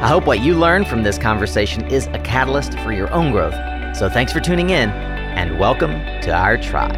I 0.00 0.08
hope 0.08 0.24
what 0.24 0.40
you 0.40 0.54
learn 0.54 0.86
from 0.86 1.02
this 1.02 1.18
conversation 1.18 1.86
is 1.88 2.06
a 2.06 2.18
catalyst 2.20 2.72
for 2.78 2.90
your 2.90 3.12
own 3.12 3.32
growth. 3.32 3.52
So 3.94 4.08
thanks 4.08 4.32
for 4.32 4.40
tuning 4.40 4.70
in, 4.70 4.88
and 4.88 5.60
welcome 5.60 5.90
to 6.22 6.32
our 6.32 6.56
tribe. 6.56 6.96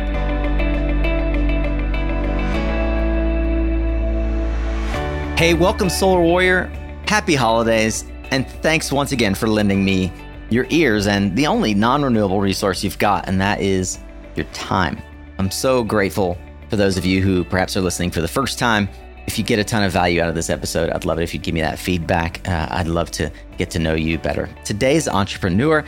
Hey, 5.37 5.53
welcome, 5.53 5.91
Solar 5.91 6.23
Warrior. 6.23 6.71
Happy 7.09 7.35
holidays, 7.35 8.05
and 8.31 8.47
thanks 8.47 8.93
once 8.93 9.11
again 9.11 9.35
for 9.35 9.49
lending 9.49 9.85
me 9.85 10.13
your 10.49 10.69
ears 10.71 11.09
and 11.09 11.35
the 11.35 11.49
only 11.49 11.75
non 11.75 12.05
renewable 12.05 12.41
resource 12.41 12.85
you've 12.85 13.01
got, 13.01 13.27
and 13.27 13.41
that 13.41 13.61
is 13.61 13.99
your 14.37 14.47
time. 14.53 15.03
I'm 15.39 15.51
so 15.51 15.83
grateful 15.83 16.39
for 16.71 16.77
those 16.77 16.97
of 16.97 17.05
you 17.05 17.21
who 17.21 17.43
perhaps 17.43 17.77
are 17.77 17.81
listening 17.81 18.13
for 18.13 18.21
the 18.21 18.29
first 18.29 18.61
time 18.61 18.89
if 19.27 19.39
you 19.39 19.45
get 19.45 19.59
a 19.59 19.65
ton 19.65 19.83
of 19.83 19.93
value 19.93 20.21
out 20.21 20.29
of 20.29 20.35
this 20.35 20.51
episode, 20.51 20.91
I'd 20.91 21.05
love 21.05 21.19
it 21.19 21.23
if 21.23 21.33
you'd 21.33 21.43
give 21.43 21.55
me 21.55 21.61
that 21.61 21.79
feedback. 21.79 22.47
Uh, 22.49 22.69
I'd 22.71 22.89
love 22.89 23.11
to 23.13 23.31
get 23.59 23.71
to 23.71 23.79
know 23.79 23.95
you 23.95 24.19
better. 24.19 24.49
Today's 24.65 25.09
entrepreneur 25.09 25.85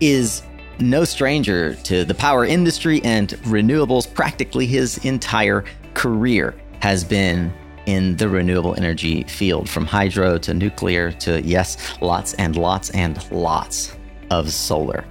is 0.00 0.42
no 0.78 1.04
stranger 1.04 1.74
to 1.76 2.04
the 2.04 2.14
power 2.14 2.44
industry 2.44 3.00
and 3.04 3.30
renewables. 3.44 4.12
Practically 4.12 4.66
his 4.66 4.98
entire 5.04 5.64
career 5.94 6.54
has 6.80 7.04
been 7.04 7.52
in 7.86 8.16
the 8.16 8.28
renewable 8.28 8.74
energy 8.76 9.24
field, 9.24 9.68
from 9.68 9.84
hydro 9.84 10.38
to 10.38 10.54
nuclear 10.54 11.12
to, 11.12 11.42
yes, 11.42 11.76
lots 12.00 12.34
and 12.34 12.56
lots 12.56 12.90
and 12.90 13.30
lots 13.30 13.94
of 14.30 14.50
solar. 14.52 15.04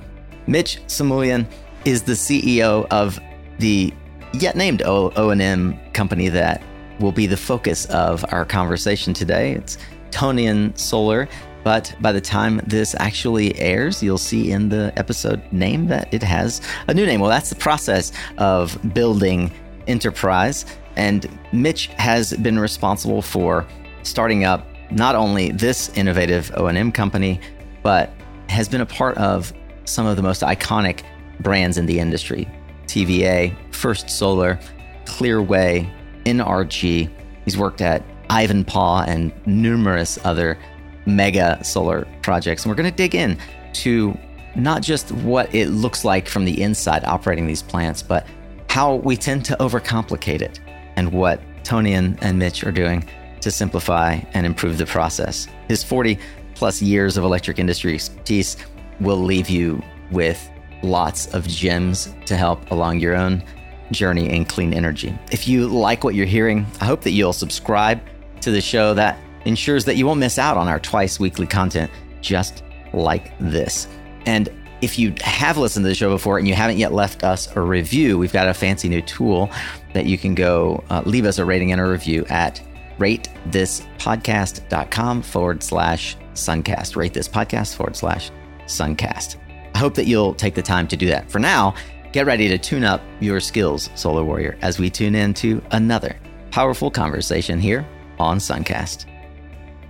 Mitch 0.47 0.79
Samulian 0.87 1.45
is 1.85 2.03
the 2.03 2.13
CEO 2.13 2.87
of 2.89 3.19
the 3.59 3.93
yet 4.33 4.55
named 4.55 4.81
O&M 4.83 5.79
company 5.93 6.29
that 6.29 6.61
will 7.03 7.11
be 7.11 7.27
the 7.27 7.37
focus 7.37 7.85
of 7.87 8.25
our 8.29 8.45
conversation 8.45 9.13
today. 9.13 9.51
It's 9.51 9.77
Tonian 10.09 10.75
Solar. 10.79 11.27
But 11.63 11.95
by 12.01 12.11
the 12.11 12.21
time 12.21 12.61
this 12.65 12.95
actually 12.99 13.57
airs, 13.59 14.01
you'll 14.01 14.17
see 14.17 14.51
in 14.51 14.69
the 14.69 14.91
episode 14.95 15.41
name 15.51 15.87
that 15.87 16.13
it 16.13 16.23
has 16.23 16.61
a 16.87 16.93
new 16.93 17.05
name. 17.05 17.19
Well, 17.19 17.29
that's 17.29 17.49
the 17.49 17.55
process 17.55 18.11
of 18.37 18.77
building 18.93 19.51
enterprise. 19.87 20.65
And 20.95 21.27
Mitch 21.51 21.87
has 21.97 22.33
been 22.37 22.57
responsible 22.59 23.21
for 23.21 23.65
starting 24.03 24.45
up 24.45 24.65
not 24.91 25.15
only 25.15 25.51
this 25.51 25.89
innovative 25.97 26.51
O&M 26.55 26.91
company, 26.91 27.39
but 27.81 28.11
has 28.49 28.67
been 28.69 28.81
a 28.81 28.85
part 28.85 29.17
of 29.17 29.53
some 29.85 30.05
of 30.05 30.15
the 30.15 30.23
most 30.23 30.41
iconic 30.41 31.03
brands 31.39 31.77
in 31.77 31.85
the 31.85 31.99
industry. 31.99 32.47
TVA, 32.87 33.55
First 33.73 34.09
Solar, 34.09 34.59
Clearway, 35.05 35.89
NRG. 36.25 37.09
He's 37.45 37.57
worked 37.57 37.81
at 37.81 38.03
Ivanpah 38.29 39.07
and 39.07 39.31
numerous 39.45 40.17
other 40.23 40.57
mega 41.05 41.63
solar 41.63 42.07
projects. 42.21 42.63
And 42.63 42.71
we're 42.71 42.75
going 42.75 42.89
to 42.89 42.95
dig 42.95 43.15
in 43.15 43.37
to 43.73 44.17
not 44.55 44.81
just 44.81 45.11
what 45.11 45.53
it 45.53 45.69
looks 45.69 46.05
like 46.05 46.27
from 46.27 46.45
the 46.45 46.61
inside 46.61 47.03
operating 47.05 47.47
these 47.47 47.61
plants, 47.61 48.01
but 48.01 48.25
how 48.69 48.95
we 48.95 49.17
tend 49.17 49.45
to 49.45 49.55
overcomplicate 49.59 50.41
it 50.41 50.59
and 50.95 51.11
what 51.11 51.41
Tony 51.63 51.93
and, 51.93 52.21
and 52.23 52.39
Mitch 52.39 52.63
are 52.63 52.71
doing 52.71 53.07
to 53.41 53.51
simplify 53.51 54.19
and 54.33 54.45
improve 54.45 54.77
the 54.77 54.85
process. 54.85 55.47
His 55.67 55.83
40 55.83 56.17
plus 56.55 56.81
years 56.81 57.17
of 57.17 57.23
electric 57.23 57.59
industry 57.59 57.95
expertise 57.95 58.57
will 58.99 59.17
leave 59.17 59.49
you 59.49 59.81
with 60.11 60.49
lots 60.81 61.33
of 61.33 61.47
gems 61.47 62.13
to 62.25 62.35
help 62.35 62.69
along 62.71 62.99
your 62.99 63.15
own 63.15 63.43
journey 63.93 64.29
in 64.29 64.45
clean 64.45 64.73
energy. 64.73 65.17
If 65.31 65.47
you 65.47 65.67
like 65.67 66.03
what 66.03 66.15
you're 66.15 66.25
hearing, 66.25 66.65
I 66.81 66.85
hope 66.85 67.01
that 67.01 67.11
you'll 67.11 67.33
subscribe 67.33 68.01
to 68.41 68.49
the 68.51 68.61
show. 68.61 68.93
That 68.93 69.17
ensures 69.45 69.85
that 69.85 69.95
you 69.95 70.05
won't 70.05 70.19
miss 70.19 70.37
out 70.37 70.57
on 70.57 70.67
our 70.67 70.79
twice 70.79 71.19
weekly 71.19 71.47
content 71.47 71.89
just 72.21 72.63
like 72.93 73.37
this. 73.39 73.87
And 74.25 74.49
if 74.81 74.99
you 74.99 75.15
have 75.21 75.57
listened 75.57 75.85
to 75.85 75.89
the 75.89 75.95
show 75.95 76.09
before 76.09 76.37
and 76.37 76.45
you 76.47 76.53
haven't 76.53 76.77
yet 76.77 76.93
left 76.93 77.23
us 77.23 77.53
a 77.55 77.61
review, 77.61 78.17
we've 78.17 78.33
got 78.33 78.49
a 78.49 78.53
fancy 78.53 78.89
new 78.89 79.01
tool 79.01 79.49
that 79.93 80.05
you 80.05 80.17
can 80.17 80.35
go 80.35 80.83
uh, 80.89 81.01
leave 81.05 81.25
us 81.25 81.37
a 81.37 81.45
rating 81.45 81.71
and 81.71 81.79
a 81.79 81.85
review 81.85 82.25
at 82.29 82.61
ratethispodcast.com 82.97 85.21
forward 85.21 85.63
slash 85.63 86.17
suncast. 86.33 86.95
Rate 86.95 87.13
this 87.13 87.27
podcast 87.27 87.75
forward 87.75 87.95
slash 87.95 88.31
suncast. 88.65 89.37
I 89.73 89.77
hope 89.77 89.93
that 89.95 90.05
you'll 90.05 90.35
take 90.35 90.55
the 90.55 90.61
time 90.61 90.87
to 90.89 90.97
do 90.97 91.07
that. 91.07 91.31
For 91.31 91.39
now, 91.39 91.75
Get 92.13 92.27
ready 92.27 92.47
to 92.47 92.59
tune 92.59 92.83
up 92.83 93.01
your 93.21 93.39
skills, 93.39 93.89
Solar 93.95 94.23
Warrior, 94.23 94.55
as 94.61 94.77
we 94.77 94.91
tune 94.91 95.15
in 95.15 95.33
to 95.33 95.63
another 95.71 96.15
powerful 96.51 96.91
conversation 96.91 97.59
here 97.59 97.87
on 98.19 98.37
Suncast. 98.37 99.07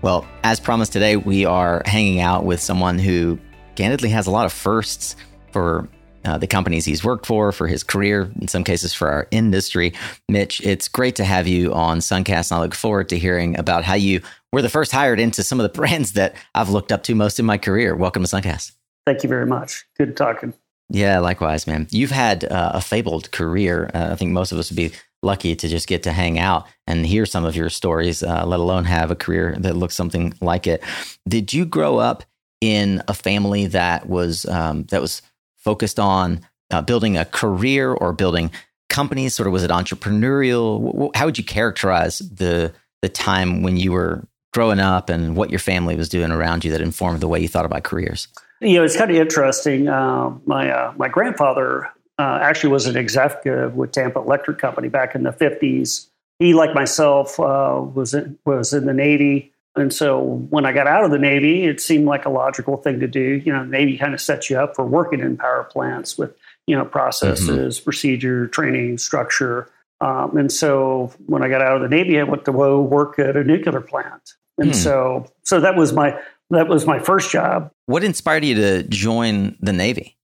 Well, 0.02 0.26
as 0.46 0.58
promised 0.58 0.94
today, 0.94 1.18
we 1.18 1.44
are 1.44 1.84
hanging 1.86 2.22
out 2.22 2.46
with 2.46 2.62
someone 2.62 2.98
who 2.98 3.40
candidly 3.76 4.08
has 4.12 4.26
a 4.26 4.32
lot 4.32 4.46
of 4.46 4.54
firsts 4.54 5.18
for 5.52 5.90
uh, 6.24 6.38
the 6.38 6.48
companies 6.48 6.86
he's 6.86 7.04
worked 7.04 7.26
for, 7.26 7.52
for 7.52 7.68
his 7.68 7.84
career, 7.84 8.32
in 8.40 8.48
some 8.48 8.64
cases 8.64 8.94
for 8.94 9.10
our 9.10 9.28
industry. 9.32 9.92
Mitch, 10.30 10.62
it's 10.62 10.88
great 10.88 11.18
to 11.18 11.26
have 11.26 11.46
you 11.46 11.74
on 11.74 12.00
Suncast, 12.00 12.52
and 12.52 12.58
I 12.58 12.62
look 12.62 12.74
forward 12.74 13.10
to 13.10 13.20
hearing 13.20 13.60
about 13.60 13.84
how 13.84 13.96
you 13.96 14.22
were 14.54 14.62
the 14.62 14.70
first 14.70 14.94
hired 14.94 15.20
into 15.20 15.44
some 15.44 15.60
of 15.60 15.64
the 15.64 15.78
brands 15.78 16.14
that 16.14 16.36
I've 16.56 16.70
looked 16.70 16.94
up 16.94 17.04
to 17.04 17.16
most 17.16 17.38
in 17.38 17.46
my 17.46 17.58
career. 17.58 17.98
Welcome 17.98 18.24
to 18.24 18.30
Suncast. 18.30 18.72
Thank 19.06 19.24
you 19.24 19.28
very 19.28 19.46
much. 19.46 19.84
Good 19.98 20.16
talking. 20.16 20.54
Yeah, 20.90 21.20
likewise, 21.20 21.66
man. 21.66 21.88
You've 21.92 22.12
had 22.12 22.44
uh, 22.44 22.72
a 22.76 22.82
fabled 22.82 23.32
career. 23.32 23.90
Uh, 23.94 24.10
I 24.12 24.16
think 24.16 24.32
most 24.32 24.52
of 24.52 24.60
us 24.60 24.70
would 24.70 24.78
be 24.78 24.92
lucky 25.24 25.56
to 25.56 25.68
just 25.68 25.88
get 25.88 26.04
to 26.04 26.12
hang 26.12 26.38
out 26.38 26.68
and 26.86 27.06
hear 27.06 27.26
some 27.26 27.46
of 27.46 27.56
your 27.56 27.70
stories, 27.70 28.22
uh, 28.22 28.46
let 28.46 28.60
alone 28.60 28.86
have 28.86 29.10
a 29.10 29.16
career 29.16 29.56
that 29.60 29.76
looks 29.76 29.96
something 29.96 30.34
like 30.42 30.68
it. 30.68 30.84
Did 31.28 31.54
you 31.54 31.66
grow 31.66 31.98
up 31.98 32.24
in 32.62 33.02
a 33.08 33.14
family 33.14 33.68
that 33.68 34.08
was 34.08 34.46
um, 34.46 34.84
that 34.86 35.02
was 35.02 35.22
focused 35.58 36.00
on 36.00 36.42
uh, 36.72 36.82
building 36.82 37.18
a 37.18 37.26
career 37.26 37.92
or 37.94 38.14
building 38.14 38.52
companies? 38.90 39.34
Sort 39.34 39.48
of 39.48 39.54
was 39.54 39.64
it 39.64 39.72
entrepreneurial? 39.72 41.10
How 41.16 41.26
would 41.26 41.38
you 41.38 41.44
characterize 41.44 42.20
the 42.20 42.74
the 43.02 43.10
time 43.10 43.64
when 43.64 43.78
you 43.78 43.92
were 43.92 44.28
growing 44.54 44.80
up 44.80 45.10
and 45.10 45.36
what 45.36 45.50
your 45.50 45.60
family 45.60 45.96
was 45.96 46.10
doing 46.10 46.32
around 46.32 46.64
you 46.64 46.72
that 46.72 46.82
informed 46.82 47.20
the 47.22 47.28
way 47.28 47.40
you 47.40 47.48
thought 47.48 47.66
about 47.66 47.84
careers? 47.84 48.28
You 48.64 48.78
know, 48.78 48.84
it's 48.84 48.98
kind 48.98 49.12
of 49.12 49.18
interesting. 49.18 49.88
Uh, 49.88 50.34
my 50.46 50.72
uh, 50.72 50.94
my 50.98 51.08
grandfather 51.08 51.86
uh, 52.18 52.40
actually 52.42 52.72
was 52.72 52.86
an 52.86 52.98
executive 52.98 53.76
with 53.76 53.92
Tampa 53.92 54.20
Electric 54.20 54.58
Company 54.58 54.90
back 54.90 55.16
in 55.16 55.24
the 55.24 55.32
fifties. 55.32 56.10
He, 56.40 56.54
like 56.54 56.74
myself, 56.74 57.40
uh, 57.40 57.82
was 57.94 58.14
in, 58.14 58.38
was 58.46 58.74
in 58.74 58.86
the 58.86 58.94
Navy, 58.94 59.52
and 59.76 59.94
so 59.94 60.46
when 60.50 60.66
I 60.66 60.72
got 60.72 60.88
out 60.88 61.04
of 61.04 61.12
the 61.12 61.20
Navy, 61.20 61.66
it 61.66 61.80
seemed 61.80 62.06
like 62.06 62.26
a 62.26 62.30
logical 62.30 62.78
thing 62.78 63.00
to 63.00 63.08
do. 63.08 63.42
You 63.46 63.54
know, 63.54 63.64
the 63.64 63.70
Navy 63.70 63.98
kind 63.98 64.14
of 64.14 64.22
sets 64.22 64.50
you 64.50 64.58
up 64.58 64.76
for 64.76 64.86
working 64.86 65.20
in 65.20 65.38
power 65.38 65.64
plants 65.64 66.18
with 66.18 66.36
you 66.68 66.76
know 66.76 66.86
processes, 66.86 67.78
mm-hmm. 67.78 67.84
procedure, 67.84 68.48
training, 68.48 68.98
structure. 68.98 69.70
Um, 70.02 70.36
and 70.38 70.52
so 70.52 71.14
when 71.28 71.44
I 71.44 71.50
got 71.50 71.62
out 71.62 71.76
of 71.76 71.82
the 71.82 71.88
Navy, 71.88 72.20
I 72.20 72.24
went 72.24 72.46
to 72.46 72.52
work 72.52 73.20
at 73.20 73.38
a 73.38 73.44
nuclear 73.44 73.80
plant. 73.80 74.34
And 74.58 74.70
hmm. 74.70 74.74
so, 74.74 75.26
so 75.44 75.62
that 75.62 75.76
was 75.76 75.94
my 75.94 76.20
that 76.50 76.68
was 76.68 76.86
my 76.86 77.00
first 77.00 77.32
job. 77.32 77.72
What 77.86 78.04
inspired 78.04 78.46
you 78.46 78.56
to 78.56 78.84
join 78.84 79.58
the 79.60 79.74
Navy? 79.74 80.18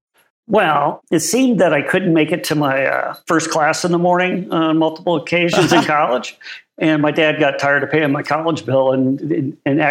Well, 0.48 1.04
it 1.12 1.20
seemed 1.20 1.60
that 1.60 1.74
I 1.74 1.84
couldn't 1.84 2.14
make 2.14 2.32
it 2.32 2.44
to 2.46 2.56
my 2.56 2.86
uh, 2.86 3.14
first 3.28 3.52
class 3.52 3.86
in 3.86 3.92
the 3.92 4.00
morning 4.00 4.52
on 4.52 4.80
multiple 4.80 5.16
occasions 5.16 5.72
in 5.72 5.84
college. 5.86 6.38
And 6.80 7.02
my 7.02 7.12
dad 7.12 7.40
got 7.40 7.60
tired 7.60 7.84
of 7.84 7.92
paying 7.92 8.12
my 8.12 8.24
college 8.24 8.66
bill 8.66 8.92
and, 8.92 9.56
and 9.66 9.82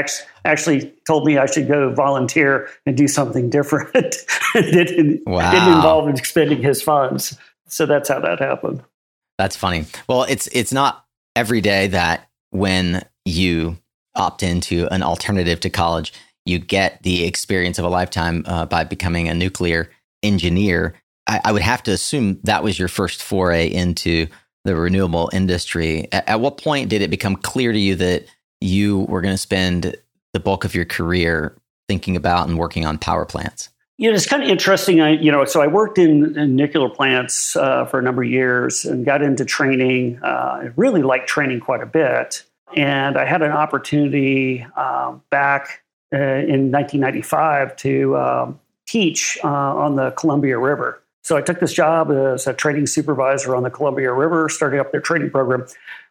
actually 0.44 0.92
told 1.06 1.26
me 1.26 1.36
I 1.36 1.46
should 1.46 1.68
go 1.68 1.92
volunteer 1.92 2.68
and 2.86 2.96
do 2.96 3.06
something 3.06 3.50
different. 3.50 3.90
it 4.54 4.72
didn't, 4.72 5.22
wow. 5.26 5.50
didn't 5.52 5.74
involve 5.74 6.08
expending 6.08 6.62
his 6.62 6.82
funds. 6.82 7.38
So 7.68 7.86
that's 7.86 8.08
how 8.08 8.18
that 8.20 8.40
happened. 8.40 8.82
That's 9.36 9.54
funny. 9.54 9.84
Well, 10.08 10.24
it's 10.24 10.48
it's 10.48 10.72
not 10.72 11.04
every 11.36 11.60
day 11.60 11.86
that 11.88 12.28
when 12.50 13.06
you 13.24 13.78
opt 14.16 14.42
into 14.42 14.88
an 14.92 15.02
alternative 15.02 15.60
to 15.60 15.70
college, 15.70 16.12
you 16.48 16.58
get 16.58 17.02
the 17.02 17.24
experience 17.24 17.78
of 17.78 17.84
a 17.84 17.88
lifetime 17.88 18.44
uh, 18.46 18.66
by 18.66 18.84
becoming 18.84 19.28
a 19.28 19.34
nuclear 19.34 19.90
engineer. 20.22 20.94
I, 21.26 21.40
I, 21.44 21.52
would 21.52 21.62
have 21.62 21.82
to 21.84 21.92
assume 21.92 22.40
that 22.44 22.64
was 22.64 22.78
your 22.78 22.88
first 22.88 23.22
foray 23.22 23.68
into 23.68 24.26
the 24.64 24.74
renewable 24.74 25.30
industry. 25.32 26.08
At, 26.12 26.28
at 26.28 26.40
what 26.40 26.58
point 26.58 26.88
did 26.88 27.02
it 27.02 27.10
become 27.10 27.36
clear 27.36 27.72
to 27.72 27.78
you 27.78 27.94
that 27.96 28.26
you 28.60 29.00
were 29.00 29.20
going 29.20 29.34
to 29.34 29.38
spend 29.38 29.94
the 30.32 30.40
bulk 30.40 30.64
of 30.64 30.74
your 30.74 30.84
career 30.84 31.56
thinking 31.88 32.16
about 32.16 32.48
and 32.48 32.58
working 32.58 32.84
on 32.84 32.98
power 32.98 33.24
plants? 33.24 33.68
You 33.96 34.10
know, 34.10 34.14
it's 34.14 34.26
kind 34.26 34.42
of 34.42 34.48
interesting. 34.48 35.00
I, 35.00 35.10
you 35.10 35.32
know, 35.32 35.44
so 35.44 35.60
I 35.60 35.66
worked 35.66 35.98
in, 35.98 36.38
in 36.38 36.54
nuclear 36.54 36.88
plants 36.88 37.56
uh, 37.56 37.84
for 37.86 37.98
a 37.98 38.02
number 38.02 38.22
of 38.22 38.30
years 38.30 38.84
and 38.84 39.04
got 39.04 39.22
into 39.22 39.44
training. 39.44 40.20
Uh, 40.22 40.26
I 40.26 40.70
really 40.76 41.02
liked 41.02 41.28
training 41.28 41.60
quite 41.60 41.82
a 41.82 41.86
bit. 41.86 42.44
And 42.76 43.16
I 43.16 43.24
had 43.24 43.42
an 43.42 43.50
opportunity 43.50 44.64
uh, 44.76 45.16
back 45.30 45.82
in 46.12 46.72
1995 46.72 47.76
to 47.76 48.16
um, 48.16 48.60
teach 48.86 49.38
uh, 49.44 49.48
on 49.48 49.96
the 49.96 50.10
Columbia 50.12 50.58
River. 50.58 51.02
So 51.22 51.36
I 51.36 51.42
took 51.42 51.60
this 51.60 51.72
job 51.72 52.10
as 52.10 52.46
a 52.46 52.54
training 52.54 52.86
supervisor 52.86 53.54
on 53.54 53.62
the 53.62 53.70
Columbia 53.70 54.12
River, 54.12 54.48
starting 54.48 54.80
up 54.80 54.92
their 54.92 55.00
training 55.00 55.30
program. 55.30 55.66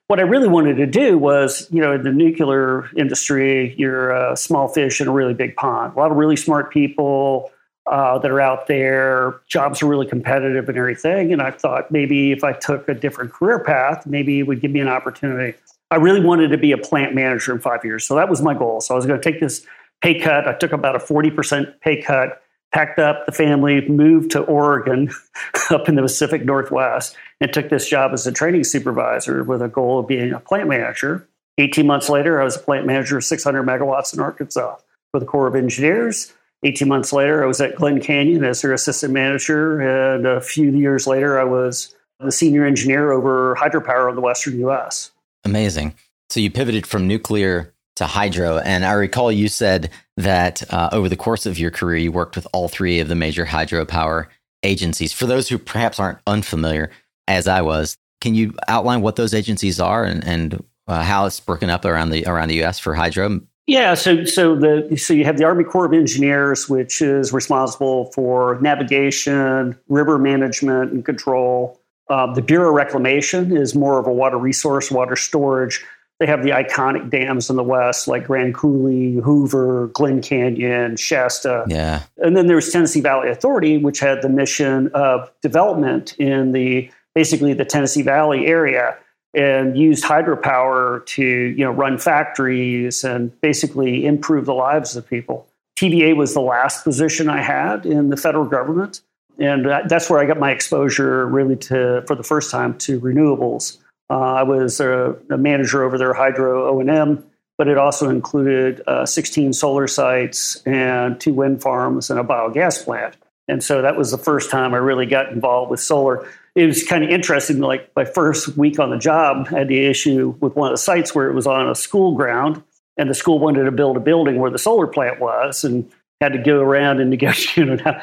What 0.08 0.20
I 0.20 0.24
really 0.24 0.48
wanted 0.48 0.78
to 0.78 0.86
do 0.86 1.18
was, 1.18 1.68
you 1.72 1.82
know, 1.82 1.94
in 1.94 2.04
the 2.04 2.12
nuclear 2.12 2.90
industry, 2.96 3.76
you're 3.78 4.12
a 4.12 4.38
small 4.38 4.68
fish 4.68 5.02
in 5.02 5.08
a 5.08 5.12
really 5.12 5.34
big 5.34 5.56
pond. 5.56 5.96
A 5.96 6.00
lot 6.00 6.12
of 6.12 6.18
really 6.18 6.36
smart 6.36 6.72
people, 6.72 7.52
uh, 7.88 8.18
that 8.20 8.30
are 8.30 8.42
out 8.42 8.68
there. 8.68 9.40
Jobs 9.48 9.82
are 9.82 9.88
really 9.88 10.06
competitive 10.06 10.68
and 10.70 10.78
everything. 10.78 11.32
And 11.32 11.42
I 11.42 11.52
thought 11.52 11.92
maybe 11.92 12.32
if 12.32 12.44
I 12.44 12.54
took 12.54 12.90
a 12.90 12.94
different 12.94 13.32
career 13.32 13.60
path, 13.60 14.06
maybe 14.06 14.40
it 14.40 14.44
would 14.44 14.62
give 14.62 14.72
me 14.72 14.80
an 14.82 14.88
opportunity. 14.88 15.58
I 15.90 15.96
really 15.96 16.20
wanted 16.20 16.50
to 16.50 16.58
be 16.58 16.74
a 16.74 16.78
plant 16.78 17.16
manager 17.16 17.54
in 17.54 17.62
five 17.62 17.86
years. 17.86 18.06
So 18.06 18.16
that 18.16 18.30
was 18.30 18.42
my 18.42 18.54
goal. 18.54 18.82
So 18.82 18.94
I 18.94 18.98
was 18.98 19.06
going 19.06 19.20
to 19.20 19.32
take 19.32 19.40
this 19.40 19.66
pay 20.02 20.20
cut. 20.20 20.48
I 20.48 20.54
took 20.54 20.72
about 20.72 20.96
a 20.96 21.00
40% 21.00 21.80
pay 21.82 22.02
cut, 22.02 22.42
packed 22.74 23.00
up 23.00 23.26
the 23.26 23.32
family, 23.32 23.88
moved 23.88 24.32
to 24.32 24.42
Oregon 24.42 25.10
up 25.70 25.90
in 25.90 25.96
the 25.96 26.02
Pacific 26.02 26.46
Northwest, 26.46 27.16
and 27.42 27.52
took 27.52 27.70
this 27.70 27.88
job 27.88 28.14
as 28.14 28.26
a 28.28 28.32
training 28.32 28.64
supervisor 28.64 29.44
with 29.44 29.62
a 29.62 29.68
goal 29.68 30.00
of 30.00 30.08
being 30.08 30.34
a 30.34 30.40
plant 30.40 30.70
manager. 30.70 31.28
18 31.58 31.88
months 31.88 32.10
later, 32.10 32.40
I 32.40 32.44
was 32.44 32.56
a 32.56 32.60
plant 32.60 32.86
manager 32.86 33.18
of 33.18 33.24
600 33.24 33.64
megawatts 33.64 34.14
in 34.14 34.20
Arkansas 34.20 34.76
for 35.12 35.20
the 35.20 35.26
Corps 35.26 35.48
of 35.48 35.56
Engineers. 35.56 36.34
18 36.64 36.88
months 36.88 37.14
later, 37.14 37.44
I 37.44 37.48
was 37.48 37.62
at 37.62 37.76
Glen 37.76 38.00
Canyon 38.00 38.44
as 38.44 38.62
their 38.62 38.74
assistant 38.74 39.14
manager. 39.14 39.80
And 39.80 40.26
a 40.26 40.42
few 40.42 40.72
years 40.72 41.08
later, 41.08 41.40
I 41.40 41.44
was 41.44 41.96
the 42.20 42.32
senior 42.32 42.66
engineer 42.66 43.12
over 43.12 43.56
hydropower 43.56 44.10
in 44.10 44.16
the 44.16 44.22
Western 44.22 44.60
US. 44.68 45.12
Amazing. 45.44 45.96
So 46.30 46.40
you 46.40 46.52
pivoted 46.52 46.86
from 46.86 47.08
nuclear 47.08 47.74
to 47.98 48.06
hydro. 48.06 48.60
And 48.60 48.86
I 48.86 48.94
recall 48.94 49.32
you 49.32 49.48
said 49.48 49.90
that 50.18 50.64
uh, 50.74 50.90
over 50.92 51.10
the 51.10 51.16
course 51.16 51.46
of 51.46 51.60
your 51.60 51.72
career, 51.72 51.98
you 51.98 52.12
worked 52.12 52.36
with 52.36 52.48
all 52.54 52.68
three 52.68 53.00
of 53.00 53.08
the 53.08 53.16
major 53.16 53.46
hydropower 53.46 54.28
agencies. 54.64 55.14
For 55.14 55.26
those 55.26 55.50
who 55.50 55.58
perhaps 55.58 56.00
aren't 56.00 56.20
unfamiliar, 56.28 56.92
as 57.28 57.48
I 57.48 57.62
was, 57.62 57.98
can 58.22 58.36
you 58.36 58.54
outline 58.68 59.02
what 59.02 59.16
those 59.16 59.34
agencies 59.34 59.80
are 59.80 60.04
and, 60.04 60.24
and 60.24 60.64
uh, 60.88 61.04
how 61.04 61.26
it's 61.26 61.40
broken 61.40 61.70
up 61.70 61.86
around 61.86 62.12
the 62.12 62.26
around 62.26 62.50
the 62.50 62.56
U.S. 62.56 62.80
for 62.80 62.94
hydro? 62.94 63.42
Yeah, 63.68 63.96
so 63.96 64.24
so 64.24 64.56
the 64.56 64.96
so 64.96 65.14
you 65.14 65.26
have 65.26 65.38
the 65.38 65.44
Army 65.44 65.64
Corps 65.64 65.86
of 65.86 65.94
Engineers, 65.94 66.70
which 66.70 67.02
is 67.02 67.34
responsible 67.34 68.12
for 68.14 68.60
navigation, 68.62 69.78
river 69.90 70.18
management, 70.18 70.94
and 70.94 71.04
control. 71.04 71.80
Uh, 72.10 72.34
the 72.34 72.42
Bureau 72.42 72.70
of 72.70 72.76
Reclamation 72.76 73.56
is 73.56 73.76
more 73.76 74.00
of 74.00 74.08
a 74.08 74.14
water 74.14 74.38
resource, 74.38 74.90
water 74.90 75.18
storage. 75.18 75.84
They 76.20 76.26
have 76.26 76.44
the 76.44 76.50
iconic 76.50 77.12
dams 77.12 77.50
in 77.50 77.58
the 77.58 77.64
west, 77.64 78.08
like 78.08 78.26
Grand 78.26 78.56
Coulee, 78.56 79.22
Hoover, 79.22 79.88
Glen 79.94 80.22
Canyon, 80.22 80.96
Shasta. 80.96 81.66
Yeah, 81.68 82.04
and 82.18 82.36
then 82.36 82.48
there's 82.48 82.72
Tennessee 82.72 83.02
Valley 83.02 83.30
Authority, 83.30 83.78
which 83.78 84.00
had 84.00 84.22
the 84.24 84.30
mission 84.30 84.90
of 84.94 85.32
development 85.42 86.16
in 86.18 86.54
the 86.54 86.90
basically 87.14 87.54
the 87.54 87.66
Tennessee 87.66 88.02
Valley 88.02 88.48
area 88.48 88.98
and 89.34 89.78
used 89.78 90.04
hydropower 90.04 91.06
to 91.06 91.24
you 91.24 91.64
know 91.64 91.72
run 91.72 91.98
factories 91.98 93.04
and 93.04 93.40
basically 93.42 94.06
improve 94.06 94.46
the 94.46 94.54
lives 94.54 94.96
of 94.96 95.08
people. 95.08 95.48
TVA 95.78 96.16
was 96.16 96.34
the 96.34 96.42
last 96.42 96.84
position 96.84 97.30
I 97.30 97.42
had 97.42 97.86
in 97.86 98.10
the 98.10 98.18
federal 98.18 98.46
government, 98.46 99.02
and 99.38 99.66
that's 99.88 100.10
where 100.10 100.20
I 100.20 100.26
got 100.26 100.40
my 100.40 100.52
exposure 100.52 101.28
really 101.28 101.56
to 101.58 102.04
for 102.08 102.16
the 102.16 102.24
first 102.24 102.50
time 102.50 102.78
to 102.80 103.00
renewables. 103.00 103.78
Uh, 104.10 104.14
I 104.20 104.44
was 104.44 104.80
a, 104.80 105.16
a, 105.30 105.38
manager 105.38 105.84
over 105.84 105.98
their 105.98 106.14
hydro 106.14 106.70
O 106.70 106.80
and 106.80 106.90
M, 106.90 107.26
but 107.58 107.68
it 107.68 107.78
also 107.78 108.10
included 108.10 108.82
uh, 108.88 109.06
16 109.06 109.54
solar 109.54 109.88
sites 109.88 110.62
and 110.66 111.20
two 111.20 111.34
wind 111.34 111.62
farms 111.62 112.10
and 112.10 112.20
a 112.20 112.24
biogas 112.24 112.84
plant. 112.84 113.18
And 113.50 113.64
so 113.64 113.82
that 113.82 113.98
was 113.98 114.12
the 114.12 114.18
first 114.18 114.50
time 114.50 114.74
I 114.74 114.78
really 114.78 115.06
got 115.06 115.32
involved 115.32 115.72
with 115.72 115.80
solar 115.80 116.28
it 116.58 116.66
was 116.66 116.84
kind 116.84 117.04
of 117.04 117.12
interesting. 117.12 117.60
Like 117.60 117.92
my 117.96 118.04
first 118.04 118.58
week 118.58 118.80
on 118.80 118.90
the 118.90 118.98
job, 118.98 119.48
I 119.52 119.60
had 119.60 119.68
the 119.68 119.86
issue 119.86 120.36
with 120.40 120.56
one 120.56 120.70
of 120.70 120.74
the 120.74 120.82
sites 120.82 121.14
where 121.14 121.30
it 121.30 121.36
was 121.36 121.46
on 121.46 121.70
a 121.70 121.76
school 121.76 122.16
ground, 122.16 122.64
and 122.98 123.08
the 123.08 123.14
school 123.14 123.38
wanted 123.38 123.66
to 123.66 123.72
build 123.72 123.96
a 123.96 124.00
building 124.00 124.40
where 124.40 124.50
the 124.50 124.58
solar 124.58 124.88
plant 124.88 125.20
was, 125.20 125.64
and 125.64 125.90
had 126.20 126.34
to 126.34 126.40
go 126.40 126.60
around 126.60 127.00
and 127.00 127.12
negotiate. 127.12 127.68
Know, 127.86 128.02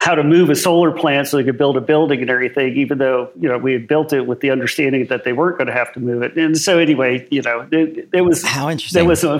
how 0.00 0.14
to 0.14 0.24
move 0.24 0.48
a 0.48 0.56
solar 0.56 0.90
plant 0.90 1.28
so 1.28 1.36
they 1.36 1.44
could 1.44 1.58
build 1.58 1.76
a 1.76 1.80
building 1.80 2.22
and 2.22 2.30
everything, 2.30 2.74
even 2.74 2.96
though 2.96 3.30
you 3.38 3.48
know 3.48 3.58
we 3.58 3.74
had 3.74 3.86
built 3.86 4.14
it 4.14 4.26
with 4.26 4.40
the 4.40 4.50
understanding 4.50 5.06
that 5.06 5.24
they 5.24 5.34
weren't 5.34 5.58
going 5.58 5.66
to 5.66 5.74
have 5.74 5.92
to 5.92 6.00
move 6.00 6.22
it. 6.22 6.36
And 6.36 6.56
so 6.56 6.78
anyway, 6.78 7.26
you 7.30 7.42
know, 7.42 7.68
it, 7.70 8.08
it 8.12 8.22
was 8.22 8.42
how 8.42 8.70
interesting. 8.70 8.98
There 8.98 9.08
was 9.08 9.24
a, 9.24 9.38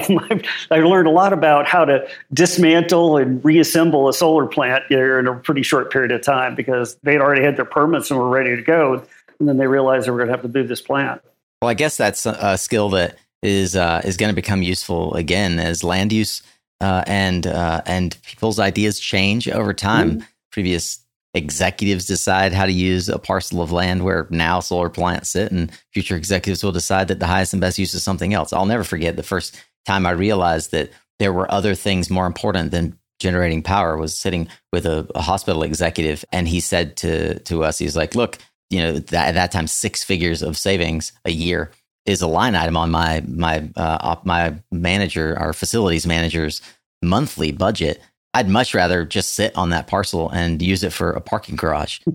I 0.70 0.80
learned 0.80 1.08
a 1.08 1.12
lot 1.12 1.32
about 1.32 1.66
how 1.66 1.86
to 1.86 2.06
dismantle 2.32 3.16
and 3.16 3.42
reassemble 3.42 4.08
a 4.08 4.12
solar 4.12 4.46
plant 4.46 4.84
here 4.90 5.18
in 5.18 5.26
a 5.26 5.34
pretty 5.34 5.62
short 5.62 5.90
period 5.90 6.12
of 6.12 6.20
time 6.22 6.54
because 6.54 6.96
they'd 7.02 7.20
already 7.20 7.42
had 7.42 7.56
their 7.56 7.64
permits 7.64 8.10
and 8.10 8.20
were 8.20 8.28
ready 8.28 8.54
to 8.54 8.62
go, 8.62 9.02
and 9.38 9.48
then 9.48 9.56
they 9.56 9.66
realized 9.66 10.06
they 10.06 10.10
were 10.10 10.18
going 10.18 10.28
to 10.28 10.34
have 10.34 10.42
to 10.42 10.48
move 10.48 10.68
this 10.68 10.82
plant. 10.82 11.22
Well, 11.62 11.70
I 11.70 11.74
guess 11.74 11.96
that's 11.96 12.26
a 12.26 12.58
skill 12.58 12.90
that 12.90 13.16
is 13.42 13.76
uh, 13.76 14.02
is 14.04 14.18
going 14.18 14.30
to 14.30 14.36
become 14.36 14.62
useful 14.62 15.14
again 15.14 15.58
as 15.58 15.82
land 15.82 16.12
use. 16.12 16.42
Uh, 16.82 17.04
and 17.06 17.46
uh, 17.46 17.82
and 17.84 18.16
people's 18.22 18.58
ideas 18.58 18.98
change 18.98 19.46
over 19.50 19.74
time. 19.74 20.12
Mm-hmm 20.12 20.24
previous 20.50 21.00
executives 21.34 22.06
decide 22.06 22.52
how 22.52 22.66
to 22.66 22.72
use 22.72 23.08
a 23.08 23.18
parcel 23.18 23.62
of 23.62 23.70
land 23.70 24.04
where 24.04 24.26
now 24.30 24.60
solar 24.60 24.88
plants 24.88 25.30
sit, 25.30 25.52
and 25.52 25.70
future 25.92 26.16
executives 26.16 26.64
will 26.64 26.72
decide 26.72 27.08
that 27.08 27.20
the 27.20 27.26
highest 27.26 27.52
and 27.52 27.60
best 27.60 27.78
use 27.78 27.94
is 27.94 28.02
something 28.02 28.34
else. 28.34 28.52
I'll 28.52 28.66
never 28.66 28.84
forget 28.84 29.16
the 29.16 29.22
first 29.22 29.60
time 29.86 30.06
I 30.06 30.10
realized 30.10 30.72
that 30.72 30.90
there 31.18 31.32
were 31.32 31.50
other 31.50 31.74
things 31.74 32.10
more 32.10 32.26
important 32.26 32.70
than 32.70 32.98
generating 33.20 33.62
power 33.62 33.96
was 33.96 34.16
sitting 34.16 34.48
with 34.72 34.86
a, 34.86 35.06
a 35.14 35.20
hospital 35.20 35.62
executive 35.62 36.24
and 36.32 36.48
he 36.48 36.58
said 36.58 36.96
to 36.96 37.38
to 37.40 37.62
us 37.62 37.78
he's 37.78 37.94
like 37.94 38.14
look 38.14 38.38
you 38.70 38.80
know 38.80 38.98
that, 38.98 39.28
at 39.28 39.34
that 39.34 39.52
time 39.52 39.66
six 39.66 40.02
figures 40.02 40.42
of 40.42 40.56
savings 40.56 41.12
a 41.26 41.30
year 41.30 41.70
is 42.06 42.22
a 42.22 42.26
line 42.26 42.54
item 42.54 42.78
on 42.78 42.90
my 42.90 43.22
my 43.28 43.68
uh, 43.76 44.16
my 44.24 44.54
manager 44.72 45.38
our 45.38 45.52
facilities 45.52 46.06
manager's 46.06 46.62
monthly 47.02 47.52
budget 47.52 48.00
I'd 48.34 48.48
much 48.48 48.74
rather 48.74 49.04
just 49.04 49.32
sit 49.32 49.56
on 49.56 49.70
that 49.70 49.86
parcel 49.86 50.30
and 50.30 50.62
use 50.62 50.84
it 50.84 50.92
for 50.92 51.10
a 51.10 51.20
parking 51.20 51.56
garage. 51.56 52.00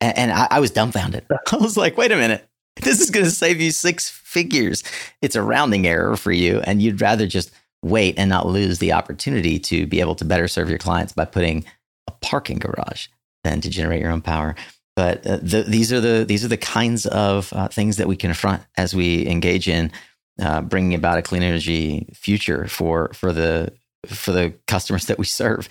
and, 0.00 0.18
and 0.18 0.32
I, 0.32 0.48
I 0.52 0.60
was 0.60 0.70
dumbfounded. 0.70 1.26
I 1.52 1.56
was 1.56 1.76
like, 1.76 1.96
wait 1.96 2.12
a 2.12 2.16
minute. 2.16 2.48
This 2.80 3.00
is 3.00 3.10
going 3.10 3.24
to 3.24 3.30
save 3.30 3.60
you 3.60 3.70
six 3.70 4.08
figures. 4.08 4.82
It's 5.22 5.36
a 5.36 5.42
rounding 5.42 5.86
error 5.86 6.16
for 6.16 6.32
you. 6.32 6.60
And 6.60 6.82
you'd 6.82 7.00
rather 7.00 7.26
just 7.26 7.52
wait 7.82 8.18
and 8.18 8.30
not 8.30 8.46
lose 8.46 8.78
the 8.78 8.92
opportunity 8.92 9.58
to 9.60 9.86
be 9.86 10.00
able 10.00 10.14
to 10.16 10.24
better 10.24 10.48
serve 10.48 10.68
your 10.68 10.78
clients 10.78 11.12
by 11.12 11.24
putting 11.24 11.64
a 12.08 12.12
parking 12.20 12.58
garage 12.58 13.08
than 13.44 13.60
to 13.60 13.70
generate 13.70 14.00
your 14.00 14.10
own 14.10 14.22
power. 14.22 14.56
But 14.96 15.26
uh, 15.26 15.38
the, 15.42 15.62
these 15.62 15.92
are 15.92 16.00
the 16.00 16.24
these 16.24 16.44
are 16.44 16.48
the 16.48 16.56
kinds 16.56 17.04
of 17.06 17.52
uh, 17.52 17.68
things 17.68 17.96
that 17.96 18.06
we 18.06 18.16
confront 18.16 18.62
as 18.76 18.94
we 18.94 19.26
engage 19.26 19.68
in 19.68 19.90
uh, 20.40 20.60
bringing 20.60 20.94
about 20.94 21.18
a 21.18 21.22
clean 21.22 21.42
energy 21.42 22.08
future 22.14 22.66
for 22.68 23.12
for 23.12 23.32
the 23.32 23.72
for 24.08 24.32
the 24.32 24.54
customers 24.66 25.06
that 25.06 25.18
we 25.18 25.24
serve. 25.24 25.68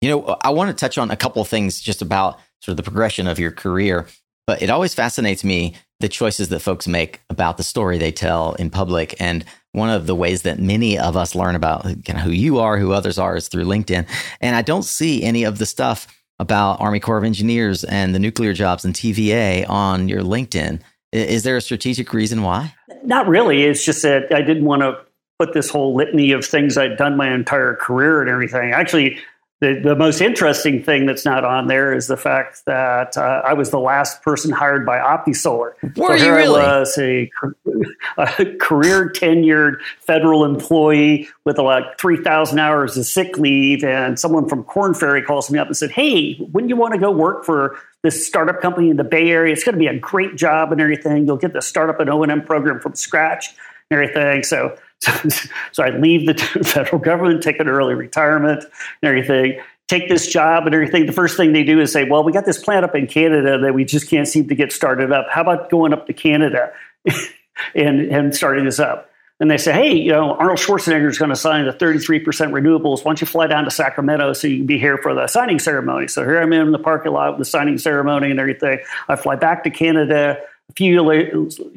You 0.00 0.10
know, 0.10 0.36
I 0.42 0.50
want 0.50 0.70
to 0.70 0.74
touch 0.74 0.98
on 0.98 1.10
a 1.10 1.16
couple 1.16 1.40
of 1.40 1.48
things 1.48 1.80
just 1.80 2.02
about 2.02 2.38
sort 2.60 2.72
of 2.72 2.76
the 2.76 2.82
progression 2.82 3.26
of 3.26 3.38
your 3.38 3.50
career, 3.50 4.06
but 4.46 4.62
it 4.62 4.70
always 4.70 4.94
fascinates 4.94 5.44
me 5.44 5.76
the 6.00 6.08
choices 6.08 6.48
that 6.50 6.60
folks 6.60 6.86
make 6.86 7.20
about 7.30 7.56
the 7.56 7.62
story 7.62 7.98
they 7.98 8.12
tell 8.12 8.54
in 8.54 8.68
public. 8.70 9.14
And 9.20 9.44
one 9.72 9.90
of 9.90 10.06
the 10.06 10.14
ways 10.14 10.42
that 10.42 10.58
many 10.58 10.98
of 10.98 11.16
us 11.16 11.34
learn 11.34 11.54
about 11.54 11.82
kind 11.82 12.18
of 12.18 12.20
who 12.20 12.30
you 12.30 12.58
are, 12.58 12.78
who 12.78 12.92
others 12.92 13.18
are, 13.18 13.36
is 13.36 13.48
through 13.48 13.64
LinkedIn. 13.64 14.06
And 14.40 14.56
I 14.56 14.62
don't 14.62 14.84
see 14.84 15.22
any 15.22 15.44
of 15.44 15.58
the 15.58 15.66
stuff 15.66 16.06
about 16.38 16.80
Army 16.80 17.00
Corps 17.00 17.18
of 17.18 17.24
Engineers 17.24 17.84
and 17.84 18.14
the 18.14 18.18
nuclear 18.18 18.52
jobs 18.52 18.84
and 18.84 18.94
TVA 18.94 19.68
on 19.68 20.08
your 20.08 20.20
LinkedIn. 20.20 20.80
Is 21.12 21.44
there 21.44 21.56
a 21.56 21.60
strategic 21.60 22.12
reason 22.12 22.42
why? 22.42 22.74
Not 23.04 23.28
really. 23.28 23.62
It's 23.62 23.84
just 23.84 24.02
that 24.02 24.34
I 24.34 24.42
didn't 24.42 24.64
want 24.64 24.82
to 24.82 24.98
put 25.44 25.54
this 25.54 25.70
whole 25.70 25.94
litany 25.94 26.32
of 26.32 26.44
things 26.44 26.76
I'd 26.78 26.96
done 26.96 27.16
my 27.16 27.32
entire 27.34 27.74
career 27.74 28.20
and 28.20 28.30
everything. 28.30 28.72
Actually, 28.72 29.18
the, 29.60 29.80
the 29.82 29.96
most 29.96 30.20
interesting 30.20 30.82
thing 30.82 31.06
that's 31.06 31.24
not 31.24 31.44
on 31.44 31.68
there 31.68 31.94
is 31.94 32.06
the 32.06 32.16
fact 32.16 32.64
that 32.66 33.16
uh, 33.16 33.40
I 33.44 33.54
was 33.54 33.70
the 33.70 33.78
last 33.78 34.20
person 34.22 34.50
hired 34.50 34.84
by 34.84 34.98
OptiSolar. 34.98 35.72
Were 35.96 36.18
so 36.18 36.24
you 36.24 36.34
really? 36.34 36.60
I 36.60 36.80
was 36.80 36.98
a, 36.98 37.30
a 38.18 38.56
career 38.56 39.10
tenured 39.10 39.76
federal 40.00 40.44
employee 40.44 41.28
with 41.44 41.58
like 41.58 41.98
3,000 41.98 42.58
hours 42.58 42.96
of 42.96 43.06
sick 43.06 43.38
leave. 43.38 43.84
And 43.84 44.18
someone 44.18 44.48
from 44.48 44.64
Korn 44.64 44.92
Ferry 44.92 45.22
calls 45.22 45.50
me 45.50 45.58
up 45.58 45.68
and 45.68 45.76
said, 45.76 45.92
Hey, 45.92 46.36
wouldn't 46.52 46.68
you 46.68 46.76
want 46.76 46.92
to 46.94 47.00
go 47.00 47.10
work 47.10 47.44
for 47.44 47.78
this 48.02 48.26
startup 48.26 48.60
company 48.60 48.90
in 48.90 48.96
the 48.96 49.04
Bay 49.04 49.30
Area? 49.30 49.52
It's 49.52 49.64
going 49.64 49.74
to 49.74 49.78
be 49.78 49.86
a 49.86 49.98
great 49.98 50.36
job 50.36 50.72
and 50.72 50.80
everything. 50.80 51.26
You'll 51.26 51.36
get 51.36 51.52
the 51.52 51.62
startup 51.62 52.00
and 52.00 52.10
O&M 52.10 52.42
program 52.42 52.80
from 52.80 52.96
scratch 52.96 53.54
and 53.90 53.98
everything. 54.00 54.42
So 54.42 54.76
so, 55.72 55.82
I 55.82 55.90
leave 55.90 56.26
the 56.26 56.34
federal 56.64 56.98
government, 56.98 57.42
take 57.42 57.60
an 57.60 57.68
early 57.68 57.94
retirement 57.94 58.64
and 58.64 59.08
everything. 59.08 59.60
take 59.86 60.08
this 60.08 60.26
job 60.26 60.66
and 60.66 60.74
everything, 60.74 61.06
the 61.06 61.12
first 61.12 61.36
thing 61.36 61.52
they 61.52 61.64
do 61.64 61.80
is 61.80 61.92
say, 61.92 62.08
well, 62.08 62.24
we 62.24 62.32
got 62.32 62.44
this 62.44 62.62
plant 62.62 62.84
up 62.84 62.94
in 62.94 63.06
Canada 63.06 63.58
that 63.58 63.74
we 63.74 63.84
just 63.84 64.08
can't 64.08 64.26
seem 64.26 64.48
to 64.48 64.54
get 64.54 64.72
started 64.72 65.12
up. 65.12 65.26
How 65.30 65.42
about 65.42 65.70
going 65.70 65.92
up 65.92 66.06
to 66.06 66.12
Canada 66.12 66.72
and, 67.74 68.00
and 68.00 68.34
starting 68.34 68.64
this 68.64 68.78
up? 68.78 69.10
And 69.40 69.50
they 69.50 69.58
say, 69.58 69.72
hey, 69.72 69.92
you 69.94 70.12
know, 70.12 70.34
Arnold 70.34 70.58
Schwarzenegger 70.58 71.08
is 71.08 71.18
going 71.18 71.30
to 71.30 71.36
sign 71.36 71.66
the 71.66 71.72
33% 71.72 72.24
renewables. 72.24 72.98
Why 72.98 73.10
don't 73.10 73.20
you 73.20 73.26
fly 73.26 73.48
down 73.48 73.64
to 73.64 73.70
Sacramento 73.70 74.32
so 74.32 74.46
you 74.46 74.58
can 74.58 74.66
be 74.66 74.78
here 74.78 74.96
for 74.96 75.12
the 75.12 75.26
signing 75.26 75.58
ceremony? 75.58 76.06
So 76.06 76.22
here 76.22 76.40
I'm 76.40 76.52
in 76.52 76.70
the 76.70 76.78
parking 76.78 77.12
lot 77.12 77.32
with 77.32 77.38
the 77.40 77.44
signing 77.44 77.78
ceremony 77.78 78.30
and 78.30 78.38
everything. 78.38 78.78
I 79.08 79.16
fly 79.16 79.34
back 79.34 79.64
to 79.64 79.70
Canada. 79.70 80.38
A 80.70 80.72
few 80.74 80.98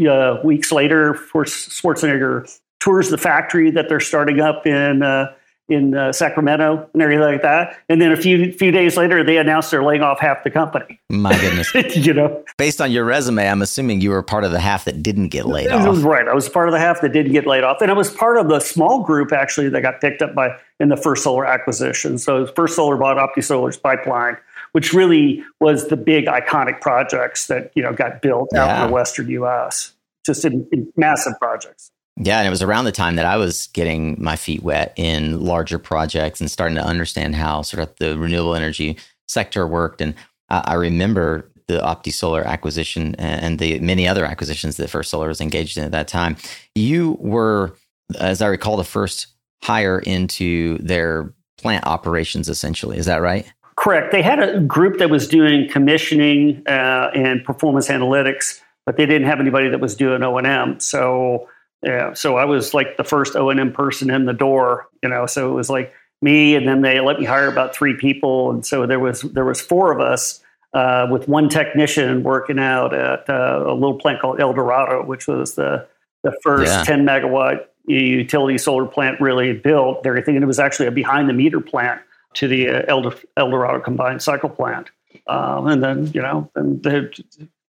uh, 0.10 0.40
weeks 0.44 0.72
later, 0.72 1.14
for 1.16 1.46
Schwarzenegger 1.46 2.48
tours 2.80 3.10
the 3.10 3.18
factory 3.18 3.72
that 3.72 3.90
they're 3.90 4.00
starting 4.00 4.40
up 4.40 4.66
in 4.66 5.04
uh, 5.04 5.34
in 5.70 5.96
uh, 5.96 6.14
Sacramento 6.14 6.90
and 6.94 7.02
everything 7.02 7.24
like 7.24 7.42
that. 7.42 7.78
And 7.90 8.02
then 8.02 8.12
a 8.12 8.16
few 8.16 8.54
few 8.54 8.72
days 8.72 8.96
later, 8.96 9.24
they 9.24 9.38
announced 9.38 9.72
they're 9.72 9.84
laying 9.84 10.02
off 10.02 10.20
half 10.20 10.44
the 10.44 10.50
company. 10.50 11.00
My 11.10 11.38
goodness, 11.40 11.74
you 11.96 12.14
know. 12.14 12.44
Based 12.58 12.80
on 12.80 12.92
your 12.92 13.04
resume, 13.04 13.50
I'm 13.50 13.62
assuming 13.62 14.02
you 14.02 14.12
were 14.12 14.24
part 14.24 14.44
of 14.44 14.52
the 14.52 14.60
half 14.60 14.86
that 14.86 15.04
didn't 15.04 15.30
get 15.30 15.46
laid 15.46 15.70
off. 15.70 15.98
Right, 16.08 16.28
I 16.28 16.34
was 16.34 16.48
part 16.48 16.70
of 16.70 16.74
the 16.74 16.80
half 16.80 17.02
that 17.02 17.12
didn't 17.12 17.34
get 17.34 17.46
laid 17.46 17.64
off, 17.64 17.82
and 17.82 17.92
I 17.92 17.94
was 17.94 18.12
part 18.12 18.38
of 18.38 18.48
the 18.48 18.60
small 18.60 19.04
group 19.04 19.34
actually 19.34 19.68
that 19.70 19.82
got 19.82 20.00
picked 20.00 20.22
up 20.22 20.34
by 20.34 20.58
in 20.80 20.90
the 20.90 20.96
First 20.96 21.24
Solar 21.24 21.46
acquisition. 21.46 22.18
So 22.18 22.46
First 22.46 22.76
Solar 22.76 22.96
bought 22.98 23.18
OptiSolar's 23.18 23.78
pipeline. 23.78 24.38
Which 24.74 24.94
really 24.94 25.44
was 25.60 25.88
the 25.88 25.96
big 25.96 26.26
iconic 26.26 26.82
projects 26.82 27.48
that 27.48 27.72
you 27.74 27.82
know 27.82 27.94
got 27.94 28.22
built 28.22 28.54
out 28.54 28.68
yeah. 28.68 28.84
in 28.84 28.88
the 28.88 28.94
Western 28.94 29.30
U.S. 29.30 29.94
Just 30.26 30.46
in, 30.46 30.68
in 30.72 30.92
massive 30.96 31.34
projects. 31.40 31.90
Yeah, 32.20 32.40
and 32.40 32.48
it 32.48 32.50
was 32.50 32.64
around 32.64 32.86
the 32.86 32.92
time 32.92 33.16
that 33.18 33.26
I 33.26 33.38
was 33.38 33.68
getting 33.68 34.22
my 34.22 34.36
feet 34.36 34.64
wet 34.64 34.94
in 34.96 35.40
larger 35.40 35.78
projects 35.78 36.42
and 36.42 36.50
starting 36.50 36.76
to 36.76 36.84
understand 36.84 37.36
how 37.36 37.62
sort 37.62 37.88
of 37.88 37.96
the 37.98 38.18
renewable 38.18 38.56
energy 38.56 38.98
sector 39.28 39.68
worked. 39.68 40.02
And 40.02 40.16
I, 40.50 40.74
remember 40.74 41.52
the 41.68 41.80
OptiSolar 41.80 42.44
acquisition 42.44 43.14
and 43.16 43.60
the 43.60 43.80
many 43.82 44.08
other 44.08 44.26
acquisitions 44.26 44.78
that 44.78 44.90
First 44.90 45.12
Solar 45.12 45.28
was 45.28 45.42
engaged 45.42 45.78
in 45.78 45.84
at 45.84 45.92
that 45.92 46.08
time. 46.08 46.38
You 46.74 47.18
were, 47.20 47.76
as 48.20 48.42
I 48.42 48.48
recall, 48.48 48.78
the 48.78 48.84
first 48.84 49.28
hire 49.62 50.00
into 50.00 50.78
their 50.80 51.34
plant 51.58 51.86
operations, 51.86 52.50
essentially. 52.50 52.98
Is 52.98 53.06
that 53.06 53.22
right? 53.22 53.52
Correct. 53.76 54.12
They 54.12 54.24
had 54.24 54.40
a 54.40 54.60
group 54.62 54.98
that 54.98 55.12
was 55.12 55.28
doing 55.28 55.70
commissioning 55.70 56.64
uh, 56.68 57.12
and 57.14 57.44
performance 57.44 57.90
analytics, 57.90 58.60
but 58.88 58.98
they 58.98 59.06
didn't 59.06 59.28
have 59.28 59.40
anybody 59.40 59.70
that 59.70 59.80
was 59.80 59.96
doing 59.96 60.24
O 60.24 60.38
and 60.38 60.48
M. 60.48 60.80
So 60.80 61.48
yeah, 61.84 62.14
so 62.14 62.38
I 62.38 62.46
was 62.46 62.74
like 62.74 62.98
the 62.98 63.04
first 63.04 63.36
O 63.36 63.50
and 63.50 63.60
M 63.60 63.72
person 63.72 64.10
in 64.10 64.26
the 64.26 64.34
door, 64.34 64.88
you 65.04 65.10
know. 65.10 65.26
So 65.28 65.52
it 65.52 65.54
was 65.54 65.70
like 65.70 65.94
me, 66.22 66.56
and 66.56 66.68
then 66.68 66.82
they 66.82 67.00
let 67.00 67.20
me 67.20 67.26
hire 67.26 67.48
about 67.48 67.76
three 67.76 67.96
people, 67.96 68.52
and 68.52 68.66
so 68.66 68.88
there 68.88 69.00
was 69.00 69.22
there 69.22 69.46
was 69.46 69.62
four 69.62 69.92
of 69.92 70.00
us 70.00 70.44
uh, 70.74 71.08
with 71.12 71.28
one 71.28 71.50
technician 71.50 72.24
working 72.24 72.58
out 72.58 72.94
at 72.94 73.30
uh, 73.30 73.64
a 73.68 73.74
little 73.74 74.00
plant 74.00 74.22
called 74.22 74.40
El 74.40 74.54
Dorado, 74.54 75.06
which 75.06 75.28
was 75.28 75.54
the 75.54 75.88
the 76.24 76.36
first 76.42 76.72
yeah. 76.72 76.84
10 76.84 77.06
megawatt 77.06 77.66
utility 77.86 78.58
solar 78.58 78.88
plant 78.88 79.22
really 79.22 79.54
built. 79.54 80.06
Everything, 80.06 80.36
and 80.36 80.44
it 80.44 80.48
was 80.48 80.60
actually 80.60 80.88
a 80.88 80.92
behind 80.92 81.30
the 81.30 81.34
meter 81.34 81.62
plant 81.62 82.02
to 82.34 82.48
the 82.48 82.70
uh, 82.70 82.82
El, 82.88 83.14
El 83.38 83.52
Dorado 83.52 83.80
combined 83.80 84.24
cycle 84.24 84.50
plant. 84.50 84.90
Um, 85.28 85.68
and 85.68 85.84
then 85.84 86.08
you 86.08 86.24
know, 86.24 86.50
and 86.56 86.84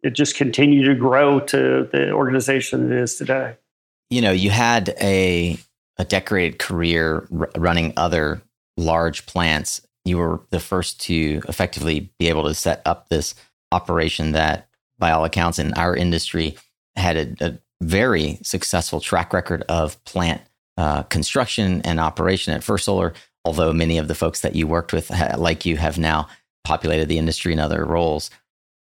it 0.01 0.11
just 0.11 0.37
continued 0.37 0.85
to 0.85 0.95
grow 0.95 1.41
to 1.41 1.89
the 1.91 2.11
organization 2.11 2.93
it 2.93 2.97
is 2.97 3.15
today 3.15 3.57
you 4.09 4.21
know, 4.21 4.31
you 4.31 4.49
had 4.49 4.95
a 5.01 5.57
a 5.97 6.05
decorated 6.05 6.59
career 6.59 7.27
r- 7.37 7.49
running 7.57 7.93
other 7.97 8.41
large 8.77 9.25
plants. 9.25 9.81
You 10.05 10.17
were 10.17 10.41
the 10.49 10.59
first 10.59 11.01
to 11.01 11.41
effectively 11.47 12.11
be 12.17 12.29
able 12.29 12.45
to 12.45 12.53
set 12.53 12.81
up 12.85 13.09
this 13.09 13.35
operation 13.71 14.31
that, 14.31 14.69
by 14.97 15.11
all 15.11 15.25
accounts, 15.25 15.59
in 15.59 15.73
our 15.73 15.95
industry, 15.95 16.57
had 16.95 17.17
a, 17.17 17.45
a 17.45 17.59
very 17.81 18.39
successful 18.43 19.01
track 19.01 19.33
record 19.33 19.63
of 19.69 20.01
plant 20.05 20.41
uh, 20.77 21.03
construction 21.03 21.81
and 21.81 21.99
operation 21.99 22.53
at 22.53 22.63
First 22.63 22.85
Solar. 22.85 23.13
Although 23.45 23.73
many 23.73 23.97
of 23.97 24.07
the 24.07 24.15
folks 24.15 24.41
that 24.41 24.55
you 24.55 24.67
worked 24.67 24.93
with, 24.93 25.09
like 25.37 25.65
you, 25.65 25.77
have 25.77 25.97
now 25.97 26.27
populated 26.63 27.07
the 27.07 27.17
industry 27.17 27.53
in 27.53 27.59
other 27.59 27.85
roles. 27.85 28.29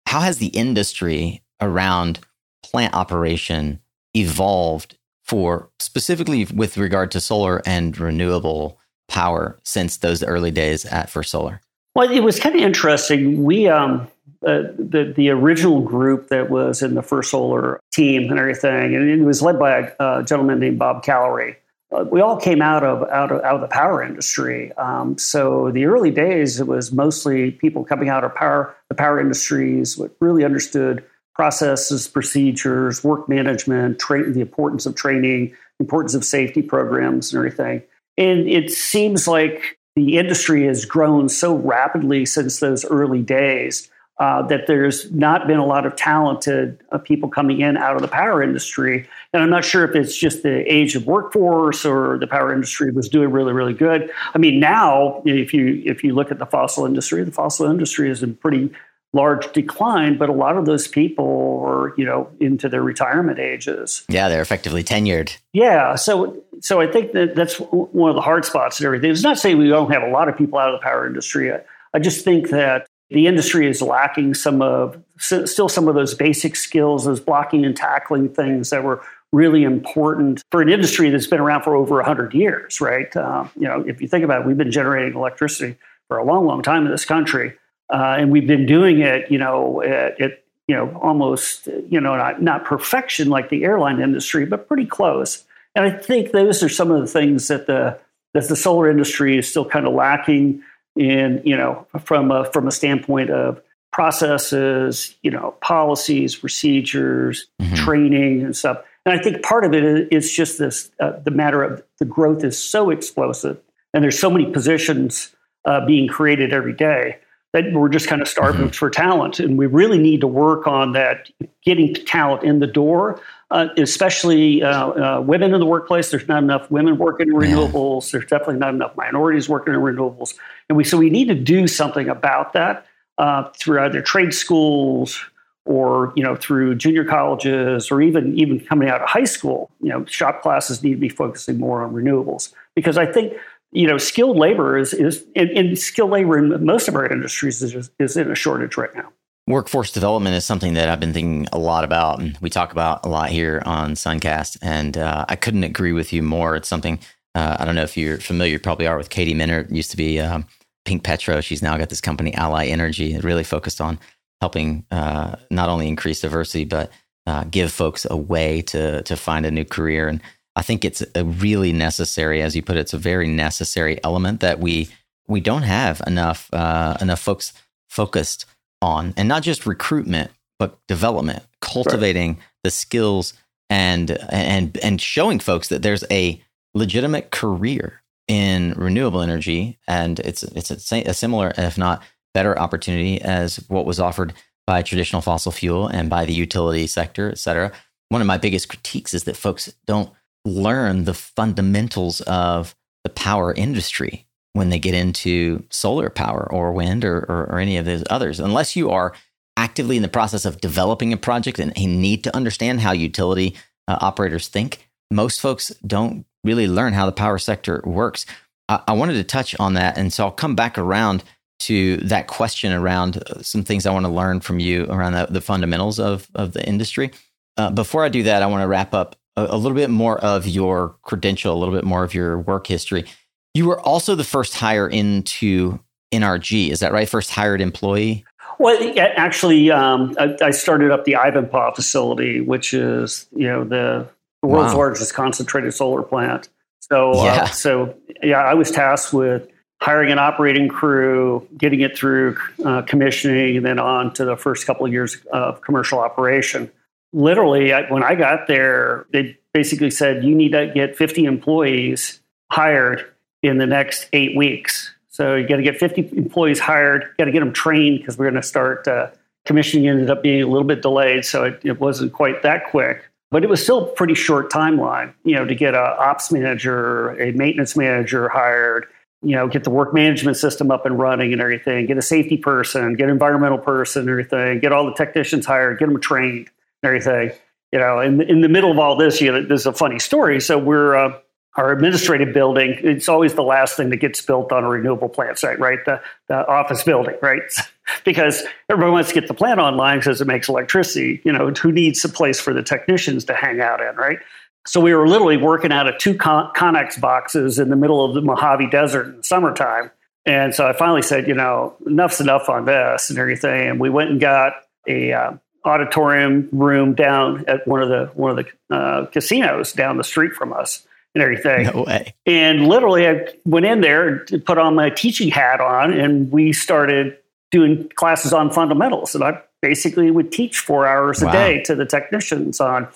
How 0.05 0.21
has 0.21 0.37
the 0.37 0.47
industry 0.47 1.43
around 1.61 2.19
plant 2.63 2.93
operation 2.93 3.79
evolved 4.15 4.96
for 5.27 5.69
specifically 5.79 6.45
with 6.45 6.77
regard 6.77 7.11
to 7.11 7.19
solar 7.19 7.61
and 7.65 7.97
renewable 7.99 8.79
power 9.07 9.59
since 9.63 9.97
those 9.97 10.23
early 10.23 10.51
days 10.51 10.85
at 10.85 11.09
First 11.09 11.31
Solar? 11.31 11.61
Well, 11.95 12.11
it 12.11 12.21
was 12.21 12.39
kind 12.39 12.55
of 12.55 12.61
interesting. 12.61 13.43
We, 13.43 13.67
um, 13.67 14.07
uh, 14.45 14.63
the 14.77 15.13
the 15.15 15.29
original 15.29 15.81
group 15.81 16.27
that 16.29 16.49
was 16.49 16.83
in 16.83 16.93
the 16.93 17.01
First 17.01 17.31
Solar 17.31 17.79
team 17.91 18.29
and 18.29 18.39
everything, 18.39 18.95
and 18.95 19.09
it 19.09 19.25
was 19.25 19.41
led 19.41 19.57
by 19.57 19.91
a, 19.99 20.23
gentleman 20.23 20.59
named 20.59 20.77
Bob 20.77 21.03
Callery. 21.03 21.55
Uh, 21.91 22.03
we 22.03 22.21
all 22.21 22.37
came 22.37 22.61
out 22.61 22.83
of 22.83 23.01
out 23.09 23.31
of 23.31 23.43
out 23.43 23.55
of 23.55 23.61
the 23.61 23.67
power 23.67 24.03
industry. 24.03 24.71
Um, 24.73 25.17
so 25.17 25.71
the 25.71 25.85
early 25.85 26.11
days, 26.11 26.59
it 26.59 26.67
was 26.67 26.91
mostly 26.91 27.49
people 27.51 27.83
coming 27.83 28.09
out 28.09 28.23
of 28.23 28.35
power 28.35 28.75
the 28.89 28.95
power 28.95 29.19
industries, 29.19 29.97
what 29.97 30.15
really 30.19 30.45
understood 30.45 31.03
processes, 31.37 32.07
procedures, 32.07 33.03
work 33.03 33.29
management, 33.29 33.99
tra- 33.99 34.29
the 34.29 34.41
importance 34.41 34.87
of 34.87 34.95
training, 34.95 35.55
importance 35.79 36.15
of 36.15 36.25
safety 36.25 36.63
programs, 36.63 37.31
and 37.31 37.37
everything. 37.37 37.83
And 38.17 38.49
it 38.49 38.71
seems 38.71 39.27
like 39.27 39.77
the 39.95 40.17
industry 40.17 40.65
has 40.65 40.83
grown 40.83 41.29
so 41.29 41.55
rapidly 41.55 42.25
since 42.25 42.59
those 42.59 42.83
early 42.85 43.21
days 43.21 43.89
uh, 44.19 44.41
that 44.47 44.65
there's 44.65 45.11
not 45.11 45.45
been 45.45 45.59
a 45.59 45.65
lot 45.65 45.85
of 45.85 45.95
talented 45.95 46.81
uh, 46.91 46.97
people 46.97 47.29
coming 47.29 47.61
in 47.61 47.77
out 47.77 47.95
of 47.95 48.01
the 48.01 48.07
power 48.07 48.41
industry. 48.41 49.07
And 49.31 49.43
I'm 49.43 49.49
not 49.51 49.63
sure 49.63 49.87
if 49.87 49.95
it's 49.95 50.17
just 50.17 50.41
the 50.41 50.61
age 50.71 50.95
of 50.95 51.05
workforce 51.05 51.85
or 51.85 52.17
the 52.17 52.25
power 52.25 52.51
industry 52.51 52.91
was 52.91 53.09
doing 53.09 53.31
really, 53.31 53.53
really 53.53 53.75
good. 53.75 54.09
I 54.33 54.39
mean, 54.39 54.59
now 54.59 55.21
if 55.23 55.53
you 55.53 55.83
if 55.85 56.03
you 56.03 56.15
look 56.15 56.31
at 56.31 56.39
the 56.39 56.47
fossil 56.47 56.87
industry, 56.87 57.23
the 57.23 57.31
fossil 57.31 57.67
industry 57.67 58.09
is 58.09 58.23
in 58.23 58.33
pretty 58.35 58.71
large 59.13 59.51
decline, 59.53 60.17
but 60.17 60.29
a 60.29 60.33
lot 60.33 60.57
of 60.57 60.65
those 60.65 60.87
people 60.87 61.63
are, 61.65 61.93
you 61.97 62.05
know, 62.05 62.29
into 62.39 62.69
their 62.69 62.83
retirement 62.83 63.39
ages. 63.39 64.03
Yeah, 64.09 64.29
they're 64.29 64.41
effectively 64.41 64.83
tenured. 64.83 65.37
Yeah, 65.53 65.95
so 65.95 66.43
so 66.61 66.81
I 66.81 66.87
think 66.87 67.13
that 67.13 67.35
that's 67.35 67.55
one 67.55 68.09
of 68.09 68.15
the 68.15 68.21
hard 68.21 68.45
spots 68.45 68.79
and 68.79 68.85
everything. 68.85 69.11
It's 69.11 69.23
not 69.23 69.39
saying 69.39 69.57
we 69.57 69.69
don't 69.69 69.91
have 69.91 70.03
a 70.03 70.09
lot 70.09 70.29
of 70.29 70.37
people 70.37 70.59
out 70.59 70.73
of 70.73 70.79
the 70.79 70.83
power 70.83 71.07
industry. 71.07 71.51
I, 71.51 71.61
I 71.93 71.99
just 71.99 72.23
think 72.23 72.49
that 72.49 72.87
the 73.09 73.27
industry 73.27 73.67
is 73.67 73.81
lacking 73.81 74.33
some 74.33 74.61
of 74.61 75.01
still 75.17 75.69
some 75.69 75.87
of 75.87 75.95
those 75.95 76.13
basic 76.13 76.55
skills, 76.55 77.05
those 77.05 77.19
blocking 77.19 77.65
and 77.65 77.75
tackling 77.75 78.29
things 78.29 78.69
that 78.69 78.83
were 78.83 79.01
really 79.31 79.63
important 79.63 80.41
for 80.51 80.61
an 80.61 80.69
industry 80.69 81.09
that's 81.09 81.27
been 81.27 81.39
around 81.39 81.63
for 81.63 81.75
over 81.75 81.95
100 81.95 82.33
years, 82.33 82.79
right? 82.79 83.15
Uh, 83.15 83.45
you 83.55 83.67
know, 83.67 83.83
if 83.87 84.01
you 84.01 84.07
think 84.07 84.23
about 84.23 84.41
it, 84.41 84.47
we've 84.47 84.57
been 84.57 84.71
generating 84.71 85.17
electricity 85.17 85.77
for 86.07 86.17
a 86.17 86.23
long, 86.23 86.45
long 86.45 86.61
time 86.61 86.85
in 86.85 86.91
this 86.91 87.05
country. 87.05 87.53
Uh, 87.91 88.17
and 88.19 88.31
we've 88.31 88.47
been 88.47 88.65
doing 88.65 88.99
it, 88.99 89.31
you 89.31 89.37
know, 89.37 89.81
at, 89.81 90.19
at, 90.19 90.43
you 90.67 90.75
know 90.75 90.97
almost 91.01 91.67
you 91.89 91.99
know 91.99 92.15
not, 92.15 92.41
not 92.41 92.65
perfection 92.65 93.29
like 93.29 93.49
the 93.49 93.63
airline 93.63 94.01
industry, 94.01 94.45
but 94.45 94.67
pretty 94.67 94.85
close. 94.85 95.45
And 95.75 95.85
I 95.85 95.91
think 95.91 96.31
those 96.31 96.63
are 96.63 96.69
some 96.69 96.91
of 96.91 96.99
the 97.01 97.07
things 97.07 97.47
that 97.47 97.67
the 97.67 97.99
that 98.33 98.47
the 98.47 98.55
solar 98.55 98.89
industry 98.89 99.37
is 99.37 99.49
still 99.49 99.65
kind 99.65 99.87
of 99.87 99.93
lacking 99.93 100.61
in, 100.95 101.41
you 101.45 101.55
know, 101.55 101.87
from 102.03 102.31
a, 102.31 102.45
from 102.51 102.67
a 102.67 102.71
standpoint 102.71 103.29
of 103.29 103.61
processes, 103.91 105.15
you 105.21 105.31
know, 105.31 105.55
policies, 105.61 106.35
procedures, 106.35 107.47
mm-hmm. 107.61 107.75
training, 107.75 108.43
and 108.43 108.55
stuff. 108.55 108.79
And 109.05 109.17
I 109.17 109.23
think 109.23 109.43
part 109.43 109.63
of 109.63 109.73
it 109.73 110.11
is 110.11 110.31
just 110.31 110.59
this: 110.59 110.91
uh, 110.99 111.13
the 111.23 111.31
matter 111.31 111.63
of 111.63 111.83
the 111.99 112.05
growth 112.05 112.43
is 112.43 112.61
so 112.61 112.89
explosive, 112.89 113.57
and 113.93 114.03
there's 114.03 114.19
so 114.19 114.29
many 114.29 114.51
positions 114.51 115.33
uh, 115.65 115.85
being 115.85 116.07
created 116.07 116.51
every 116.51 116.73
day 116.73 117.19
that 117.53 117.71
we're 117.71 117.89
just 117.89 118.07
kind 118.07 118.21
of 118.21 118.27
starving 118.27 118.63
mm-hmm. 118.63 118.71
for 118.71 118.89
talent. 118.89 119.39
And 119.39 119.57
we 119.57 119.65
really 119.65 119.97
need 119.97 120.21
to 120.21 120.27
work 120.27 120.67
on 120.67 120.91
that, 120.93 121.29
getting 121.63 121.93
talent 121.93 122.43
in 122.43 122.59
the 122.59 122.67
door, 122.67 123.21
uh, 123.51 123.67
especially 123.77 124.63
uh, 124.63 124.87
uh, 124.89 125.21
women 125.21 125.53
in 125.53 125.59
the 125.59 125.65
workplace. 125.65 126.11
There's 126.11 126.27
not 126.27 126.43
enough 126.43 126.69
women 126.69 126.97
working 126.97 127.29
in 127.29 127.33
renewables. 127.33 128.11
There's 128.11 128.25
definitely 128.25 128.57
not 128.57 128.73
enough 128.73 128.95
minorities 128.97 129.47
working 129.47 129.73
in 129.73 129.79
renewables. 129.79 130.35
And 130.69 130.77
we, 130.77 130.83
so 130.83 130.97
we 130.97 131.09
need 131.09 131.29
to 131.29 131.35
do 131.35 131.67
something 131.67 132.09
about 132.09 132.53
that 132.53 132.85
uh, 133.17 133.49
through 133.57 133.81
either 133.81 134.01
trade 134.01 134.33
schools 134.33 135.23
or 135.67 136.13
you 136.15 136.23
know 136.23 136.35
through 136.35 136.75
junior 136.75 137.03
colleges 137.03 137.91
or 137.91 138.01
even 138.01 138.37
even 138.39 138.59
coming 138.59 138.89
out 138.89 139.01
of 139.01 139.09
high 139.09 139.25
school 139.25 139.69
you 139.81 139.89
know 139.89 140.05
shop 140.05 140.41
classes 140.41 140.81
need 140.81 140.91
to 140.91 140.97
be 140.97 141.09
focusing 141.09 141.57
more 141.57 141.83
on 141.83 141.93
renewables 141.93 142.53
because 142.73 142.97
i 142.97 143.05
think 143.05 143.33
you 143.77 143.85
know, 143.85 143.99
skilled 143.99 144.37
labor 144.37 144.77
is 144.77 144.93
is 144.93 145.23
and, 145.35 145.77
skilled 145.77 146.09
labor 146.09 146.37
in 146.37 146.65
most 146.65 146.87
of 146.87 146.95
our 146.95 147.05
industries 147.05 147.61
is 147.61 147.89
is 147.99 148.17
in 148.17 148.31
a 148.31 148.35
shortage 148.35 148.75
right 148.75 148.93
now. 148.95 149.13
Workforce 149.45 149.91
development 149.91 150.35
is 150.35 150.43
something 150.43 150.73
that 150.73 150.89
I've 150.89 150.99
been 150.99 151.13
thinking 151.13 151.47
a 151.53 151.59
lot 151.59 151.83
about, 151.83 152.19
and 152.19 152.37
we 152.41 152.49
talk 152.49 152.71
about 152.71 153.05
a 153.05 153.09
lot 153.09 153.29
here 153.29 153.61
on 153.65 153.93
Suncast. 153.93 154.57
And 154.61 154.97
uh, 154.97 155.25
I 155.29 155.35
couldn't 155.35 155.63
agree 155.63 155.93
with 155.93 156.11
you 156.11 156.23
more. 156.23 156.55
It's 156.55 156.67
something 156.67 156.99
uh, 157.35 157.57
I 157.59 157.65
don't 157.65 157.75
know 157.75 157.83
if 157.83 157.95
you're 157.95 158.17
familiar. 158.17 158.53
You 158.53 158.59
probably 158.59 158.87
are 158.87 158.97
with 158.97 159.11
Katie 159.11 159.35
Mehnert. 159.35 159.71
Used 159.71 159.91
to 159.91 159.97
be 159.97 160.19
um, 160.19 160.47
Pink 160.85 161.03
Petro. 161.03 161.39
She's 161.39 161.61
now 161.61 161.77
got 161.77 161.89
this 161.89 162.01
company, 162.01 162.33
Ally 162.33 162.65
Energy, 162.65 163.17
really 163.19 163.43
focused 163.43 163.79
on 163.79 163.99
helping 164.41 164.85
uh, 164.89 165.35
not 165.51 165.69
only 165.69 165.87
increase 165.87 166.21
diversity, 166.21 166.65
but 166.65 166.91
uh, 167.27 167.43
give 167.43 167.71
folks 167.71 168.07
a 168.09 168.17
way 168.17 168.63
to 168.63 169.03
to 169.03 169.15
find 169.15 169.45
a 169.45 169.51
new 169.51 169.65
career. 169.65 170.07
And 170.07 170.19
I 170.57 170.63
think 170.63 170.83
it's 170.83 171.03
a 171.13 171.23
really 171.23 171.71
necessary, 171.71 172.41
as 172.41 172.55
you 172.55 172.63
put 172.63 172.77
it, 172.77 172.79
it's 172.79 172.93
a 172.93 172.97
very 172.97 173.27
necessary 173.27 174.03
element 174.03 174.39
that 174.39 174.59
we 174.59 174.89
we 175.27 175.39
don't 175.39 175.61
have 175.61 176.01
enough 176.07 176.49
uh, 176.51 176.97
enough 176.99 177.19
folks 177.19 177.53
focused 177.89 178.45
on, 178.81 179.13
and 179.17 179.29
not 179.29 179.43
just 179.43 179.67
recruitment, 179.67 180.31
but 180.57 180.79
development, 180.87 181.43
cultivating 181.61 182.33
right. 182.33 182.43
the 182.63 182.71
skills 182.71 183.35
and 183.69 184.11
and 184.29 184.77
and 184.81 184.99
showing 184.99 185.39
folks 185.39 185.67
that 185.67 185.83
there's 185.83 186.03
a 186.09 186.41
legitimate 186.73 187.29
career 187.29 188.01
in 188.27 188.73
renewable 188.77 189.21
energy, 189.21 189.77
and 189.87 190.19
it's 190.21 190.41
it's 190.41 190.91
a, 190.91 191.03
a 191.03 191.13
similar, 191.13 191.53
if 191.55 191.77
not 191.77 192.01
better, 192.33 192.57
opportunity 192.57 193.21
as 193.21 193.57
what 193.69 193.85
was 193.85 193.99
offered 193.99 194.33
by 194.65 194.81
traditional 194.81 195.21
fossil 195.21 195.51
fuel 195.51 195.87
and 195.87 196.09
by 196.09 196.25
the 196.25 196.33
utility 196.33 196.87
sector, 196.87 197.29
et 197.29 197.37
cetera. 197.37 197.71
One 198.09 198.21
of 198.21 198.27
my 198.27 198.39
biggest 198.39 198.69
critiques 198.69 199.13
is 199.13 199.25
that 199.25 199.37
folks 199.37 199.71
don't 199.85 200.09
learn 200.47 201.03
the 201.03 201.13
fundamentals 201.13 202.21
of 202.21 202.75
the 203.03 203.09
power 203.09 203.53
industry 203.53 204.27
when 204.53 204.69
they 204.69 204.79
get 204.79 204.93
into 204.93 205.63
solar 205.69 206.09
power 206.09 206.47
or 206.51 206.71
wind 206.71 207.05
or, 207.05 207.19
or, 207.29 207.47
or 207.51 207.59
any 207.59 207.77
of 207.77 207.85
those 207.85 208.03
others, 208.09 208.39
unless 208.39 208.75
you 208.75 208.89
are 208.89 209.13
actively 209.55 209.97
in 209.97 210.03
the 210.03 210.07
process 210.07 210.45
of 210.45 210.61
developing 210.61 211.13
a 211.13 211.17
project 211.17 211.59
and 211.59 211.75
need 211.75 212.23
to 212.23 212.35
understand 212.35 212.81
how 212.81 212.91
utility 212.91 213.55
uh, 213.87 213.97
operators 214.01 214.47
think. 214.47 214.87
Most 215.11 215.41
folks 215.41 215.69
don't 215.85 216.25
really 216.43 216.67
learn 216.67 216.93
how 216.93 217.05
the 217.05 217.11
power 217.11 217.37
sector 217.37 217.81
works. 217.85 218.25
I, 218.69 218.81
I 218.87 218.93
wanted 218.93 219.13
to 219.13 219.23
touch 219.23 219.57
on 219.59 219.73
that. 219.73 219.97
And 219.97 220.11
so 220.13 220.25
I'll 220.25 220.31
come 220.31 220.55
back 220.55 220.77
around 220.77 221.23
to 221.59 221.97
that 221.97 222.27
question 222.27 222.71
around 222.71 223.17
uh, 223.17 223.41
some 223.41 223.63
things 223.63 223.85
I 223.85 223.93
want 223.93 224.05
to 224.05 224.11
learn 224.11 224.41
from 224.41 224.59
you 224.59 224.85
around 224.85 225.13
the, 225.13 225.27
the 225.29 225.41
fundamentals 225.41 225.99
of, 225.99 226.27
of 226.35 226.53
the 226.53 226.67
industry. 226.67 227.11
Uh, 227.57 227.71
before 227.71 228.03
I 228.03 228.09
do 228.09 228.23
that, 228.23 228.43
I 228.43 228.47
want 228.47 228.61
to 228.61 228.67
wrap 228.67 228.93
up 228.93 229.15
a, 229.37 229.55
a, 229.55 229.57
little 229.57 229.75
bit 229.75 229.89
more 229.89 230.19
of 230.19 230.45
your 230.47 230.95
credential, 231.03 231.53
a 231.53 231.57
little 231.57 231.73
bit 231.73 231.85
more 231.85 232.03
of 232.03 232.13
your 232.13 232.39
work 232.39 232.67
history. 232.67 233.05
You 233.53 233.67
were 233.67 233.79
also 233.79 234.15
the 234.15 234.23
first 234.23 234.55
hire 234.55 234.87
into 234.87 235.79
NRG. 236.13 236.69
Is 236.69 236.79
that 236.81 236.91
right? 236.91 237.07
First 237.07 237.31
hired 237.31 237.61
employee? 237.61 238.25
Well, 238.59 238.93
actually, 238.97 239.71
um, 239.71 240.15
I, 240.19 240.35
I, 240.41 240.51
started 240.51 240.91
up 240.91 241.05
the 241.05 241.13
Ivanpah 241.13 241.75
facility, 241.75 242.41
which 242.41 242.73
is 242.73 243.27
you 243.31 243.47
know 243.47 243.63
the 243.63 244.09
world's 244.41 244.73
wow. 244.73 244.79
largest 244.79 245.13
concentrated 245.13 245.73
solar 245.73 246.01
plant. 246.01 246.49
So, 246.79 247.11
uh, 247.11 247.23
yeah. 247.23 247.43
Uh, 247.43 247.45
so 247.47 247.95
yeah, 248.23 248.39
I 248.39 248.55
was 248.55 248.71
tasked 248.71 249.13
with 249.13 249.47
hiring 249.79 250.11
an 250.11 250.17
operating 250.17 250.69
crew, 250.69 251.47
getting 251.55 251.81
it 251.81 251.95
through 251.95 252.37
uh, 252.65 252.81
commissioning, 252.83 253.57
and 253.57 253.65
then 253.65 253.77
on 253.77 254.13
to 254.15 254.25
the 254.25 254.35
first 254.35 254.65
couple 254.65 254.87
of 254.87 254.91
years 254.91 255.17
of 255.31 255.61
commercial 255.61 255.99
operation. 255.99 256.71
Literally, 257.13 257.73
I, 257.73 257.91
when 257.91 258.03
I 258.03 258.15
got 258.15 258.47
there, 258.47 259.05
they 259.11 259.37
basically 259.53 259.91
said 259.91 260.23
you 260.23 260.35
need 260.35 260.51
to 260.51 260.71
get 260.73 260.95
50 260.95 261.25
employees 261.25 262.21
hired 262.51 263.05
in 263.41 263.57
the 263.57 263.65
next 263.65 264.07
eight 264.13 264.35
weeks. 264.35 264.93
So 265.09 265.35
you 265.35 265.47
got 265.47 265.57
to 265.57 265.63
get 265.63 265.77
50 265.77 266.09
employees 266.17 266.59
hired, 266.59 267.05
got 267.17 267.25
to 267.25 267.31
get 267.31 267.39
them 267.39 267.53
trained 267.53 267.99
because 267.99 268.17
we're 268.17 268.25
going 268.25 268.41
to 268.41 268.47
start. 268.47 268.87
Uh, 268.87 269.09
commissioning 269.45 269.87
ended 269.87 270.09
up 270.09 270.21
being 270.21 270.43
a 270.43 270.47
little 270.47 270.67
bit 270.67 270.81
delayed, 270.81 271.23
so 271.23 271.45
it, 271.45 271.61
it 271.63 271.79
wasn't 271.79 272.11
quite 272.11 272.43
that 272.43 272.69
quick 272.69 273.03
but 273.29 273.43
it 273.43 273.49
was 273.49 273.61
still 273.61 273.83
a 273.83 273.87
pretty 273.87 274.13
short 274.13 274.49
timeline 274.49 275.13
you 275.23 275.35
know 275.35 275.45
to 275.45 275.55
get 275.55 275.73
a 275.73 275.77
ops 275.77 276.31
manager 276.31 277.09
a 277.21 277.31
maintenance 277.31 277.75
manager 277.75 278.29
hired 278.29 278.87
you 279.21 279.35
know, 279.35 279.47
get 279.47 279.63
the 279.63 279.69
work 279.69 279.93
management 279.93 280.37
system 280.37 280.69
up 280.71 280.85
and 280.85 280.99
running 280.99 281.33
and 281.33 281.41
everything, 281.41 281.85
get 281.85 281.97
a 281.97 282.01
safety 282.01 282.37
person, 282.37 282.95
get 282.95 283.05
an 283.05 283.09
environmental 283.09 283.57
person 283.57 284.01
and 284.01 284.09
everything, 284.09 284.59
get 284.59 284.71
all 284.71 284.85
the 284.85 284.93
technicians 284.93 285.45
hired, 285.45 285.79
get 285.79 285.87
them 285.87 285.99
trained 285.99 286.49
everything. 286.83 287.31
You 287.71 287.79
know, 287.79 287.99
in, 287.99 288.21
in 288.21 288.41
the 288.41 288.49
middle 288.49 288.71
of 288.71 288.79
all 288.79 288.95
this, 288.95 289.19
you 289.19 289.31
know, 289.31 289.43
there's 289.43 289.65
a 289.65 289.73
funny 289.73 289.99
story. 289.99 290.39
So 290.39 290.57
we're, 290.57 290.95
uh, 290.95 291.19
our 291.57 291.71
administrative 291.71 292.33
building, 292.33 292.77
it's 292.83 293.09
always 293.09 293.33
the 293.33 293.43
last 293.43 293.75
thing 293.75 293.89
that 293.89 293.97
gets 293.97 294.21
built 294.21 294.51
on 294.51 294.63
a 294.63 294.69
renewable 294.69 295.09
plant 295.09 295.39
site, 295.39 295.59
right? 295.59 295.79
The, 295.85 296.01
the 296.27 296.47
office 296.47 296.83
building, 296.83 297.15
right? 297.21 297.41
because 298.05 298.43
everyone 298.69 298.93
wants 298.93 299.09
to 299.09 299.15
get 299.15 299.27
the 299.27 299.33
plant 299.33 299.59
online 299.59 299.97
because 299.97 300.21
it 300.21 300.27
makes 300.27 300.49
electricity. 300.49 301.19
You 301.25 301.33
know, 301.33 301.49
who 301.49 301.71
needs 301.71 302.05
a 302.05 302.09
place 302.09 302.39
for 302.39 302.53
the 302.53 302.61
technicians 302.61 303.25
to 303.25 303.33
hang 303.33 303.59
out 303.59 303.81
in, 303.81 303.95
right? 303.95 304.19
So 304.67 304.81
we 304.81 304.93
were 304.93 305.07
literally 305.07 305.37
working 305.37 305.71
out 305.71 305.87
of 305.87 305.97
two 305.97 306.15
Con- 306.15 306.51
Connex 306.55 306.99
boxes 306.99 307.57
in 307.57 307.69
the 307.69 307.75
middle 307.75 308.05
of 308.05 308.13
the 308.13 308.21
Mojave 308.21 308.69
Desert 308.69 309.07
in 309.07 309.17
the 309.17 309.23
summertime. 309.23 309.89
And 310.25 310.53
so 310.53 310.67
I 310.67 310.73
finally 310.73 311.01
said, 311.01 311.27
you 311.27 311.33
know, 311.33 311.75
enough's 311.87 312.19
enough 312.19 312.49
on 312.49 312.65
this 312.65 313.09
and 313.09 313.17
everything. 313.17 313.69
And 313.69 313.79
we 313.79 313.89
went 313.89 314.11
and 314.11 314.19
got 314.19 314.53
a 314.85 315.13
uh, 315.13 315.31
auditorium 315.67 316.49
room 316.51 316.93
down 316.93 317.45
at 317.47 317.67
one 317.67 317.81
of 317.81 317.89
the 317.89 318.09
one 318.13 318.37
of 318.37 318.45
the 318.69 318.75
uh, 318.75 319.05
casinos 319.07 319.73
down 319.73 319.97
the 319.97 320.03
street 320.03 320.33
from 320.33 320.53
us 320.53 320.87
and 321.13 321.21
everything. 321.21 321.65
No 321.65 321.83
way. 321.83 322.13
And 322.25 322.67
literally, 322.67 323.07
I 323.07 323.27
went 323.45 323.65
in 323.65 323.81
there, 323.81 324.19
to 324.25 324.39
put 324.39 324.57
on 324.57 324.75
my 324.75 324.89
teaching 324.89 325.29
hat 325.29 325.59
on, 325.59 325.93
and 325.93 326.31
we 326.31 326.53
started 326.53 327.17
doing 327.51 327.89
classes 327.95 328.33
on 328.33 328.49
fundamentals. 328.51 329.13
And 329.15 329.23
I 329.23 329.41
basically 329.61 330.11
would 330.11 330.31
teach 330.31 330.59
four 330.59 330.87
hours 330.87 331.21
a 331.21 331.25
wow. 331.25 331.31
day 331.33 331.61
to 331.63 331.75
the 331.75 331.85
technicians 331.85 332.59
on 332.59 332.87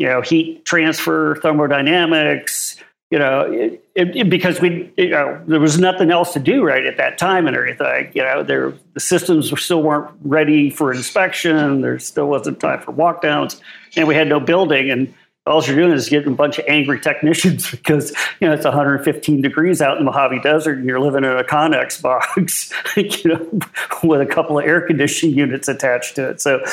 you 0.00 0.06
know, 0.06 0.22
heat 0.22 0.64
transfer, 0.64 1.36
thermodynamics, 1.42 2.76
you 3.10 3.18
know, 3.18 3.40
it, 3.40 3.82
it, 3.96 4.30
because 4.30 4.60
we, 4.60 4.92
you 4.96 5.08
know, 5.08 5.42
there 5.46 5.58
was 5.58 5.80
nothing 5.80 6.12
else 6.12 6.32
to 6.34 6.38
do 6.38 6.62
right 6.62 6.86
at 6.86 6.96
that 6.98 7.18
time 7.18 7.48
and 7.48 7.56
everything. 7.56 8.12
You 8.14 8.22
know, 8.22 8.44
there 8.44 8.72
the 8.94 9.00
systems 9.00 9.52
still 9.60 9.82
weren't 9.82 10.10
ready 10.22 10.70
for 10.70 10.92
inspection. 10.92 11.80
There 11.80 11.98
still 11.98 12.28
wasn't 12.28 12.60
time 12.60 12.80
for 12.80 12.92
walkdowns, 12.92 13.60
and 13.96 14.06
we 14.06 14.14
had 14.14 14.28
no 14.28 14.38
building. 14.38 14.90
And 14.90 15.12
all 15.44 15.64
you're 15.64 15.74
doing 15.74 15.90
is 15.90 16.08
getting 16.08 16.32
a 16.32 16.36
bunch 16.36 16.60
of 16.60 16.66
angry 16.68 17.00
technicians 17.00 17.68
because 17.72 18.12
you 18.40 18.46
know 18.46 18.54
it's 18.54 18.64
115 18.64 19.40
degrees 19.40 19.82
out 19.82 19.98
in 19.98 20.04
the 20.04 20.10
Mojave 20.10 20.40
Desert 20.40 20.78
and 20.78 20.86
you're 20.86 21.00
living 21.00 21.24
in 21.24 21.36
a 21.36 21.42
Connex 21.42 22.00
box, 22.00 22.72
you 22.96 23.34
know, 23.34 23.60
with 24.04 24.20
a 24.20 24.26
couple 24.26 24.56
of 24.56 24.64
air 24.64 24.86
conditioning 24.86 25.36
units 25.36 25.66
attached 25.66 26.14
to 26.14 26.30
it. 26.30 26.40
So, 26.40 26.64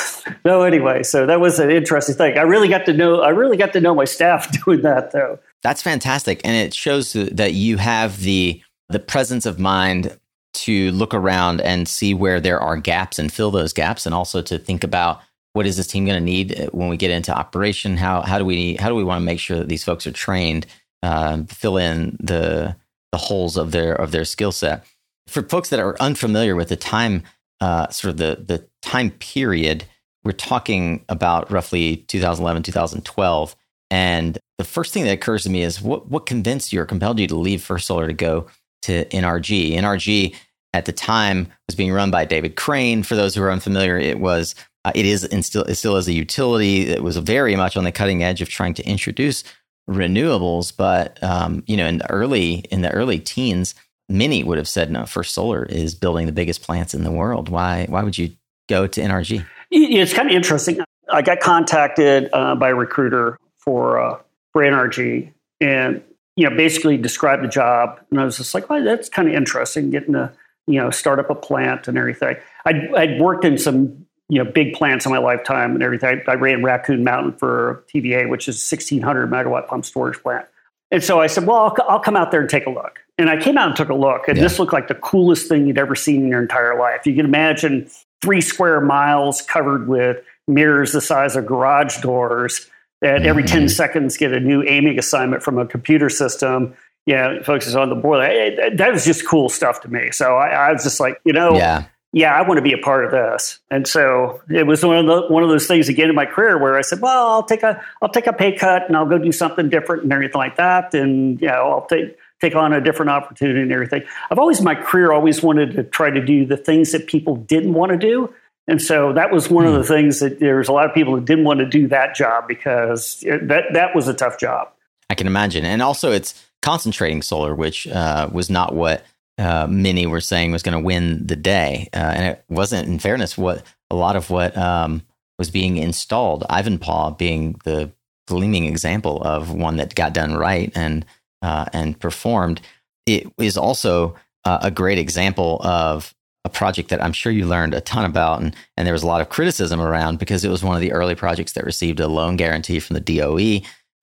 no, 0.44 0.62
anyway, 0.62 1.02
so 1.02 1.26
that 1.26 1.40
was 1.40 1.58
an 1.58 1.72
interesting 1.72 2.14
thing. 2.14 2.38
I 2.38 2.42
really 2.42 2.68
got 2.68 2.86
to 2.86 2.92
know. 2.92 3.22
I 3.22 3.30
really 3.30 3.56
got 3.56 3.72
to 3.72 3.80
know 3.80 3.92
my 3.92 4.04
staff 4.04 4.52
doing 4.64 4.82
that, 4.82 5.10
though. 5.10 5.40
That's 5.62 5.82
fantastic, 5.82 6.40
and 6.44 6.54
it 6.54 6.74
shows 6.74 7.12
that 7.12 7.54
you 7.54 7.78
have 7.78 8.20
the 8.20 8.62
the 8.88 8.98
presence 8.98 9.44
of 9.44 9.58
mind 9.58 10.18
to 10.54 10.90
look 10.92 11.12
around 11.12 11.60
and 11.60 11.86
see 11.86 12.14
where 12.14 12.40
there 12.40 12.60
are 12.60 12.76
gaps 12.76 13.18
and 13.18 13.32
fill 13.32 13.50
those 13.50 13.72
gaps, 13.72 14.06
and 14.06 14.14
also 14.14 14.40
to 14.42 14.58
think 14.58 14.84
about 14.84 15.20
what 15.52 15.66
is 15.66 15.76
this 15.76 15.86
team 15.86 16.04
going 16.04 16.18
to 16.18 16.24
need 16.24 16.58
uh, 16.58 16.66
when 16.66 16.88
we 16.88 16.96
get 16.96 17.10
into 17.10 17.36
operation? 17.36 17.96
How 17.96 18.22
how 18.22 18.38
do 18.38 18.44
we 18.44 18.76
how 18.76 18.88
do 18.88 18.94
we 18.94 19.04
want 19.04 19.20
to 19.20 19.24
make 19.24 19.40
sure 19.40 19.58
that 19.58 19.68
these 19.68 19.84
folks 19.84 20.06
are 20.06 20.12
trained, 20.12 20.66
uh, 21.02 21.42
fill 21.48 21.76
in 21.76 22.16
the 22.20 22.76
the 23.12 23.18
holes 23.18 23.56
of 23.56 23.72
their 23.72 23.94
of 23.94 24.12
their 24.12 24.24
skill 24.24 24.52
set? 24.52 24.84
For 25.26 25.42
folks 25.42 25.70
that 25.70 25.80
are 25.80 26.00
unfamiliar 26.00 26.54
with 26.54 26.68
the 26.68 26.76
time, 26.76 27.24
uh, 27.60 27.88
sort 27.88 28.10
of 28.12 28.16
the 28.18 28.44
the 28.46 28.68
time 28.82 29.10
period, 29.10 29.84
we're 30.22 30.32
talking 30.32 31.04
about 31.08 31.50
roughly 31.50 31.96
2011 32.08 32.62
2012, 32.62 33.56
and 33.90 34.38
the 34.58 34.64
first 34.64 34.92
thing 34.92 35.04
that 35.04 35.12
occurs 35.12 35.44
to 35.44 35.50
me 35.50 35.62
is 35.62 35.80
what 35.80 36.08
what 36.08 36.26
convinced 36.26 36.72
you 36.72 36.80
or 36.80 36.84
compelled 36.84 37.18
you 37.18 37.26
to 37.28 37.36
leave 37.36 37.62
First 37.62 37.86
Solar 37.86 38.06
to 38.06 38.12
go 38.12 38.46
to 38.82 39.04
NRG? 39.06 39.74
NRG 39.74 40.34
at 40.74 40.84
the 40.84 40.92
time 40.92 41.48
was 41.66 41.74
being 41.74 41.92
run 41.92 42.10
by 42.10 42.24
David 42.24 42.56
Crane. 42.56 43.02
For 43.02 43.14
those 43.14 43.34
who 43.34 43.42
are 43.42 43.52
unfamiliar, 43.52 43.96
it 43.96 44.20
was 44.20 44.54
uh, 44.84 44.92
it 44.94 45.06
is 45.06 45.24
and 45.24 45.44
still 45.44 45.64
it 45.64 45.76
still 45.76 45.96
is 45.96 46.08
a 46.08 46.12
utility. 46.12 46.88
It 46.88 47.02
was 47.02 47.16
very 47.16 47.56
much 47.56 47.76
on 47.76 47.84
the 47.84 47.92
cutting 47.92 48.22
edge 48.22 48.42
of 48.42 48.48
trying 48.48 48.74
to 48.74 48.86
introduce 48.86 49.44
renewables, 49.88 50.72
but 50.76 51.22
um, 51.22 51.62
you 51.66 51.76
know, 51.76 51.86
in 51.86 51.98
the 51.98 52.10
early 52.10 52.64
in 52.70 52.82
the 52.82 52.90
early 52.90 53.18
teens, 53.18 53.74
many 54.08 54.44
would 54.44 54.58
have 54.58 54.68
said, 54.68 54.90
"No, 54.90 55.06
First 55.06 55.32
Solar 55.34 55.64
is 55.64 55.94
building 55.94 56.26
the 56.26 56.32
biggest 56.32 56.62
plants 56.62 56.94
in 56.94 57.04
the 57.04 57.12
world. 57.12 57.48
Why 57.48 57.86
why 57.88 58.02
would 58.02 58.18
you 58.18 58.32
go 58.68 58.86
to 58.86 59.00
NRG?" 59.00 59.44
It's 59.70 60.12
kind 60.12 60.28
of 60.28 60.34
interesting. 60.34 60.80
I 61.10 61.22
got 61.22 61.40
contacted 61.40 62.28
uh, 62.32 62.54
by 62.54 62.70
a 62.70 62.74
recruiter 62.74 63.38
for 63.68 64.00
uh, 64.00 64.18
for 64.54 64.62
NRG, 64.62 65.30
and 65.60 66.02
you 66.36 66.48
know, 66.48 66.56
basically 66.56 66.96
described 66.96 67.44
the 67.44 67.48
job, 67.48 68.00
and 68.10 68.18
I 68.18 68.24
was 68.24 68.38
just 68.38 68.54
like, 68.54 68.70
"Well, 68.70 68.82
that's 68.82 69.10
kind 69.10 69.28
of 69.28 69.34
interesting, 69.34 69.90
getting 69.90 70.14
to 70.14 70.32
you 70.66 70.80
know 70.80 70.88
start 70.88 71.18
up 71.18 71.28
a 71.28 71.34
plant 71.34 71.86
and 71.86 71.98
everything." 71.98 72.36
I'd, 72.64 72.94
I'd 72.94 73.20
worked 73.20 73.44
in 73.44 73.58
some 73.58 74.06
you 74.30 74.42
know 74.42 74.50
big 74.50 74.72
plants 74.72 75.04
in 75.04 75.12
my 75.12 75.18
lifetime 75.18 75.74
and 75.74 75.82
everything. 75.82 76.22
I, 76.26 76.32
I 76.32 76.34
ran 76.36 76.64
Raccoon 76.64 77.04
Mountain 77.04 77.32
for 77.32 77.84
TVA, 77.94 78.30
which 78.30 78.48
is 78.48 78.56
1600 78.56 79.30
megawatt 79.30 79.66
pump 79.66 79.84
storage 79.84 80.18
plant. 80.22 80.46
And 80.90 81.04
so 81.04 81.20
I 81.20 81.26
said, 81.26 81.46
well, 81.46 81.58
I'll, 81.58 81.76
I'll, 81.86 82.00
come 82.00 82.16
out 82.16 82.30
there 82.30 82.40
and 82.40 82.48
take 82.48 82.64
a 82.64 82.70
look. 82.70 83.00
And 83.18 83.28
I 83.28 83.38
came 83.38 83.58
out 83.58 83.66
and 83.66 83.76
took 83.76 83.90
a 83.90 83.94
look, 83.94 84.26
and 84.28 84.38
yeah. 84.38 84.44
this 84.44 84.58
looked 84.58 84.72
like 84.72 84.88
the 84.88 84.94
coolest 84.94 85.46
thing 85.46 85.66
you'd 85.66 85.76
ever 85.76 85.94
seen 85.94 86.22
in 86.22 86.28
your 86.28 86.40
entire 86.40 86.78
life. 86.78 87.04
You 87.04 87.14
can 87.14 87.26
imagine 87.26 87.90
three 88.22 88.40
square 88.40 88.80
miles 88.80 89.42
covered 89.42 89.88
with 89.88 90.24
mirrors 90.46 90.92
the 90.92 91.02
size 91.02 91.36
of 91.36 91.44
garage 91.44 92.00
doors 92.00 92.70
that 93.00 93.22
every 93.22 93.42
mm-hmm. 93.42 93.58
10 93.60 93.68
seconds 93.68 94.16
get 94.16 94.32
a 94.32 94.40
new 94.40 94.62
aiming 94.64 94.98
assignment 94.98 95.42
from 95.42 95.58
a 95.58 95.66
computer 95.66 96.08
system 96.10 96.74
yeah, 97.06 97.42
focuses 97.42 97.74
on 97.74 97.88
the 97.88 97.94
boiler. 97.94 98.26
Hey, 98.26 98.74
that 98.74 98.92
was 98.92 99.02
just 99.06 99.26
cool 99.26 99.48
stuff 99.48 99.80
to 99.80 99.88
me. 99.88 100.10
So 100.10 100.36
I, 100.36 100.48
I 100.48 100.72
was 100.72 100.82
just 100.82 101.00
like, 101.00 101.18
you 101.24 101.32
know, 101.32 101.54
yeah 101.54 101.86
yeah, 102.12 102.34
I 102.34 102.42
want 102.42 102.56
to 102.56 102.62
be 102.62 102.72
a 102.72 102.78
part 102.78 103.04
of 103.04 103.10
this. 103.10 103.58
And 103.70 103.86
so 103.86 104.40
it 104.48 104.66
was 104.66 104.84
one 104.84 104.96
of 104.96 105.06
the, 105.06 105.32
one 105.32 105.42
of 105.42 105.50
those 105.50 105.66
things 105.66 105.88
again 105.88 106.08
in 106.08 106.14
my 106.14 106.24
career 106.24 106.58
where 106.58 106.76
I 106.76 106.80
said, 106.80 107.00
well, 107.00 107.28
I'll 107.28 107.42
take 107.42 107.62
a 107.62 107.82
I'll 108.00 108.08
take 108.08 108.26
a 108.26 108.32
pay 108.32 108.52
cut 108.52 108.86
and 108.88 108.96
I'll 108.96 109.06
go 109.06 109.18
do 109.18 109.32
something 109.32 109.68
different 109.68 110.04
and 110.04 110.12
everything 110.12 110.38
like 110.38 110.56
that. 110.56 110.94
And 110.94 111.40
you 111.40 111.48
know, 111.48 111.70
I'll 111.70 111.86
take 111.86 112.16
take 112.40 112.54
on 112.54 112.72
a 112.72 112.80
different 112.80 113.10
opportunity 113.10 113.60
and 113.60 113.72
everything. 113.72 114.04
I've 114.30 114.38
always 114.38 114.58
in 114.58 114.64
my 114.64 114.74
career 114.74 115.12
always 115.12 115.42
wanted 115.42 115.72
to 115.72 115.84
try 115.84 116.08
to 116.08 116.24
do 116.24 116.46
the 116.46 116.56
things 116.56 116.92
that 116.92 117.08
people 117.08 117.36
didn't 117.36 117.74
want 117.74 117.92
to 117.92 117.98
do. 117.98 118.32
And 118.68 118.80
so 118.80 119.14
that 119.14 119.32
was 119.32 119.50
one 119.50 119.64
mm. 119.64 119.68
of 119.68 119.74
the 119.74 119.80
hmm. 119.80 119.94
things 119.94 120.20
that 120.20 120.40
there 120.40 120.56
was 120.56 120.68
a 120.68 120.72
lot 120.72 120.84
of 120.84 120.94
people 120.94 121.14
that 121.16 121.24
didn't 121.24 121.44
want 121.44 121.60
to 121.60 121.66
do 121.66 121.88
that 121.88 122.14
job 122.14 122.46
because 122.46 123.20
that 123.22 123.64
that 123.72 123.94
was 123.94 124.06
a 124.06 124.14
tough 124.14 124.38
job. 124.38 124.68
I 125.10 125.14
can 125.14 125.26
imagine. 125.26 125.64
And 125.64 125.80
also 125.80 126.12
it's 126.12 126.46
concentrating 126.60 127.22
solar, 127.22 127.54
which 127.54 127.88
uh, 127.88 128.28
was 128.30 128.50
not 128.50 128.74
what 128.74 129.04
uh, 129.38 129.66
many 129.68 130.06
were 130.06 130.20
saying 130.20 130.52
was 130.52 130.62
going 130.62 130.76
to 130.76 130.84
win 130.84 131.26
the 131.26 131.36
day, 131.36 131.88
uh, 131.94 132.12
and 132.14 132.24
it 132.24 132.44
wasn't. 132.48 132.88
In 132.88 132.98
fairness, 132.98 133.38
what 133.38 133.62
a 133.90 133.94
lot 133.94 134.16
of 134.16 134.30
what 134.30 134.56
um, 134.56 135.02
was 135.38 135.50
being 135.50 135.76
installed, 135.76 136.44
Ivanpah 136.50 137.16
being 137.16 137.60
the 137.64 137.90
gleaming 138.26 138.64
example 138.64 139.22
of 139.22 139.52
one 139.52 139.76
that 139.76 139.94
got 139.94 140.12
done 140.12 140.34
right 140.34 140.72
and 140.74 141.06
uh, 141.40 141.66
and 141.72 141.98
performed. 141.98 142.60
It 143.06 143.32
is 143.38 143.56
also 143.56 144.16
uh, 144.44 144.58
a 144.60 144.70
great 144.70 144.98
example 144.98 145.60
of 145.62 146.14
a 146.48 146.52
project 146.58 146.88
that 146.88 147.02
I'm 147.02 147.12
sure 147.12 147.30
you 147.30 147.46
learned 147.46 147.74
a 147.74 147.80
ton 147.80 148.04
about, 148.04 148.40
and 148.40 148.56
and 148.76 148.86
there 148.86 148.94
was 148.94 149.02
a 149.02 149.06
lot 149.06 149.20
of 149.20 149.28
criticism 149.28 149.80
around 149.80 150.18
because 150.18 150.44
it 150.44 150.50
was 150.50 150.64
one 150.64 150.74
of 150.74 150.80
the 150.80 150.92
early 150.92 151.14
projects 151.14 151.52
that 151.52 151.64
received 151.64 152.00
a 152.00 152.08
loan 152.08 152.36
guarantee 152.36 152.80
from 152.80 152.94
the 152.94 153.00
DOE. 153.00 153.60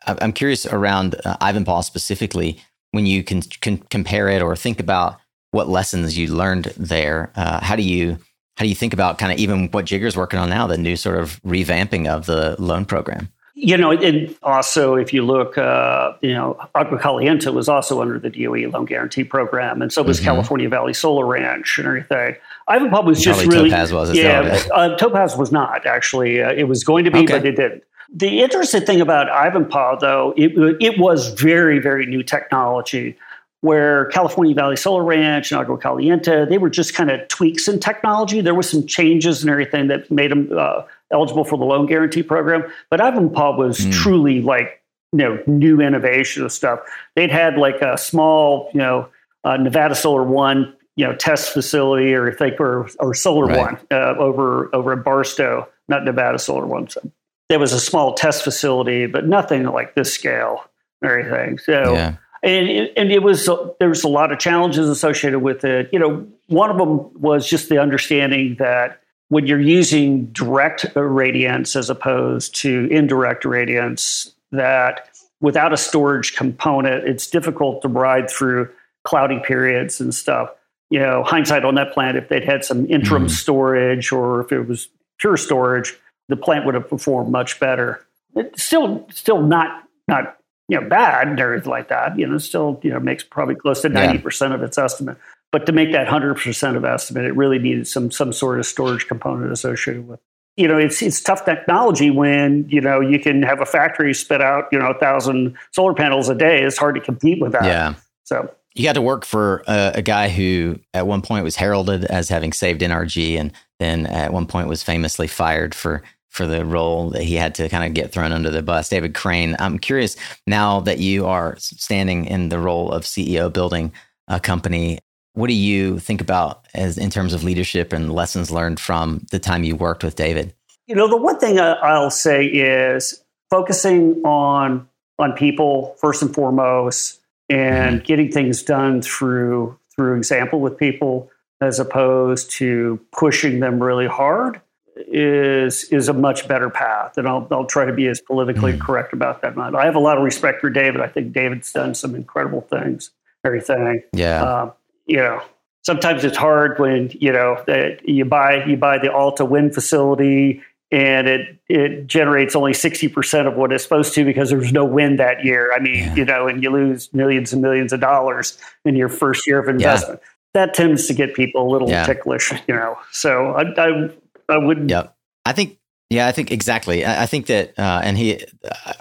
I'm 0.07 0.33
curious 0.33 0.65
around 0.65 1.15
uh, 1.25 1.37
Ivanpah 1.41 1.83
specifically 1.83 2.61
when 2.91 3.05
you 3.05 3.23
can, 3.23 3.41
can 3.41 3.77
compare 3.77 4.29
it 4.29 4.41
or 4.41 4.55
think 4.55 4.79
about 4.79 5.19
what 5.51 5.67
lessons 5.67 6.17
you 6.17 6.33
learned 6.33 6.65
there. 6.77 7.31
Uh, 7.35 7.59
how 7.63 7.75
do 7.75 7.81
you 7.81 8.19
how 8.57 8.63
do 8.63 8.69
you 8.69 8.75
think 8.75 8.93
about 8.93 9.17
kind 9.17 9.33
of 9.33 9.37
even 9.37 9.67
what 9.71 9.85
Jigar's 9.85 10.15
working 10.15 10.39
on 10.39 10.49
now, 10.49 10.65
the 10.65 10.77
new 10.77 10.95
sort 10.95 11.17
of 11.17 11.41
revamping 11.43 12.07
of 12.07 12.25
the 12.25 12.55
loan 12.57 12.85
program? 12.85 13.29
You 13.57 13.77
know, 13.77 13.91
and 13.91 14.35
also 14.43 14.95
if 14.95 15.13
you 15.13 15.25
look, 15.25 15.57
uh, 15.57 16.13
you 16.21 16.33
know, 16.33 16.59
Agua 16.75 16.99
Caliente 16.99 17.49
was 17.49 17.69
also 17.69 18.01
under 18.01 18.19
the 18.19 18.29
DOE 18.29 18.69
loan 18.69 18.83
guarantee 18.83 19.23
program, 19.23 19.81
and 19.81 19.93
so 19.93 20.03
was 20.03 20.17
mm-hmm. 20.17 20.25
California 20.25 20.67
Valley 20.67 20.93
Solar 20.93 21.25
Ranch 21.25 21.77
and 21.77 21.87
everything. 21.87 22.35
Ivan 22.67 22.89
Ivanpah 22.89 23.05
was 23.05 23.21
just 23.21 23.39
Probably 23.39 23.57
really 23.57 23.69
Topaz 23.69 23.93
was 23.93 24.13
yeah. 24.13 24.61
Uh, 24.73 24.97
Topaz 24.97 25.37
was 25.37 25.53
not 25.53 25.85
actually. 25.85 26.41
Uh, 26.41 26.51
it 26.51 26.67
was 26.67 26.83
going 26.83 27.05
to 27.05 27.11
be, 27.11 27.19
okay. 27.19 27.33
but 27.33 27.45
it 27.45 27.55
didn't. 27.55 27.83
The 28.13 28.41
interesting 28.41 28.85
thing 28.85 29.01
about 29.01 29.27
Ivanpah, 29.27 29.99
though, 29.99 30.33
it, 30.37 30.51
it 30.81 30.99
was 30.99 31.29
very, 31.29 31.79
very 31.79 32.05
new 32.05 32.23
technology 32.23 33.17
where 33.61 34.05
California 34.05 34.53
Valley 34.53 34.75
Solar 34.75 35.03
Ranch 35.03 35.51
and 35.51 35.59
Agua 35.59 35.77
Caliente, 35.77 36.45
they 36.45 36.57
were 36.57 36.69
just 36.69 36.93
kind 36.93 37.09
of 37.09 37.27
tweaks 37.29 37.67
in 37.67 37.79
technology. 37.79 38.41
There 38.41 38.53
was 38.53 38.69
some 38.69 38.85
changes 38.85 39.41
and 39.41 39.49
everything 39.49 39.87
that 39.87 40.09
made 40.11 40.29
them 40.29 40.49
uh, 40.55 40.83
eligible 41.11 41.43
for 41.43 41.57
the 41.57 41.65
loan 41.65 41.85
guarantee 41.85 42.23
program. 42.23 42.63
But 42.89 42.99
Ivanpah 42.99 43.57
was 43.57 43.79
mm. 43.79 43.93
truly 43.93 44.41
like, 44.41 44.81
you 45.11 45.19
know, 45.19 45.41
new 45.47 45.79
innovation 45.81 46.43
of 46.43 46.51
stuff. 46.51 46.79
They'd 47.15 47.31
had 47.31 47.57
like 47.57 47.81
a 47.81 47.97
small, 47.97 48.69
you 48.73 48.79
know, 48.79 49.09
uh, 49.43 49.57
Nevada 49.57 49.95
Solar 49.95 50.23
One, 50.23 50.75
you 50.95 51.05
know, 51.05 51.15
test 51.15 51.51
facility 51.51 52.13
or 52.13 52.31
I 52.31 52.35
think, 52.35 52.59
or, 52.59 52.89
or 52.99 53.13
Solar 53.13 53.45
right. 53.45 53.57
One 53.57 53.79
uh, 53.91 54.15
over, 54.17 54.73
over 54.73 54.93
at 54.93 55.03
Barstow, 55.03 55.67
not 55.87 56.03
Nevada 56.03 56.39
Solar 56.39 56.65
One. 56.65 56.89
So 56.89 57.01
there 57.49 57.59
was 57.59 57.73
a 57.73 57.79
small 57.79 58.13
test 58.13 58.43
facility, 58.43 59.05
but 59.05 59.27
nothing 59.27 59.63
like 59.63 59.95
this 59.95 60.13
scale 60.13 60.63
or 61.01 61.19
anything. 61.19 61.59
So, 61.59 61.93
yeah 61.93 62.15
and 62.45 62.69
it, 62.69 62.93
and 62.95 63.11
it 63.11 63.23
was 63.23 63.49
there 63.79 63.89
was 63.89 64.03
a 64.03 64.07
lot 64.07 64.31
of 64.31 64.37
challenges 64.37 64.87
associated 64.87 65.39
with 65.39 65.65
it. 65.65 65.89
You 65.91 65.99
know, 65.99 66.27
one 66.47 66.69
of 66.69 66.77
them 66.77 67.11
was 67.19 67.49
just 67.49 67.69
the 67.69 67.79
understanding 67.79 68.55
that 68.59 69.01
when 69.29 69.47
you're 69.47 69.59
using 69.59 70.25
direct 70.27 70.85
radiance 70.95 71.75
as 71.75 71.89
opposed 71.89 72.55
to 72.55 72.87
indirect 72.91 73.45
radiance, 73.45 74.33
that 74.51 75.09
without 75.41 75.73
a 75.73 75.77
storage 75.77 76.35
component, 76.35 77.07
it's 77.07 77.27
difficult 77.27 77.81
to 77.81 77.87
ride 77.87 78.29
through 78.29 78.69
cloudy 79.03 79.39
periods 79.39 79.99
and 79.99 80.13
stuff. 80.13 80.49
You 80.89 80.99
know, 80.99 81.23
hindsight 81.23 81.65
on 81.65 81.75
that 81.75 81.93
plant, 81.93 82.17
if 82.17 82.29
they'd 82.29 82.43
had 82.43 82.63
some 82.63 82.85
interim 82.89 83.25
mm. 83.25 83.31
storage 83.31 84.11
or 84.11 84.41
if 84.41 84.51
it 84.51 84.61
was 84.61 84.87
pure 85.19 85.37
storage, 85.37 85.95
the 86.29 86.35
plant 86.35 86.65
would 86.65 86.75
have 86.75 86.87
performed 86.87 87.31
much 87.31 87.59
better. 87.59 88.05
It's 88.35 88.63
still, 88.63 89.07
still 89.11 89.41
not 89.41 89.83
not 90.07 90.37
you 90.67 90.79
know, 90.79 90.87
bad 90.87 91.27
and 91.27 91.39
everything 91.39 91.69
like 91.69 91.89
that, 91.89 92.17
you 92.17 92.27
know, 92.27 92.37
still, 92.37 92.79
you 92.81 92.89
know, 92.89 92.99
makes 92.99 93.23
probably 93.23 93.55
close 93.55 93.81
to 93.81 93.89
90% 93.89 94.49
yeah. 94.49 94.55
of 94.55 94.63
its 94.63 94.77
estimate. 94.77 95.17
But 95.55 95.65
to 95.67 95.71
make 95.71 95.93
that 95.93 96.07
100% 96.07 96.75
of 96.75 96.83
estimate, 96.83 97.23
it 97.23 97.35
really 97.35 97.59
needed 97.59 97.87
some 97.87 98.11
some 98.11 98.33
sort 98.33 98.59
of 98.59 98.65
storage 98.65 99.07
component 99.07 99.51
associated 99.51 100.05
with 100.07 100.19
it 100.19 100.25
you 100.57 100.67
know, 100.67 100.77
it's 100.77 101.01
it's 101.01 101.21
tough 101.21 101.43
technology 101.43 102.09
when 102.09 102.65
you 102.69 102.79
know 102.79 103.01
you 103.01 103.19
can 103.19 103.43
have 103.43 103.59
a 103.59 103.65
factory 103.65 104.13
spit 104.13 104.41
out 104.41 104.65
you 104.71 104.79
know 104.79 104.87
a 104.87 104.99
thousand 104.99 105.55
solar 105.71 105.93
panels 105.93 106.29
a 106.29 106.35
day. 106.35 106.63
It's 106.63 106.77
hard 106.77 106.95
to 106.95 107.01
compete 107.01 107.41
with 107.41 107.51
that. 107.51 107.65
Yeah. 107.65 107.95
So 108.23 108.49
you 108.73 108.83
got 108.83 108.93
to 108.93 109.01
work 109.01 109.25
for 109.25 109.63
a, 109.67 109.93
a, 109.95 110.01
guy 110.01 110.29
who 110.29 110.79
at 110.93 111.07
one 111.07 111.21
point 111.21 111.43
was 111.43 111.55
heralded 111.55 112.05
as 112.05 112.29
having 112.29 112.53
saved 112.53 112.81
NRG, 112.81 113.37
and 113.37 113.51
then 113.79 114.05
at 114.05 114.33
one 114.33 114.47
point 114.47 114.67
was 114.67 114.81
famously 114.81 115.27
fired 115.27 115.75
for 115.75 116.03
for 116.29 116.47
the 116.47 116.65
role 116.65 117.09
that 117.09 117.23
he 117.23 117.35
had 117.35 117.55
to 117.55 117.67
kind 117.69 117.85
of 117.85 117.93
get 117.93 118.11
thrown 118.11 118.31
under 118.31 118.49
the 118.49 118.61
bus. 118.61 118.89
David 118.89 119.13
Crane, 119.13 119.55
I'm 119.59 119.77
curious 119.77 120.15
now 120.47 120.79
that 120.81 120.99
you 120.99 121.25
are 121.25 121.55
standing 121.57 122.25
in 122.25 122.49
the 122.49 122.59
role 122.59 122.91
of 122.91 123.03
CEO 123.03 123.51
building 123.51 123.93
a 124.27 124.39
company, 124.39 124.99
what 125.35 125.47
do 125.47 125.53
you 125.53 125.99
think 125.99 126.21
about 126.21 126.65
as 126.73 126.97
in 126.97 127.09
terms 127.09 127.33
of 127.33 127.43
leadership 127.43 127.93
and 127.93 128.11
lessons 128.11 128.51
learned 128.51 128.79
from 128.79 129.25
the 129.31 129.39
time 129.39 129.63
you 129.63 129.75
worked 129.75 130.03
with 130.03 130.15
David? 130.15 130.53
You 130.87 130.95
know, 130.95 131.07
the 131.07 131.17
one 131.17 131.39
thing 131.39 131.59
I'll 131.59 132.09
say 132.09 132.45
is 132.45 133.23
focusing 133.49 134.21
on 134.23 134.87
on 135.17 135.33
people 135.33 135.95
first 135.99 136.21
and 136.21 136.33
foremost 136.33 137.21
and 137.49 137.97
mm-hmm. 137.97 138.05
getting 138.05 138.31
things 138.31 138.63
done 138.63 139.01
through 139.01 139.77
through 139.95 140.17
example 140.17 140.59
with 140.59 140.77
people 140.77 141.29
as 141.61 141.79
opposed 141.79 142.51
to 142.51 142.99
pushing 143.11 143.59
them 143.59 143.81
really 143.81 144.07
hard 144.07 144.61
is 144.97 145.85
is 145.85 146.07
a 146.07 146.13
much 146.13 146.47
better 146.47 146.69
path, 146.69 147.17
and 147.17 147.27
I'll 147.27 147.47
I'll 147.51 147.65
try 147.65 147.85
to 147.85 147.93
be 147.93 148.07
as 148.07 148.21
politically 148.21 148.73
mm. 148.73 148.79
correct 148.79 149.13
about 149.13 149.41
that. 149.41 149.57
I 149.57 149.85
have 149.85 149.95
a 149.95 149.99
lot 149.99 150.17
of 150.17 150.23
respect 150.23 150.61
for 150.61 150.69
David. 150.69 151.01
I 151.01 151.07
think 151.07 151.33
David's 151.33 151.71
done 151.71 151.93
some 151.95 152.15
incredible 152.15 152.61
things. 152.61 153.11
Everything, 153.43 154.01
yeah. 154.13 154.43
Uh, 154.43 154.71
you 155.05 155.17
know, 155.17 155.41
sometimes 155.83 156.23
it's 156.23 156.37
hard 156.37 156.79
when 156.79 157.11
you 157.13 157.31
know 157.31 157.63
that 157.67 158.07
you 158.07 158.25
buy 158.25 158.63
you 158.65 158.77
buy 158.77 158.97
the 158.97 159.13
Alta 159.13 159.45
wind 159.45 159.73
facility 159.73 160.61
and 160.91 161.27
it 161.27 161.57
it 161.67 162.07
generates 162.07 162.55
only 162.55 162.71
60% 162.71 163.47
of 163.47 163.55
what 163.55 163.71
it's 163.71 163.83
supposed 163.83 164.13
to 164.13 164.23
because 164.23 164.49
there's 164.49 164.71
no 164.71 164.85
wind 164.85 165.19
that 165.19 165.43
year. 165.43 165.73
I 165.73 165.79
mean, 165.79 165.95
yeah. 165.95 166.15
you 166.15 166.25
know, 166.25 166.47
and 166.47 166.61
you 166.61 166.69
lose 166.69 167.13
millions 167.13 167.53
and 167.53 167.61
millions 167.61 167.91
of 167.91 167.99
dollars 167.99 168.57
in 168.83 168.95
your 168.95 169.09
first 169.09 169.47
year 169.47 169.59
of 169.59 169.67
investment. 169.67 170.19
Yeah. 170.21 170.29
That 170.53 170.73
tends 170.73 171.07
to 171.07 171.13
get 171.13 171.33
people 171.33 171.67
a 171.67 171.69
little 171.69 171.89
yeah. 171.89 172.05
ticklish, 172.05 172.53
you 172.67 172.75
know. 172.75 172.97
So 173.11 173.53
I, 173.55 173.63
I 173.77 174.09
I 174.49 174.57
wouldn't. 174.57 174.89
Yeah, 174.89 175.07
I 175.45 175.53
think. 175.53 175.77
Yeah, 176.11 176.27
I 176.27 176.31
think 176.31 176.51
exactly. 176.51 177.03
I, 177.03 177.23
I 177.23 177.25
think 177.25 177.47
that, 177.47 177.73
uh, 177.79 177.99
and 178.03 178.15
he, 178.15 178.39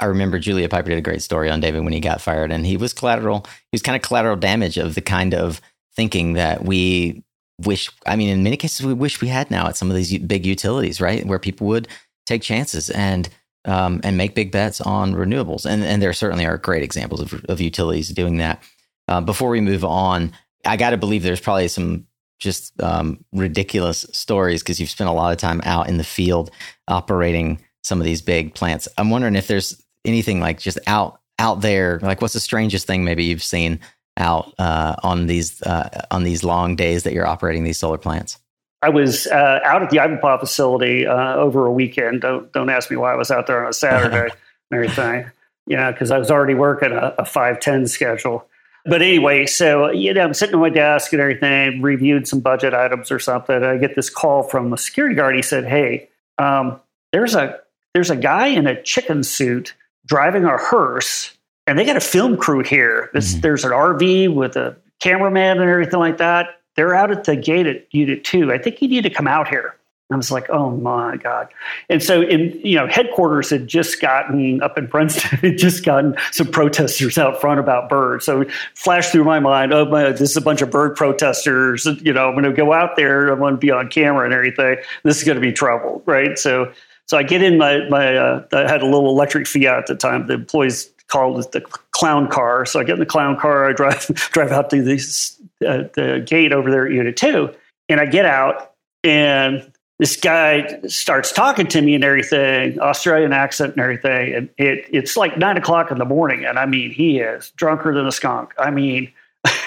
I 0.01 0.07
remember 0.07 0.39
Julia 0.39 0.71
Pyper 0.71 0.89
did 0.89 0.97
a 0.97 1.03
great 1.03 1.21
story 1.21 1.51
on 1.51 1.61
David 1.61 1.85
when 1.85 1.93
he 1.93 2.01
got 2.01 2.23
fired, 2.23 2.51
and 2.51 2.65
he 2.65 2.79
was 2.79 2.95
collateral. 2.95 3.45
He 3.71 3.75
was 3.75 3.83
kind 3.83 3.95
of 3.95 4.01
collateral 4.01 4.37
damage 4.37 4.79
of 4.79 4.95
the 4.95 5.03
kind 5.03 5.35
of 5.35 5.61
thinking 5.97 6.35
that 6.35 6.65
we 6.65 7.23
wish. 7.65 7.91
I 8.07 8.17
mean, 8.17 8.29
in 8.29 8.43
many 8.43 8.57
cases, 8.57 8.85
we 8.85 8.95
wish 8.95 9.21
we 9.21 9.29
had 9.29 9.51
now 9.51 9.69
at 9.69 9.77
some 9.77 9.91
of 9.91 9.97
these 9.97 10.19
big 10.19 10.47
utilities, 10.47 11.01
right, 11.01 11.25
where 11.27 11.39
people 11.39 11.67
would 11.69 11.89
take 12.27 12.43
chances 12.43 12.91
and 12.91 13.29
um, 13.65 14.01
and 14.05 14.17
make 14.17 14.35
big 14.35 14.51
bets 14.51 14.81
on 14.81 15.15
renewables. 15.15 15.67
And 15.67 15.85
and 15.85 16.03
there 16.03 16.13
certainly 16.13 16.47
are 16.47 16.59
great 16.59 16.83
examples 16.83 17.21
of, 17.21 17.45
of 17.49 17.61
utilities 17.61 18.09
doing 18.11 18.39
that. 18.39 18.63
Uh, 19.09 19.21
before 19.21 19.51
we 19.51 19.61
move 19.61 19.85
on, 19.85 20.33
I 20.65 20.77
got 20.77 20.91
to 20.91 20.97
believe 20.97 21.23
there's 21.23 21.41
probably 21.41 21.69
some 21.69 22.07
just 22.41 22.81
um, 22.83 23.25
ridiculous 23.33 24.07
stories 24.13 24.63
because 24.63 24.81
you've 24.81 24.91
spent 24.91 25.09
a 25.09 25.13
lot 25.13 25.33
of 25.33 25.39
time 25.39 25.61
out 25.65 25.89
in 25.89 25.97
the 25.97 26.05
field 26.05 26.51
operating 26.89 27.61
some 27.83 28.01
of 28.01 28.05
these 28.05 28.23
big 28.23 28.55
plants. 28.55 28.89
I'm 28.99 29.11
wondering 29.11 29.37
if 29.37 29.47
there's 29.47 29.81
anything 30.05 30.41
like 30.41 30.59
just 30.59 30.79
out 30.87 31.21
out 31.39 31.61
there, 31.61 31.99
like 32.01 32.21
what's 32.21 32.35
the 32.35 32.41
strangest 32.41 32.87
thing 32.87 33.05
maybe 33.05 33.25
you've 33.25 33.43
seen 33.43 33.81
out 34.17 34.53
uh, 34.59 34.97
on 35.03 35.27
these 35.27 35.63
uh, 35.63 36.07
on 36.11 36.25
these 36.25 36.45
long 36.45 36.77
days 36.77 37.03
that 37.03 37.13
you're 37.13 37.27
operating 37.27 37.65
these 37.65 37.79
solar 37.79 37.99
plants? 37.99 38.39
I 38.83 38.91
was 38.91 39.27
uh, 39.27 39.61
out 39.65 39.83
at 39.83 39.91
the 39.91 39.97
Ivanpah 39.97 40.41
facility 40.41 41.07
uh, 41.07 41.37
over 41.37 41.67
a 41.67 41.73
weekend. 41.73 42.21
Don't 42.21 42.53
don't 42.53 42.71
ask 42.71 42.91
me 42.91 42.97
why 42.97 43.13
I 43.13 43.17
was 43.17 43.31
out 43.31 43.47
there 43.47 43.65
on 43.65 43.71
a 43.71 43.73
Saturday 43.73 44.31
and 44.71 44.73
everything. 44.73 45.31
Yeah, 45.67 45.91
because 45.91 46.11
I 46.11 46.19
was 46.19 46.31
already 46.31 46.55
working 46.55 46.93
a, 46.93 47.15
a 47.19 47.25
five 47.25 47.61
ten 47.61 47.87
schedule. 47.87 48.47
But 48.85 49.01
anyway, 49.01 49.47
so 49.47 49.91
you 49.91 50.13
know, 50.13 50.23
I'm 50.23 50.35
sitting 50.35 50.55
at 50.55 50.61
my 50.61 50.69
desk 50.69 51.13
and 51.13 51.23
everything, 51.23 51.81
reviewed 51.81 52.29
some 52.29 52.41
budget 52.41 52.75
items 52.75 53.11
or 53.11 53.19
something. 53.19 53.65
I 53.65 53.79
get 53.79 53.97
this 53.97 54.11
call 54.11 54.43
from 54.43 54.73
a 54.73 54.77
security 54.77 55.15
guard. 55.15 55.35
He 55.35 55.43
said, 55.43 55.65
"Hey, 55.65 56.11
um, 56.39 56.79
there's 57.13 57.35
a 57.35 57.59
there's 57.95 58.11
a 58.11 58.17
guy 58.17 58.49
in 58.49 58.67
a 58.67 58.83
chicken 58.83 59.23
suit 59.23 59.75
driving 60.07 60.45
a 60.45 60.59
hearse 60.59 61.35
and 61.67 61.79
they 61.79 61.85
got 61.85 61.97
a 61.97 62.01
film 62.01 62.37
crew 62.37 62.63
here. 62.63 63.11
Mm-hmm. 63.15 63.41
There's 63.41 63.65
an 63.65 63.71
RV 63.71 64.35
with 64.35 64.57
a 64.57 64.77
cameraman 65.01 65.61
and 65.61 65.71
everything 65.71 66.01
like 66.01 66.19
that. 66.19 66.61
They're 66.77 66.95
out 66.95 67.11
at 67.11 67.25
the 67.25 67.37
gate 67.37 67.67
at 67.67 67.87
Unit 67.95 68.25
2. 68.25 68.53
I 68.53 68.59
think 68.59 68.83
you 68.83 68.89
need 68.89 69.03
to 69.03 69.11
come 69.11 69.29
out 69.29 69.49
here. 69.49 69.77
I 70.13 70.17
was 70.17 70.31
like, 70.31 70.51
oh 70.51 70.71
my 70.71 71.17
God. 71.17 71.49
And 71.89 72.03
so 72.03 72.23
in 72.23 72.61
you 72.63 72.77
know, 72.77 72.87
headquarters 72.87 73.49
had 73.49 73.67
just 73.67 74.01
gotten 74.01 74.63
up 74.63 74.77
in 74.77 74.87
Princeton, 74.87 75.39
had 75.51 75.59
just 75.59 75.85
gotten 75.85 76.15
some 76.31 76.49
protesters 76.49 77.17
out 77.17 77.41
front 77.41 77.59
about 77.59 77.89
birds. 77.89 78.27
So 78.27 78.45
flashed 78.75 79.13
through 79.13 79.25
my 79.25 79.41
mind, 79.41 79.73
oh 79.73 79.87
my 79.87 80.11
this 80.11 80.31
is 80.31 80.37
a 80.37 80.43
bunch 80.43 80.61
of 80.61 80.71
bird 80.71 80.95
protesters. 80.95 81.87
You 82.03 82.13
know, 82.13 82.29
I'm 82.29 82.35
gonna 82.35 82.53
go 82.53 82.73
out 82.73 82.97
there, 82.97 83.29
I'm 83.29 83.39
gonna 83.39 83.57
be 83.57 83.71
on 83.71 83.89
camera 83.89 84.25
and 84.25 84.35
everything. 84.35 84.77
This 85.05 85.17
is 85.17 85.25
gonna 85.25 85.41
be 85.41 85.53
trouble, 85.53 86.03
right? 86.05 86.39
So 86.39 86.73
so 87.07 87.19
I 87.19 87.23
get 87.23 87.43
in 87.43 87.59
my 87.59 87.89
my 87.89 88.17
uh, 88.17 88.47
I 88.53 88.71
had 88.71 88.83
a 88.83 88.87
little 88.87 89.09
electric 89.09 89.47
Fiat 89.47 89.79
at 89.79 89.87
the 89.87 89.95
time. 89.95 90.27
The 90.27 90.35
employees 90.35 90.91
called 91.15 91.53
the 91.53 91.61
clown 91.93 92.29
car. 92.29 92.67
So 92.67 92.81
I 92.81 92.85
get 92.85 92.95
in 92.95 92.99
the 92.99 93.07
clown 93.07 93.39
car, 93.39 93.71
I 93.71 93.73
drive 93.73 94.07
drive 94.33 94.51
out 94.51 94.71
to 94.71 94.79
uh, 94.81 95.85
the 95.95 96.25
gate 96.27 96.53
over 96.53 96.71
there 96.71 96.87
at 96.87 96.93
Unit 96.93 97.17
Two, 97.17 97.55
and 97.89 98.01
I 98.01 98.07
get 98.07 98.27
out 98.27 98.73
and 99.05 99.71
this 100.01 100.17
guy 100.17 100.81
starts 100.89 101.31
talking 101.31 101.69
to 101.69 101.81
me 101.81 101.95
and 101.95 102.03
everything, 102.03 102.81
Australian 102.81 103.33
accent 103.33 103.75
and 103.75 103.81
everything. 103.81 104.35
And 104.35 104.49
it, 104.59 104.87
it's 104.91 105.17
like 105.17 105.39
nine 105.39 105.57
o'clock 105.57 105.93
in 105.93 105.99
the 105.99 106.05
morning. 106.05 106.45
And 106.45 106.59
I 106.59 106.67
mean, 106.67 106.91
he 106.91 107.21
is 107.21 107.51
drunker 107.51 107.95
than 107.95 108.05
a 108.05 108.11
skunk. 108.11 108.55
I 108.59 108.73
mean, 108.73 109.13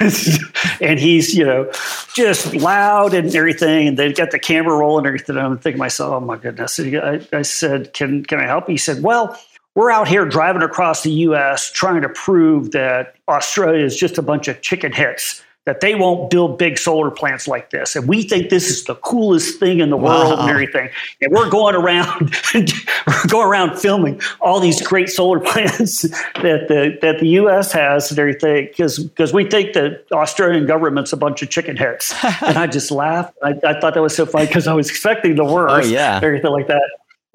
and 0.82 1.00
he's, 1.00 1.34
you 1.34 1.46
know, 1.46 1.72
just 2.14 2.54
loud 2.56 3.14
and 3.14 3.34
everything. 3.34 3.88
And 3.88 3.98
they 3.98 4.12
got 4.12 4.32
the 4.32 4.40
camera 4.40 4.76
rolling 4.76 5.06
and 5.06 5.08
everything. 5.08 5.38
And 5.38 5.46
I'm 5.46 5.58
thinking 5.60 5.78
to 5.78 5.80
myself, 5.80 6.14
oh 6.14 6.20
my 6.20 6.36
goodness. 6.36 6.78
I, 6.78 7.26
I 7.32 7.42
said, 7.44 7.94
can, 7.94 8.26
can 8.26 8.40
I 8.40 8.48
help? 8.48 8.68
He 8.68 8.76
said, 8.76 9.02
well, 9.04 9.40
we're 9.78 9.92
out 9.92 10.08
here 10.08 10.26
driving 10.26 10.64
across 10.64 11.04
the 11.04 11.12
U.S. 11.12 11.72
trying 11.72 12.02
to 12.02 12.10
prove 12.10 12.72
that 12.72 13.14
Australia 13.28 13.86
is 13.86 13.96
just 13.96 14.18
a 14.18 14.24
bunch 14.24 14.48
of 14.48 14.60
chicken 14.64 14.92
hits 14.92 15.44
that 15.66 15.82
they 15.82 15.94
won't 15.94 16.32
build 16.32 16.58
big 16.58 16.80
solar 16.80 17.12
plants 17.12 17.48
like 17.48 17.70
this. 17.70 17.96
And 17.96 18.08
we 18.08 18.24
think 18.24 18.50
this 18.50 18.72
is 18.72 18.86
the 18.86 18.96
coolest 18.96 19.60
thing 19.60 19.80
in 19.80 19.92
the 19.92 19.98
wow. 19.98 20.30
world 20.30 20.40
and 20.40 20.50
everything. 20.50 20.90
And 21.22 21.32
we're 21.32 21.50
going 21.52 21.76
around, 21.76 22.34
we're 22.56 23.28
going 23.28 23.48
around 23.48 23.78
filming 23.78 24.20
all 24.42 24.60
these 24.60 24.82
great 24.82 25.10
solar 25.10 25.40
plants 25.52 26.02
that 26.02 26.68
the, 26.70 26.98
that 27.04 27.20
the 27.20 27.28
U.S. 27.28 27.72
has 27.72 28.10
and 28.10 28.18
everything 28.18 28.66
because 28.66 28.98
because 28.98 29.32
we 29.32 29.48
think 29.48 29.74
that 29.74 30.06
Australian 30.12 30.66
government's 30.66 31.14
a 31.14 31.18
bunch 31.18 31.44
of 31.44 31.52
chicken 31.52 31.78
heads. 31.78 32.16
and 32.42 32.58
I 32.58 32.66
just 32.66 32.90
laughed. 32.90 33.38
I, 33.44 33.50
I 33.64 33.80
thought 33.80 33.94
that 33.94 34.02
was 34.02 34.16
so 34.16 34.26
funny 34.26 34.48
because 34.48 34.66
I 34.66 34.74
was 34.74 34.90
expecting 34.90 35.36
the 35.36 35.46
worst. 35.46 35.86
Oh, 35.86 35.88
yeah. 35.88 36.20
Everything 36.24 36.50
like 36.50 36.66
that. 36.66 36.82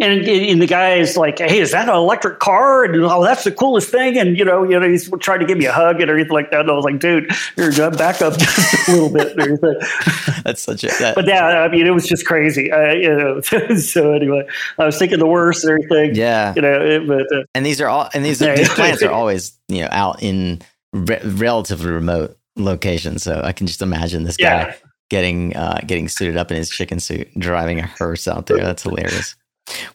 And, 0.03 0.27
and 0.27 0.61
the 0.61 0.67
guy 0.67 0.95
is 0.95 1.17
like, 1.17 1.39
"Hey, 1.39 1.61
is 1.61 1.71
that 1.71 1.89
an 1.89 1.95
electric 1.95 2.41
car?" 2.41 2.85
And 2.85 2.97
oh, 2.97 3.23
that's 3.23 3.45
the 3.45 3.53
coolest 3.53 3.91
thing. 3.91 4.19
And 4.19 4.37
you 4.37 4.45
know, 4.45 4.65
you 4.65 4.79
know, 4.79 4.89
he's 4.89 5.09
trying 5.21 5.41
to 5.41 5.47
give 5.47 5.57
me 5.57 5.67
a 5.67 5.73
hug 5.73 6.01
and 6.01 6.11
everything 6.11 6.33
like 6.33 6.51
that. 6.51 6.61
And 6.61 6.71
I 6.71 6.75
was 6.75 6.85
like, 6.85 6.99
"Dude, 6.99 7.31
you're 7.57 7.71
going 7.71 7.97
back 7.97 8.21
up 8.21 8.37
just 8.37 8.89
a 8.89 8.93
little 8.93 9.13
bit." 9.13 9.37
That's 10.45 10.61
such 10.61 10.85
a. 10.85 10.89
That, 10.89 11.15
but 11.15 11.27
yeah, 11.27 11.45
I 11.47 11.69
mean, 11.69 11.87
it 11.87 11.91
was 11.91 12.07
just 12.07 12.27
crazy. 12.27 12.71
Uh, 12.71 12.93
you 12.93 13.15
know, 13.15 13.41
so 13.77 14.13
anyway, 14.13 14.47
I 14.79 14.87
was 14.87 14.99
thinking 14.99 15.19
the 15.19 15.27
worst 15.27 15.65
and 15.65 15.73
everything. 15.73 16.17
Yeah, 16.17 16.53
you 16.57 16.63
know, 16.63 16.81
it, 16.81 17.07
but 17.07 17.33
uh, 17.35 17.45
and 17.55 17.65
these 17.65 17.81
are 17.81 17.89
all 17.89 18.09
and 18.13 18.25
these 18.25 18.41
these 18.41 18.69
plants 18.71 19.03
are 19.03 19.13
always 19.13 19.59
you 19.69 19.83
know 19.83 19.89
out 19.93 20.23
in 20.23 20.63
re- 20.93 21.21
relatively 21.25 21.91
remote 21.91 22.37
locations. 22.57 23.23
So 23.23 23.41
I 23.43 23.53
can 23.53 23.67
just 23.67 23.83
imagine 23.83 24.25
this 24.25 24.37
guy. 24.37 24.45
Yeah. 24.45 24.75
Getting 25.11 25.55
uh, 25.55 25.81
getting 25.87 26.09
suited 26.09 26.39
up 26.39 26.51
in 26.51 26.57
his 26.57 26.71
chicken 26.71 26.99
suit, 26.99 27.29
driving 27.39 27.79
a 27.79 27.87
hearse 27.87 28.27
out 28.27 28.47
there. 28.47 28.59
That's 28.59 28.83
hilarious. 28.83 29.37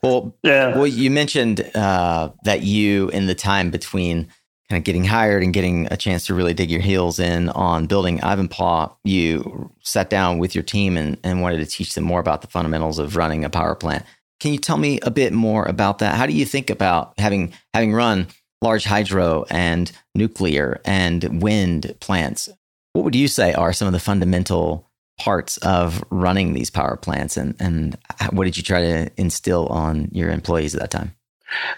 Well, 0.02 0.36
yeah. 0.44 0.76
Well, 0.76 0.88
you 0.88 1.12
mentioned 1.12 1.62
uh, 1.76 2.32
that 2.44 2.64
you, 2.64 3.10
in 3.10 3.28
the 3.28 3.36
time 3.36 3.72
between 3.72 4.28
kind 4.70 4.78
of 4.78 4.84
getting 4.84 5.06
hired 5.06 5.44
and 5.44 5.54
getting 5.54 5.88
a 5.92 5.98
chance 5.98 6.26
to 6.26 6.34
really 6.34 6.54
dig 6.54 6.70
your 6.70 6.82
heels 6.82 7.20
in 7.20 7.50
on 7.50 7.88
building 7.88 8.20
Ivanpah, 8.20 8.94
you 9.04 9.72
sat 9.82 10.10
down 10.10 10.40
with 10.40 10.54
your 10.54 10.64
team 10.64 10.98
and, 10.98 11.18
and 11.24 11.42
wanted 11.42 11.58
to 11.58 11.66
teach 11.66 11.94
them 11.94 12.04
more 12.04 12.20
about 12.20 12.42
the 12.42 12.48
fundamentals 12.48 13.00
of 13.00 13.16
running 13.16 13.46
a 13.46 13.50
power 13.50 13.76
plant. 13.76 14.04
Can 14.40 14.52
you 14.52 14.60
tell 14.60 14.78
me 14.78 15.00
a 15.02 15.12
bit 15.12 15.34
more 15.34 15.66
about 15.66 16.00
that? 16.00 16.16
How 16.16 16.26
do 16.26 16.34
you 16.34 16.46
think 16.46 16.70
about 16.70 17.14
having 17.18 17.54
having 17.74 17.94
run 17.94 18.28
large 18.62 18.84
hydro 18.84 19.46
and 19.50 19.92
nuclear 20.14 20.82
and 20.86 21.42
wind 21.42 21.96
plants? 22.00 22.50
What 22.94 23.04
would 23.06 23.16
you 23.16 23.28
say 23.28 23.54
are 23.54 23.74
some 23.74 23.88
of 23.88 23.94
the 23.94 24.00
fundamental 24.00 24.87
parts 25.18 25.58
of 25.58 26.04
running 26.10 26.54
these 26.54 26.70
power 26.70 26.96
plants 26.96 27.38
and, 27.38 27.56
and 27.60 27.98
what 28.32 28.46
did 28.46 28.56
you 28.58 28.64
try 28.64 28.82
to 28.82 29.10
instill 29.18 29.68
on 29.68 30.10
your 30.12 30.30
employees 30.30 30.76
at 30.76 30.82
that 30.82 30.92
time? 30.92 31.16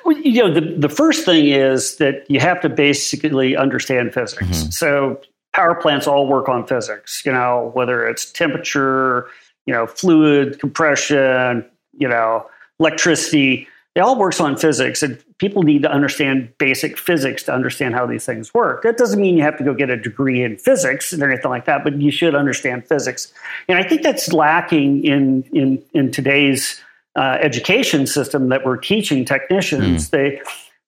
Well, 0.04 0.18
you 0.18 0.42
know, 0.42 0.54
the, 0.54 0.62
the 0.62 0.90
first 0.90 1.26
thing 1.26 1.48
is 1.48 1.98
that 1.98 2.26
you 2.30 2.40
have 2.40 2.60
to 2.62 2.70
basically 2.70 3.56
understand 3.56 4.14
physics. 4.14 4.44
Mm-hmm. 4.44 4.70
So 4.72 5.22
power 5.54 5.76
plants 5.76 6.08
all 6.08 6.28
work 6.28 6.50
on 6.50 6.66
physics, 6.66 7.22
you 7.26 7.32
know, 7.32 7.72
whether 7.74 8.08
it's 8.08 8.32
temperature, 8.32 9.28
you 9.66 9.74
know, 9.74 9.88
fluid 9.88 10.60
compression, 10.60 11.66
you 11.98 12.08
know, 12.08 12.46
electricity 12.80 13.68
it 13.96 14.02
all 14.02 14.18
works 14.18 14.40
on 14.40 14.56
physics 14.56 15.02
and 15.02 15.22
people 15.40 15.64
need 15.64 15.82
to 15.82 15.92
understand 15.92 16.54
basic 16.58 16.98
physics 16.98 17.44
to 17.44 17.54
understand 17.54 17.96
how 17.96 18.06
these 18.06 18.26
things 18.26 18.54
work. 18.54 18.84
That 18.84 18.98
doesn't 18.98 19.20
mean 19.20 19.36
you 19.36 19.44
have 19.44 19.58
to 19.58 19.64
go 19.64 19.74
get 19.74 19.90
a 19.90 19.98
degree 19.98 20.44
in 20.44 20.58
physics 20.58 21.12
or 21.12 21.30
anything 21.30 21.50
like 21.50 21.66
that 21.66 21.84
but 21.84 22.00
you 22.00 22.12
should 22.12 22.36
understand 22.36 22.88
physics. 22.88 23.34
And 23.68 23.78
i 23.78 23.84
think 23.84 24.04
that's 24.04 24.32
lacking 24.32 25.04
in 25.04 25.44
in 25.54 25.84
in 25.94 26.12
today's 26.12 26.82
uh, 27.16 27.38
education 27.42 28.06
system 28.06 28.50
that 28.50 28.64
we're 28.66 28.78
teaching 28.78 29.26
technicians. 29.26 30.08
Mm. 30.08 30.10
they 30.12 30.42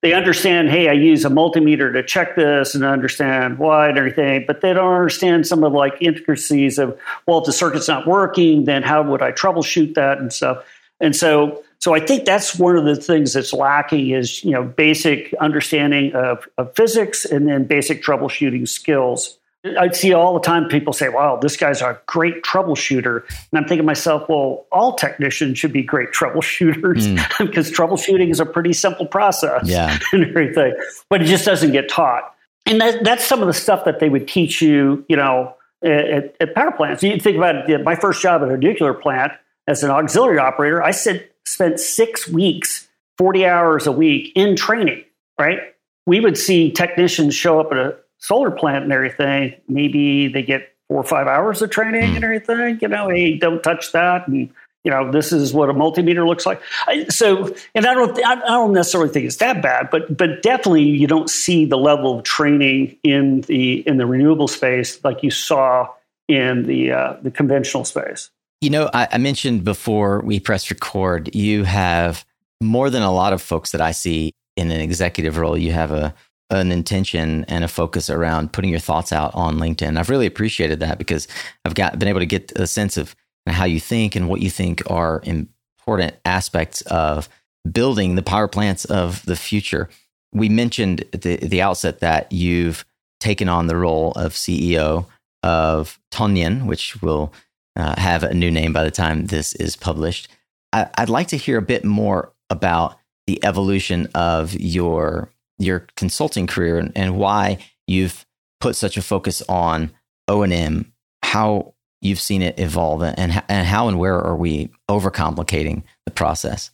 they 0.03 0.13
understand 0.13 0.69
hey 0.69 0.87
i 0.87 0.93
use 0.93 1.25
a 1.25 1.29
multimeter 1.29 1.91
to 1.91 2.03
check 2.03 2.35
this 2.35 2.75
and 2.75 2.83
understand 2.83 3.57
why 3.57 3.89
and 3.89 3.97
everything 3.97 4.43
but 4.47 4.61
they 4.61 4.73
don't 4.73 4.93
understand 4.93 5.45
some 5.45 5.63
of 5.63 5.71
the 5.71 5.77
like 5.77 5.95
intricacies 5.99 6.79
of 6.79 6.97
well 7.27 7.39
if 7.39 7.45
the 7.45 7.53
circuit's 7.53 7.87
not 7.87 8.07
working 8.07 8.65
then 8.65 8.83
how 8.83 9.01
would 9.01 9.21
i 9.21 9.31
troubleshoot 9.31 9.95
that 9.95 10.19
and 10.19 10.31
stuff? 10.31 10.63
And 11.01 11.15
so 11.15 11.63
so 11.81 11.95
I 11.95 11.99
think 11.99 12.25
that's 12.25 12.57
one 12.57 12.77
of 12.77 12.85
the 12.85 12.95
things 12.95 13.33
that's 13.33 13.53
lacking 13.53 14.11
is 14.11 14.43
you 14.43 14.51
know 14.51 14.63
basic 14.63 15.33
understanding 15.41 16.13
of, 16.13 16.47
of 16.57 16.73
physics 16.75 17.25
and 17.25 17.47
then 17.47 17.65
basic 17.65 18.03
troubleshooting 18.03 18.67
skills. 18.67 19.37
I 19.79 19.91
see 19.91 20.11
all 20.11 20.33
the 20.33 20.39
time 20.39 20.67
people 20.69 20.93
say, 20.93 21.09
"Wow, 21.09 21.37
this 21.41 21.57
guy's 21.57 21.81
a 21.81 21.99
great 22.05 22.43
troubleshooter," 22.43 23.23
and 23.27 23.53
I'm 23.53 23.63
thinking 23.63 23.77
to 23.79 23.83
myself, 23.83 24.29
"Well, 24.29 24.65
all 24.71 24.93
technicians 24.93 25.57
should 25.57 25.73
be 25.73 25.81
great 25.81 26.09
troubleshooters 26.13 27.15
mm. 27.15 27.37
because 27.45 27.71
troubleshooting 27.71 28.29
is 28.29 28.39
a 28.39 28.45
pretty 28.45 28.73
simple 28.73 29.07
process 29.07 29.67
yeah. 29.67 29.97
and 30.13 30.25
everything, 30.25 30.75
but 31.09 31.21
it 31.21 31.25
just 31.25 31.45
doesn't 31.45 31.71
get 31.71 31.89
taught." 31.89 32.35
And 32.67 32.79
that, 32.79 33.03
that's 33.03 33.25
some 33.25 33.41
of 33.41 33.47
the 33.47 33.53
stuff 33.53 33.85
that 33.85 33.99
they 33.99 34.07
would 34.07 34.27
teach 34.27 34.61
you, 34.61 35.03
you 35.09 35.15
know, 35.15 35.55
at, 35.83 36.35
at 36.39 36.53
power 36.53 36.71
plants. 36.71 37.01
You 37.01 37.19
think 37.19 37.37
about 37.37 37.67
it, 37.67 37.83
my 37.83 37.95
first 37.95 38.21
job 38.21 38.43
at 38.43 38.49
a 38.49 38.57
nuclear 38.57 38.93
plant 38.93 39.33
as 39.67 39.83
an 39.83 39.89
auxiliary 39.89 40.37
operator. 40.37 40.81
I 40.83 40.91
said 40.91 41.27
spent 41.45 41.79
six 41.79 42.27
weeks, 42.27 42.87
40 43.17 43.45
hours 43.45 43.87
a 43.87 43.91
week 43.91 44.31
in 44.35 44.55
training, 44.55 45.03
right? 45.39 45.59
We 46.05 46.19
would 46.19 46.37
see 46.37 46.71
technicians 46.71 47.35
show 47.35 47.59
up 47.59 47.71
at 47.71 47.77
a 47.77 47.97
solar 48.17 48.51
plant 48.51 48.83
and 48.83 48.93
everything. 48.93 49.55
Maybe 49.67 50.27
they 50.27 50.43
get 50.43 50.71
four 50.87 50.99
or 50.99 51.03
five 51.03 51.27
hours 51.27 51.61
of 51.61 51.69
training 51.69 52.03
and 52.03 52.17
hmm. 52.17 52.23
everything. 52.23 52.79
You 52.81 52.87
know, 52.87 53.09
hey, 53.09 53.37
don't 53.37 53.61
touch 53.61 53.91
that. 53.91 54.27
And, 54.27 54.49
you 54.83 54.91
know, 54.91 55.11
this 55.11 55.31
is 55.31 55.53
what 55.53 55.69
a 55.69 55.73
multimeter 55.73 56.27
looks 56.27 56.45
like. 56.45 56.61
So, 57.09 57.53
and 57.75 57.85
I 57.85 57.93
don't, 57.93 58.25
I 58.25 58.35
don't 58.35 58.73
necessarily 58.73 59.09
think 59.09 59.25
it's 59.27 59.37
that 59.37 59.61
bad, 59.61 59.89
but, 59.91 60.17
but 60.17 60.41
definitely 60.41 60.83
you 60.83 61.07
don't 61.07 61.29
see 61.29 61.65
the 61.65 61.77
level 61.77 62.17
of 62.17 62.23
training 62.23 62.97
in 63.03 63.41
the, 63.41 63.87
in 63.87 63.97
the 63.97 64.05
renewable 64.05 64.47
space 64.47 65.03
like 65.03 65.21
you 65.21 65.29
saw 65.29 65.87
in 66.27 66.63
the, 66.63 66.91
uh, 66.91 67.17
the 67.21 67.29
conventional 67.29 67.85
space. 67.85 68.31
You 68.61 68.69
know, 68.69 68.89
I, 68.93 69.07
I 69.13 69.17
mentioned 69.17 69.63
before 69.63 70.21
we 70.21 70.39
press 70.39 70.69
record, 70.69 71.33
you 71.35 71.63
have 71.63 72.23
more 72.61 72.91
than 72.91 73.01
a 73.01 73.11
lot 73.11 73.33
of 73.33 73.41
folks 73.41 73.71
that 73.71 73.81
I 73.81 73.91
see 73.91 74.33
in 74.55 74.69
an 74.69 74.79
executive 74.79 75.37
role. 75.37 75.57
You 75.57 75.71
have 75.71 75.91
a 75.91 76.13
an 76.51 76.71
intention 76.71 77.45
and 77.45 77.63
a 77.63 77.67
focus 77.67 78.09
around 78.09 78.51
putting 78.51 78.69
your 78.69 78.79
thoughts 78.79 79.13
out 79.13 79.33
on 79.33 79.57
LinkedIn. 79.57 79.97
I've 79.97 80.09
really 80.09 80.25
appreciated 80.25 80.81
that 80.81 80.97
because 80.97 81.27
I've 81.63 81.75
got 81.75 81.97
been 81.97 82.09
able 82.09 82.19
to 82.19 82.25
get 82.25 82.51
a 82.57 82.67
sense 82.67 82.97
of 82.97 83.15
how 83.47 83.65
you 83.65 83.79
think 83.79 84.15
and 84.15 84.27
what 84.27 84.41
you 84.41 84.49
think 84.49 84.83
are 84.89 85.23
important 85.25 86.15
aspects 86.25 86.81
of 86.83 87.29
building 87.71 88.15
the 88.15 88.21
power 88.21 88.47
plants 88.47 88.85
of 88.85 89.25
the 89.25 89.37
future. 89.37 89.89
We 90.33 90.49
mentioned 90.49 91.05
at 91.13 91.21
the, 91.21 91.37
the 91.37 91.61
outset 91.61 91.99
that 91.99 92.31
you've 92.31 92.85
taken 93.19 93.47
on 93.47 93.67
the 93.67 93.77
role 93.77 94.11
of 94.11 94.33
CEO 94.33 95.05
of 95.43 95.99
Tonian, 96.11 96.65
which 96.65 97.01
will 97.01 97.33
uh, 97.75 97.99
have 97.99 98.23
a 98.23 98.33
new 98.33 98.51
name 98.51 98.73
by 98.73 98.83
the 98.83 98.91
time 98.91 99.25
this 99.25 99.53
is 99.55 99.75
published. 99.75 100.27
I, 100.73 100.87
would 100.99 101.09
like 101.09 101.27
to 101.29 101.37
hear 101.37 101.57
a 101.57 101.61
bit 101.61 101.83
more 101.83 102.33
about 102.49 102.97
the 103.27 103.43
evolution 103.43 104.07
of 104.15 104.53
your 104.53 105.31
your 105.59 105.85
consulting 105.95 106.47
career 106.47 106.79
and, 106.79 106.91
and 106.95 107.17
why 107.17 107.59
you've 107.87 108.25
put 108.59 108.75
such 108.75 108.97
a 108.97 109.01
focus 109.01 109.41
on 109.47 109.91
O 110.27 110.41
and 110.41 110.53
M. 110.53 110.93
How 111.23 111.73
you've 112.01 112.19
seen 112.19 112.41
it 112.41 112.59
evolve, 112.59 113.03
and 113.03 113.43
and 113.47 113.67
how 113.67 113.87
and 113.87 113.99
where 113.99 114.19
are 114.19 114.35
we 114.35 114.69
overcomplicating 114.89 115.83
the 116.05 116.11
process? 116.11 116.71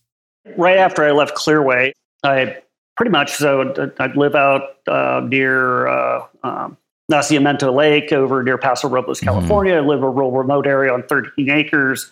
Right 0.56 0.78
after 0.78 1.04
I 1.04 1.12
left 1.12 1.36
Clearway, 1.36 1.92
I 2.24 2.58
pretty 2.96 3.12
much. 3.12 3.32
So 3.32 3.92
I'd 4.00 4.16
live 4.16 4.36
out 4.36 4.62
uh, 4.88 5.22
near 5.28 5.88
uh, 5.88 6.26
um, 6.44 6.78
Nacimiento 7.12 7.74
Lake 7.74 8.12
over 8.12 8.44
near 8.44 8.58
Paso 8.58 8.90
Robles, 8.90 9.20
mm-hmm. 9.20 9.28
California. 9.28 9.74
Mm-hmm. 9.74 9.86
I 9.86 9.88
live 9.88 10.00
in 10.00 10.04
a 10.04 10.10
rural 10.10 10.32
remote 10.32 10.68
area 10.68 10.94
on 10.94 11.04
13 11.04 11.50
acres. 11.50 12.12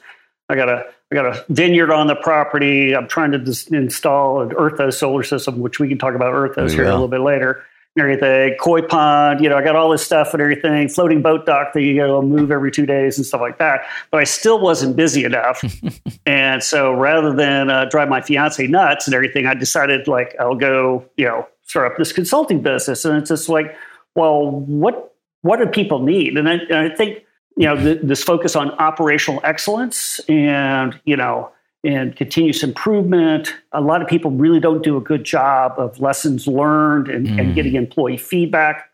I 0.50 0.56
got 0.56 0.70
a 0.70 0.86
I 1.12 1.16
got 1.16 1.26
a 1.26 1.46
vineyard 1.50 1.92
on 1.92 2.08
the 2.08 2.16
property. 2.16 2.96
I'm 2.96 3.08
trying 3.08 3.32
to 3.32 3.38
dis- 3.38 3.68
install 3.68 4.42
an 4.42 4.50
Earthos 4.50 4.94
solar 4.94 5.24
system, 5.24 5.60
which 5.60 5.80
we 5.80 5.88
can 5.88 5.98
talk 5.98 6.16
about 6.16 6.34
Earthos 6.34 6.72
here 6.72 6.86
a 6.86 6.92
little 6.92 7.08
bit 7.08 7.22
later. 7.22 7.64
And 7.96 8.02
everything, 8.02 8.58
koi 8.60 8.82
pond, 8.82 9.40
you 9.40 9.48
know, 9.48 9.56
I 9.56 9.64
got 9.64 9.76
all 9.76 9.90
this 9.90 10.04
stuff 10.04 10.34
and 10.34 10.42
everything, 10.42 10.90
floating 10.90 11.22
boat 11.22 11.46
dock 11.46 11.74
that 11.74 11.82
you 11.82 11.94
know 11.94 12.22
move 12.22 12.52
every 12.52 12.72
two 12.72 12.86
days 12.86 13.18
and 13.18 13.26
stuff 13.26 13.40
like 13.40 13.58
that. 13.60 13.86
But 14.12 14.20
I 14.20 14.24
still 14.24 14.60
wasn't 14.60 14.96
busy 14.96 15.24
enough, 15.24 15.64
and 16.26 16.62
so 16.62 16.94
rather 16.94 17.34
than 17.34 17.70
uh, 17.70 17.86
drive 17.86 18.10
my 18.10 18.22
fiance 18.22 18.66
nuts 18.68 19.08
and 19.08 19.14
everything, 19.14 19.46
I 19.46 19.54
decided 19.54 20.08
like 20.08 20.36
I'll 20.40 20.56
go, 20.56 21.06
you 21.16 21.26
know, 21.26 21.48
start 21.66 21.92
up 21.92 21.98
this 21.98 22.12
consulting 22.12 22.62
business. 22.62 23.06
And 23.06 23.18
it's 23.18 23.30
just 23.30 23.50
like, 23.50 23.76
well, 24.16 24.50
what 24.50 25.14
what 25.42 25.58
do 25.58 25.68
people 25.68 26.00
need? 26.00 26.38
And 26.38 26.50
I, 26.50 26.54
and 26.54 26.92
I 26.92 26.96
think 26.96 27.24
you 27.56 27.68
know 27.68 27.76
th- 27.76 28.00
this 28.02 28.24
focus 28.24 28.56
on 28.56 28.72
operational 28.72 29.42
excellence 29.44 30.20
and 30.28 31.00
you 31.06 31.16
know 31.16 31.52
and 31.84 32.16
continuous 32.16 32.64
improvement. 32.64 33.54
A 33.72 33.82
lot 33.82 34.02
of 34.02 34.08
people 34.08 34.32
really 34.32 34.60
don't 34.60 34.84
do 34.84 34.98
a 34.98 35.02
good 35.02 35.24
job 35.24 35.76
of 35.78 36.00
lessons 36.00 36.48
learned 36.48 37.08
and, 37.08 37.28
mm. 37.28 37.40
and 37.40 37.54
getting 37.54 37.76
employee 37.76 38.18
feedback. 38.18 38.90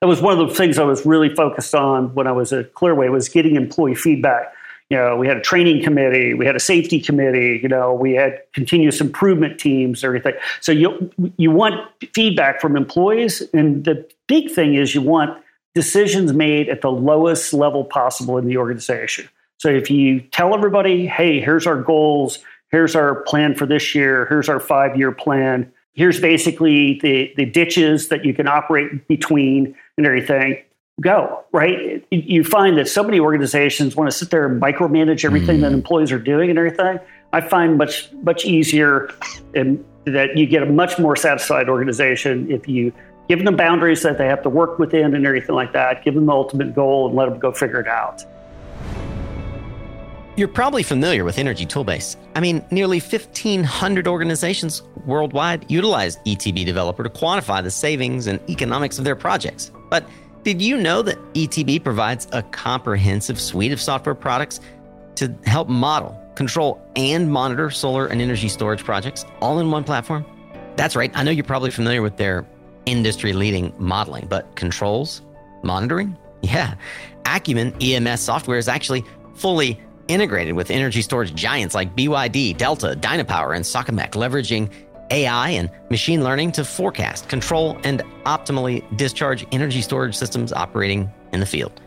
That 0.00 0.06
was 0.06 0.22
one 0.22 0.38
of 0.38 0.48
the 0.48 0.54
things 0.54 0.78
I 0.78 0.84
was 0.84 1.04
really 1.04 1.34
focused 1.34 1.74
on 1.74 2.14
when 2.14 2.26
I 2.28 2.32
was 2.32 2.52
at 2.52 2.74
Clearway 2.74 3.10
was 3.10 3.28
getting 3.28 3.56
employee 3.56 3.96
feedback. 3.96 4.52
You 4.90 4.96
know, 4.96 5.16
we 5.16 5.26
had 5.26 5.36
a 5.36 5.40
training 5.40 5.82
committee, 5.82 6.32
we 6.34 6.46
had 6.46 6.54
a 6.54 6.60
safety 6.60 7.00
committee, 7.00 7.58
you 7.60 7.68
know, 7.68 7.92
we 7.92 8.14
had 8.14 8.40
continuous 8.52 9.00
improvement 9.00 9.58
teams, 9.58 10.04
everything. 10.04 10.34
So 10.60 10.70
you 10.70 11.10
you 11.36 11.50
want 11.50 11.90
feedback 12.14 12.60
from 12.60 12.76
employees, 12.76 13.42
and 13.52 13.84
the 13.84 14.06
big 14.28 14.50
thing 14.50 14.74
is 14.74 14.94
you 14.94 15.02
want 15.02 15.42
decisions 15.74 16.32
made 16.32 16.68
at 16.68 16.80
the 16.82 16.90
lowest 16.90 17.52
level 17.52 17.84
possible 17.84 18.38
in 18.38 18.46
the 18.46 18.56
organization. 18.56 19.28
So 19.58 19.68
if 19.68 19.90
you 19.90 20.20
tell 20.20 20.54
everybody, 20.54 21.06
hey, 21.06 21.40
here's 21.40 21.66
our 21.66 21.80
goals, 21.82 22.38
here's 22.70 22.94
our 22.94 23.22
plan 23.22 23.54
for 23.54 23.66
this 23.66 23.94
year, 23.94 24.26
here's 24.26 24.48
our 24.48 24.60
five 24.60 24.96
year 24.96 25.12
plan, 25.12 25.72
here's 25.92 26.20
basically 26.20 27.00
the, 27.00 27.32
the 27.36 27.44
ditches 27.44 28.08
that 28.08 28.24
you 28.24 28.34
can 28.34 28.46
operate 28.46 29.08
between 29.08 29.74
and 29.96 30.06
everything, 30.06 30.62
go, 31.00 31.44
right? 31.52 32.04
You 32.10 32.42
find 32.42 32.78
that 32.78 32.88
so 32.88 33.02
many 33.02 33.20
organizations 33.20 33.96
want 33.96 34.10
to 34.10 34.16
sit 34.16 34.30
there 34.30 34.46
and 34.46 34.60
micromanage 34.60 35.24
everything 35.24 35.58
mm. 35.58 35.62
that 35.62 35.72
employees 35.72 36.10
are 36.10 36.18
doing 36.18 36.48
and 36.50 36.58
everything. 36.58 36.98
I 37.32 37.40
find 37.42 37.76
much, 37.76 38.10
much 38.22 38.44
easier 38.44 39.10
and 39.54 39.84
that 40.04 40.36
you 40.36 40.46
get 40.46 40.62
a 40.62 40.66
much 40.66 40.98
more 40.98 41.16
satisfied 41.16 41.68
organization 41.68 42.50
if 42.50 42.68
you 42.68 42.92
give 43.28 43.44
them 43.44 43.56
boundaries 43.56 44.02
that 44.02 44.18
they 44.18 44.26
have 44.26 44.42
to 44.42 44.48
work 44.48 44.78
within 44.78 45.14
and 45.14 45.26
everything 45.26 45.54
like 45.54 45.72
that, 45.72 46.04
give 46.04 46.14
them 46.14 46.26
the 46.26 46.32
ultimate 46.32 46.74
goal 46.74 47.08
and 47.08 47.16
let 47.16 47.28
them 47.28 47.38
go 47.38 47.52
figure 47.52 47.80
it 47.80 47.88
out. 47.88 48.22
You're 50.36 50.48
probably 50.48 50.82
familiar 50.82 51.24
with 51.24 51.38
Energy 51.38 51.64
Toolbase. 51.64 52.16
I 52.34 52.40
mean, 52.40 52.62
nearly 52.70 53.00
1,500 53.00 54.06
organizations 54.06 54.82
worldwide 55.06 55.70
utilize 55.70 56.18
ETB 56.18 56.66
Developer 56.66 57.02
to 57.02 57.08
quantify 57.08 57.62
the 57.62 57.70
savings 57.70 58.26
and 58.26 58.38
economics 58.48 58.98
of 58.98 59.04
their 59.04 59.16
projects. 59.16 59.70
But 59.88 60.06
did 60.46 60.62
you 60.62 60.76
know 60.76 61.02
that 61.02 61.18
ETB 61.34 61.82
provides 61.82 62.28
a 62.30 62.40
comprehensive 62.40 63.40
suite 63.40 63.72
of 63.72 63.80
software 63.80 64.14
products 64.14 64.60
to 65.16 65.34
help 65.44 65.68
model, 65.68 66.16
control, 66.36 66.80
and 66.94 67.32
monitor 67.32 67.68
solar 67.68 68.06
and 68.06 68.22
energy 68.22 68.48
storage 68.48 68.84
projects 68.84 69.24
all 69.40 69.58
in 69.58 69.72
one 69.72 69.82
platform? 69.82 70.24
That's 70.76 70.94
right. 70.94 71.10
I 71.16 71.24
know 71.24 71.32
you're 71.32 71.42
probably 71.42 71.72
familiar 71.72 72.00
with 72.00 72.16
their 72.16 72.46
industry 72.84 73.32
leading 73.32 73.74
modeling, 73.76 74.28
but 74.28 74.54
controls, 74.54 75.20
monitoring? 75.64 76.16
Yeah. 76.42 76.76
Acumen 77.24 77.74
EMS 77.82 78.20
software 78.20 78.58
is 78.58 78.68
actually 78.68 79.04
fully 79.34 79.80
integrated 80.06 80.54
with 80.54 80.70
energy 80.70 81.02
storage 81.02 81.34
giants 81.34 81.74
like 81.74 81.96
BYD, 81.96 82.56
Delta, 82.56 82.96
Dynapower, 82.96 83.56
and 83.56 83.64
Socomec, 83.64 84.10
leveraging 84.10 84.70
AI 85.10 85.50
and 85.50 85.70
machine 85.90 86.22
learning 86.24 86.52
to 86.52 86.64
forecast, 86.64 87.28
control, 87.28 87.78
and 87.84 88.02
optimally 88.24 88.84
discharge 88.96 89.46
energy 89.52 89.80
storage 89.80 90.16
systems 90.16 90.52
operating 90.52 91.12
in 91.32 91.40
the 91.40 91.46
field. 91.46 91.80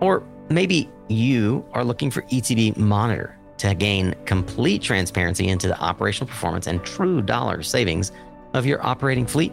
Or 0.00 0.22
maybe 0.48 0.88
you 1.08 1.64
are 1.72 1.84
looking 1.84 2.10
for 2.10 2.22
ETB 2.22 2.76
Monitor 2.76 3.36
to 3.58 3.74
gain 3.74 4.14
complete 4.24 4.82
transparency 4.82 5.48
into 5.48 5.68
the 5.68 5.78
operational 5.80 6.28
performance 6.28 6.66
and 6.66 6.82
true 6.84 7.20
dollar 7.20 7.62
savings 7.62 8.12
of 8.54 8.64
your 8.64 8.84
operating 8.86 9.26
fleet. 9.26 9.52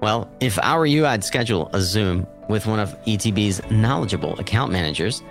Well, 0.00 0.30
if 0.40 0.58
I 0.58 0.76
were 0.76 0.86
you, 0.86 1.06
I'd 1.06 1.24
schedule 1.24 1.70
a 1.72 1.80
Zoom 1.80 2.26
with 2.48 2.66
one 2.66 2.78
of 2.78 2.90
ETB's 3.04 3.62
knowledgeable 3.70 4.38
account 4.38 4.70
managers. 4.70 5.22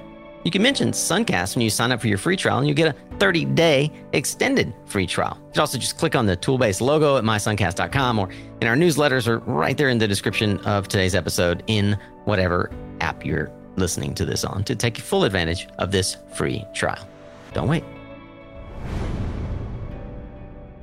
You 0.44 0.52
can 0.52 0.62
mention 0.62 0.92
Suncast 0.92 1.56
when 1.56 1.62
you 1.64 1.70
sign 1.70 1.92
up 1.92 2.02
for 2.02 2.08
your 2.08 2.18
free 2.18 2.36
trial, 2.36 2.60
and 2.60 2.68
you 2.68 2.74
get 2.74 2.94
a 2.94 3.18
30 3.18 3.46
day 3.46 3.92
extended 4.12 4.74
free 4.86 5.08
trial. 5.08 5.38
You 5.48 5.52
can 5.54 5.62
also 5.62 5.78
just 5.78 5.98
click 5.98 6.16
on 6.16 6.26
the 6.26 6.36
Toolbase 6.36 6.82
logo 6.82 7.18
at 7.18 7.24
mysuncast.com 7.24 8.20
or 8.20 8.30
in 8.62 8.68
our 8.68 8.76
newsletters 8.76 9.28
are 9.28 9.40
right 9.40 9.78
there 9.78 9.90
in 9.90 9.98
the 9.98 10.08
description 10.08 10.60
of 10.60 10.88
today's 10.88 11.16
episode 11.16 11.64
in 11.68 11.98
whatever 12.26 12.72
app 13.00 13.26
you're 13.26 13.52
listening 13.78 14.14
to 14.16 14.26
this 14.26 14.44
on 14.44 14.64
to 14.66 14.76
take 14.76 14.98
full 14.98 15.24
advantage 15.24 15.68
of 15.80 15.92
this 15.92 16.18
free 16.36 16.66
trial. 16.74 17.08
Don't 17.54 17.68
wait. 17.70 17.84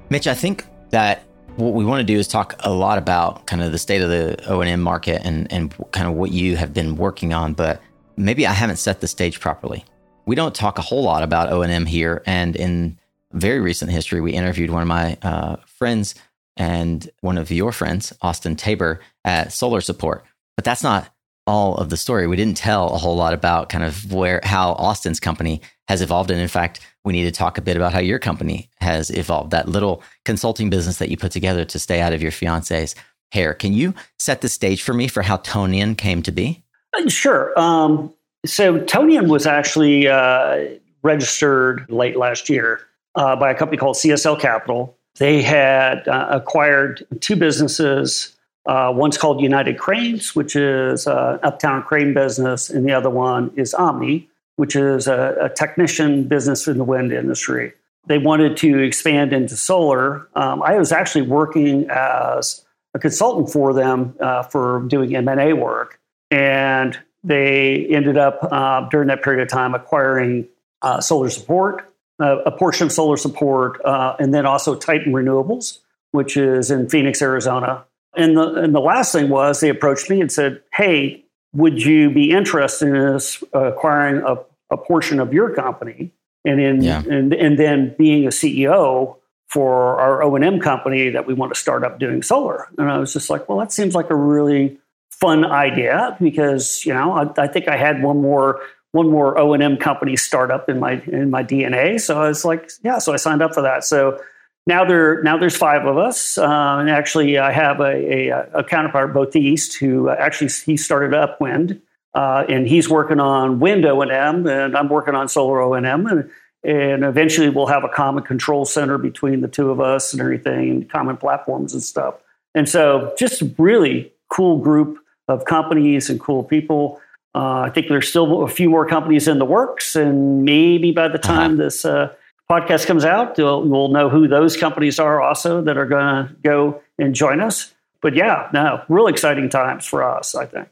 Mitch, 0.09 0.27
I 0.27 0.35
think 0.35 0.67
that 0.91 1.23
what 1.57 1.75
we 1.75 1.85
want 1.85 2.01
to 2.01 2.05
do 2.05 2.19
is 2.19 2.27
talk 2.27 2.55
a 2.61 2.71
lot 2.71 2.97
about 2.97 3.47
kind 3.47 3.63
of 3.63 3.73
the 3.73 3.79
state 3.79 4.01
of 4.01 4.09
the 4.09 4.43
O&M 4.49 4.81
market 4.81 5.21
and, 5.25 5.53
and 5.53 5.75
kind 5.93 6.09
of 6.09 6.15
what 6.15 6.33
you 6.33 6.57
have 6.57 6.73
been 6.73 6.97
working 6.97 7.35
on, 7.35 7.53
but 7.53 7.81
maybe 8.17 8.47
I 8.47 8.53
haven't 8.53 8.77
set 8.77 9.01
the 9.01 9.09
stage 9.09 9.41
properly. 9.41 9.85
We 10.27 10.37
don't 10.37 10.55
talk 10.55 10.79
a 10.79 10.83
whole 10.83 11.03
lot 11.03 11.23
about 11.23 11.53
O&M 11.53 11.87
here. 11.87 12.23
And 12.27 12.55
in 12.57 12.99
very 13.33 13.61
recent 13.61 13.91
history, 13.91 14.21
we 14.21 14.33
interviewed 14.33 14.71
one 14.71 14.83
of 14.83 14.89
my 14.89 15.17
uh, 15.23 15.57
friends 15.67 16.15
and 16.57 17.09
one 17.21 17.39
of 17.39 17.51
your 17.51 17.73
friends, 17.73 18.13
Austin 18.21 18.57
Tabor, 18.57 19.01
at 19.25 19.53
Solar 19.53 19.81
Support. 19.81 20.25
But 20.57 20.65
that's 20.65 20.83
not 20.83 21.11
all 21.47 21.77
of 21.77 21.91
the 21.91 21.97
story. 21.97 22.27
We 22.27 22.37
didn't 22.37 22.57
tell 22.57 22.91
a 22.91 22.99
whole 22.99 23.17
lot 23.17 23.33
about 23.33 23.71
kind 23.71 23.83
of 23.83 24.13
where 24.13 24.41
how 24.45 24.73
Austin's 24.73 25.21
company 25.21 25.63
has 25.89 26.03
evolved. 26.03 26.31
And 26.31 26.41
in 26.41 26.49
fact, 26.49 26.81
we 27.05 27.13
need 27.13 27.25
to 27.25 27.31
talk 27.31 27.59
a 27.59 27.63
bit 27.63 27.77
about 27.77 27.93
how 27.93 27.99
your 27.99 28.19
company 28.19 28.71
has 28.81 29.11
evolved, 29.11 29.51
that 29.51 29.69
little 29.69 30.03
consulting 30.25 30.71
business 30.71 30.99
that 30.99 31.09
you 31.09 31.17
put 31.17 31.33
together 31.33 31.65
to 31.65 31.79
stay 31.79 32.01
out 32.01 32.13
of 32.13 32.23
your 32.23 32.31
fiance's 32.31 32.95
hair. 33.33 33.55
Can 33.55 33.73
you 33.73 33.95
set 34.19 34.43
the 34.43 34.49
stage 34.49 34.83
for 34.83 34.93
me 34.93 35.09
for 35.09 35.23
how 35.23 35.39
Tonian 35.39 35.97
came 35.97 36.23
to 36.23 36.33
be? 36.33 36.63
Uh, 36.95 37.09
sure. 37.09 37.59
Um, 37.59 38.13
so 38.47 38.79
Tonian 38.81 39.29
was 39.29 39.47
actually 39.47 40.09
uh, 40.09 40.65
registered 41.03 41.91
late 41.91 42.17
last 42.17 42.49
year 42.49 42.81
uh, 43.15 43.37
by 43.37 43.51
a 43.51 43.55
company 43.55 43.79
called 43.79 43.97
CSL 43.97 44.41
Capital. 44.41 44.97
They 45.19 45.43
had 45.43 46.07
uh, 46.09 46.29
acquired 46.31 47.07
two 47.21 47.37
businesses 47.37 48.37
uh, 48.67 48.93
one's 48.95 49.17
called 49.17 49.41
United 49.41 49.79
Cranes, 49.79 50.37
which 50.37 50.55
is 50.55 51.07
an 51.07 51.39
uptower 51.43 51.83
crane 51.83 52.13
business, 52.13 52.69
and 52.69 52.87
the 52.87 52.93
other 52.93 53.11
one 53.11 53.51
is 53.57 53.73
Omni, 53.75 54.29
which 54.57 54.77
is 54.77 55.07
a, 55.07 55.37
a 55.41 55.49
technician 55.49 56.25
business 56.25 56.69
in 56.69 56.79
the 56.79 56.85
wind 56.85 57.13
industry. 57.13 57.73
They 58.07 58.19
wanted 58.19 58.57
to 58.59 58.79
expand 58.79 59.33
into 59.33 59.57
solar. 59.57 60.29
Um, 60.35 60.63
I 60.63 60.77
was 60.77 60.93
actually 60.93 61.23
working 61.23 61.89
as 61.91 62.65
a 62.95 62.99
consultant 62.99 63.51
for 63.51 63.73
them 63.73 64.15
uh, 64.21 64.43
for 64.43 64.83
doing 64.89 65.15
M&A 65.17 65.53
work, 65.53 65.99
and 66.31 66.99
they 67.23 67.87
ended 67.87 68.17
up 68.17 68.41
uh, 68.51 68.89
during 68.89 69.09
that 69.09 69.23
period 69.23 69.43
of 69.43 69.49
time 69.49 69.75
acquiring 69.75 70.49
uh, 70.83 71.01
solar 71.01 71.29
support, 71.29 71.93
uh, 72.19 72.39
a 72.47 72.51
portion 72.51 72.87
of 72.87 72.93
solar 72.93 73.17
support, 73.17 73.85
uh, 73.85 74.17
and 74.19 74.33
then 74.33 74.47
also 74.47 74.75
Titan 74.75 75.13
Renewables, 75.13 75.79
which 76.13 76.37
is 76.37 76.71
in 76.71 76.89
Phoenix, 76.89 77.21
Arizona. 77.21 77.85
And 78.17 78.37
the, 78.37 78.55
and 78.55 78.75
the 78.75 78.81
last 78.81 79.13
thing 79.13 79.29
was 79.29 79.61
they 79.61 79.69
approached 79.69 80.11
me 80.11 80.21
and 80.21 80.33
said, 80.33 80.63
Hey, 80.73 81.25
would 81.53 81.83
you 81.83 82.11
be 82.11 82.31
interested 82.31 82.89
in 82.89 82.97
us 82.97 83.43
acquiring 83.53 84.23
a, 84.25 84.37
a 84.73 84.77
portion 84.77 85.21
of 85.21 85.33
your 85.33 85.55
company 85.55 86.13
and 86.45 86.61
in 86.61 86.83
yeah. 86.83 87.03
and, 87.03 87.33
and 87.35 87.59
then 87.59 87.95
being 87.99 88.25
a 88.25 88.31
CEO 88.31 89.17
for 89.49 90.01
our 90.01 90.23
O&M 90.23 90.61
company 90.61 91.11
that 91.11 91.27
we 91.27 91.35
want 91.35 91.53
to 91.53 91.59
start 91.59 91.85
up 91.85 91.99
doing 91.99 92.23
solar? 92.23 92.69
And 92.79 92.89
I 92.89 92.99
was 92.99 93.13
just 93.13 93.31
like, 93.31 93.49
well, 93.49 93.59
that 93.59 93.73
seems 93.73 93.95
like 93.95 94.11
a 94.11 94.15
really 94.15 94.79
fun 95.21 95.45
idea 95.45 96.17
because, 96.21 96.85
you 96.85 96.95
know, 96.95 97.13
I, 97.13 97.43
I 97.43 97.47
think 97.47 97.69
I 97.69 97.77
had 97.77 98.03
one 98.03 98.21
more 98.21 98.61
one 98.93 99.09
more 99.09 99.39
O&M 99.39 99.77
company 99.77 100.17
startup 100.17 100.69
in 100.69 100.81
my 100.81 101.01
in 101.07 101.31
my 101.31 101.45
DNA. 101.45 102.01
So 102.01 102.21
I 102.21 102.29
was 102.29 102.45
like, 102.45 102.71
yeah, 102.83 102.99
so 102.99 103.13
I 103.13 103.17
signed 103.17 103.43
up 103.43 103.55
for 103.55 103.63
that. 103.63 103.85
So 103.85 104.21
now 104.67 104.85
there 104.85 105.23
now 105.23 105.37
there's 105.37 105.57
five 105.57 105.87
of 105.87 105.97
us, 105.99 106.39
uh, 106.39 106.77
and 106.79 106.91
actually 106.91 107.39
I 107.39 107.53
have 107.53 107.81
a, 107.81 108.29
a, 108.29 108.49
a 108.55 108.65
counterpart 108.65 109.15
both 109.15 109.35
east 109.37 109.79
who 109.79 110.09
actually 110.11 110.51
he 110.67 110.77
started 110.77 111.13
Upwind, 111.13 111.81
uh, 112.15 112.45
and 112.49 112.67
he's 112.67 112.89
working 112.89 113.21
on 113.21 113.61
wind 113.61 113.87
O 113.87 114.03
and 114.03 114.11
M, 114.11 114.47
and 114.47 114.77
I'm 114.77 114.89
working 114.89 115.15
on 115.15 115.29
solar 115.29 115.61
O 115.61 115.75
and 115.75 115.87
M, 115.87 116.07
and 116.07 116.31
and 116.63 117.05
eventually 117.05 117.49
we'll 117.49 117.67
have 117.67 117.85
a 117.85 117.89
common 117.89 118.23
control 118.23 118.65
center 118.65 118.99
between 118.99 119.41
the 119.41 119.49
two 119.49 119.71
of 119.71 119.81
us 119.81 120.13
and 120.13 120.21
everything, 120.21 120.87
common 120.89 121.17
platforms 121.17 121.73
and 121.73 121.83
stuff. 121.83 122.17
And 122.55 122.69
so, 122.69 123.15
just 123.19 123.43
really 123.57 124.13
cool 124.29 124.59
group 124.59 124.99
of 125.31 125.45
companies 125.45 126.11
and 126.11 126.21
cool 126.21 126.45
people. 126.45 127.01
Uh, 127.35 127.61
I 127.61 127.71
think 127.71 127.89
there's 127.89 128.09
still 128.09 128.43
a 128.43 128.49
few 128.49 128.69
more 128.69 128.87
companies 128.87 129.29
in 129.29 129.39
the 129.39 129.45
works, 129.45 129.95
and 129.95 130.45
maybe 130.45 130.91
by 130.93 131.09
the 131.09 131.19
uh-huh. 131.19 131.33
time 131.33 131.53
uh-huh. 131.53 131.63
this 131.63 131.85
uh, 131.85 132.13
podcast 132.51 132.87
comes 132.87 133.05
out, 133.05 133.39
we'll, 133.39 133.63
we'll 133.63 133.89
know 133.89 134.09
who 134.09 134.27
those 134.27 134.57
companies 134.57 134.99
are 134.99 135.23
also 135.23 135.63
that 135.63 135.79
are 135.79 135.87
going 135.87 136.27
to 136.27 136.35
go 136.43 136.83
and 136.99 137.15
join 137.15 137.41
us. 137.41 137.73
But 138.03 138.17
yeah, 138.17 138.49
no, 138.53 138.83
real 138.89 139.07
exciting 139.07 139.49
times 139.49 139.87
for 139.87 140.03
us, 140.03 140.35
I 140.35 140.47
think. 140.47 140.69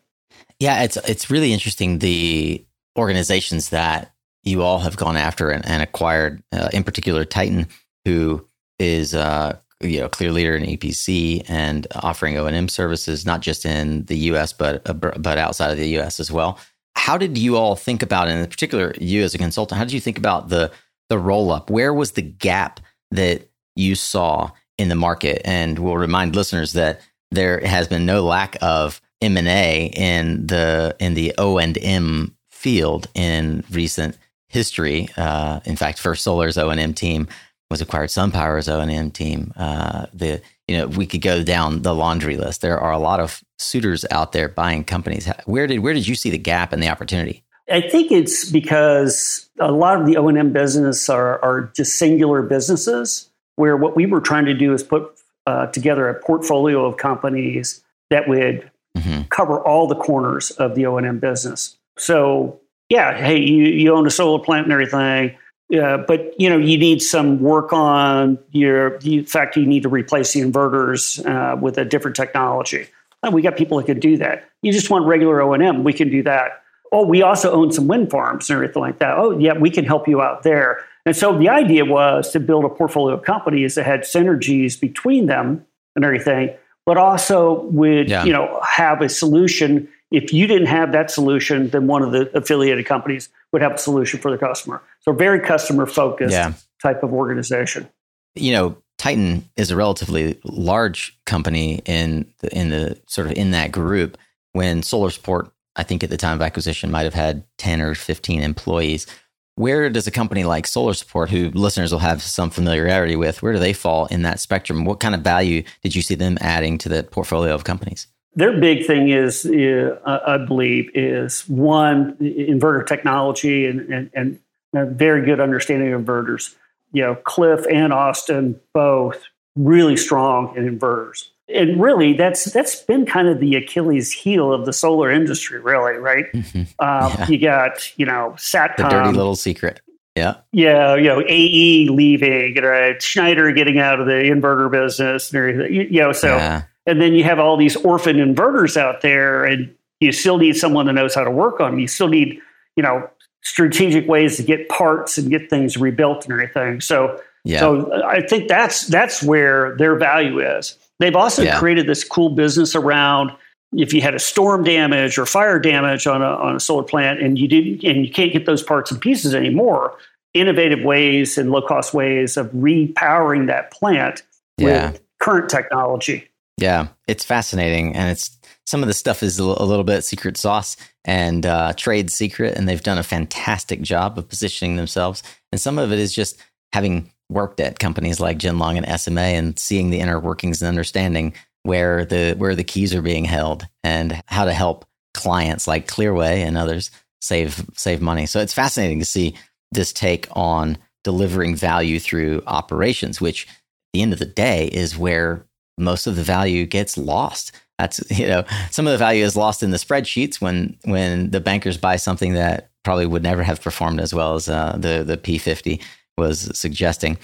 Yeah, 0.58 0.82
it's 0.82 0.96
it's 0.96 1.30
really 1.30 1.52
interesting 1.52 1.98
the 1.98 2.64
organizations 2.98 3.68
that 3.68 4.12
you 4.42 4.62
all 4.62 4.80
have 4.80 4.96
gone 4.96 5.16
after 5.16 5.50
and, 5.50 5.64
and 5.66 5.82
acquired. 5.82 6.42
Uh, 6.52 6.68
in 6.72 6.82
particular, 6.82 7.24
Titan, 7.24 7.68
who 8.04 8.44
is 8.78 9.14
uh, 9.14 9.56
you 9.80 10.00
know 10.00 10.08
clear 10.08 10.32
leader 10.32 10.56
in 10.56 10.64
EPC 10.64 11.48
and 11.48 11.86
offering 11.94 12.36
O 12.36 12.46
and 12.46 12.56
M 12.56 12.68
services 12.68 13.24
not 13.24 13.40
just 13.40 13.64
in 13.64 14.04
the 14.06 14.16
U.S. 14.18 14.52
but 14.52 14.82
but 15.00 15.38
outside 15.38 15.70
of 15.70 15.78
the 15.78 15.88
U.S. 15.90 16.20
as 16.20 16.30
well. 16.30 16.58
How 16.96 17.16
did 17.16 17.38
you 17.38 17.56
all 17.56 17.76
think 17.76 18.02
about, 18.02 18.28
and 18.28 18.40
in 18.40 18.50
particular, 18.50 18.92
you 18.98 19.22
as 19.22 19.34
a 19.34 19.38
consultant, 19.38 19.78
how 19.78 19.84
did 19.84 19.92
you 19.92 20.00
think 20.00 20.18
about 20.18 20.48
the 20.48 20.72
the 21.08 21.18
roll 21.18 21.50
up? 21.50 21.70
Where 21.70 21.94
was 21.94 22.12
the 22.12 22.22
gap 22.22 22.80
that 23.12 23.48
you 23.76 23.94
saw 23.94 24.50
in 24.78 24.88
the 24.88 24.94
market? 24.94 25.40
And 25.44 25.78
we'll 25.78 25.96
remind 25.96 26.34
listeners 26.34 26.72
that 26.72 27.00
there 27.30 27.60
has 27.60 27.88
been 27.88 28.04
no 28.04 28.24
lack 28.24 28.56
of 28.60 29.00
M 29.20 29.36
and 29.36 29.48
A 29.48 29.90
in 29.94 30.46
the 30.46 30.96
in 30.98 31.14
the 31.14 31.34
O 31.38 31.58
and 31.58 31.78
M 31.78 32.36
field 32.50 33.06
in 33.14 33.64
recent 33.70 34.18
history. 34.48 35.08
Uh, 35.16 35.60
in 35.64 35.76
fact, 35.76 35.98
First 35.98 36.24
Solar's 36.24 36.58
O 36.58 36.70
and 36.70 36.80
M 36.80 36.94
team 36.94 37.28
was 37.70 37.80
acquired. 37.80 38.08
SunPower's 38.08 38.68
O 38.68 38.80
and 38.80 38.90
M 38.90 39.10
team. 39.10 39.52
Uh, 39.56 40.06
the 40.12 40.40
you 40.66 40.76
know 40.76 40.86
we 40.86 41.06
could 41.06 41.22
go 41.22 41.42
down 41.42 41.82
the 41.82 41.94
laundry 41.94 42.36
list. 42.36 42.60
There 42.60 42.78
are 42.78 42.92
a 42.92 42.98
lot 42.98 43.20
of 43.20 43.42
suitors 43.58 44.04
out 44.10 44.32
there 44.32 44.48
buying 44.48 44.84
companies. 44.84 45.30
Where 45.44 45.66
did 45.66 45.80
where 45.80 45.94
did 45.94 46.06
you 46.06 46.14
see 46.14 46.30
the 46.30 46.38
gap 46.38 46.72
and 46.72 46.82
the 46.82 46.88
opportunity? 46.88 47.44
I 47.70 47.82
think 47.82 48.10
it's 48.10 48.50
because 48.50 49.48
a 49.60 49.72
lot 49.72 50.00
of 50.00 50.06
the 50.06 50.16
O 50.16 50.28
and 50.28 50.38
M 50.38 50.52
business 50.52 51.08
are, 51.08 51.42
are 51.44 51.70
just 51.76 51.98
singular 51.98 52.42
businesses. 52.42 53.30
Where 53.56 53.76
what 53.76 53.96
we 53.96 54.06
were 54.06 54.20
trying 54.20 54.46
to 54.46 54.54
do 54.54 54.72
is 54.72 54.82
put 54.82 55.12
uh, 55.46 55.66
together 55.66 56.08
a 56.08 56.22
portfolio 56.22 56.86
of 56.86 56.96
companies 56.96 57.82
that 58.10 58.28
would 58.28 58.70
mm-hmm. 58.96 59.22
cover 59.28 59.60
all 59.60 59.86
the 59.86 59.96
corners 59.96 60.50
of 60.52 60.74
the 60.74 60.86
O 60.86 60.96
and 60.96 61.06
M 61.06 61.18
business. 61.18 61.76
So 61.98 62.60
yeah, 62.88 63.14
hey, 63.14 63.38
you, 63.38 63.64
you 63.64 63.94
own 63.94 64.06
a 64.06 64.10
solar 64.10 64.42
plant 64.42 64.66
and 64.66 64.72
everything. 64.72 65.36
Yeah, 65.68 65.98
but 65.98 66.34
you 66.40 66.48
know 66.48 66.56
you 66.56 66.78
need 66.78 67.02
some 67.02 67.40
work 67.40 67.72
on 67.72 68.38
your. 68.52 68.96
In 68.96 69.26
fact, 69.26 69.56
you 69.56 69.66
need 69.66 69.82
to 69.82 69.88
replace 69.88 70.32
the 70.32 70.40
inverters 70.40 71.24
uh, 71.26 71.56
with 71.56 71.76
a 71.76 71.84
different 71.84 72.16
technology. 72.16 72.86
And 73.22 73.34
we 73.34 73.42
got 73.42 73.56
people 73.56 73.78
that 73.78 73.86
can 73.86 74.00
do 74.00 74.16
that. 74.18 74.48
You 74.62 74.72
just 74.72 74.90
want 74.90 75.04
regular 75.04 75.42
O 75.42 75.52
and 75.52 75.62
M. 75.62 75.84
We 75.84 75.92
can 75.92 76.08
do 76.08 76.22
that 76.22 76.62
oh, 76.92 77.06
we 77.06 77.22
also 77.22 77.52
own 77.52 77.72
some 77.72 77.86
wind 77.86 78.10
farms 78.10 78.48
and 78.48 78.56
everything 78.56 78.82
like 78.82 78.98
that. 78.98 79.16
Oh, 79.16 79.38
yeah, 79.38 79.54
we 79.54 79.70
can 79.70 79.84
help 79.84 80.08
you 80.08 80.20
out 80.20 80.42
there. 80.42 80.84
And 81.06 81.16
so 81.16 81.36
the 81.36 81.48
idea 81.48 81.84
was 81.84 82.30
to 82.32 82.40
build 82.40 82.64
a 82.64 82.68
portfolio 82.68 83.16
of 83.16 83.22
companies 83.22 83.74
that 83.74 83.84
had 83.84 84.00
synergies 84.02 84.78
between 84.78 85.26
them 85.26 85.64
and 85.96 86.04
everything, 86.04 86.54
but 86.84 86.96
also 86.96 87.62
would 87.64 88.08
yeah. 88.08 88.24
you 88.24 88.32
know 88.32 88.60
have 88.62 89.00
a 89.00 89.08
solution. 89.08 89.88
If 90.10 90.32
you 90.32 90.46
didn't 90.46 90.68
have 90.68 90.92
that 90.92 91.10
solution, 91.10 91.68
then 91.70 91.86
one 91.86 92.02
of 92.02 92.12
the 92.12 92.30
affiliated 92.36 92.86
companies 92.86 93.28
would 93.52 93.62
have 93.62 93.72
a 93.72 93.78
solution 93.78 94.20
for 94.20 94.30
the 94.30 94.38
customer. 94.38 94.82
So 95.00 95.12
very 95.12 95.40
customer 95.40 95.86
focused 95.86 96.32
yeah. 96.32 96.54
type 96.82 97.02
of 97.02 97.12
organization. 97.12 97.88
You 98.34 98.52
know, 98.52 98.76
Titan 98.96 99.48
is 99.56 99.70
a 99.70 99.76
relatively 99.76 100.38
large 100.44 101.18
company 101.26 101.82
in 101.84 102.32
the, 102.38 102.56
in 102.56 102.70
the 102.70 102.98
sort 103.06 103.26
of 103.26 103.34
in 103.34 103.50
that 103.50 103.70
group. 103.72 104.16
When 104.52 104.82
Solar 104.82 105.10
Support 105.10 105.52
I 105.78 105.84
think 105.84 106.02
at 106.02 106.10
the 106.10 106.16
time 106.16 106.34
of 106.34 106.42
acquisition 106.42 106.90
might 106.90 107.04
have 107.04 107.14
had 107.14 107.44
10 107.58 107.80
or 107.80 107.94
15 107.94 108.42
employees. 108.42 109.06
Where 109.54 109.88
does 109.88 110.06
a 110.06 110.12
company 110.12 110.44
like 110.44 110.66
Solar 110.66 110.92
Support, 110.92 111.30
who 111.30 111.50
listeners 111.50 111.92
will 111.92 112.00
have 112.00 112.20
some 112.20 112.50
familiarity 112.50 113.16
with, 113.16 113.42
where 113.42 113.52
do 113.52 113.58
they 113.58 113.72
fall 113.72 114.06
in 114.06 114.22
that 114.22 114.40
spectrum? 114.40 114.84
What 114.84 115.00
kind 115.00 115.14
of 115.14 115.22
value 115.22 115.62
did 115.82 115.94
you 115.94 116.02
see 116.02 116.16
them 116.16 116.36
adding 116.40 116.78
to 116.78 116.88
the 116.88 117.04
portfolio 117.04 117.54
of 117.54 117.64
companies? 117.64 118.08
Their 118.38 118.60
big 118.60 118.86
thing 118.86 119.08
is, 119.08 119.44
uh, 119.44 120.20
I 120.26 120.38
believe, 120.38 120.90
is 120.94 121.48
one 121.48 122.14
inverter 122.16 122.86
technology 122.86 123.66
and, 123.66 123.80
and, 123.92 124.10
and 124.14 124.38
a 124.74 124.86
very 124.86 125.24
good 125.24 125.40
understanding 125.40 125.92
of 125.92 126.02
inverters. 126.02 126.54
You 126.92 127.02
know, 127.02 127.14
Cliff 127.16 127.66
and 127.70 127.92
Austin 127.92 128.60
both 128.72 129.22
really 129.56 129.96
strong 129.96 130.56
in 130.56 130.78
inverters 130.78 131.24
and 131.48 131.80
really 131.80 132.12
that's 132.12 132.44
that's 132.46 132.76
been 132.82 133.06
kind 133.06 133.28
of 133.28 133.40
the 133.40 133.56
achilles 133.56 134.12
heel 134.12 134.52
of 134.52 134.66
the 134.66 134.72
solar 134.72 135.10
industry 135.10 135.58
really 135.60 135.96
right 135.96 136.30
mm-hmm. 136.32 136.60
um, 136.78 137.12
yeah. 137.18 137.28
you 137.28 137.38
got 137.38 137.98
you 137.98 138.06
know 138.06 138.34
Satcon 138.36 138.76
the 138.76 138.88
dirty 138.88 139.16
little 139.16 139.36
secret 139.36 139.80
yeah 140.14 140.36
yeah 140.52 140.94
you 140.94 141.04
know 141.04 141.22
ae 141.26 141.88
leaving 141.88 142.54
right 142.56 143.02
schneider 143.02 143.50
getting 143.52 143.78
out 143.78 144.00
of 144.00 144.06
the 144.06 144.12
inverter 144.12 144.70
business 144.70 145.32
and 145.32 145.38
everything 145.38 145.74
you, 145.74 145.82
you 145.82 146.00
know 146.00 146.12
so 146.12 146.36
yeah. 146.36 146.62
And 146.88 147.00
then 147.00 147.14
you 147.14 147.22
have 147.22 147.38
all 147.38 147.56
these 147.56 147.76
orphan 147.76 148.16
inverters 148.16 148.76
out 148.76 149.02
there 149.02 149.44
and 149.44 149.72
you 150.00 150.12
still 150.12 150.38
need 150.38 150.56
someone 150.56 150.86
that 150.86 150.94
knows 150.94 151.14
how 151.14 151.22
to 151.22 151.30
work 151.30 151.60
on 151.60 151.72
them 151.72 151.80
you 151.80 151.88
still 151.88 152.08
need 152.08 152.40
you 152.76 152.82
know 152.82 153.08
strategic 153.42 154.08
ways 154.08 154.36
to 154.36 154.42
get 154.42 154.68
parts 154.68 155.16
and 155.16 155.30
get 155.30 155.48
things 155.48 155.76
rebuilt 155.76 156.24
and 156.24 156.32
everything 156.32 156.80
so 156.80 157.20
yeah. 157.44 157.60
so 157.60 158.02
i 158.04 158.20
think 158.20 158.48
that's 158.48 158.86
that's 158.88 159.22
where 159.22 159.76
their 159.76 159.96
value 159.96 160.40
is 160.40 160.76
They've 160.98 161.16
also 161.16 161.42
yeah. 161.42 161.58
created 161.58 161.86
this 161.86 162.04
cool 162.04 162.30
business 162.30 162.74
around 162.74 163.32
if 163.72 163.92
you 163.92 164.00
had 164.00 164.14
a 164.14 164.18
storm 164.18 164.64
damage 164.64 165.18
or 165.18 165.26
fire 165.26 165.58
damage 165.58 166.06
on 166.06 166.22
a, 166.22 166.26
on 166.26 166.56
a 166.56 166.60
solar 166.60 166.82
plant 166.82 167.20
and 167.20 167.38
you 167.38 167.46
didn't 167.46 167.84
and 167.84 168.04
you 168.04 168.10
can't 168.10 168.32
get 168.32 168.46
those 168.46 168.62
parts 168.62 168.90
and 168.90 169.00
pieces 169.00 169.34
anymore, 169.34 169.96
innovative 170.34 170.82
ways 170.84 171.38
and 171.38 171.50
low 171.50 171.62
cost 171.62 171.94
ways 171.94 172.36
of 172.36 172.50
repowering 172.52 173.46
that 173.46 173.70
plant 173.70 174.22
yeah. 174.56 174.90
with 174.90 175.02
current 175.20 175.48
technology. 175.48 176.27
Yeah, 176.58 176.88
it's 177.06 177.24
fascinating, 177.24 177.94
and 177.94 178.10
it's 178.10 178.36
some 178.66 178.82
of 178.82 178.88
the 178.88 178.94
stuff 178.94 179.22
is 179.22 179.38
a 179.38 179.44
little 179.44 179.84
bit 179.84 180.02
secret 180.02 180.36
sauce 180.36 180.76
and 181.04 181.46
uh, 181.46 181.72
trade 181.74 182.10
secret, 182.10 182.56
and 182.56 182.68
they've 182.68 182.82
done 182.82 182.98
a 182.98 183.04
fantastic 183.04 183.80
job 183.80 184.18
of 184.18 184.28
positioning 184.28 184.76
themselves. 184.76 185.22
And 185.52 185.60
some 185.60 185.78
of 185.78 185.92
it 185.92 186.00
is 186.00 186.12
just 186.12 186.36
having 186.72 187.12
worked 187.30 187.60
at 187.60 187.78
companies 187.78 188.18
like 188.18 188.38
Ginlong 188.38 188.76
and 188.76 189.00
SMA 189.00 189.20
and 189.20 189.58
seeing 189.58 189.90
the 189.90 190.00
inner 190.00 190.18
workings 190.18 190.60
and 190.60 190.68
understanding 190.68 191.32
where 191.62 192.04
the 192.04 192.34
where 192.36 192.56
the 192.56 192.64
keys 192.64 192.92
are 192.94 193.02
being 193.02 193.24
held 193.24 193.66
and 193.84 194.20
how 194.26 194.44
to 194.44 194.52
help 194.52 194.84
clients 195.14 195.68
like 195.68 195.86
Clearway 195.86 196.38
and 196.38 196.58
others 196.58 196.90
save 197.20 197.64
save 197.76 198.02
money. 198.02 198.26
So 198.26 198.40
it's 198.40 198.54
fascinating 198.54 198.98
to 198.98 199.04
see 199.04 199.34
this 199.70 199.92
take 199.92 200.26
on 200.32 200.76
delivering 201.04 201.54
value 201.54 202.00
through 202.00 202.42
operations, 202.46 203.20
which 203.20 203.46
at 203.46 203.54
the 203.92 204.02
end 204.02 204.12
of 204.12 204.18
the 204.18 204.26
day 204.26 204.66
is 204.66 204.98
where 204.98 205.46
most 205.78 206.06
of 206.06 206.16
the 206.16 206.22
value 206.22 206.66
gets 206.66 206.98
lost. 206.98 207.52
That's 207.78 208.02
you 208.10 208.26
know 208.26 208.44
some 208.70 208.86
of 208.86 208.92
the 208.92 208.98
value 208.98 209.24
is 209.24 209.36
lost 209.36 209.62
in 209.62 209.70
the 209.70 209.76
spreadsheets 209.76 210.40
when 210.40 210.76
when 210.84 211.30
the 211.30 211.40
bankers 211.40 211.76
buy 211.76 211.96
something 211.96 212.34
that 212.34 212.70
probably 212.84 213.06
would 213.06 213.22
never 213.22 213.42
have 213.42 213.60
performed 213.60 214.00
as 214.00 214.14
well 214.14 214.34
as 214.34 214.48
uh, 214.48 214.76
the 214.78 215.04
the 215.04 215.16
P50 215.16 215.82
was 216.16 216.56
suggesting. 216.58 217.18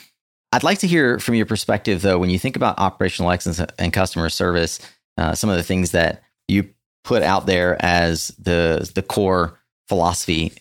I'd 0.53 0.63
like 0.63 0.79
to 0.79 0.87
hear 0.87 1.19
from 1.19 1.35
your 1.35 1.47
perspective, 1.47 2.03
though, 2.03 2.19
when 2.19 2.31
you 2.31 2.39
think 2.39 2.55
about 2.55 2.79
operational 2.79 3.33
excellence 3.33 3.61
and 3.77 3.93
customer 3.93 4.29
service, 4.29 4.79
uh, 5.19 5.35
some 5.35 5.51
of 5.51 5.57
the 5.57 5.65
things 5.65 5.91
that 5.91 6.23
you 6.47 6.69
put 7.03 7.23
out 7.23 7.47
there 7.47 7.77
as 7.85 8.29
the 8.39 8.91
the 8.95 9.03
core 9.03 9.59
philosophy. 9.89 10.53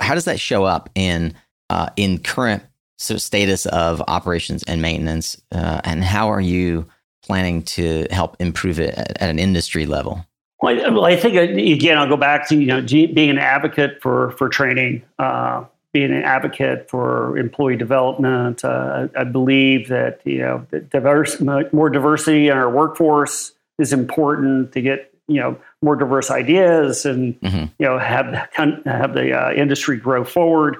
How 0.00 0.14
does 0.14 0.26
that 0.26 0.40
show 0.40 0.64
up 0.64 0.90
in 0.94 1.34
uh, 1.70 1.90
in 1.96 2.18
current 2.18 2.62
status 2.98 3.66
of 3.66 4.02
operations 4.08 4.64
and 4.64 4.82
maintenance, 4.82 5.40
uh, 5.52 5.80
and 5.84 6.02
how 6.02 6.30
are 6.30 6.40
you 6.40 6.88
planning 7.28 7.62
to 7.62 8.06
help 8.10 8.36
improve 8.40 8.80
it 8.80 8.94
at, 8.94 9.22
at 9.22 9.28
an 9.28 9.38
industry 9.38 9.86
level? 9.86 10.24
Well 10.60 10.84
I, 10.84 10.88
well, 10.88 11.04
I, 11.04 11.14
think 11.14 11.36
uh, 11.36 11.40
again, 11.40 11.98
I'll 11.98 12.08
go 12.08 12.16
back 12.16 12.48
to 12.48 12.56
you 12.56 12.66
know 12.66 12.80
being 12.80 13.30
an 13.30 13.38
advocate 13.38 14.00
for 14.02 14.32
for 14.32 14.48
training. 14.48 15.02
Uh, 15.18 15.64
being 15.92 16.12
an 16.12 16.22
advocate 16.22 16.88
for 16.90 17.36
employee 17.38 17.76
development. 17.76 18.62
Uh, 18.62 19.08
I 19.16 19.24
believe 19.24 19.88
that 19.88 20.20
you 20.24 20.38
know 20.38 20.66
diverse, 20.90 21.40
more 21.40 21.88
diversity 21.88 22.48
in 22.48 22.56
our 22.56 22.70
workforce 22.70 23.52
is 23.78 23.92
important 23.92 24.72
to 24.72 24.82
get 24.82 25.12
you 25.28 25.40
know 25.40 25.58
more 25.82 25.96
diverse 25.96 26.30
ideas 26.30 27.06
and 27.06 27.40
mm-hmm. 27.40 27.64
you 27.78 27.86
know 27.86 27.98
have 27.98 28.48
have 28.54 29.14
the 29.14 29.32
uh, 29.32 29.52
industry 29.52 29.96
grow 29.96 30.24
forward. 30.24 30.76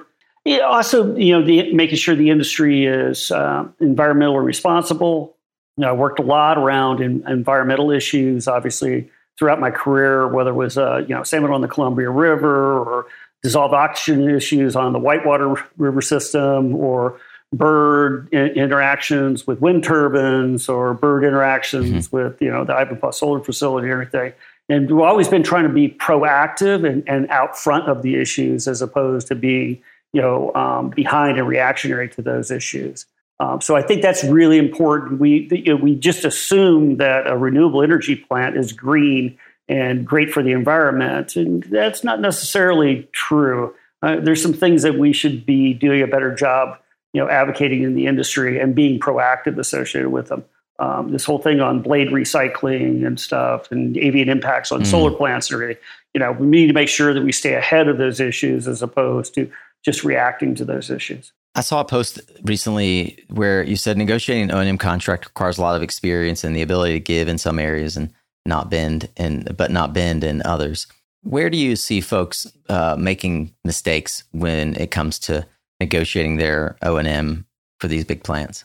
Also, 0.63 1.15
you 1.15 1.33
know, 1.33 1.45
the, 1.45 1.73
making 1.73 1.97
sure 1.97 2.15
the 2.15 2.29
industry 2.29 2.85
is 2.85 3.29
uh, 3.29 3.67
environmentally 3.81 4.43
responsible. 4.43 5.35
You 5.79 5.85
know, 5.85 5.91
I 5.91 5.93
worked 5.93 6.19
a 6.19 6.23
lot 6.23 6.57
around 6.57 6.99
in, 6.99 7.25
environmental 7.25 7.89
issues, 7.89 8.49
obviously 8.49 9.09
throughout 9.37 9.61
my 9.61 9.71
career, 9.71 10.27
whether 10.27 10.49
it 10.49 10.55
was 10.55 10.77
uh, 10.77 11.05
you 11.07 11.15
know 11.15 11.23
salmon 11.23 11.51
on 11.51 11.61
the 11.61 11.69
Columbia 11.69 12.09
River 12.09 12.77
or 12.77 13.05
dissolved 13.41 13.73
oxygen 13.73 14.29
issues 14.29 14.75
on 14.75 14.91
the 14.91 14.99
Whitewater 14.99 15.55
River 15.77 16.01
system 16.01 16.75
or 16.75 17.17
bird 17.53 18.27
interactions 18.33 19.47
with 19.47 19.61
wind 19.61 19.85
turbines 19.85 20.67
or 20.67 20.93
bird 20.93 21.23
interactions 21.23 22.09
mm-hmm. 22.09 22.17
with 22.17 22.41
you 22.41 22.51
know 22.51 22.65
the 22.65 22.73
Ivanpah 22.73 23.13
solar 23.13 23.39
facility 23.39 23.85
and 23.85 23.93
everything. 23.93 24.33
And 24.67 24.91
we've 24.91 24.99
always 24.99 25.29
been 25.29 25.43
trying 25.43 25.63
to 25.63 25.73
be 25.73 25.87
proactive 25.87 26.85
and, 26.85 27.07
and 27.07 27.29
out 27.29 27.57
front 27.57 27.87
of 27.87 28.01
the 28.01 28.17
issues 28.17 28.67
as 28.67 28.81
opposed 28.81 29.27
to 29.27 29.35
being 29.35 29.81
you 30.11 30.21
know 30.21 30.53
um, 30.55 30.89
behind 30.89 31.37
and 31.37 31.47
reactionary 31.47 32.09
to 32.09 32.21
those 32.21 32.51
issues. 32.51 33.05
Um, 33.39 33.61
so 33.61 33.75
I 33.75 33.81
think 33.81 34.01
that's 34.01 34.23
really 34.23 34.57
important. 34.57 35.19
We 35.19 35.47
you 35.51 35.75
know, 35.75 35.81
we 35.81 35.95
just 35.95 36.25
assume 36.25 36.97
that 36.97 37.25
a 37.27 37.37
renewable 37.37 37.81
energy 37.81 38.15
plant 38.15 38.57
is 38.57 38.73
green 38.73 39.37
and 39.69 40.05
great 40.05 40.31
for 40.31 40.43
the 40.43 40.51
environment, 40.51 41.35
and 41.35 41.63
that's 41.63 42.03
not 42.03 42.19
necessarily 42.19 43.07
true. 43.11 43.73
Uh, 44.01 44.17
there's 44.19 44.41
some 44.41 44.53
things 44.53 44.83
that 44.83 44.97
we 44.97 45.13
should 45.13 45.45
be 45.45 45.73
doing 45.73 46.01
a 46.01 46.07
better 46.07 46.33
job, 46.33 46.77
you 47.13 47.21
know, 47.21 47.29
advocating 47.29 47.83
in 47.83 47.95
the 47.95 48.07
industry 48.07 48.59
and 48.59 48.75
being 48.75 48.99
proactive 48.99 49.57
associated 49.57 50.09
with 50.09 50.27
them. 50.27 50.43
Um, 50.79 51.11
this 51.11 51.25
whole 51.25 51.39
thing 51.39 51.59
on 51.59 51.81
blade 51.81 52.07
recycling 52.07 53.05
and 53.05 53.19
stuff, 53.19 53.71
and 53.71 53.97
avian 53.97 54.29
impacts 54.29 54.71
on 54.71 54.81
mm. 54.81 54.85
solar 54.85 55.11
plants 55.11 55.49
and 55.49 55.61
everything. 55.61 55.81
You 56.13 56.19
know, 56.19 56.31
we 56.31 56.47
need 56.47 56.67
to 56.67 56.73
make 56.73 56.89
sure 56.89 57.13
that 57.13 57.21
we 57.21 57.31
stay 57.31 57.53
ahead 57.53 57.87
of 57.87 57.97
those 57.97 58.19
issues 58.19 58.67
as 58.67 58.81
opposed 58.81 59.33
to 59.35 59.51
just 59.83 60.03
reacting 60.03 60.55
to 60.55 60.65
those 60.65 60.89
issues. 60.89 61.31
I 61.55 61.61
saw 61.61 61.81
a 61.81 61.85
post 61.85 62.19
recently 62.43 63.23
where 63.29 63.63
you 63.63 63.75
said 63.75 63.97
negotiating 63.97 64.49
an 64.49 64.55
O&M 64.55 64.77
contract 64.77 65.25
requires 65.25 65.57
a 65.57 65.61
lot 65.61 65.75
of 65.75 65.81
experience 65.81 66.43
and 66.43 66.55
the 66.55 66.61
ability 66.61 66.93
to 66.93 66.99
give 66.99 67.27
in 67.27 67.37
some 67.37 67.59
areas 67.59 67.97
and 67.97 68.13
not 68.45 68.69
bend 68.69 69.09
and 69.17 69.55
but 69.57 69.71
not 69.71 69.93
bend 69.93 70.23
in 70.23 70.41
others. 70.43 70.87
Where 71.23 71.49
do 71.49 71.57
you 71.57 71.75
see 71.75 72.01
folks 72.01 72.47
uh, 72.69 72.95
making 72.97 73.53
mistakes 73.65 74.23
when 74.31 74.75
it 74.75 74.91
comes 74.91 75.19
to 75.19 75.45
negotiating 75.79 76.37
their 76.37 76.77
O&M 76.81 77.45
for 77.79 77.87
these 77.87 78.05
big 78.05 78.23
plants? 78.23 78.63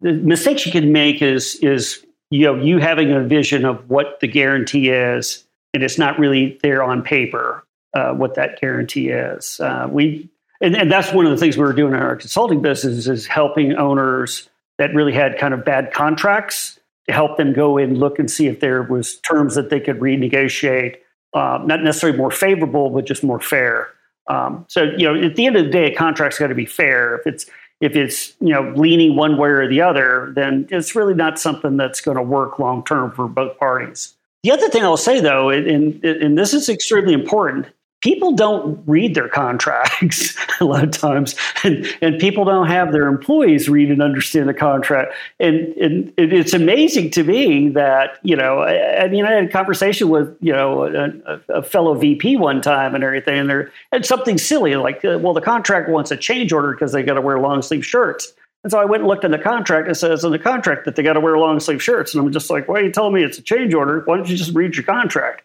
The 0.00 0.12
mistakes 0.12 0.66
you 0.66 0.72
can 0.72 0.92
make 0.92 1.22
is 1.22 1.56
is 1.56 2.04
you 2.30 2.46
know 2.46 2.56
you 2.56 2.78
having 2.78 3.12
a 3.12 3.22
vision 3.22 3.64
of 3.64 3.88
what 3.88 4.18
the 4.20 4.28
guarantee 4.28 4.90
is, 4.90 5.44
and 5.72 5.82
it's 5.82 5.98
not 5.98 6.18
really 6.18 6.58
there 6.62 6.82
on 6.82 7.02
paper 7.02 7.64
uh, 7.94 8.12
what 8.12 8.34
that 8.34 8.60
guarantee 8.60 9.10
is. 9.10 9.60
Uh, 9.60 9.88
we 9.90 10.28
and, 10.60 10.76
and 10.76 10.90
that's 10.90 11.12
one 11.12 11.26
of 11.26 11.30
the 11.30 11.36
things 11.36 11.56
we 11.56 11.64
were 11.64 11.72
doing 11.72 11.92
in 11.92 12.00
our 12.00 12.16
consulting 12.16 12.62
business 12.62 13.06
is 13.06 13.26
helping 13.26 13.74
owners 13.74 14.48
that 14.78 14.94
really 14.94 15.12
had 15.12 15.38
kind 15.38 15.54
of 15.54 15.64
bad 15.64 15.92
contracts 15.92 16.78
to 17.06 17.12
help 17.12 17.36
them 17.36 17.52
go 17.52 17.76
in 17.76 17.98
look 17.98 18.18
and 18.18 18.30
see 18.30 18.46
if 18.46 18.60
there 18.60 18.82
was 18.82 19.16
terms 19.20 19.54
that 19.54 19.70
they 19.70 19.80
could 19.80 19.98
renegotiate 19.98 20.96
um, 21.34 21.66
not 21.66 21.82
necessarily 21.82 22.16
more 22.16 22.30
favorable 22.30 22.90
but 22.90 23.04
just 23.06 23.24
more 23.24 23.40
fair. 23.40 23.88
Um, 24.26 24.64
so 24.68 24.84
you 24.96 25.12
know 25.12 25.22
at 25.22 25.36
the 25.36 25.46
end 25.46 25.56
of 25.56 25.64
the 25.64 25.70
day 25.70 25.92
a 25.92 25.94
contract's 25.94 26.38
got 26.38 26.46
to 26.46 26.54
be 26.54 26.66
fair. 26.66 27.16
If 27.16 27.26
it's 27.26 27.46
if 27.80 27.96
it's 27.96 28.34
you 28.40 28.54
know 28.54 28.72
leaning 28.76 29.16
one 29.16 29.36
way 29.36 29.50
or 29.50 29.68
the 29.68 29.82
other 29.82 30.32
then 30.34 30.66
it's 30.70 30.94
really 30.94 31.14
not 31.14 31.38
something 31.38 31.76
that's 31.76 32.00
going 32.00 32.16
to 32.16 32.22
work 32.22 32.58
long 32.58 32.84
term 32.84 33.10
for 33.10 33.28
both 33.28 33.58
parties. 33.58 34.14
The 34.44 34.52
other 34.52 34.68
thing 34.68 34.84
i'll 34.84 34.96
say 34.96 35.20
though 35.20 35.50
and, 35.50 36.04
and 36.04 36.38
this 36.38 36.52
is 36.52 36.68
extremely 36.68 37.14
important 37.14 37.66
people 38.04 38.32
don't 38.32 38.80
read 38.86 39.14
their 39.14 39.28
contracts 39.28 40.36
a 40.60 40.64
lot 40.64 40.84
of 40.84 40.90
times 40.90 41.34
and, 41.64 41.86
and 42.02 42.20
people 42.20 42.44
don't 42.44 42.66
have 42.66 42.92
their 42.92 43.08
employees 43.08 43.66
read 43.68 43.90
and 43.90 44.02
understand 44.02 44.46
the 44.46 44.54
contract 44.54 45.14
and, 45.40 45.74
and 45.78 46.12
it's 46.18 46.52
amazing 46.52 47.10
to 47.10 47.24
me 47.24 47.70
that 47.70 48.18
you 48.22 48.36
know 48.36 48.58
I, 48.58 49.04
I, 49.04 49.08
mean 49.08 49.24
i 49.24 49.32
had 49.32 49.44
a 49.44 49.48
conversation 49.48 50.10
with 50.10 50.36
you 50.40 50.52
know 50.52 50.84
a, 50.84 51.40
a, 51.48 51.62
fellow 51.62 51.94
vp 51.94 52.36
one 52.36 52.60
time 52.60 52.94
and 52.94 53.02
everything 53.02 53.38
and 53.38 53.50
there 53.50 53.72
and 53.90 54.04
something 54.04 54.36
silly 54.36 54.76
like 54.76 55.02
uh, 55.04 55.18
well 55.20 55.32
the 55.32 55.40
contract 55.40 55.88
wants 55.88 56.10
a 56.10 56.16
change 56.16 56.52
order 56.52 56.72
because 56.72 56.92
they 56.92 57.02
got 57.02 57.14
to 57.14 57.22
wear 57.22 57.38
long 57.40 57.62
sleeve 57.62 57.86
shirts 57.86 58.34
and 58.62 58.70
so 58.70 58.78
I 58.78 58.86
went 58.86 59.02
and 59.02 59.08
looked 59.08 59.24
in 59.24 59.30
the 59.30 59.38
contract. 59.38 59.90
It 59.90 59.94
says 59.96 60.24
in 60.24 60.32
the 60.32 60.38
contract 60.38 60.86
that 60.86 60.96
they 60.96 61.02
got 61.02 61.12
to 61.12 61.20
wear 61.20 61.36
long 61.36 61.60
sleeve 61.60 61.82
shirts. 61.82 62.14
And 62.14 62.24
I'm 62.24 62.32
just 62.32 62.48
like, 62.48 62.66
why 62.66 62.80
are 62.80 62.82
you 62.84 62.90
telling 62.90 63.12
me 63.12 63.22
it's 63.22 63.36
a 63.36 63.42
change 63.42 63.74
order? 63.74 64.00
Why 64.06 64.16
don't 64.16 64.26
you 64.26 64.38
just 64.38 64.54
read 64.54 64.74
your 64.74 64.84
contract? 64.84 65.42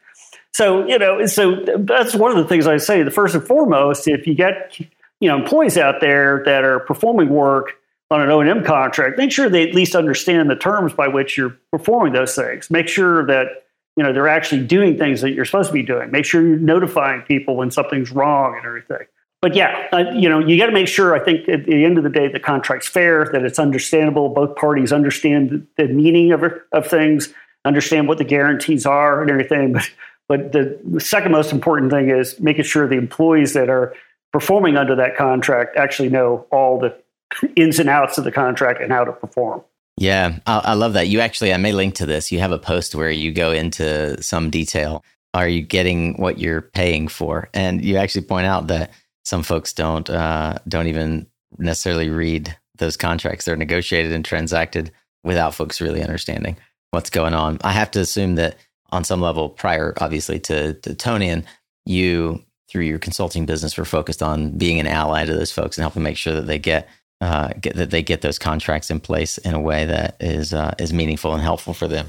So, 0.53 0.85
you 0.87 0.97
know, 0.97 1.25
so 1.25 1.63
that's 1.77 2.15
one 2.15 2.31
of 2.31 2.37
the 2.37 2.45
things 2.45 2.67
I 2.67 2.77
say. 2.77 3.03
The 3.03 3.11
first 3.11 3.35
and 3.35 3.45
foremost, 3.45 4.07
if 4.07 4.27
you 4.27 4.35
get, 4.35 4.77
you 5.19 5.29
know, 5.29 5.37
employees 5.37 5.77
out 5.77 6.01
there 6.01 6.43
that 6.45 6.63
are 6.63 6.79
performing 6.79 7.29
work 7.29 7.73
on 8.11 8.21
an 8.21 8.29
O&M 8.29 8.63
contract, 8.63 9.17
make 9.17 9.31
sure 9.31 9.49
they 9.49 9.67
at 9.67 9.75
least 9.75 9.95
understand 9.95 10.49
the 10.49 10.55
terms 10.55 10.93
by 10.93 11.07
which 11.07 11.37
you're 11.37 11.55
performing 11.71 12.13
those 12.13 12.35
things. 12.35 12.69
Make 12.69 12.87
sure 12.87 13.25
that, 13.27 13.65
you 13.95 14.03
know, 14.03 14.11
they're 14.11 14.27
actually 14.27 14.65
doing 14.65 14.97
things 14.97 15.21
that 15.21 15.31
you're 15.31 15.45
supposed 15.45 15.69
to 15.69 15.73
be 15.73 15.83
doing. 15.83 16.09
Make 16.09 16.25
sure 16.25 16.41
you're 16.41 16.57
notifying 16.57 17.21
people 17.21 17.55
when 17.55 17.69
something's 17.69 18.11
wrong 18.11 18.55
and 18.57 18.65
everything. 18.65 19.05
But 19.41 19.55
yeah, 19.55 20.11
you 20.13 20.27
know, 20.27 20.39
you 20.39 20.57
got 20.57 20.65
to 20.65 20.73
make 20.73 20.87
sure, 20.87 21.15
I 21.15 21.23
think 21.23 21.47
at 21.47 21.65
the 21.65 21.85
end 21.85 21.97
of 21.97 22.03
the 22.03 22.09
day, 22.09 22.27
the 22.27 22.41
contract's 22.41 22.89
fair, 22.89 23.29
that 23.31 23.43
it's 23.43 23.59
understandable. 23.59 24.29
Both 24.29 24.57
parties 24.57 24.91
understand 24.91 25.65
the 25.77 25.87
meaning 25.87 26.33
of, 26.33 26.43
of 26.73 26.87
things, 26.87 27.33
understand 27.63 28.09
what 28.09 28.17
the 28.17 28.25
guarantees 28.25 28.85
are 28.85 29.21
and 29.21 29.31
everything. 29.31 29.73
But 29.73 29.89
but 30.29 30.51
the, 30.53 30.79
the 30.85 31.01
second 31.01 31.31
most 31.31 31.51
important 31.51 31.91
thing 31.91 32.11
is 32.11 32.39
making 32.39 32.63
sure 32.63 32.87
the 32.87 32.95
employees 32.95 33.53
that 33.53 33.67
are 33.67 33.93
performing 34.31 34.77
under 34.77 34.95
that 34.95 35.17
contract 35.17 35.75
actually 35.75 36.09
know 36.09 36.45
all 36.51 36.79
the 36.79 36.95
ins 37.55 37.79
and 37.79 37.89
outs 37.89 38.17
of 38.17 38.23
the 38.23 38.31
contract 38.31 38.79
and 38.79 38.91
how 38.91 39.03
to 39.03 39.11
perform. 39.11 39.61
Yeah, 39.97 40.37
I, 40.45 40.59
I, 40.59 40.73
love 40.75 40.93
that. 40.93 41.09
You 41.09 41.19
actually, 41.19 41.53
I 41.53 41.57
may 41.57 41.73
link 41.73 41.95
to 41.95 42.05
this. 42.05 42.31
You 42.31 42.39
have 42.39 42.53
a 42.53 42.59
post 42.59 42.95
where 42.95 43.11
you 43.11 43.33
go 43.33 43.51
into 43.51 44.21
some 44.23 44.49
detail. 44.49 45.03
Are 45.33 45.47
you 45.47 45.61
getting 45.61 46.13
what 46.13 46.39
you're 46.39 46.61
paying 46.61 47.09
for? 47.09 47.49
And 47.53 47.83
you 47.83 47.97
actually 47.97 48.21
point 48.21 48.45
out 48.45 48.67
that 48.67 48.91
some 49.25 49.43
folks 49.43 49.73
don't 49.73 50.09
uh, 50.09 50.57
don't 50.67 50.87
even 50.87 51.27
necessarily 51.57 52.09
read 52.09 52.55
those 52.77 52.95
contracts. 52.95 53.45
They're 53.45 53.57
negotiated 53.57 54.13
and 54.13 54.23
transacted 54.23 54.91
without 55.23 55.53
folks 55.53 55.81
really 55.81 56.01
understanding 56.01 56.55
what's 56.91 57.09
going 57.09 57.33
on. 57.33 57.59
I 57.61 57.73
have 57.73 57.91
to 57.91 57.99
assume 57.99 58.35
that 58.35 58.55
on 58.91 59.03
some 59.03 59.21
level 59.21 59.49
prior, 59.49 59.93
obviously, 59.99 60.39
to, 60.41 60.73
to 60.73 60.95
Tonian 60.95 61.45
you, 61.85 62.43
through 62.69 62.83
your 62.83 62.99
consulting 62.99 63.45
business, 63.45 63.77
were 63.77 63.85
focused 63.85 64.21
on 64.21 64.57
being 64.57 64.79
an 64.79 64.87
ally 64.87 65.25
to 65.25 65.33
those 65.33 65.51
folks 65.51 65.77
and 65.77 65.83
helping 65.83 66.03
make 66.03 66.17
sure 66.17 66.33
that 66.33 66.47
they 66.47 66.59
get, 66.59 66.87
uh, 67.21 67.49
get 67.59 67.75
that 67.75 67.91
they 67.91 68.01
get 68.01 68.21
those 68.21 68.39
contracts 68.39 68.89
in 68.89 68.99
place 68.99 69.37
in 69.39 69.53
a 69.53 69.59
way 69.59 69.85
that 69.85 70.15
is 70.19 70.53
uh, 70.53 70.73
is 70.79 70.93
meaningful 70.93 71.33
and 71.33 71.41
helpful 71.41 71.73
for 71.73 71.87
them. 71.87 72.07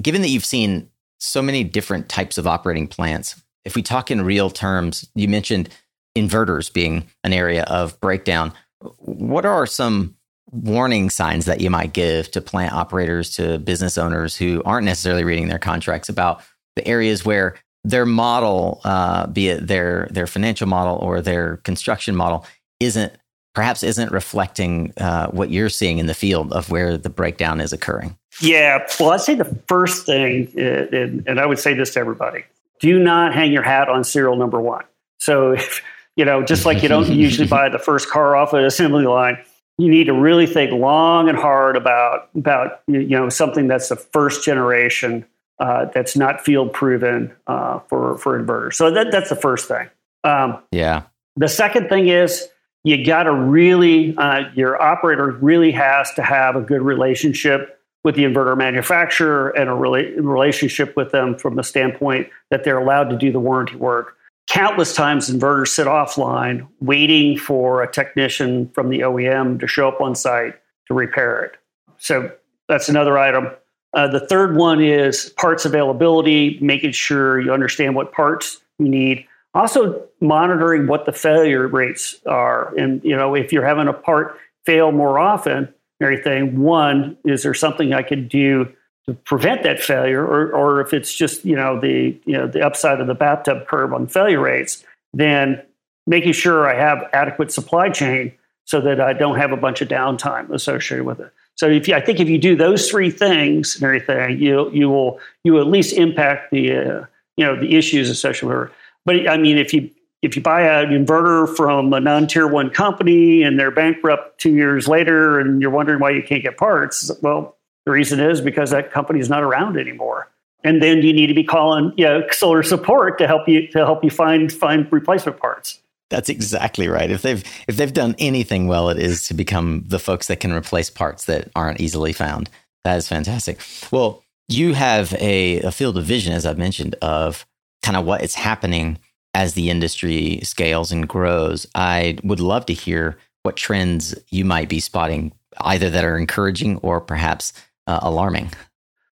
Given 0.00 0.22
that 0.22 0.28
you've 0.28 0.44
seen 0.44 0.88
so 1.18 1.42
many 1.42 1.64
different 1.64 2.08
types 2.08 2.38
of 2.38 2.46
operating 2.46 2.88
plants, 2.88 3.40
if 3.64 3.76
we 3.76 3.82
talk 3.82 4.10
in 4.10 4.22
real 4.22 4.50
terms, 4.50 5.08
you 5.14 5.28
mentioned 5.28 5.68
inverters 6.16 6.72
being 6.72 7.08
an 7.24 7.32
area 7.32 7.64
of 7.64 8.00
breakdown. 8.00 8.52
What 8.98 9.44
are 9.44 9.66
some 9.66 10.16
warning 10.52 11.10
signs 11.10 11.46
that 11.46 11.60
you 11.60 11.70
might 11.70 11.92
give 11.92 12.30
to 12.30 12.40
plant 12.40 12.72
operators, 12.72 13.30
to 13.36 13.58
business 13.58 13.98
owners 13.98 14.36
who 14.36 14.62
aren't 14.64 14.84
necessarily 14.84 15.24
reading 15.24 15.48
their 15.48 15.58
contracts 15.58 16.08
about 16.08 16.42
the 16.76 16.86
areas 16.86 17.24
where 17.24 17.56
their 17.84 18.06
model, 18.06 18.80
uh, 18.84 19.26
be 19.26 19.48
it 19.48 19.66
their 19.66 20.08
their 20.10 20.26
financial 20.26 20.68
model 20.68 20.96
or 20.96 21.20
their 21.20 21.56
construction 21.58 22.14
model, 22.14 22.46
isn't 22.78 23.12
perhaps 23.54 23.82
isn't 23.82 24.12
reflecting 24.12 24.92
uh, 24.98 25.28
what 25.28 25.50
you're 25.50 25.68
seeing 25.68 25.98
in 25.98 26.06
the 26.06 26.14
field 26.14 26.52
of 26.52 26.70
where 26.70 26.96
the 26.96 27.10
breakdown 27.10 27.60
is 27.60 27.72
occurring. 27.72 28.16
Yeah, 28.40 28.86
well, 29.00 29.10
I'd 29.10 29.20
say 29.20 29.34
the 29.34 29.44
first 29.66 30.06
thing, 30.06 30.50
uh, 30.56 30.86
and, 30.96 31.24
and 31.26 31.40
I 31.40 31.46
would 31.46 31.58
say 31.58 31.74
this 31.74 31.94
to 31.94 32.00
everybody: 32.00 32.44
do 32.80 32.98
not 32.98 33.34
hang 33.34 33.52
your 33.52 33.62
hat 33.62 33.88
on 33.88 34.04
serial 34.04 34.36
number 34.36 34.60
one. 34.60 34.84
So, 35.18 35.52
if, 35.52 35.82
you 36.16 36.24
know, 36.24 36.44
just 36.44 36.66
like 36.66 36.82
you 36.82 36.88
don't 36.88 37.08
usually 37.12 37.48
buy 37.48 37.68
the 37.68 37.78
first 37.78 38.10
car 38.10 38.36
off 38.36 38.52
an 38.52 38.64
assembly 38.64 39.06
line, 39.06 39.38
you 39.78 39.88
need 39.88 40.04
to 40.04 40.12
really 40.12 40.46
think 40.46 40.72
long 40.72 41.28
and 41.28 41.38
hard 41.38 41.76
about 41.76 42.28
about 42.34 42.82
you 42.86 43.08
know 43.08 43.28
something 43.28 43.68
that's 43.68 43.88
the 43.88 43.96
first 43.96 44.44
generation 44.44 45.24
uh, 45.58 45.86
that's 45.86 46.16
not 46.16 46.40
field 46.40 46.72
proven 46.72 47.32
uh, 47.46 47.78
for 47.80 48.18
for 48.18 48.40
inverters. 48.40 48.74
So 48.74 48.90
that 48.90 49.10
that's 49.10 49.28
the 49.28 49.36
first 49.36 49.68
thing. 49.68 49.88
Um, 50.24 50.58
yeah. 50.70 51.02
The 51.36 51.48
second 51.48 51.88
thing 51.88 52.08
is 52.08 52.48
you 52.84 53.04
got 53.04 53.24
to 53.24 53.34
really 53.34 54.16
uh, 54.16 54.50
your 54.54 54.80
operator 54.80 55.30
really 55.30 55.72
has 55.72 56.12
to 56.14 56.22
have 56.22 56.56
a 56.56 56.60
good 56.60 56.82
relationship 56.82 57.78
with 58.04 58.16
the 58.16 58.24
inverter 58.24 58.56
manufacturer 58.56 59.50
and 59.50 59.70
a 59.70 59.72
rela- 59.72 60.12
relationship 60.16 60.96
with 60.96 61.12
them 61.12 61.38
from 61.38 61.54
the 61.54 61.62
standpoint 61.62 62.28
that 62.50 62.64
they're 62.64 62.78
allowed 62.78 63.10
to 63.10 63.16
do 63.16 63.30
the 63.30 63.38
warranty 63.38 63.76
work 63.76 64.16
countless 64.48 64.94
times 64.94 65.30
inverters 65.30 65.68
sit 65.68 65.86
offline 65.86 66.66
waiting 66.80 67.38
for 67.38 67.82
a 67.82 67.90
technician 67.90 68.68
from 68.70 68.90
the 68.90 69.00
OEM 69.00 69.60
to 69.60 69.66
show 69.66 69.88
up 69.88 70.00
on 70.00 70.14
site 70.14 70.54
to 70.88 70.94
repair 70.94 71.44
it. 71.44 71.52
So 71.98 72.30
that's 72.68 72.88
another 72.88 73.18
item. 73.18 73.50
Uh, 73.94 74.08
the 74.08 74.26
third 74.26 74.56
one 74.56 74.82
is 74.82 75.30
parts 75.36 75.64
availability, 75.64 76.58
making 76.60 76.92
sure 76.92 77.40
you 77.40 77.52
understand 77.52 77.94
what 77.94 78.12
parts 78.12 78.60
you 78.78 78.88
need. 78.88 79.26
Also, 79.54 80.02
monitoring 80.20 80.86
what 80.86 81.04
the 81.04 81.12
failure 81.12 81.68
rates 81.68 82.18
are. 82.26 82.74
And, 82.76 83.04
you 83.04 83.14
know, 83.14 83.34
if 83.34 83.52
you're 83.52 83.66
having 83.66 83.88
a 83.88 83.92
part 83.92 84.36
fail 84.64 84.92
more 84.92 85.18
often, 85.18 85.72
everything, 86.00 86.60
one, 86.60 87.18
is 87.24 87.42
there 87.42 87.52
something 87.52 87.92
I 87.92 88.02
could 88.02 88.28
do 88.28 88.72
to 89.06 89.14
prevent 89.14 89.64
that 89.64 89.80
failure, 89.80 90.24
or, 90.24 90.52
or 90.52 90.80
if 90.80 90.94
it's 90.94 91.12
just 91.12 91.44
you 91.44 91.56
know 91.56 91.80
the 91.80 92.16
you 92.24 92.36
know 92.36 92.46
the 92.46 92.64
upside 92.64 93.00
of 93.00 93.06
the 93.06 93.14
bathtub 93.14 93.66
curve 93.66 93.92
on 93.92 94.06
failure 94.06 94.40
rates, 94.40 94.84
then 95.12 95.62
making 96.06 96.32
sure 96.32 96.68
I 96.68 96.74
have 96.74 97.08
adequate 97.12 97.52
supply 97.52 97.90
chain 97.90 98.32
so 98.64 98.80
that 98.80 99.00
I 99.00 99.12
don't 99.12 99.38
have 99.38 99.52
a 99.52 99.56
bunch 99.56 99.80
of 99.80 99.88
downtime 99.88 100.50
associated 100.50 101.04
with 101.04 101.20
it. 101.20 101.32
So 101.56 101.68
if 101.68 101.86
you, 101.86 101.94
I 101.94 102.00
think 102.00 102.20
if 102.20 102.28
you 102.28 102.38
do 102.38 102.56
those 102.56 102.88
three 102.88 103.10
things 103.10 103.74
and 103.76 103.84
everything, 103.84 104.38
you 104.38 104.70
you 104.70 104.88
will 104.88 105.20
you 105.44 105.54
will 105.54 105.60
at 105.60 105.66
least 105.66 105.94
impact 105.94 106.50
the 106.50 106.72
uh, 106.72 107.04
you 107.36 107.44
know 107.44 107.58
the 107.58 107.76
issues 107.76 108.08
associated 108.08 108.48
with 108.48 108.68
it. 108.68 108.74
But 109.04 109.28
I 109.28 109.36
mean, 109.36 109.58
if 109.58 109.74
you 109.74 109.90
if 110.22 110.36
you 110.36 110.42
buy 110.42 110.62
an 110.62 110.90
inverter 110.90 111.54
from 111.54 111.92
a 111.92 111.98
non-tier 112.00 112.46
one 112.46 112.70
company 112.70 113.42
and 113.42 113.58
they're 113.58 113.72
bankrupt 113.72 114.40
two 114.40 114.54
years 114.54 114.86
later, 114.86 115.40
and 115.40 115.60
you're 115.60 115.70
wondering 115.70 115.98
why 115.98 116.10
you 116.10 116.22
can't 116.22 116.42
get 116.42 116.56
parts, 116.56 117.10
well, 117.20 117.56
the 117.84 117.92
reason 117.92 118.20
is 118.20 118.40
because 118.40 118.70
that 118.70 118.90
company 118.92 119.20
is 119.20 119.28
not 119.28 119.42
around 119.42 119.78
anymore. 119.78 120.28
And 120.64 120.80
then 120.82 121.02
you 121.02 121.12
need 121.12 121.26
to 121.26 121.34
be 121.34 121.42
calling 121.42 121.92
you 121.96 122.04
know, 122.04 122.22
solar 122.30 122.62
support 122.62 123.18
to 123.18 123.26
help 123.26 123.48
you 123.48 123.66
to 123.68 123.78
help 123.78 124.04
you 124.04 124.10
find 124.10 124.52
find 124.52 124.86
replacement 124.92 125.38
parts. 125.38 125.80
That's 126.08 126.28
exactly 126.28 126.88
right. 126.88 127.10
If 127.10 127.22
they've 127.22 127.42
if 127.66 127.76
they've 127.76 127.92
done 127.92 128.14
anything 128.18 128.68
well, 128.68 128.90
it 128.90 128.98
is 128.98 129.26
to 129.28 129.34
become 129.34 129.84
the 129.88 129.98
folks 129.98 130.28
that 130.28 130.40
can 130.40 130.52
replace 130.52 130.90
parts 130.90 131.24
that 131.24 131.50
aren't 131.56 131.80
easily 131.80 132.12
found. 132.12 132.48
That 132.84 132.98
is 132.98 133.08
fantastic. 133.08 133.60
Well, 133.90 134.22
you 134.48 134.74
have 134.74 135.14
a, 135.14 135.60
a 135.60 135.72
field 135.72 135.96
of 135.96 136.04
vision, 136.04 136.32
as 136.32 136.44
I've 136.44 136.58
mentioned, 136.58 136.94
of 137.00 137.46
kind 137.82 137.96
of 137.96 138.04
what 138.04 138.22
is 138.22 138.34
happening 138.34 138.98
as 139.34 139.54
the 139.54 139.70
industry 139.70 140.40
scales 140.42 140.92
and 140.92 141.08
grows. 141.08 141.66
I 141.74 142.18
would 142.22 142.40
love 142.40 142.66
to 142.66 142.74
hear 142.74 143.16
what 143.42 143.56
trends 143.56 144.14
you 144.30 144.44
might 144.44 144.68
be 144.68 144.80
spotting, 144.80 145.32
either 145.60 145.90
that 145.90 146.04
are 146.04 146.18
encouraging 146.18 146.76
or 146.78 147.00
perhaps 147.00 147.52
uh, 147.86 148.00
alarming. 148.02 148.50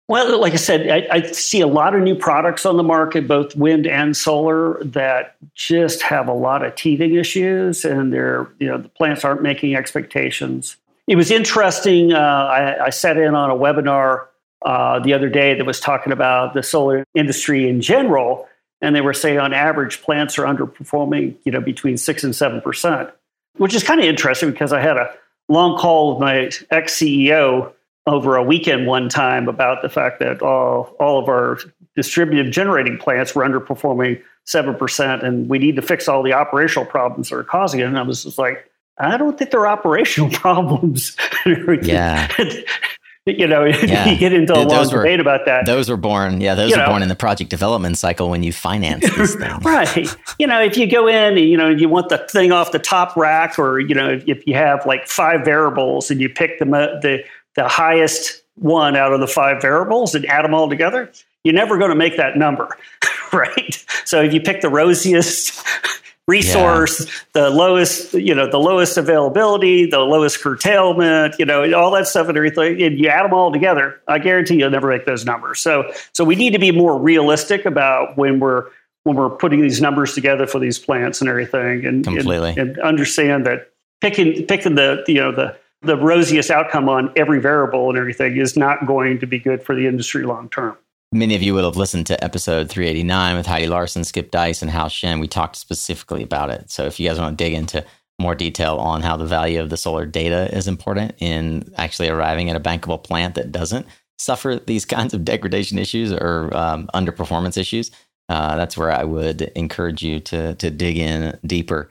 Well, 0.09 0.39
like 0.39 0.53
I 0.53 0.57
said, 0.57 0.89
I, 0.89 1.07
I, 1.09 1.21
see 1.31 1.61
a 1.61 1.67
lot 1.67 1.95
of 1.95 2.01
new 2.01 2.15
products 2.15 2.65
on 2.65 2.75
the 2.75 2.83
market, 2.83 3.25
both 3.25 3.55
wind 3.55 3.87
and 3.87 4.15
solar, 4.15 4.83
that 4.83 5.37
just 5.55 6.01
have 6.01 6.27
a 6.27 6.33
lot 6.33 6.63
of 6.63 6.75
teething 6.75 7.15
issues, 7.15 7.85
and 7.85 8.11
they're 8.11 8.49
you 8.59 8.67
know 8.67 8.77
the 8.77 8.89
plants 8.89 9.23
aren't 9.23 9.41
making 9.41 9.75
expectations. 9.75 10.75
It 11.07 11.15
was 11.15 11.31
interesting. 11.31 12.11
Uh, 12.11 12.17
I, 12.17 12.85
I, 12.85 12.89
sat 12.89 13.17
in 13.17 13.33
on 13.33 13.49
a 13.49 13.55
webinar 13.55 14.27
uh, 14.61 14.99
the 14.99 15.13
other 15.13 15.29
day 15.29 15.53
that 15.53 15.65
was 15.65 15.79
talking 15.79 16.11
about 16.11 16.53
the 16.53 16.63
solar 16.63 17.05
industry 17.15 17.69
in 17.69 17.79
general, 17.79 18.47
and 18.81 18.93
they 18.93 19.01
were 19.01 19.13
saying 19.13 19.39
on 19.39 19.53
average 19.53 20.01
plants 20.01 20.37
are 20.37 20.43
underperforming, 20.43 21.35
you 21.45 21.51
know, 21.53 21.61
between 21.61 21.95
six 21.95 22.25
and 22.25 22.35
seven 22.35 22.59
percent, 22.59 23.09
which 23.55 23.73
is 23.73 23.83
kind 23.83 24.01
of 24.01 24.05
interesting 24.05 24.51
because 24.51 24.73
I 24.73 24.81
had 24.81 24.97
a 24.97 25.13
long 25.47 25.77
call 25.77 26.11
with 26.11 26.19
my 26.19 26.51
ex 26.71 26.93
CEO 26.93 27.71
over 28.05 28.35
a 28.35 28.43
weekend 28.43 28.85
one 28.87 29.07
time 29.09 29.47
about 29.47 29.81
the 29.81 29.89
fact 29.89 30.19
that 30.19 30.41
all, 30.41 30.95
all 30.99 31.19
of 31.19 31.29
our 31.29 31.57
distributed 31.95 32.51
generating 32.51 32.97
plants 32.97 33.33
were 33.33 33.43
underperforming 33.43 34.21
7%, 34.45 35.23
and 35.23 35.47
we 35.49 35.57
need 35.57 35.75
to 35.75 35.81
fix 35.81 36.07
all 36.07 36.21
the 36.21 36.33
operational 36.33 36.85
problems 36.85 37.29
that 37.29 37.35
are 37.37 37.43
causing 37.43 37.79
it. 37.79 37.83
And 37.83 37.97
I 37.97 38.01
was 38.01 38.23
just 38.23 38.37
like, 38.37 38.69
I 38.97 39.17
don't 39.17 39.37
think 39.37 39.51
they're 39.51 39.67
operational 39.67 40.29
problems. 40.33 41.15
yeah. 41.83 42.27
you 43.25 43.47
know, 43.47 43.63
yeah. 43.63 44.09
you 44.09 44.17
get 44.17 44.33
into 44.33 44.53
a 44.53 44.59
long 44.63 44.89
were, 44.91 44.97
debate 44.97 45.21
about 45.21 45.45
that. 45.45 45.65
Those 45.65 45.89
were 45.89 45.95
born, 45.95 46.41
yeah, 46.41 46.55
those 46.55 46.71
you 46.71 46.75
were 46.75 46.83
know. 46.83 46.89
born 46.89 47.03
in 47.03 47.07
the 47.07 47.15
project 47.15 47.49
development 47.49 47.97
cycle 47.97 48.29
when 48.29 48.43
you 48.43 48.51
finance 48.51 49.09
these 49.15 49.35
things. 49.35 49.63
right. 49.63 50.13
You 50.39 50.47
know, 50.47 50.61
if 50.61 50.77
you 50.77 50.87
go 50.87 51.07
in 51.07 51.37
and, 51.37 51.39
you 51.39 51.55
know, 51.55 51.69
you 51.69 51.87
want 51.87 52.09
the 52.09 52.17
thing 52.17 52.51
off 52.51 52.73
the 52.73 52.79
top 52.79 53.15
rack 53.15 53.57
or, 53.57 53.79
you 53.79 53.95
know, 53.95 54.09
if, 54.09 54.27
if 54.27 54.45
you 54.45 54.55
have 54.55 54.85
like 54.85 55.07
five 55.07 55.45
variables 55.45 56.11
and 56.11 56.19
you 56.19 56.27
pick 56.27 56.59
the, 56.59 56.65
the 56.65 57.23
the 57.55 57.67
highest 57.67 58.43
one 58.55 58.95
out 58.95 59.13
of 59.13 59.19
the 59.19 59.27
five 59.27 59.61
variables 59.61 60.15
and 60.15 60.25
add 60.25 60.45
them 60.45 60.53
all 60.53 60.69
together, 60.69 61.11
you're 61.43 61.53
never 61.53 61.77
going 61.77 61.89
to 61.89 61.95
make 61.95 62.17
that 62.17 62.37
number, 62.37 62.69
right? 63.33 63.85
So 64.05 64.21
if 64.21 64.33
you 64.33 64.41
pick 64.41 64.61
the 64.61 64.69
rosiest 64.69 65.65
resource, 66.27 67.05
yeah. 67.05 67.11
the 67.33 67.49
lowest, 67.49 68.13
you 68.13 68.33
know, 68.33 68.49
the 68.49 68.59
lowest 68.59 68.97
availability, 68.97 69.87
the 69.89 69.99
lowest 69.99 70.41
curtailment, 70.41 71.35
you 71.39 71.45
know, 71.45 71.73
all 71.73 71.91
that 71.91 72.07
stuff 72.07 72.27
and 72.29 72.37
everything, 72.37 72.81
and 72.81 72.97
you 72.97 73.09
add 73.09 73.23
them 73.23 73.33
all 73.33 73.51
together, 73.51 73.99
I 74.07 74.19
guarantee 74.19 74.55
you'll 74.55 74.69
never 74.69 74.89
make 74.89 75.05
those 75.05 75.25
numbers. 75.25 75.59
So, 75.59 75.91
so 76.13 76.23
we 76.23 76.35
need 76.35 76.53
to 76.53 76.59
be 76.59 76.71
more 76.71 76.97
realistic 76.97 77.65
about 77.65 78.17
when 78.17 78.39
we're 78.39 78.69
when 79.03 79.17
we're 79.17 79.31
putting 79.31 79.61
these 79.61 79.81
numbers 79.81 80.13
together 80.13 80.47
for 80.47 80.59
these 80.59 80.79
plants 80.79 81.19
and 81.19 81.29
everything, 81.29 81.85
and 81.85 82.05
completely 82.05 82.51
and, 82.51 82.69
and 82.69 82.79
understand 82.79 83.45
that 83.45 83.69
picking 83.99 84.45
picking 84.45 84.75
the 84.75 85.03
you 85.07 85.15
know 85.15 85.33
the 85.33 85.57
the 85.83 85.97
rosiest 85.97 86.49
outcome 86.49 86.89
on 86.89 87.11
every 87.15 87.39
variable 87.39 87.89
and 87.89 87.97
everything 87.97 88.37
is 88.37 88.55
not 88.55 88.85
going 88.85 89.19
to 89.19 89.25
be 89.25 89.39
good 89.39 89.63
for 89.63 89.75
the 89.75 89.87
industry 89.87 90.23
long 90.23 90.49
term. 90.49 90.77
Many 91.11 91.35
of 91.35 91.43
you 91.43 91.53
will 91.53 91.65
have 91.65 91.77
listened 91.77 92.07
to 92.07 92.23
episode 92.23 92.69
389 92.69 93.37
with 93.37 93.45
Heidi 93.45 93.67
Larson, 93.67 94.03
Skip 94.03 94.31
Dise, 94.31 94.63
and 94.63 94.71
Hao 94.71 94.87
Shen. 94.87 95.19
We 95.19 95.27
talked 95.27 95.57
specifically 95.57 96.23
about 96.23 96.49
it. 96.49 96.71
So 96.71 96.85
if 96.85 96.99
you 96.99 97.07
guys 97.07 97.19
want 97.19 97.37
to 97.37 97.43
dig 97.43 97.53
into 97.53 97.85
more 98.19 98.33
detail 98.33 98.77
on 98.77 99.01
how 99.01 99.17
the 99.17 99.25
value 99.25 99.61
of 99.61 99.69
the 99.69 99.77
solar 99.77 100.05
data 100.05 100.55
is 100.55 100.67
important 100.67 101.13
in 101.19 101.71
actually 101.77 102.09
arriving 102.09 102.49
at 102.49 102.55
a 102.55 102.59
bankable 102.59 103.03
plant 103.03 103.35
that 103.35 103.51
doesn't 103.51 103.85
suffer 104.17 104.59
these 104.65 104.85
kinds 104.95 105.13
of 105.13 105.23
degradation 105.23 105.77
issues 105.77 106.11
or 106.11 106.49
um, 106.55 106.89
underperformance 106.95 107.57
issues, 107.57 107.91
uh, 108.29 108.55
that's 108.55 108.77
where 108.77 108.91
I 108.91 109.03
would 109.03 109.41
encourage 109.55 110.01
you 110.01 110.19
to 110.21 110.55
to 110.55 110.71
dig 110.71 110.97
in 110.97 111.37
deeper. 111.45 111.89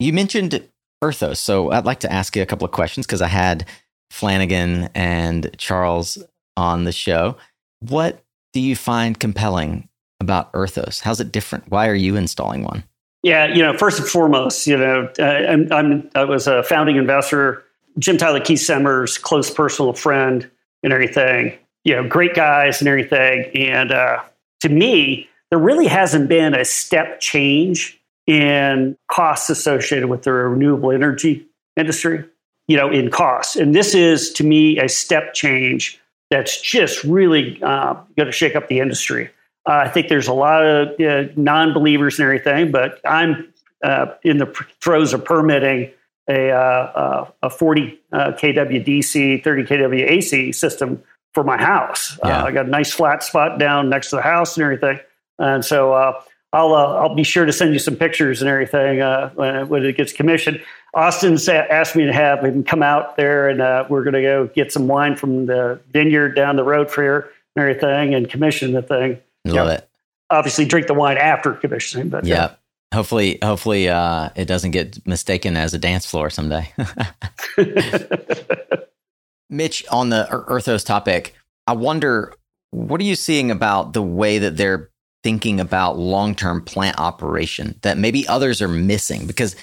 You 0.00 0.12
mentioned 0.12 0.66
Erthos. 1.04 1.36
So 1.36 1.70
I'd 1.70 1.84
like 1.84 2.00
to 2.00 2.12
ask 2.12 2.34
you 2.34 2.42
a 2.42 2.46
couple 2.46 2.64
of 2.64 2.70
questions 2.70 3.06
because 3.06 3.20
I 3.20 3.28
had 3.28 3.66
Flanagan 4.10 4.88
and 4.94 5.50
Charles 5.58 6.22
on 6.56 6.84
the 6.84 6.92
show. 6.92 7.36
What 7.80 8.24
do 8.52 8.60
you 8.60 8.74
find 8.74 9.18
compelling 9.18 9.88
about 10.20 10.52
Erthos? 10.52 11.00
How's 11.00 11.20
it 11.20 11.32
different? 11.32 11.70
Why 11.70 11.88
are 11.88 11.94
you 11.94 12.16
installing 12.16 12.62
one? 12.62 12.84
Yeah, 13.22 13.46
you 13.46 13.62
know, 13.62 13.76
first 13.76 13.98
and 13.98 14.08
foremost, 14.08 14.66
you 14.66 14.76
know, 14.76 15.10
I'm, 15.18 15.72
I'm 15.72 16.10
i 16.14 16.24
was 16.24 16.46
a 16.46 16.62
founding 16.62 16.96
investor, 16.96 17.64
Jim 17.98 18.18
Tyler 18.18 18.40
Keith 18.40 18.60
Semmer's 18.60 19.18
close 19.18 19.50
personal 19.50 19.94
friend 19.94 20.50
and 20.82 20.92
everything. 20.92 21.58
You 21.84 21.96
know, 21.96 22.08
great 22.08 22.34
guys 22.34 22.80
and 22.80 22.88
everything. 22.88 23.50
And 23.54 23.92
uh, 23.92 24.22
to 24.60 24.68
me, 24.68 25.28
there 25.50 25.58
really 25.58 25.86
hasn't 25.86 26.28
been 26.28 26.54
a 26.54 26.64
step 26.64 27.20
change 27.20 28.00
in 28.26 28.96
costs 29.08 29.50
associated 29.50 30.08
with 30.08 30.22
the 30.22 30.32
renewable 30.32 30.90
energy 30.90 31.46
industry, 31.76 32.24
you 32.68 32.76
know, 32.76 32.90
in 32.90 33.10
costs. 33.10 33.56
And 33.56 33.74
this 33.74 33.94
is, 33.94 34.32
to 34.34 34.44
me, 34.44 34.78
a 34.78 34.88
step 34.88 35.34
change 35.34 36.00
that's 36.30 36.60
just 36.60 37.04
really 37.04 37.62
uh, 37.62 37.94
going 38.16 38.26
to 38.26 38.32
shake 38.32 38.56
up 38.56 38.68
the 38.68 38.80
industry. 38.80 39.30
Uh, 39.66 39.82
I 39.84 39.88
think 39.88 40.08
there's 40.08 40.28
a 40.28 40.32
lot 40.32 40.64
of 40.64 41.00
uh, 41.00 41.30
non 41.36 41.72
believers 41.72 42.18
and 42.18 42.24
everything, 42.24 42.70
but 42.70 43.00
I'm 43.04 43.52
uh, 43.82 44.06
in 44.22 44.38
the 44.38 44.46
throes 44.80 45.12
of 45.12 45.24
permitting 45.24 45.90
a, 46.28 46.50
uh, 46.50 46.56
uh, 46.56 47.30
a 47.42 47.50
40 47.50 48.00
kW 48.12 48.86
DC, 48.86 49.44
30 49.44 49.62
kW 49.64 50.10
AC 50.10 50.52
system 50.52 51.02
for 51.32 51.44
my 51.44 51.58
house. 51.58 52.18
Yeah. 52.24 52.44
I 52.44 52.52
got 52.52 52.66
a 52.66 52.70
nice 52.70 52.92
flat 52.92 53.22
spot 53.22 53.58
down 53.58 53.90
next 53.90 54.10
to 54.10 54.16
the 54.16 54.22
house 54.22 54.56
and 54.56 54.64
everything. 54.64 55.00
And 55.38 55.64
so 55.64 56.14
I'll 56.54 56.72
uh, 56.72 56.94
I'll 56.94 57.14
be 57.14 57.24
sure 57.24 57.44
to 57.44 57.52
send 57.52 57.72
you 57.72 57.80
some 57.80 57.96
pictures 57.96 58.40
and 58.40 58.48
everything 58.48 59.00
uh, 59.00 59.30
when, 59.30 59.84
it 59.84 59.96
gets 59.96 60.12
commissioned. 60.12 60.62
Austin's 60.94 61.48
asked 61.48 61.96
me 61.96 62.06
to 62.06 62.12
have 62.12 62.44
him 62.44 62.62
come 62.62 62.80
out 62.80 63.16
there, 63.16 63.48
and 63.48 63.60
uh, 63.60 63.84
we're 63.88 64.04
going 64.04 64.14
to 64.14 64.22
go 64.22 64.46
get 64.46 64.72
some 64.72 64.86
wine 64.86 65.16
from 65.16 65.46
the 65.46 65.80
vineyard 65.90 66.36
down 66.36 66.54
the 66.54 66.62
road 66.62 66.88
for 66.88 67.02
here 67.02 67.30
and 67.56 67.62
everything, 67.62 68.14
and 68.14 68.30
commission 68.30 68.72
the 68.72 68.82
thing. 68.82 69.20
Love 69.44 69.68
it. 69.68 69.88
Obviously, 70.30 70.64
drink 70.64 70.86
the 70.86 70.94
wine 70.94 71.18
after 71.18 71.54
commissioning, 71.54 72.08
but 72.08 72.24
yeah. 72.24 72.54
Hopefully, 72.94 73.38
hopefully, 73.42 73.88
uh, 73.88 74.30
it 74.36 74.44
doesn't 74.44 74.70
get 74.70 75.04
mistaken 75.04 75.56
as 75.56 75.74
a 75.74 75.78
dance 75.78 76.06
floor 76.06 76.30
someday. 76.30 76.72
Mitch, 79.50 79.84
on 79.90 80.10
the 80.10 80.28
Erthos 80.30 80.86
topic, 80.86 81.34
I 81.66 81.72
wonder 81.72 82.32
what 82.70 83.00
are 83.00 83.04
you 83.04 83.16
seeing 83.16 83.50
about 83.50 83.92
the 83.92 84.02
way 84.02 84.38
that 84.38 84.56
they're 84.56 84.90
thinking 85.24 85.58
about 85.58 85.98
long 85.98 86.36
term 86.36 86.62
plant 86.62 87.00
operation 87.00 87.78
that 87.82 87.98
maybe 87.98 88.28
others 88.28 88.62
are 88.62 88.68
missing? 88.68 89.26
Because, 89.26 89.56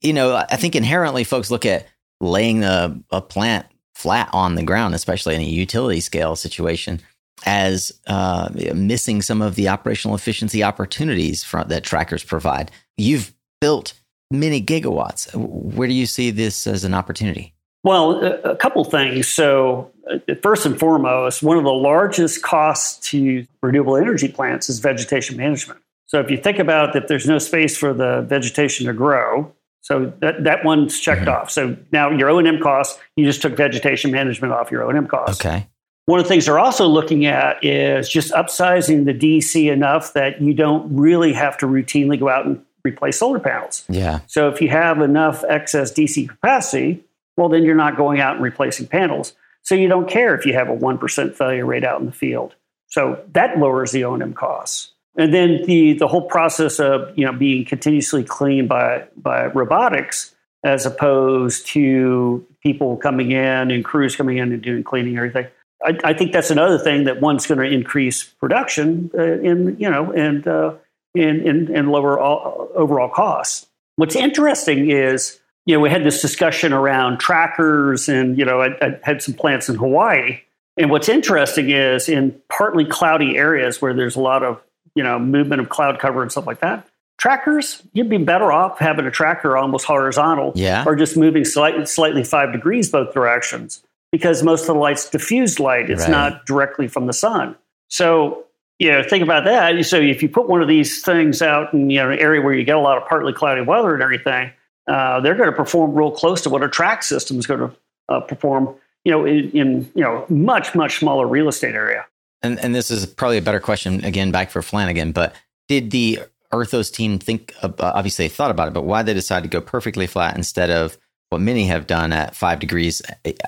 you 0.00 0.14
know, 0.14 0.36
I 0.36 0.56
think 0.56 0.74
inherently 0.74 1.24
folks 1.24 1.50
look 1.50 1.66
at 1.66 1.86
laying 2.20 2.64
a, 2.64 2.98
a 3.10 3.20
plant 3.20 3.66
flat 3.94 4.30
on 4.32 4.54
the 4.54 4.62
ground, 4.62 4.94
especially 4.94 5.34
in 5.34 5.42
a 5.42 5.44
utility 5.44 6.00
scale 6.00 6.36
situation, 6.36 7.00
as 7.44 7.92
uh, 8.06 8.48
missing 8.74 9.20
some 9.20 9.42
of 9.42 9.56
the 9.56 9.68
operational 9.68 10.14
efficiency 10.14 10.62
opportunities 10.62 11.44
that 11.66 11.84
trackers 11.84 12.24
provide. 12.24 12.70
You've 12.96 13.34
built 13.60 13.94
many 14.30 14.62
gigawatts. 14.62 15.34
Where 15.34 15.88
do 15.88 15.94
you 15.94 16.06
see 16.06 16.30
this 16.30 16.66
as 16.66 16.84
an 16.84 16.94
opportunity? 16.94 17.54
Well, 17.84 18.24
a, 18.44 18.56
couple 18.56 18.84
things. 18.84 19.26
So, 19.26 19.90
uh, 20.08 20.34
first 20.42 20.66
and 20.66 20.78
foremost, 20.78 21.42
one 21.42 21.56
of 21.56 21.64
the 21.64 21.72
largest 21.72 22.42
costs 22.42 23.10
to 23.10 23.44
renewable 23.60 23.96
energy 23.96 24.28
plants 24.28 24.68
is 24.68 24.78
vegetation 24.78 25.36
management. 25.36 25.80
So, 26.06 26.20
if 26.20 26.30
you 26.30 26.36
think 26.36 26.58
about 26.58 26.92
that, 26.92 27.08
there's 27.08 27.26
no 27.26 27.38
space 27.38 27.76
for 27.76 27.92
the 27.92 28.22
vegetation 28.22 28.86
to 28.86 28.92
grow. 28.92 29.52
So 29.82 30.12
that, 30.20 30.44
that 30.44 30.64
one's 30.64 30.98
checked 30.98 31.22
mm-hmm. 31.22 31.42
off. 31.42 31.50
So 31.50 31.76
now 31.90 32.10
your 32.10 32.30
O 32.30 32.38
and 32.38 32.46
M 32.46 32.60
costs, 32.60 32.98
you 33.16 33.24
just 33.24 33.42
took 33.42 33.56
vegetation 33.56 34.12
management 34.12 34.52
off 34.52 34.70
your 34.70 34.84
O 34.84 34.88
and 34.88 34.96
M 34.96 35.08
costs. 35.08 35.44
Okay. 35.44 35.66
One 36.06 36.18
of 36.18 36.24
the 36.24 36.28
things 36.28 36.46
they're 36.46 36.58
also 36.58 36.86
looking 36.86 37.26
at 37.26 37.62
is 37.64 38.08
just 38.08 38.32
upsizing 38.32 39.04
the 39.04 39.14
DC 39.14 39.70
enough 39.70 40.14
that 40.14 40.40
you 40.40 40.54
don't 40.54 40.96
really 40.96 41.32
have 41.32 41.58
to 41.58 41.66
routinely 41.66 42.18
go 42.18 42.28
out 42.28 42.46
and 42.46 42.64
replace 42.84 43.18
solar 43.18 43.38
panels. 43.38 43.84
Yeah. 43.88 44.20
So 44.26 44.48
if 44.48 44.60
you 44.60 44.68
have 44.68 45.00
enough 45.00 45.44
excess 45.48 45.92
DC 45.92 46.28
capacity, 46.28 47.04
well, 47.36 47.48
then 47.48 47.64
you're 47.64 47.74
not 47.74 47.96
going 47.96 48.20
out 48.20 48.34
and 48.34 48.44
replacing 48.44 48.86
panels. 48.86 49.34
So 49.62 49.74
you 49.74 49.88
don't 49.88 50.08
care 50.08 50.34
if 50.34 50.44
you 50.44 50.54
have 50.54 50.68
a 50.68 50.76
1% 50.76 51.36
failure 51.36 51.64
rate 51.64 51.84
out 51.84 52.00
in 52.00 52.06
the 52.06 52.12
field. 52.12 52.54
So 52.88 53.22
that 53.32 53.58
lowers 53.58 53.92
the 53.92 54.04
O&M 54.04 54.34
costs. 54.34 54.92
And 55.16 55.32
then 55.32 55.62
the, 55.66 55.94
the 55.94 56.08
whole 56.08 56.26
process 56.28 56.80
of 56.80 57.16
you 57.18 57.26
know 57.26 57.32
being 57.32 57.64
continuously 57.64 58.24
cleaned 58.24 58.68
by, 58.68 59.04
by 59.16 59.46
robotics 59.46 60.34
as 60.64 60.86
opposed 60.86 61.66
to 61.68 62.46
people 62.62 62.96
coming 62.96 63.32
in 63.32 63.70
and 63.70 63.84
crews 63.84 64.16
coming 64.16 64.38
in 64.38 64.52
and 64.52 64.62
doing 64.62 64.84
cleaning 64.84 65.18
and 65.18 65.18
everything. 65.18 65.52
I, 65.84 65.98
I 66.04 66.14
think 66.14 66.32
that's 66.32 66.50
another 66.50 66.78
thing 66.78 67.04
that 67.04 67.20
one's 67.20 67.46
going 67.46 67.58
to 67.58 67.64
increase 67.64 68.24
production 68.24 69.10
uh, 69.16 69.22
in 69.22 69.76
you 69.78 69.90
know 69.90 70.12
and 70.12 70.46
uh, 70.46 70.74
in, 71.14 71.46
in, 71.46 71.74
in 71.74 71.86
lower 71.88 72.18
all, 72.18 72.70
overall 72.74 73.10
costs. 73.10 73.66
What's 73.96 74.16
interesting 74.16 74.90
is 74.90 75.40
you 75.66 75.74
know 75.74 75.80
we 75.80 75.90
had 75.90 76.04
this 76.04 76.20
discussion 76.20 76.72
around 76.72 77.18
trackers 77.18 78.08
and 78.08 78.38
you 78.38 78.44
know 78.44 78.60
I, 78.60 78.68
I 78.84 78.98
had 79.02 79.22
some 79.22 79.34
plants 79.34 79.68
in 79.68 79.76
Hawaii. 79.76 80.40
And 80.78 80.90
what's 80.90 81.08
interesting 81.08 81.70
is 81.70 82.08
in 82.08 82.34
partly 82.48 82.84
cloudy 82.86 83.36
areas 83.36 83.82
where 83.82 83.92
there's 83.92 84.16
a 84.16 84.20
lot 84.20 84.42
of 84.42 84.60
you 84.94 85.02
know 85.02 85.18
movement 85.18 85.60
of 85.60 85.68
cloud 85.68 85.98
cover 85.98 86.22
and 86.22 86.30
stuff 86.32 86.46
like 86.46 86.60
that, 86.60 86.86
trackers, 87.18 87.82
you'd 87.92 88.08
be 88.08 88.18
better 88.18 88.50
off 88.50 88.78
having 88.78 89.04
a 89.06 89.10
tracker 89.10 89.56
almost 89.56 89.84
horizontal 89.84 90.52
Yeah. 90.54 90.82
or 90.86 90.96
just 90.96 91.16
moving 91.16 91.44
slightly, 91.44 91.84
slightly 91.86 92.24
five 92.24 92.52
degrees 92.52 92.90
both 92.90 93.12
directions 93.14 93.82
because 94.10 94.42
most 94.42 94.62
of 94.62 94.66
the 94.68 94.74
light's 94.74 95.08
diffused 95.08 95.60
light. 95.60 95.88
It's 95.90 96.02
Right. 96.02 96.10
not 96.10 96.46
directly 96.46 96.88
from 96.88 97.06
the 97.06 97.12
sun. 97.12 97.54
So, 97.88 98.44
you 98.78 98.90
know, 98.90 99.02
think 99.02 99.22
about 99.22 99.44
that. 99.44 99.84
So 99.84 99.98
if 100.00 100.22
you 100.22 100.28
put 100.28 100.48
one 100.48 100.62
of 100.62 100.68
these 100.68 101.02
things 101.02 101.42
out 101.42 101.72
in 101.72 101.90
you 101.90 101.98
know, 102.02 102.10
an 102.10 102.18
area 102.18 102.40
where 102.40 102.54
you 102.54 102.64
get 102.64 102.76
a 102.76 102.80
lot 102.80 102.96
of 102.98 103.06
partly 103.08 103.32
cloudy 103.32 103.60
weather 103.60 103.94
and 103.94 104.02
everything, 104.02 104.50
uh, 104.86 105.20
they're 105.20 105.34
going 105.34 105.50
to 105.50 105.56
perform 105.56 105.94
real 105.94 106.10
close 106.10 106.40
to 106.42 106.50
what 106.50 106.62
a 106.62 106.68
track 106.68 107.02
system 107.02 107.38
is 107.38 107.46
going 107.46 107.60
to 107.60 107.76
uh, 108.08 108.20
perform, 108.20 108.74
you 109.04 109.12
know, 109.12 109.24
in, 109.24 109.50
in, 109.52 109.90
you 109.94 110.02
know, 110.02 110.24
much, 110.28 110.74
much 110.74 110.98
smaller 110.98 111.26
real 111.26 111.48
estate 111.48 111.74
area. 111.74 112.04
And 112.42 112.58
and 112.58 112.74
this 112.74 112.90
is 112.90 113.06
probably 113.06 113.38
a 113.38 113.42
better 113.42 113.60
question 113.60 114.04
again 114.04 114.32
back 114.32 114.50
for 114.50 114.62
Flanagan, 114.62 115.12
but 115.12 115.34
did 115.68 115.92
the 115.92 116.20
Erthos 116.52 116.92
team 116.92 117.18
think 117.18 117.54
ab- 117.62 117.80
obviously 117.80 118.26
they 118.26 118.28
thought 118.28 118.50
about 118.50 118.68
it, 118.68 118.74
but 118.74 118.82
why 118.82 119.02
they 119.02 119.14
decided 119.14 119.48
to 119.50 119.56
go 119.56 119.64
perfectly 119.64 120.06
flat 120.06 120.36
instead 120.36 120.68
of 120.68 120.98
what 121.30 121.40
many 121.40 121.66
have 121.66 121.86
done 121.86 122.12
at 122.12 122.34
five 122.34 122.58
degrees 122.58 123.00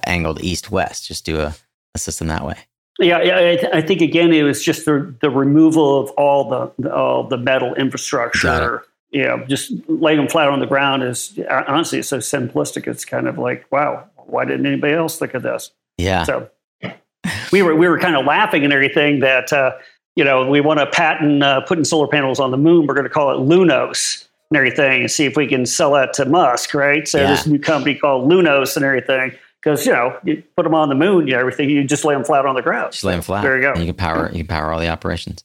angled 0.07 0.41
east 0.43 0.70
west, 0.70 1.07
just 1.07 1.26
do 1.26 1.41
a, 1.41 1.55
a 1.95 1.99
system 1.99 2.28
that 2.28 2.47
way. 2.47 2.57
Yeah, 2.99 3.22
yeah. 3.22 3.37
I, 3.37 3.57
th- 3.57 3.74
I 3.74 3.82
think 3.82 4.01
again, 4.01 4.32
it 4.32 4.45
was 4.45 4.62
just 4.62 4.85
the 4.85 5.14
the 5.20 5.28
removal 5.28 6.01
of 6.01 6.11
all 6.11 6.49
the 6.49 6.95
all 6.95 7.24
the 7.26 7.37
metal 7.37 7.74
infrastructure. 7.74 8.85
You 9.15 9.23
know, 9.23 9.45
just 9.47 9.73
laying 9.89 10.19
them 10.19 10.29
flat 10.29 10.49
on 10.49 10.59
the 10.59 10.67
ground 10.67 11.05
is 11.05 11.39
honestly 11.49 12.01
it's 12.01 12.09
so 12.09 12.19
simplistic. 12.19 12.89
It's 12.89 13.05
kind 13.05 13.29
of 13.29 13.39
like, 13.39 13.65
wow, 13.71 14.05
why 14.17 14.45
didn't 14.45 14.67
anybody 14.67 14.93
else 14.93 15.19
think 15.19 15.35
of 15.35 15.43
this? 15.43 15.71
Yeah. 15.99 16.25
So 16.25 16.51
we 17.53 17.62
were 17.62 17.77
we 17.77 17.89
were 17.89 17.99
kind 17.99 18.17
of 18.17 18.27
laughing 18.27 18.65
and 18.65 18.73
everything 18.73 19.21
that 19.21 19.53
uh, 19.53 19.73
you 20.17 20.25
know 20.25 20.49
we 20.49 20.61
want 20.61 20.81
to 20.81 20.87
patent 20.87 21.43
uh, 21.43 21.61
putting 21.61 21.85
solar 21.85 22.09
panels 22.09 22.41
on 22.41 22.51
the 22.51 22.57
moon. 22.57 22.87
We're 22.87 22.95
going 22.95 23.05
to 23.05 23.11
call 23.11 23.31
it 23.31 23.37
Lunos 23.49 24.27
and 24.51 24.57
everything, 24.59 25.03
and 25.03 25.11
see 25.11 25.25
if 25.27 25.37
we 25.37 25.47
can 25.47 25.65
sell 25.65 25.93
that 25.93 26.12
to 26.15 26.25
Musk, 26.25 26.75
right? 26.75 27.07
So 27.07 27.21
Yeah. 27.21 27.29
this 27.29 27.47
new 27.47 27.59
company 27.59 27.95
called 27.95 28.29
Lunos 28.31 28.77
and 28.77 28.85
everything. 28.85 29.33
Because 29.62 29.87
you 29.87 29.93
know, 29.93 30.19
you 30.25 30.43
put 30.57 30.65
them 30.65 30.75
on 30.75 30.91
the 30.91 30.95
moon, 30.95 31.27
you 31.27 31.33
know, 31.33 31.41
everything. 31.41 31.71
You 31.71 31.85
just 31.85 32.05
lay 32.05 32.15
them 32.15 32.25
flat 32.25 32.45
on 32.45 32.55
the 32.55 32.61
ground. 32.62 32.93
Just 32.93 33.05
lay 33.05 33.12
them 33.12 33.23
flat. 33.23 33.43
There 33.43 33.57
you 33.57 33.62
go. 33.62 33.71
And 33.73 33.81
you 33.81 33.87
can 33.87 33.95
power 33.95 34.29
you 34.31 34.39
can 34.39 34.49
power 34.49 34.73
all 34.73 34.81
the 34.81 34.89
operations. 34.89 35.45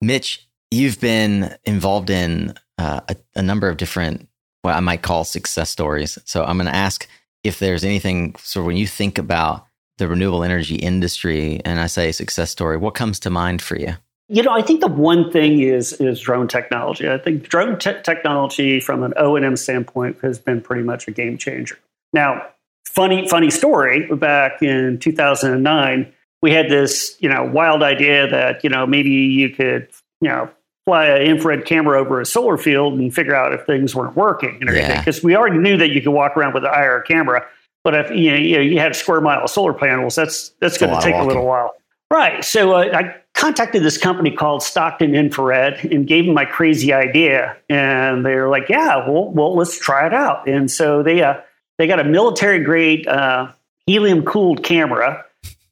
Mitch, 0.00 0.46
you've 0.70 1.00
been 1.00 1.56
involved 1.64 2.10
in 2.10 2.54
uh, 2.78 3.00
a, 3.08 3.16
a 3.36 3.42
number 3.42 3.68
of 3.68 3.76
different 3.76 4.28
what 4.62 4.74
I 4.74 4.80
might 4.80 5.02
call 5.02 5.24
success 5.24 5.70
stories. 5.70 6.18
So 6.24 6.44
I'm 6.44 6.56
going 6.56 6.66
to 6.66 6.74
ask 6.74 7.08
if 7.44 7.58
there's 7.58 7.84
anything. 7.84 8.34
So 8.38 8.62
when 8.62 8.76
you 8.76 8.86
think 8.86 9.18
about 9.18 9.66
the 9.98 10.08
renewable 10.08 10.44
energy 10.44 10.76
industry, 10.76 11.60
and 11.64 11.80
I 11.80 11.86
say 11.86 12.12
success 12.12 12.50
story, 12.50 12.76
what 12.76 12.94
comes 12.94 13.18
to 13.20 13.30
mind 13.30 13.62
for 13.62 13.76
you? 13.76 13.94
You 14.28 14.42
know, 14.42 14.52
I 14.52 14.62
think 14.62 14.80
the 14.80 14.88
one 14.88 15.30
thing 15.32 15.60
is 15.60 15.94
is 15.94 16.20
drone 16.20 16.48
technology. 16.48 17.08
I 17.08 17.18
think 17.18 17.48
drone 17.48 17.78
te- 17.78 18.02
technology, 18.02 18.78
from 18.78 19.02
an 19.02 19.14
O 19.16 19.36
and 19.36 19.44
M 19.44 19.56
standpoint, 19.56 20.18
has 20.20 20.38
been 20.38 20.60
pretty 20.60 20.82
much 20.82 21.08
a 21.08 21.10
game 21.10 21.38
changer. 21.38 21.78
Now, 22.12 22.46
funny 22.84 23.26
funny 23.26 23.50
story. 23.50 24.06
Back 24.14 24.62
in 24.62 24.98
2009, 24.98 26.12
we 26.42 26.52
had 26.52 26.68
this 26.68 27.16
you 27.20 27.28
know 27.28 27.42
wild 27.44 27.82
idea 27.82 28.28
that 28.28 28.62
you 28.62 28.68
know 28.68 28.86
maybe 28.86 29.10
you 29.10 29.48
could 29.48 29.88
you 30.20 30.28
know 30.28 30.50
fly 30.88 31.04
an 31.04 31.20
infrared 31.20 31.66
camera 31.66 32.00
over 32.00 32.18
a 32.18 32.24
solar 32.24 32.56
field 32.56 32.98
and 32.98 33.14
figure 33.14 33.34
out 33.34 33.52
if 33.52 33.66
things 33.66 33.94
weren't 33.94 34.16
working 34.16 34.56
and 34.60 34.70
everything. 34.70 34.90
Yeah. 34.90 35.00
Because 35.00 35.22
we 35.22 35.36
already 35.36 35.58
knew 35.58 35.76
that 35.76 35.90
you 35.90 36.00
could 36.00 36.12
walk 36.12 36.34
around 36.34 36.54
with 36.54 36.64
an 36.64 36.70
IR 36.72 37.02
camera, 37.02 37.46
but 37.84 37.94
if 37.94 38.10
you 38.10 38.30
know, 38.30 38.38
you, 38.38 38.56
know, 38.56 38.62
you 38.62 38.78
had 38.78 38.92
a 38.92 38.94
square 38.94 39.20
mile 39.20 39.44
of 39.44 39.50
solar 39.50 39.74
panels, 39.74 40.14
that's 40.14 40.48
that's 40.60 40.78
going 40.78 40.94
to 40.94 41.00
take 41.04 41.14
a 41.14 41.24
little 41.24 41.44
while. 41.44 41.74
Right. 42.10 42.42
So 42.42 42.72
uh, 42.72 42.88
I 42.94 43.16
contacted 43.34 43.82
this 43.82 43.98
company 43.98 44.30
called 44.30 44.62
Stockton 44.62 45.14
Infrared 45.14 45.84
and 45.84 46.06
gave 46.06 46.24
them 46.24 46.34
my 46.34 46.46
crazy 46.46 46.94
idea, 46.94 47.54
and 47.68 48.24
they 48.24 48.34
were 48.34 48.48
like, 48.48 48.70
"Yeah, 48.70 49.06
well, 49.06 49.30
well, 49.30 49.54
let's 49.54 49.78
try 49.78 50.06
it 50.06 50.14
out." 50.14 50.48
And 50.48 50.70
so 50.70 51.02
they 51.02 51.22
uh, 51.22 51.34
they 51.76 51.86
got 51.86 52.00
a 52.00 52.04
military 52.04 52.64
grade 52.64 53.06
uh, 53.06 53.48
helium 53.84 54.24
cooled 54.24 54.64
camera, 54.64 55.22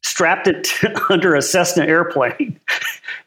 strapped 0.03 0.47
it 0.47 0.63
to, 0.65 1.05
under 1.09 1.33
a 1.33 1.41
Cessna 1.41 1.85
airplane, 1.85 2.59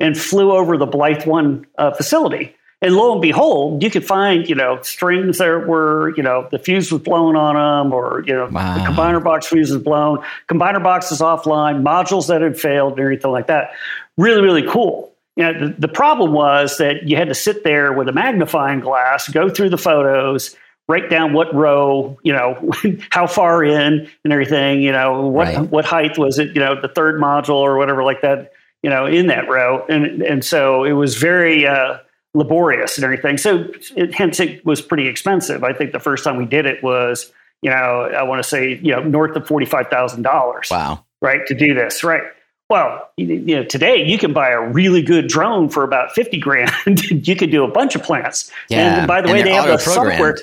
and 0.01 0.17
flew 0.19 0.53
over 0.53 0.77
the 0.77 0.87
Blythe 0.87 1.27
One 1.27 1.67
uh, 1.79 1.93
facility. 1.93 2.57
And 2.83 2.97
lo 2.97 3.13
and 3.13 3.21
behold, 3.21 3.83
you 3.83 3.91
could 3.91 4.07
find 4.07 4.49
you 4.49 4.55
know 4.55 4.81
strings 4.83 5.37
that 5.39 5.67
were 5.69 6.15
you 6.17 6.23
know 6.23 6.49
the 6.51 6.59
fuse 6.59 6.91
was 6.91 7.03
blown 7.03 7.37
on 7.37 7.55
them, 7.55 7.93
or 7.93 8.25
you 8.27 8.33
know 8.33 8.49
Wow. 8.51 8.75
the 8.75 8.81
combiner 8.81 9.23
box 9.23 9.47
fuse 9.49 9.71
was 9.71 9.83
blown, 9.83 10.25
combiner 10.49 10.83
box 10.83 11.13
is 11.13 11.21
offline, 11.21 11.83
modules 11.83 12.29
that 12.29 12.41
had 12.41 12.59
failed, 12.59 12.93
and 12.93 13.01
everything 13.01 13.31
like 13.31 13.49
that. 13.49 13.73
Really, 14.17 14.41
really 14.41 14.67
cool. 14.67 15.13
You 15.37 15.45
know, 15.45 15.69
the, 15.69 15.75
the 15.81 15.89
problem 15.89 16.33
was 16.33 16.79
that 16.79 17.07
you 17.09 17.17
had 17.17 17.29
to 17.29 17.35
sit 17.35 17.65
there 17.65 17.93
with 17.93 18.09
a 18.09 18.13
magnifying 18.13 18.81
glass, 18.81 19.29
go 19.29 19.49
through 19.49 19.71
the 19.71 19.79
photos, 19.79 20.57
write 20.89 21.09
down 21.11 21.33
what 21.35 21.55
row, 21.55 22.19
you 22.23 22.33
know, 22.33 22.73
how 23.11 23.27
far 23.27 23.63
in 23.63 24.09
and 24.25 24.33
everything, 24.33 24.81
you 24.83 24.91
know, 24.93 25.27
what 25.29 25.47
Right. 25.55 25.71
what 25.71 25.85
height 25.85 26.17
was 26.19 26.39
it, 26.39 26.49
you 26.55 26.61
know, 26.61 26.81
the 26.81 26.89
third 26.89 27.21
module 27.21 27.57
or 27.61 27.77
whatever 27.77 28.03
like 28.05 28.23
that, 28.23 28.53
you 28.83 28.91
know, 28.91 29.07
in 29.07 29.27
that 29.29 29.49
row. 29.49 29.85
And 29.89 30.23
and 30.23 30.45
so 30.45 30.85
it 30.85 30.93
was 30.93 31.17
very 31.17 31.67
uh, 31.67 31.99
laborious 32.35 32.97
and 32.97 33.05
everything. 33.05 33.39
So 33.39 33.69
it, 33.97 34.15
hence 34.15 34.41
it 34.41 34.65
was 34.65 34.81
pretty 34.81 35.09
expensive. 35.09 35.65
I 35.65 35.73
think 35.73 35.93
the 35.93 36.01
first 36.01 36.25
time 36.25 36.37
we 36.37 36.47
did 36.47 36.67
it 36.67 36.83
was, 36.83 37.33
you 37.63 37.71
know, 37.71 37.77
I 38.17 38.23
want 38.23 38.43
to 38.43 38.49
say, 38.49 38.79
you 38.83 38.93
know, 38.93 39.03
north 39.03 39.37
of 39.37 39.47
forty 39.47 39.67
five 39.67 39.89
thousand 39.89 40.23
dollars 40.23 40.69
Wow. 40.71 41.05
right, 41.21 41.47
to 41.47 41.55
do 41.55 41.75
this, 41.75 42.03
right? 42.05 42.23
Well, 42.69 43.11
you- 43.17 43.57
know, 43.57 43.65
today 43.65 44.05
you 44.07 44.17
can 44.17 44.33
buy 44.33 44.51
a 44.51 44.61
really 44.61 45.03
good 45.03 45.27
drone 45.29 45.69
for 45.69 45.83
about 45.83 46.13
fifty 46.13 46.39
grand. 46.39 46.71
you 47.11 47.35
could 47.37 47.51
do 47.51 47.65
a 47.65 47.69
bunch 47.71 47.95
of 47.97 48.03
plants. 48.03 48.51
Yeah. 48.69 48.99
And 49.01 49.09
by 49.09 49.21
the 49.21 49.29
And 49.29 49.37
way, 49.39 49.43
they're 49.43 49.55
have 49.61 49.67
the 49.67 49.79
software. 49.79 50.37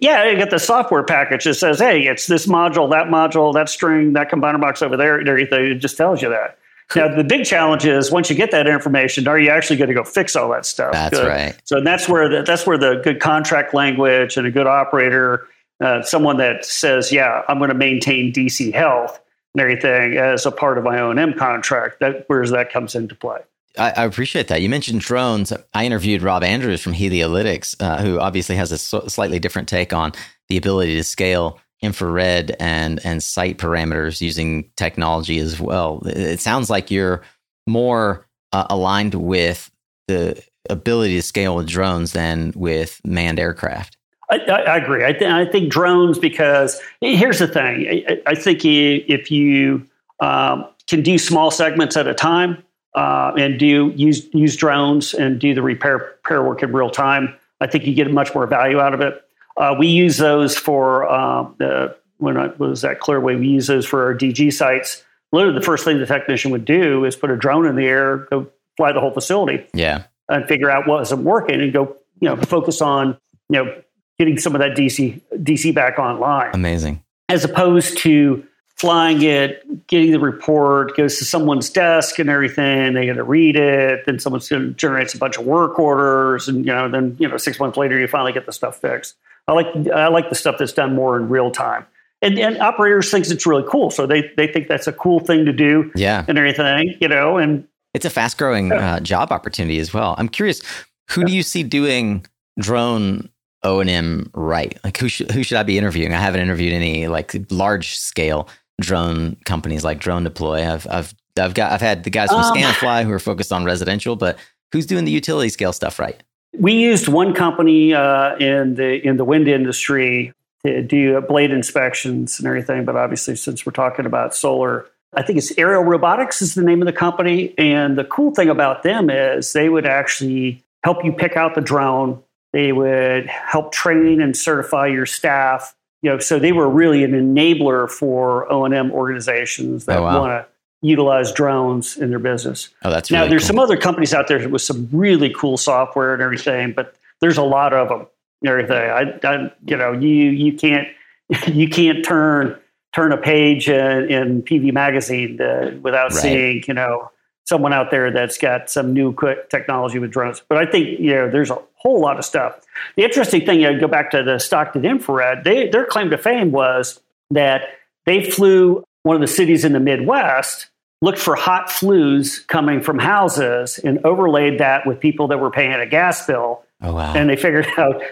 Yeah, 0.00 0.24
you 0.30 0.36
got 0.36 0.50
the 0.50 0.58
software 0.58 1.04
package 1.04 1.44
that 1.44 1.54
says, 1.54 1.78
"Hey, 1.78 2.06
it's 2.08 2.26
this 2.26 2.46
module, 2.46 2.90
that 2.90 3.06
module, 3.06 3.54
that 3.54 3.68
string, 3.68 4.14
that 4.14 4.30
combiner 4.30 4.60
box 4.60 4.82
over 4.82 4.96
there, 4.96 5.16
and 5.18 5.28
everything." 5.28 5.64
It 5.66 5.74
just 5.76 5.96
tells 5.96 6.20
you 6.22 6.30
that. 6.30 6.58
Now, 6.94 7.14
the 7.14 7.24
big 7.24 7.44
challenge 7.44 7.84
is 7.84 8.12
once 8.12 8.30
you 8.30 8.36
get 8.36 8.52
that 8.52 8.68
information, 8.68 9.26
are 9.26 9.38
you 9.38 9.50
actually 9.50 9.76
going 9.76 9.88
to 9.88 9.94
go 9.94 10.04
fix 10.04 10.36
all 10.36 10.48
that 10.50 10.64
stuff? 10.64 10.92
That's 10.92 11.18
Good. 11.18 11.26
right. 11.26 11.56
So 11.64 11.80
that's 11.80 12.08
where 12.08 12.28
the, 12.28 12.42
that's 12.42 12.66
where 12.66 12.78
the 12.78 13.00
good 13.02 13.20
contract 13.20 13.74
language 13.74 14.36
and 14.36 14.46
a 14.46 14.50
good 14.50 14.68
operator, 14.68 15.48
uh, 15.80 16.02
someone 16.02 16.36
that 16.36 16.64
says, 16.64 17.10
"Yeah, 17.10 17.42
I'm 17.48 17.58
going 17.58 17.70
to 17.70 17.74
maintain 17.74 18.32
DC 18.32 18.72
health 18.72 19.20
and 19.54 19.60
everything 19.60 20.16
as 20.16 20.46
a 20.46 20.52
part 20.52 20.78
of 20.78 20.84
my 20.84 21.00
O 21.00 21.10
and 21.10 21.18
M 21.18 21.34
contract." 21.34 21.98
That 21.98 22.24
where 22.28 22.46
that 22.46 22.70
comes 22.72 22.94
into 22.94 23.16
play. 23.16 23.40
I, 23.76 23.90
I 23.90 24.04
appreciate 24.04 24.48
that. 24.48 24.62
You 24.62 24.68
mentioned 24.68 25.00
drones. 25.00 25.52
I 25.74 25.84
interviewed 25.84 26.22
Rob 26.22 26.42
Andrews 26.44 26.82
from 26.82 26.94
Heliolytics, 26.94 27.76
uh, 27.80 28.00
who 28.00 28.20
obviously 28.20 28.56
has 28.56 28.72
a 28.72 28.78
so- 28.78 29.06
slightly 29.08 29.38
different 29.38 29.68
take 29.68 29.92
on 29.92 30.12
the 30.48 30.56
ability 30.56 30.94
to 30.96 31.04
scale 31.04 31.58
infrared 31.82 32.56
and 32.58 33.04
and 33.04 33.22
site 33.22 33.58
parameters 33.58 34.20
using 34.20 34.70
technology 34.76 35.38
as 35.38 35.60
well. 35.60 36.02
It, 36.06 36.40
sounds 36.40 36.70
like 36.70 36.90
you're 36.90 37.22
more 37.66 38.26
uh, 38.52 38.66
aligned 38.70 39.14
with 39.14 39.70
the 40.08 40.42
ability 40.70 41.16
to 41.16 41.22
scale 41.22 41.56
with 41.56 41.68
drones 41.68 42.12
than 42.12 42.52
with 42.56 43.00
manned 43.04 43.38
aircraft. 43.38 43.96
I, 44.28 44.38
I, 44.38 44.76
agree. 44.78 45.04
I, 45.04 45.12
th- 45.12 45.30
I 45.30 45.44
think 45.44 45.70
drones 45.70 46.18
because 46.18 46.80
here's 47.00 47.38
the 47.38 47.46
thing. 47.46 48.04
I, 48.08 48.22
I 48.26 48.34
think 48.34 48.64
if 48.64 49.30
you 49.30 49.86
um, 50.18 50.66
can 50.88 51.02
do 51.02 51.18
small 51.18 51.50
segments 51.50 51.96
at 51.96 52.08
a 52.08 52.14
time 52.14 52.62
uh, 52.94 53.32
and 53.38 53.58
do 53.58 53.92
use 53.94 54.26
use 54.32 54.56
drones 54.56 55.14
and 55.14 55.38
do 55.38 55.54
the 55.54 55.62
repair 55.62 55.98
repair 55.98 56.42
work 56.42 56.62
in 56.62 56.72
real 56.72 56.90
time, 56.90 57.34
I 57.60 57.66
think 57.68 57.84
you 57.84 57.94
get 57.94 58.10
much 58.10 58.34
more 58.34 58.46
value 58.46 58.80
out 58.80 58.94
of 58.94 59.00
it. 59.00 59.22
Uh, 59.56 59.74
we 59.78 59.86
use 59.88 60.18
those 60.18 60.56
for 60.56 61.10
um, 61.10 61.54
the 61.58 61.96
when 62.18 62.36
I 62.36 62.48
was 62.58 62.84
at 62.84 63.00
Clearway. 63.00 63.38
We 63.38 63.48
use 63.48 63.66
those 63.66 63.86
for 63.86 64.04
our 64.04 64.14
DG 64.14 64.52
sites. 64.52 65.02
Literally, 65.32 65.58
the 65.58 65.64
first 65.64 65.84
thing 65.84 65.98
the 65.98 66.06
technician 66.06 66.50
would 66.50 66.64
do 66.64 67.04
is 67.04 67.16
put 67.16 67.30
a 67.30 67.36
drone 67.36 67.66
in 67.66 67.76
the 67.76 67.84
air, 67.86 68.18
go 68.30 68.46
fly 68.76 68.92
the 68.92 69.00
whole 69.00 69.10
facility 69.10 69.66
Yeah. 69.74 70.04
and 70.28 70.46
figure 70.46 70.70
out 70.70 70.86
what 70.86 71.02
isn't 71.02 71.24
working 71.24 71.60
and 71.60 71.72
go, 71.72 71.96
you 72.20 72.28
know, 72.28 72.36
focus 72.36 72.80
on 72.80 73.16
you 73.48 73.64
know, 73.64 73.82
getting 74.18 74.38
some 74.38 74.54
of 74.54 74.58
that 74.60 74.76
DC 74.76 75.20
DC 75.34 75.74
back 75.74 75.98
online. 75.98 76.50
Amazing. 76.54 77.02
As 77.28 77.44
opposed 77.44 77.98
to 77.98 78.44
flying 78.76 79.22
it, 79.22 79.86
getting 79.86 80.10
the 80.12 80.20
report, 80.20 80.96
goes 80.96 81.16
to 81.18 81.24
someone's 81.24 81.70
desk 81.70 82.18
and 82.18 82.28
everything. 82.28 82.92
They 82.94 83.06
got 83.06 83.14
to 83.14 83.24
read 83.24 83.56
it. 83.56 84.04
Then 84.04 84.18
someone 84.18 84.40
generates 84.76 85.14
a 85.14 85.18
bunch 85.18 85.38
of 85.38 85.46
work 85.46 85.78
orders, 85.78 86.46
and 86.48 86.58
you 86.66 86.72
know, 86.72 86.88
then 86.88 87.16
you 87.18 87.28
know, 87.28 87.36
six 87.36 87.58
months 87.58 87.76
later, 87.78 87.98
you 87.98 88.06
finally 88.06 88.32
get 88.32 88.46
the 88.46 88.52
stuff 88.52 88.78
fixed. 88.78 89.14
I 89.48 89.52
like 89.52 89.66
I 89.94 90.08
like 90.08 90.28
the 90.28 90.34
stuff 90.34 90.56
that's 90.58 90.72
done 90.72 90.94
more 90.94 91.16
in 91.16 91.28
real 91.28 91.50
time. 91.50 91.86
And, 92.22 92.38
and 92.38 92.58
operators 92.58 93.10
thinks 93.10 93.30
it's 93.30 93.46
really 93.46 93.64
cool, 93.68 93.90
so 93.90 94.06
they 94.06 94.30
they 94.36 94.46
think 94.46 94.68
that's 94.68 94.86
a 94.86 94.92
cool 94.92 95.20
thing 95.20 95.44
to 95.44 95.52
do. 95.52 95.90
Yeah, 95.94 96.24
and 96.26 96.38
everything, 96.38 96.96
you 97.00 97.08
know, 97.08 97.36
and 97.36 97.66
it's 97.94 98.04
a 98.04 98.10
fast 98.10 98.38
growing 98.38 98.72
uh, 98.72 99.00
job 99.00 99.32
opportunity 99.32 99.78
as 99.78 99.92
well. 99.92 100.14
I'm 100.18 100.28
curious, 100.28 100.62
who 101.10 101.24
do 101.24 101.32
you 101.32 101.42
see 101.42 101.62
doing 101.62 102.26
drone 102.58 103.28
O 103.62 103.80
and 103.80 103.90
M 103.90 104.30
right? 104.34 104.78
Like 104.82 104.96
who 104.96 105.08
should 105.08 105.30
who 105.30 105.42
should 105.42 105.58
I 105.58 105.62
be 105.62 105.78
interviewing? 105.78 106.12
I 106.14 106.20
haven't 106.20 106.40
interviewed 106.40 106.72
any 106.72 107.06
like 107.06 107.34
large 107.50 107.96
scale 107.96 108.48
drone 108.80 109.36
companies 109.44 109.84
like 109.84 109.98
Drone 109.98 110.24
Deploy. 110.24 110.66
I've 110.66 110.86
I've 110.88 111.14
I've 111.38 111.54
got 111.54 111.72
I've 111.72 111.80
had 111.80 112.04
the 112.04 112.10
guys 112.10 112.30
from 112.30 112.40
um, 112.40 112.56
Scanifly 112.56 113.04
who 113.04 113.12
are 113.12 113.18
focused 113.18 113.52
on 113.52 113.64
residential, 113.64 114.16
but 114.16 114.38
who's 114.72 114.86
doing 114.86 115.04
the 115.04 115.12
utility 115.12 115.48
scale 115.48 115.72
stuff 115.72 115.98
right? 115.98 116.22
We 116.54 116.72
used 116.72 117.08
one 117.08 117.34
company 117.34 117.92
uh, 117.94 118.36
in 118.36 118.74
the 118.74 119.06
in 119.06 119.16
the 119.16 119.24
wind 119.24 119.48
industry 119.48 120.32
to 120.64 120.82
do 120.82 121.20
blade 121.20 121.50
inspections 121.50 122.38
and 122.38 122.46
everything, 122.46 122.84
but 122.84 122.96
obviously 122.96 123.36
since 123.36 123.64
we're 123.64 123.72
talking 123.72 124.06
about 124.06 124.34
solar, 124.34 124.86
I 125.14 125.22
think 125.22 125.38
it's 125.38 125.56
Aerial 125.56 125.84
Robotics 125.84 126.42
is 126.42 126.54
the 126.54 126.62
name 126.62 126.82
of 126.82 126.86
the 126.86 126.92
company. 126.92 127.54
And 127.58 127.96
the 127.96 128.04
cool 128.04 128.34
thing 128.34 128.48
about 128.48 128.82
them 128.82 129.10
is 129.10 129.52
they 129.52 129.68
would 129.68 129.86
actually 129.86 130.62
help 130.84 131.04
you 131.04 131.12
pick 131.12 131.36
out 131.36 131.54
the 131.54 131.60
drone. 131.60 132.22
They 132.52 132.72
would 132.72 133.26
help 133.26 133.72
train 133.72 134.20
and 134.20 134.36
certify 134.36 134.86
your 134.86 135.06
staff. 135.06 135.74
You 136.02 136.10
know, 136.10 136.18
so 136.18 136.38
they 136.38 136.52
were 136.52 136.68
really 136.68 137.04
an 137.04 137.12
enabler 137.12 137.90
for 137.90 138.50
O 138.52 138.64
and 138.64 138.74
M 138.74 138.92
organizations 138.92 139.86
that 139.86 139.98
oh, 139.98 140.02
wow. 140.02 140.20
want 140.20 140.44
to 140.44 140.55
utilize 140.82 141.32
drones 141.32 141.96
in 141.96 142.10
their 142.10 142.18
business. 142.18 142.68
Oh, 142.82 142.90
that's 142.90 143.10
now. 143.10 143.26
There's 143.26 143.42
cool. 143.42 143.48
some 143.48 143.58
other 143.58 143.76
companies 143.76 144.14
out 144.14 144.28
there 144.28 144.48
with 144.48 144.62
some 144.62 144.88
really 144.92 145.32
cool 145.32 145.56
software 145.56 146.12
and 146.12 146.22
everything, 146.22 146.72
but 146.72 146.94
there's 147.20 147.38
a 147.38 147.42
lot 147.42 147.72
of 147.72 147.88
them. 147.88 148.06
And 148.42 148.50
everything. 148.50 148.90
I, 148.90 149.18
I, 149.24 149.52
you 149.64 149.76
know, 149.76 149.92
you 149.92 150.08
you 150.08 150.52
can't 150.52 150.88
you 151.46 151.68
can't 151.68 152.04
turn 152.04 152.58
turn 152.96 153.12
a 153.12 153.16
page 153.16 153.68
in, 153.68 154.10
in 154.10 154.42
PV 154.42 154.72
magazine 154.72 155.36
to, 155.36 155.78
without 155.82 156.12
right. 156.12 156.22
seeing, 156.22 156.64
you 156.66 156.72
know, 156.72 157.10
someone 157.44 157.72
out 157.72 157.90
there 157.90 158.10
that's 158.10 158.38
got 158.38 158.70
some 158.70 158.94
new 158.94 159.14
technology 159.50 159.98
with 159.98 160.10
drones. 160.10 160.42
But 160.48 160.56
I 160.56 160.64
think, 160.70 160.98
you 160.98 161.12
know, 161.12 161.30
there's 161.30 161.50
a 161.50 161.58
whole 161.74 162.00
lot 162.00 162.18
of 162.18 162.24
stuff. 162.24 162.58
The 162.96 163.04
interesting 163.04 163.44
thing, 163.44 163.60
you 163.60 163.70
know, 163.70 163.78
go 163.78 163.86
back 163.86 164.10
to 164.12 164.22
the 164.22 164.38
Stockton 164.38 164.86
infrared, 164.86 165.44
they, 165.44 165.68
their 165.68 165.84
claim 165.84 166.08
to 166.08 166.16
fame 166.16 166.52
was 166.52 166.98
that 167.30 167.62
they 168.06 168.30
flew 168.30 168.82
one 169.06 169.14
of 169.14 169.20
the 169.20 169.28
cities 169.28 169.64
in 169.64 169.72
the 169.72 169.78
Midwest, 169.78 170.66
looked 171.00 171.20
for 171.20 171.36
hot 171.36 171.70
flues 171.70 172.40
coming 172.48 172.80
from 172.80 172.98
houses 172.98 173.78
and 173.78 174.04
overlaid 174.04 174.58
that 174.58 174.84
with 174.84 174.98
people 174.98 175.28
that 175.28 175.38
were 175.38 175.50
paying 175.50 175.72
a 175.72 175.86
gas 175.86 176.26
bill. 176.26 176.64
Oh, 176.82 176.92
wow. 176.92 177.14
And 177.14 177.30
they 177.30 177.36
figured 177.36 177.68
out 177.78 178.02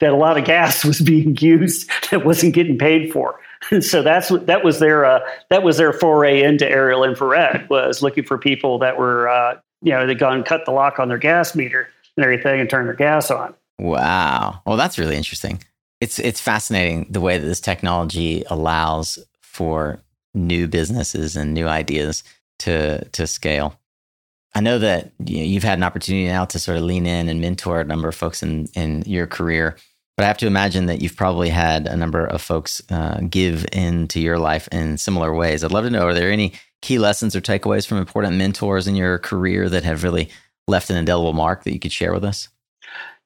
that 0.00 0.10
a 0.10 0.16
lot 0.16 0.36
of 0.36 0.44
gas 0.44 0.84
was 0.84 1.00
being 1.00 1.36
used 1.36 1.88
that 2.10 2.24
wasn't 2.24 2.54
getting 2.54 2.76
paid 2.76 3.12
for. 3.12 3.38
so 3.80 4.02
that's 4.02 4.28
that 4.28 4.64
was 4.64 4.80
their 4.80 5.04
uh, 5.04 5.20
that 5.48 5.62
was 5.62 5.76
their 5.76 5.92
foray 5.92 6.42
into 6.42 6.68
aerial 6.68 7.04
infrared 7.04 7.68
was 7.70 8.02
looking 8.02 8.24
for 8.24 8.36
people 8.36 8.80
that 8.80 8.98
were 8.98 9.28
uh, 9.28 9.58
you 9.80 9.92
know 9.92 10.06
they'd 10.06 10.18
gone 10.18 10.42
cut 10.42 10.64
the 10.66 10.72
lock 10.72 10.98
on 10.98 11.08
their 11.08 11.18
gas 11.18 11.54
meter 11.54 11.88
and 12.16 12.24
everything 12.24 12.60
and 12.60 12.68
turn 12.68 12.84
their 12.84 12.94
gas 12.94 13.30
on. 13.30 13.54
Wow, 13.78 14.60
well 14.66 14.76
that's 14.76 14.98
really 14.98 15.16
interesting. 15.16 15.62
It's 16.00 16.18
it's 16.18 16.40
fascinating 16.40 17.06
the 17.10 17.20
way 17.20 17.38
that 17.38 17.46
this 17.46 17.60
technology 17.60 18.44
allows 18.50 19.18
for 19.40 20.00
new 20.36 20.68
businesses 20.68 21.34
and 21.34 21.54
new 21.54 21.66
ideas 21.66 22.22
to 22.60 23.04
to 23.10 23.26
scale. 23.26 23.78
I 24.54 24.60
know 24.60 24.78
that 24.78 25.12
you 25.24 25.38
you've 25.38 25.64
had 25.64 25.78
an 25.78 25.84
opportunity 25.84 26.28
now 26.28 26.44
to 26.44 26.58
sort 26.58 26.78
of 26.78 26.84
lean 26.84 27.06
in 27.06 27.28
and 27.28 27.40
mentor 27.40 27.80
a 27.80 27.84
number 27.84 28.08
of 28.08 28.14
folks 28.14 28.42
in 28.42 28.68
in 28.74 29.02
your 29.06 29.26
career. 29.26 29.76
But 30.16 30.24
I 30.24 30.28
have 30.28 30.38
to 30.38 30.46
imagine 30.46 30.86
that 30.86 31.02
you've 31.02 31.16
probably 31.16 31.50
had 31.50 31.86
a 31.86 31.96
number 31.96 32.24
of 32.24 32.40
folks 32.40 32.80
uh, 32.90 33.20
give 33.28 33.66
into 33.70 34.18
your 34.18 34.38
life 34.38 34.66
in 34.72 34.96
similar 34.96 35.34
ways. 35.34 35.62
I'd 35.62 35.72
love 35.72 35.84
to 35.84 35.90
know 35.90 36.06
are 36.06 36.14
there 36.14 36.32
any 36.32 36.54
key 36.80 36.98
lessons 36.98 37.36
or 37.36 37.42
takeaways 37.42 37.86
from 37.86 37.98
important 37.98 38.36
mentors 38.36 38.86
in 38.86 38.96
your 38.96 39.18
career 39.18 39.68
that 39.68 39.84
have 39.84 40.04
really 40.04 40.30
left 40.66 40.88
an 40.88 40.96
indelible 40.96 41.34
mark 41.34 41.64
that 41.64 41.74
you 41.74 41.78
could 41.78 41.92
share 41.92 42.14
with 42.14 42.24
us? 42.24 42.48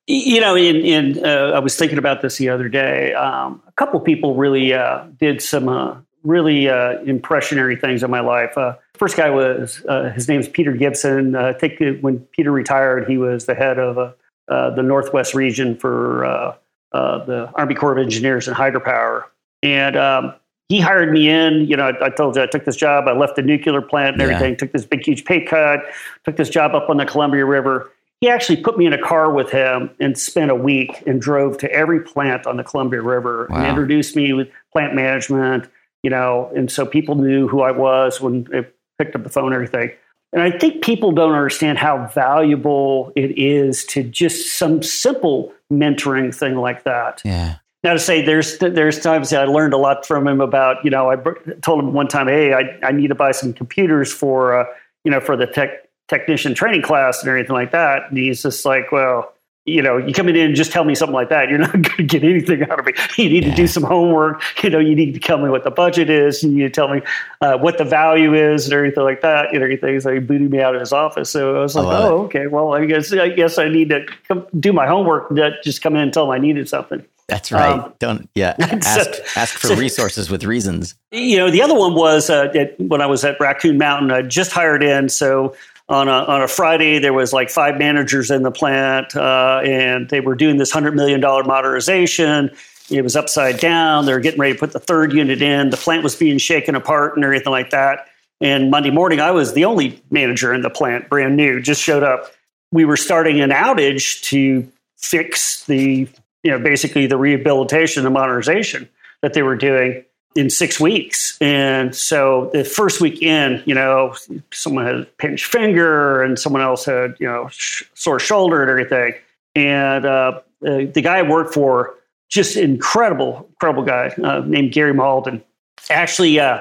You 0.08 0.40
know, 0.40 0.56
in, 0.56 0.76
in 0.76 1.24
uh, 1.24 1.52
I 1.54 1.60
was 1.60 1.76
thinking 1.76 1.98
about 1.98 2.22
this 2.22 2.38
the 2.38 2.48
other 2.48 2.68
day. 2.68 3.14
Um, 3.14 3.62
a 3.68 3.72
couple 3.72 4.00
people 4.00 4.34
really 4.34 4.72
uh, 4.72 5.04
did 5.16 5.40
some 5.40 5.68
uh, 5.68 5.98
really 6.22 6.68
uh, 6.68 6.98
impressionary 7.04 7.80
things 7.80 8.02
in 8.02 8.10
my 8.10 8.20
life. 8.20 8.56
Uh, 8.56 8.76
first 8.94 9.16
guy 9.16 9.30
was 9.30 9.82
his 10.14 10.28
name's 10.28 10.48
Peter 10.48 10.72
Gibson. 10.72 11.34
I 11.34 11.52
think 11.52 11.80
when 12.02 12.20
Peter 12.32 12.52
retired, 12.52 13.08
he 13.08 13.18
was 13.18 13.46
the 13.46 13.54
head 13.54 13.78
of 13.78 14.14
the 14.48 14.82
Northwest 14.82 15.34
region 15.34 15.76
for 15.76 16.54
uh, 16.92 17.24
the 17.24 17.50
Army 17.54 17.74
Corps 17.74 17.92
of 17.92 17.98
Engineers 17.98 18.48
and 18.48 18.56
hydropower. 18.56 19.24
And 19.62 19.96
um, 19.96 20.34
he 20.68 20.80
hired 20.80 21.12
me 21.12 21.28
in. 21.28 21.66
You 21.66 21.76
know, 21.76 21.88
I, 21.88 22.06
I, 22.06 22.10
told 22.10 22.36
you 22.36 22.42
I 22.42 22.46
took 22.46 22.64
this 22.64 22.76
job. 22.76 23.06
I 23.06 23.12
left 23.12 23.36
the 23.36 23.42
nuclear 23.42 23.80
plant 23.80 24.14
and 24.14 24.22
everything. 24.22 24.52
Yeah. 24.52 24.58
Took 24.58 24.72
this 24.72 24.86
big, 24.86 25.06
huge 25.06 25.24
pay 25.24 25.44
cut. 25.44 25.80
Took 26.24 26.36
this 26.36 26.50
job 26.50 26.74
up 26.74 26.88
on 26.88 26.96
the 26.96 27.06
Columbia 27.06 27.44
River. 27.44 27.90
He 28.20 28.28
actually 28.28 28.62
put 28.62 28.76
me 28.76 28.86
in 28.86 28.92
a 28.92 29.00
car 29.00 29.32
with 29.32 29.50
him 29.50 29.90
and 29.98 30.18
spent 30.18 30.50
a 30.50 30.54
week 30.54 31.02
and 31.06 31.20
drove 31.20 31.56
to 31.58 31.72
every 31.72 32.00
plant 32.00 32.46
on 32.46 32.56
the 32.58 32.64
Columbia 32.64 33.00
River 33.00 33.46
wow. 33.48 33.58
and 33.58 33.66
introduced 33.66 34.14
me 34.14 34.32
with 34.32 34.48
plant 34.72 34.94
management. 34.94 35.68
You 36.02 36.10
know, 36.10 36.50
and 36.54 36.70
so 36.70 36.86
people 36.86 37.14
knew 37.14 37.46
who 37.46 37.60
I 37.60 37.72
was 37.72 38.20
when 38.20 38.44
they 38.44 38.66
picked 38.98 39.14
up 39.14 39.22
the 39.22 39.28
phone 39.28 39.46
and 39.46 39.54
everything. 39.54 39.90
And 40.32 40.42
I 40.42 40.56
think 40.56 40.82
people 40.82 41.12
don't 41.12 41.32
understand 41.32 41.78
how 41.78 42.06
valuable 42.06 43.12
it 43.16 43.36
is 43.36 43.84
to 43.86 44.02
just 44.02 44.56
some 44.56 44.82
simple 44.82 45.52
mentoring 45.72 46.34
thing 46.34 46.56
like 46.56 46.84
that. 46.84 47.20
Yeah. 47.24 47.56
Now 47.82 47.94
to 47.94 47.98
say 47.98 48.22
there's 48.22 48.58
there's 48.58 49.00
times 49.00 49.32
I 49.32 49.44
learned 49.44 49.72
a 49.72 49.78
lot 49.78 50.06
from 50.06 50.28
him 50.28 50.40
about 50.40 50.84
you 50.84 50.90
know 50.90 51.10
I 51.10 51.16
told 51.62 51.80
him 51.80 51.92
one 51.94 52.08
time 52.08 52.28
hey 52.28 52.52
I, 52.52 52.78
I 52.86 52.92
need 52.92 53.08
to 53.08 53.14
buy 53.14 53.32
some 53.32 53.54
computers 53.54 54.12
for 54.12 54.58
uh, 54.60 54.64
you 55.02 55.10
know 55.10 55.20
for 55.20 55.36
the 55.36 55.46
tech 55.46 55.88
technician 56.08 56.54
training 56.54 56.82
class 56.82 57.20
and 57.20 57.28
everything 57.28 57.54
like 57.54 57.70
that 57.70 58.02
and 58.08 58.18
he's 58.18 58.42
just 58.42 58.66
like 58.66 58.92
well 58.92 59.32
you 59.66 59.82
know, 59.82 59.98
you 59.98 60.14
come 60.14 60.28
in 60.28 60.36
and 60.36 60.54
just 60.54 60.72
tell 60.72 60.84
me 60.84 60.94
something 60.94 61.14
like 61.14 61.28
that, 61.28 61.48
you're 61.48 61.58
not 61.58 61.72
going 61.72 61.84
to 61.84 62.02
get 62.02 62.24
anything 62.24 62.62
out 62.62 62.78
of 62.78 62.86
me. 62.86 62.92
You 63.16 63.28
need 63.28 63.44
yeah. 63.44 63.50
to 63.50 63.56
do 63.56 63.66
some 63.66 63.82
homework. 63.82 64.42
You 64.62 64.70
know, 64.70 64.78
you 64.78 64.94
need 64.94 65.14
to 65.14 65.20
tell 65.20 65.38
me 65.38 65.50
what 65.50 65.64
the 65.64 65.70
budget 65.70 66.08
is. 66.08 66.42
You 66.42 66.50
need 66.50 66.62
to 66.62 66.70
tell 66.70 66.88
me 66.88 67.02
uh, 67.40 67.58
what 67.58 67.78
the 67.78 67.84
value 67.84 68.34
is 68.34 68.64
and 68.64 68.72
everything 68.72 69.04
like 69.04 69.20
that. 69.20 69.52
And 69.52 69.62
everything. 69.62 70.00
So 70.00 70.12
he 70.12 70.18
booted 70.18 70.50
me 70.50 70.60
out 70.60 70.74
of 70.74 70.80
his 70.80 70.92
office. 70.92 71.30
So 71.30 71.56
I 71.56 71.60
was 71.60 71.74
like, 71.74 71.86
I 71.86 72.02
oh, 72.02 72.22
it. 72.22 72.24
okay. 72.26 72.46
Well, 72.46 72.74
I 72.74 72.86
guess 72.86 73.12
I 73.12 73.28
guess 73.28 73.58
I 73.58 73.68
need 73.68 73.90
to 73.90 74.06
come, 74.26 74.46
do 74.58 74.72
my 74.72 74.86
homework. 74.86 75.30
Not 75.30 75.52
just 75.62 75.82
come 75.82 75.94
in 75.94 76.02
and 76.02 76.12
tell 76.12 76.24
him 76.24 76.30
I 76.30 76.38
needed 76.38 76.68
something. 76.68 77.04
That's 77.30 77.52
right. 77.52 77.78
Um, 77.78 77.94
Don't 78.00 78.28
yeah. 78.34 78.56
Ask 78.58 79.14
so, 79.14 79.22
ask 79.36 79.56
for 79.56 79.68
so, 79.68 79.76
resources 79.76 80.30
with 80.30 80.42
reasons. 80.42 80.96
You 81.12 81.36
know, 81.36 81.50
the 81.50 81.62
other 81.62 81.76
one 81.76 81.94
was 81.94 82.28
uh, 82.28 82.50
at, 82.56 82.78
when 82.80 83.00
I 83.00 83.06
was 83.06 83.24
at 83.24 83.38
Raccoon 83.38 83.78
Mountain. 83.78 84.10
I 84.10 84.22
just 84.22 84.50
hired 84.50 84.82
in, 84.82 85.08
so 85.08 85.54
on 85.90 86.06
a, 86.06 86.12
on 86.12 86.40
a 86.40 86.48
Friday, 86.48 87.00
there 87.00 87.12
was 87.12 87.32
like 87.32 87.50
five 87.50 87.76
managers 87.76 88.30
in 88.30 88.44
the 88.44 88.52
plant, 88.52 89.16
uh, 89.16 89.60
and 89.64 90.08
they 90.08 90.20
were 90.20 90.36
doing 90.36 90.56
this 90.56 90.72
$100 90.72 90.94
million 90.94 91.20
modernization. 91.20 92.50
It 92.88 93.02
was 93.02 93.16
upside 93.16 93.58
down. 93.58 94.06
They 94.06 94.12
were 94.12 94.20
getting 94.20 94.38
ready 94.38 94.54
to 94.54 94.58
put 94.58 94.72
the 94.72 94.78
third 94.78 95.12
unit 95.12 95.42
in. 95.42 95.70
The 95.70 95.76
plant 95.76 96.04
was 96.04 96.14
being 96.14 96.38
shaken 96.38 96.76
apart 96.76 97.16
and 97.16 97.24
everything 97.24 97.50
like 97.50 97.70
that. 97.70 98.06
And 98.40 98.70
Monday 98.70 98.90
morning, 98.90 99.20
I 99.20 99.32
was 99.32 99.52
the 99.52 99.64
only 99.64 100.00
manager 100.10 100.54
in 100.54 100.62
the 100.62 100.70
plant, 100.70 101.08
brand 101.08 101.36
new, 101.36 101.60
just 101.60 101.82
showed 101.82 102.04
up. 102.04 102.32
We 102.72 102.84
were 102.84 102.96
starting 102.96 103.40
an 103.40 103.50
outage 103.50 104.22
to 104.22 104.66
fix 104.96 105.64
the, 105.66 106.08
you 106.44 106.50
know, 106.50 106.58
basically 106.60 107.06
the 107.06 107.16
rehabilitation 107.16 108.06
and 108.06 108.14
modernization 108.14 108.88
that 109.22 109.34
they 109.34 109.42
were 109.42 109.56
doing 109.56 110.04
in 110.36 110.48
six 110.48 110.78
weeks. 110.78 111.36
And 111.40 111.94
so 111.94 112.50
the 112.52 112.64
first 112.64 113.00
week 113.00 113.22
in, 113.22 113.62
you 113.66 113.74
know, 113.74 114.14
someone 114.52 114.86
had 114.86 114.94
a 114.94 115.04
pinched 115.18 115.46
finger 115.46 116.22
and 116.22 116.38
someone 116.38 116.62
else 116.62 116.84
had, 116.84 117.16
you 117.18 117.26
know, 117.26 117.48
sh- 117.50 117.82
sore 117.94 118.20
shoulder 118.20 118.62
and 118.62 118.70
everything. 118.70 119.14
And 119.54 120.06
uh, 120.06 120.40
the, 120.60 120.90
the 120.92 121.02
guy 121.02 121.18
I 121.18 121.22
worked 121.22 121.54
for, 121.54 121.94
just 122.28 122.56
incredible, 122.56 123.46
incredible 123.50 123.82
guy 123.82 124.14
uh, 124.22 124.42
named 124.46 124.72
Gary 124.72 124.94
Malden, 124.94 125.42
actually 125.88 126.38
uh, 126.38 126.60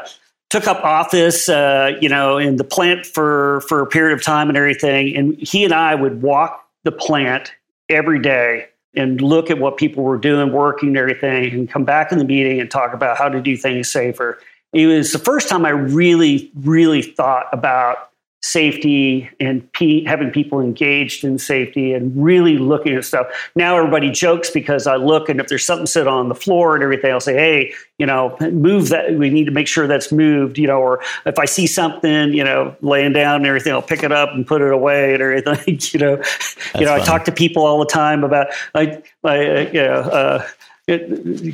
took 0.50 0.66
up 0.66 0.84
office, 0.84 1.48
uh, 1.48 1.92
you 2.02 2.10
know, 2.10 2.40
in 2.40 2.56
the 2.56 2.64
plant 2.64 3.06
for, 3.06 3.62
for 3.62 3.82
a 3.82 3.86
period 3.86 4.16
of 4.16 4.24
time 4.24 4.50
and 4.50 4.58
everything. 4.58 5.16
And 5.16 5.36
he 5.36 5.64
and 5.64 5.74
I 5.74 5.94
would 5.94 6.24
walk 6.24 6.66
the 6.86 6.92
plant 6.92 7.54
every 7.88 8.20
day 8.20 8.70
and 8.96 9.22
look 9.22 9.50
at 9.50 9.60
what 9.60 9.78
people 9.78 10.04
were 10.04 10.18
doing, 10.18 10.52
working, 10.52 10.90
and 10.90 10.98
everything, 10.98 11.52
and 11.54 11.70
come 11.70 11.86
back 11.86 12.12
in 12.12 12.18
the 12.18 12.26
meeting 12.26 12.60
and 12.60 12.70
talk 12.72 12.94
about 12.94 13.18
how 13.18 13.30
to 13.30 13.42
do 13.42 13.56
things 13.56 13.90
safer. 13.90 14.40
It 14.74 14.88
was 14.88 15.12
the 15.12 15.20
first 15.20 15.50
time 15.50 15.66
I 15.66 15.70
really, 15.70 16.52
really 16.56 17.02
thought 17.02 17.46
about 17.52 18.10
safety 18.42 19.30
and 19.40 19.72
pe- 19.74 20.04
having 20.06 20.32
people 20.32 20.62
engaged 20.62 21.24
in 21.26 21.38
safety 21.38 21.94
and 21.94 22.12
really 22.22 22.58
looking 22.58 22.96
at 22.96 23.04
stuff. 23.04 23.28
Now 23.56 23.78
everybody 23.78 24.10
jokes 24.10 24.50
because 24.50 24.88
I 24.88 24.96
look 24.96 25.28
and 25.28 25.42
if 25.42 25.48
there's 25.48 25.66
something 25.66 25.86
sit 25.86 26.08
on 26.08 26.30
the 26.30 26.36
floor 26.36 26.74
and 26.74 26.84
everything, 26.84 27.12
I'll 27.12 27.20
say, 27.20 27.34
hey, 27.34 27.74
you 27.98 28.06
know, 28.06 28.38
move 28.40 28.90
that. 28.90 29.14
We 29.16 29.30
need 29.30 29.46
to 29.46 29.52
make 29.52 29.68
sure 29.68 29.88
that's 29.88 30.12
moved, 30.12 30.58
you 30.58 30.68
know, 30.68 30.80
or 30.80 31.02
if 31.26 31.38
I 31.38 31.46
see 31.46 31.68
something, 31.68 32.32
you 32.32 32.44
know, 32.46 32.76
laying 32.82 33.12
down 33.12 33.38
and 33.38 33.46
everything, 33.46 33.74
I'll 33.74 33.82
pick 33.82 34.04
it 34.04 34.12
up 34.14 34.30
and 34.34 34.48
put 34.48 34.62
it 34.62 34.72
away 34.72 35.14
and 35.14 35.22
everything, 35.22 35.80
you 35.92 36.00
know. 36.00 36.16
That's 36.16 36.76
you 36.76 36.86
know, 36.86 36.92
funny. 36.92 37.02
I 37.02 37.06
talk 37.06 37.26
to 37.26 37.34
people 37.34 37.66
all 37.66 37.80
the 37.80 37.86
time 37.86 38.24
about, 38.24 38.48
I, 38.74 39.02
my, 39.22 39.38
uh, 39.38 39.70
you 39.72 39.82
know, 39.82 40.00
uh, 40.00 40.48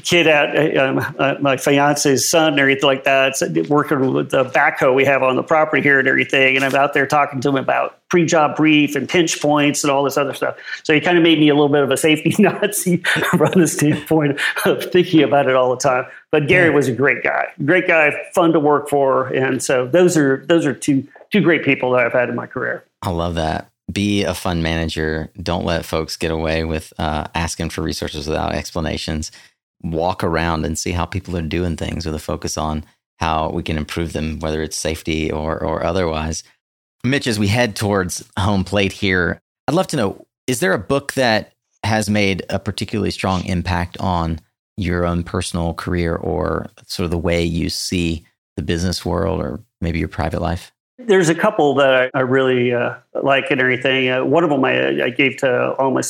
kid 0.04 0.28
at 0.28 0.78
um, 0.78 1.00
uh, 1.20 1.36
my 1.42 1.58
fiance's 1.58 2.30
son 2.30 2.54
and 2.54 2.60
everything 2.60 2.88
like 2.88 3.04
that, 3.04 3.36
working 3.70 4.14
with 4.14 4.32
the 4.32 4.46
backhoe 4.46 4.96
we 4.96 5.04
have 5.06 5.24
on 5.24 5.36
the 5.36 5.44
property 5.44 5.82
here 5.82 6.00
and 6.00 6.08
everything. 6.08 6.56
And 6.56 6.64
I'm 6.64 6.74
out 6.76 6.94
there 6.94 7.06
talking 7.06 7.42
to 7.42 7.50
him 7.50 7.58
about 7.58 8.00
pre-job 8.10 8.56
brief 8.56 8.96
and 8.96 9.10
pinch 9.10 9.42
points 9.42 9.84
and 9.84 9.92
all 9.92 10.04
this 10.04 10.18
other 10.18 10.34
stuff. 10.34 10.58
So 10.84 10.94
he 10.94 11.02
kind 11.02 11.18
of 11.18 11.24
made 11.24 11.40
me 11.40 11.50
a 11.50 11.54
little 11.54 11.70
bit 11.70 11.84
of 11.84 11.92
a 11.92 11.98
safety 11.98 12.34
Nazi 12.40 12.98
from 12.98 13.60
the 13.60 13.68
standpoint 13.68 14.40
of 14.66 14.84
thinking 14.92 15.24
about 15.24 15.48
it 15.48 15.56
all 15.56 15.70
the 15.72 15.82
time. 15.82 16.06
But 16.32 16.48
Gary 16.48 16.70
was 16.70 16.88
a 16.88 16.94
great 16.94 17.24
guy, 17.24 17.48
great 17.64 17.88
guy, 17.88 18.12
fun 18.34 18.54
to 18.54 18.60
work 18.60 18.90
for, 18.90 19.28
and 19.28 19.64
so 19.64 19.88
those 19.88 20.18
are 20.18 20.46
those 20.48 20.66
are 20.66 20.74
two 20.74 21.08
two 21.32 21.42
great 21.42 21.64
people 21.64 21.92
that 21.92 22.06
I've 22.06 22.14
had 22.14 22.30
in 22.30 22.36
my 22.36 22.46
career. 22.46 22.84
I 23.02 23.12
love 23.12 23.36
that 23.36 23.70
be 23.92 24.24
a 24.24 24.34
fund 24.34 24.64
manager. 24.64 25.32
Don't 25.42 25.66
let 25.66 25.86
folks 25.86 26.18
get 26.18 26.32
away 26.32 26.64
with 26.64 26.94
uh, 26.98 27.28
asking 27.36 27.70
for 27.70 27.82
resources 27.82 28.28
without 28.28 28.54
explanations. 28.54 29.32
Walk 29.82 30.24
around 30.24 30.66
and 30.66 30.78
see 30.78 30.92
how 30.92 31.06
people 31.06 31.38
are 31.38 31.42
doing 31.42 31.78
things 31.78 32.06
with 32.06 32.16
a 32.16 32.20
focus 32.20 32.58
on 32.58 32.84
how 33.20 33.50
we 33.50 33.64
can 33.64 33.78
improve 33.78 34.14
them, 34.14 34.40
whether 34.40 34.62
it's 34.62 34.76
safety 34.76 35.32
or, 35.32 35.62
or 35.64 35.84
otherwise. 35.84 36.44
Mitch, 37.04 37.28
as 37.28 37.40
we 37.40 37.48
head 37.48 37.76
towards 37.76 38.28
home 38.38 38.64
plate 38.64 38.92
here, 38.92 39.40
I'd 39.68 39.76
love 39.76 39.88
to 39.88 39.98
know 39.98 40.26
is 40.48 40.60
there 40.60 40.74
a 40.74 40.80
book 40.80 41.14
that 41.14 41.54
has 41.84 42.10
made 42.10 42.44
a 42.50 42.60
particularly 42.60 43.12
strong 43.12 43.46
impact 43.46 43.98
on 44.00 44.40
your 44.78 45.06
own 45.06 45.24
personal 45.24 45.74
career 45.74 46.16
or 46.16 46.68
sort 46.88 47.06
of 47.06 47.12
the 47.12 47.18
way 47.18 47.44
you 47.44 47.70
see 47.70 48.26
the 48.58 48.64
business 48.64 49.06
world 49.06 49.40
or 49.40 49.60
maybe 49.82 50.00
your 50.00 50.08
private 50.08 50.42
life? 50.42 50.72
There's 50.98 51.30
a 51.30 51.36
couple 51.36 51.76
that 51.76 52.12
I, 52.14 52.20
really 52.22 52.74
uh, 52.74 52.96
like 53.14 53.52
and 53.52 53.60
everything. 53.60 54.10
Uh, 54.10 54.24
one 54.24 54.44
of 54.44 54.50
them 54.50 54.64
I, 54.64 55.04
I 55.04 55.10
gave 55.10 55.38
to 55.38 55.76
my 55.80 56.02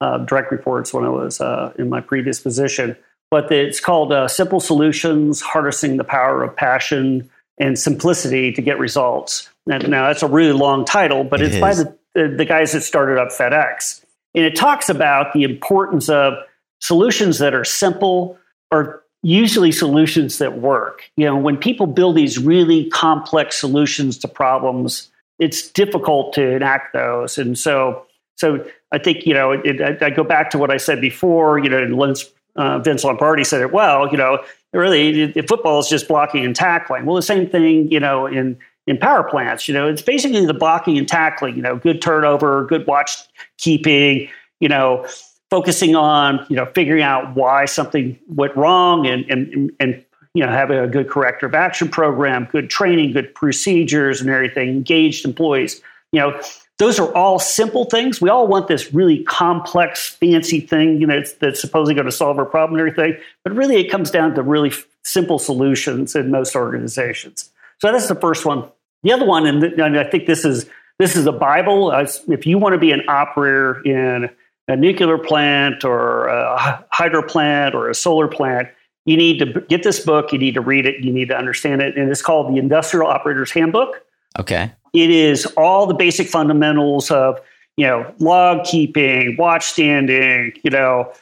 uh, 0.00 0.18
direct 0.18 0.52
reports 0.52 0.92
when 0.92 1.04
I 1.04 1.08
was 1.08 1.40
uh, 1.40 1.72
in 1.78 1.88
my 1.88 2.00
previous 2.00 2.40
position, 2.40 2.96
but 3.30 3.50
it's 3.50 3.80
called 3.80 4.12
uh, 4.12 4.28
Simple 4.28 4.60
Solutions 4.60 5.40
Harnessing 5.40 5.96
the 5.96 6.04
Power 6.04 6.42
of 6.42 6.54
Passion 6.54 7.30
and 7.58 7.78
Simplicity 7.78 8.52
to 8.52 8.60
Get 8.60 8.78
Results. 8.78 9.48
Now, 9.66 9.78
now 9.78 10.06
that's 10.08 10.22
a 10.22 10.28
really 10.28 10.52
long 10.52 10.84
title, 10.84 11.24
but 11.24 11.40
it 11.40 11.46
it's 11.46 11.54
is. 11.54 11.60
by 11.60 11.74
the, 11.74 11.96
the, 12.14 12.36
the 12.36 12.44
guys 12.44 12.72
that 12.72 12.82
started 12.82 13.18
up 13.18 13.28
FedEx. 13.28 14.04
And 14.34 14.44
it 14.44 14.56
talks 14.56 14.88
about 14.88 15.32
the 15.32 15.44
importance 15.44 16.08
of 16.08 16.34
solutions 16.80 17.38
that 17.38 17.54
are 17.54 17.64
simple 17.64 18.36
or 18.70 19.03
usually 19.24 19.72
solutions 19.72 20.38
that 20.38 20.58
work. 20.58 21.10
You 21.16 21.24
know, 21.24 21.36
when 21.36 21.56
people 21.56 21.86
build 21.86 22.14
these 22.16 22.38
really 22.38 22.88
complex 22.90 23.58
solutions 23.58 24.18
to 24.18 24.28
problems, 24.28 25.10
it's 25.38 25.68
difficult 25.70 26.34
to 26.34 26.46
enact 26.52 26.92
those. 26.92 27.38
And 27.38 27.58
so, 27.58 28.04
so 28.36 28.64
I 28.92 28.98
think 28.98 29.26
you 29.26 29.34
know, 29.34 29.52
it, 29.52 29.80
I, 29.80 30.06
I, 30.06 30.10
go 30.10 30.22
back 30.22 30.50
to 30.50 30.58
what 30.58 30.70
I 30.70 30.76
said 30.76 31.00
before. 31.00 31.58
You 31.58 31.70
know, 31.70 32.14
uh, 32.56 32.78
Vince 32.80 33.02
Lombardi 33.02 33.44
said 33.44 33.62
it 33.62 33.72
well. 33.72 34.08
You 34.10 34.18
know, 34.18 34.44
really, 34.72 35.22
it, 35.22 35.48
football 35.48 35.80
is 35.80 35.88
just 35.88 36.06
blocking 36.06 36.44
and 36.44 36.54
tackling. 36.54 37.06
Well, 37.06 37.16
the 37.16 37.22
same 37.22 37.48
thing, 37.48 37.90
you 37.90 37.98
know, 37.98 38.26
in 38.26 38.58
in 38.86 38.98
power 38.98 39.24
plants. 39.24 39.66
You 39.66 39.74
know, 39.74 39.88
it's 39.88 40.02
basically 40.02 40.44
the 40.44 40.54
blocking 40.54 40.98
and 40.98 41.08
tackling. 41.08 41.56
You 41.56 41.62
know, 41.62 41.76
good 41.76 42.02
turnover, 42.02 42.66
good 42.66 42.86
watch 42.86 43.16
keeping. 43.56 44.28
You 44.60 44.68
know, 44.68 45.06
focusing 45.54 45.94
on 45.94 46.44
you 46.48 46.56
know 46.56 46.66
figuring 46.74 47.00
out 47.00 47.36
why 47.36 47.64
something 47.64 48.18
went 48.26 48.56
wrong 48.56 49.06
and 49.06 49.24
and 49.30 49.70
and 49.78 50.04
you 50.34 50.44
know 50.44 50.50
having 50.50 50.76
a 50.76 50.88
good 50.88 51.08
corrective 51.08 51.54
action 51.54 51.88
program, 51.88 52.48
good 52.50 52.68
training, 52.68 53.12
good 53.12 53.32
procedures, 53.36 54.20
and 54.20 54.28
everything. 54.28 54.68
Engaged 54.68 55.24
employees. 55.24 55.80
You 56.10 56.20
know. 56.20 56.40
Those 56.78 56.98
are 56.98 57.14
all 57.14 57.38
simple 57.38 57.84
things. 57.84 58.20
We 58.20 58.30
all 58.30 58.48
want 58.48 58.66
this 58.66 58.92
really 58.92 59.22
complex, 59.22 60.08
fancy 60.08 60.58
thing, 60.58 61.00
you 61.00 61.06
know, 61.06 61.22
that's 61.38 61.60
supposedly 61.60 61.94
going 61.94 62.06
to 62.06 62.10
solve 62.10 62.36
our 62.36 62.44
problem 62.44 62.80
and 62.80 62.88
everything. 62.88 63.22
But 63.44 63.54
really, 63.54 63.76
it 63.76 63.88
comes 63.92 64.10
down 64.10 64.34
to 64.34 64.42
really 64.42 64.72
simple 65.04 65.38
solutions 65.38 66.16
in 66.16 66.32
most 66.32 66.56
organizations. 66.56 67.48
So 67.78 67.92
that's 67.92 68.08
the 68.08 68.16
first 68.16 68.44
one. 68.44 68.68
The 69.04 69.12
other 69.12 69.24
one, 69.24 69.46
and 69.46 69.80
I 69.96 70.02
think 70.02 70.26
this 70.26 70.44
is 70.44 70.68
this 70.98 71.14
is 71.14 71.26
a 71.26 71.32
Bible. 71.32 71.92
If 72.26 72.44
you 72.44 72.58
want 72.58 72.72
to 72.72 72.78
be 72.80 72.90
an 72.90 73.02
operator 73.08 73.80
in 73.84 74.30
a 74.68 74.76
nuclear 74.76 75.18
plant 75.18 75.84
or 75.84 76.26
a 76.26 76.84
hydro 76.90 77.22
plant 77.22 77.74
or 77.74 77.88
a 77.88 77.94
solar 77.94 78.28
plant, 78.28 78.68
you 79.04 79.16
need 79.16 79.38
to 79.38 79.60
get 79.68 79.82
this 79.82 80.00
book, 80.00 80.32
you 80.32 80.38
need 80.38 80.54
to 80.54 80.60
read 80.60 80.86
it, 80.86 81.04
you 81.04 81.12
need 81.12 81.28
to 81.28 81.36
understand 81.36 81.82
it. 81.82 81.96
And 81.96 82.10
it's 82.10 82.22
called 82.22 82.52
the 82.52 82.58
Industrial 82.58 83.06
Operator's 83.06 83.50
Handbook. 83.50 84.04
Okay. 84.38 84.72
It 84.94 85.10
is 85.10 85.46
all 85.56 85.86
the 85.86 85.94
basic 85.94 86.28
fundamentals 86.28 87.10
of, 87.10 87.38
you 87.76 87.86
know, 87.86 88.12
log 88.18 88.64
keeping, 88.64 89.36
watch 89.36 89.64
standing, 89.64 90.52
you 90.62 90.70
know, 90.70 91.12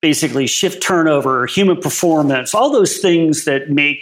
basically 0.00 0.46
shift 0.46 0.82
turnover, 0.82 1.46
human 1.46 1.80
performance, 1.80 2.54
all 2.54 2.70
those 2.70 2.98
things 2.98 3.44
that 3.44 3.70
make 3.70 3.98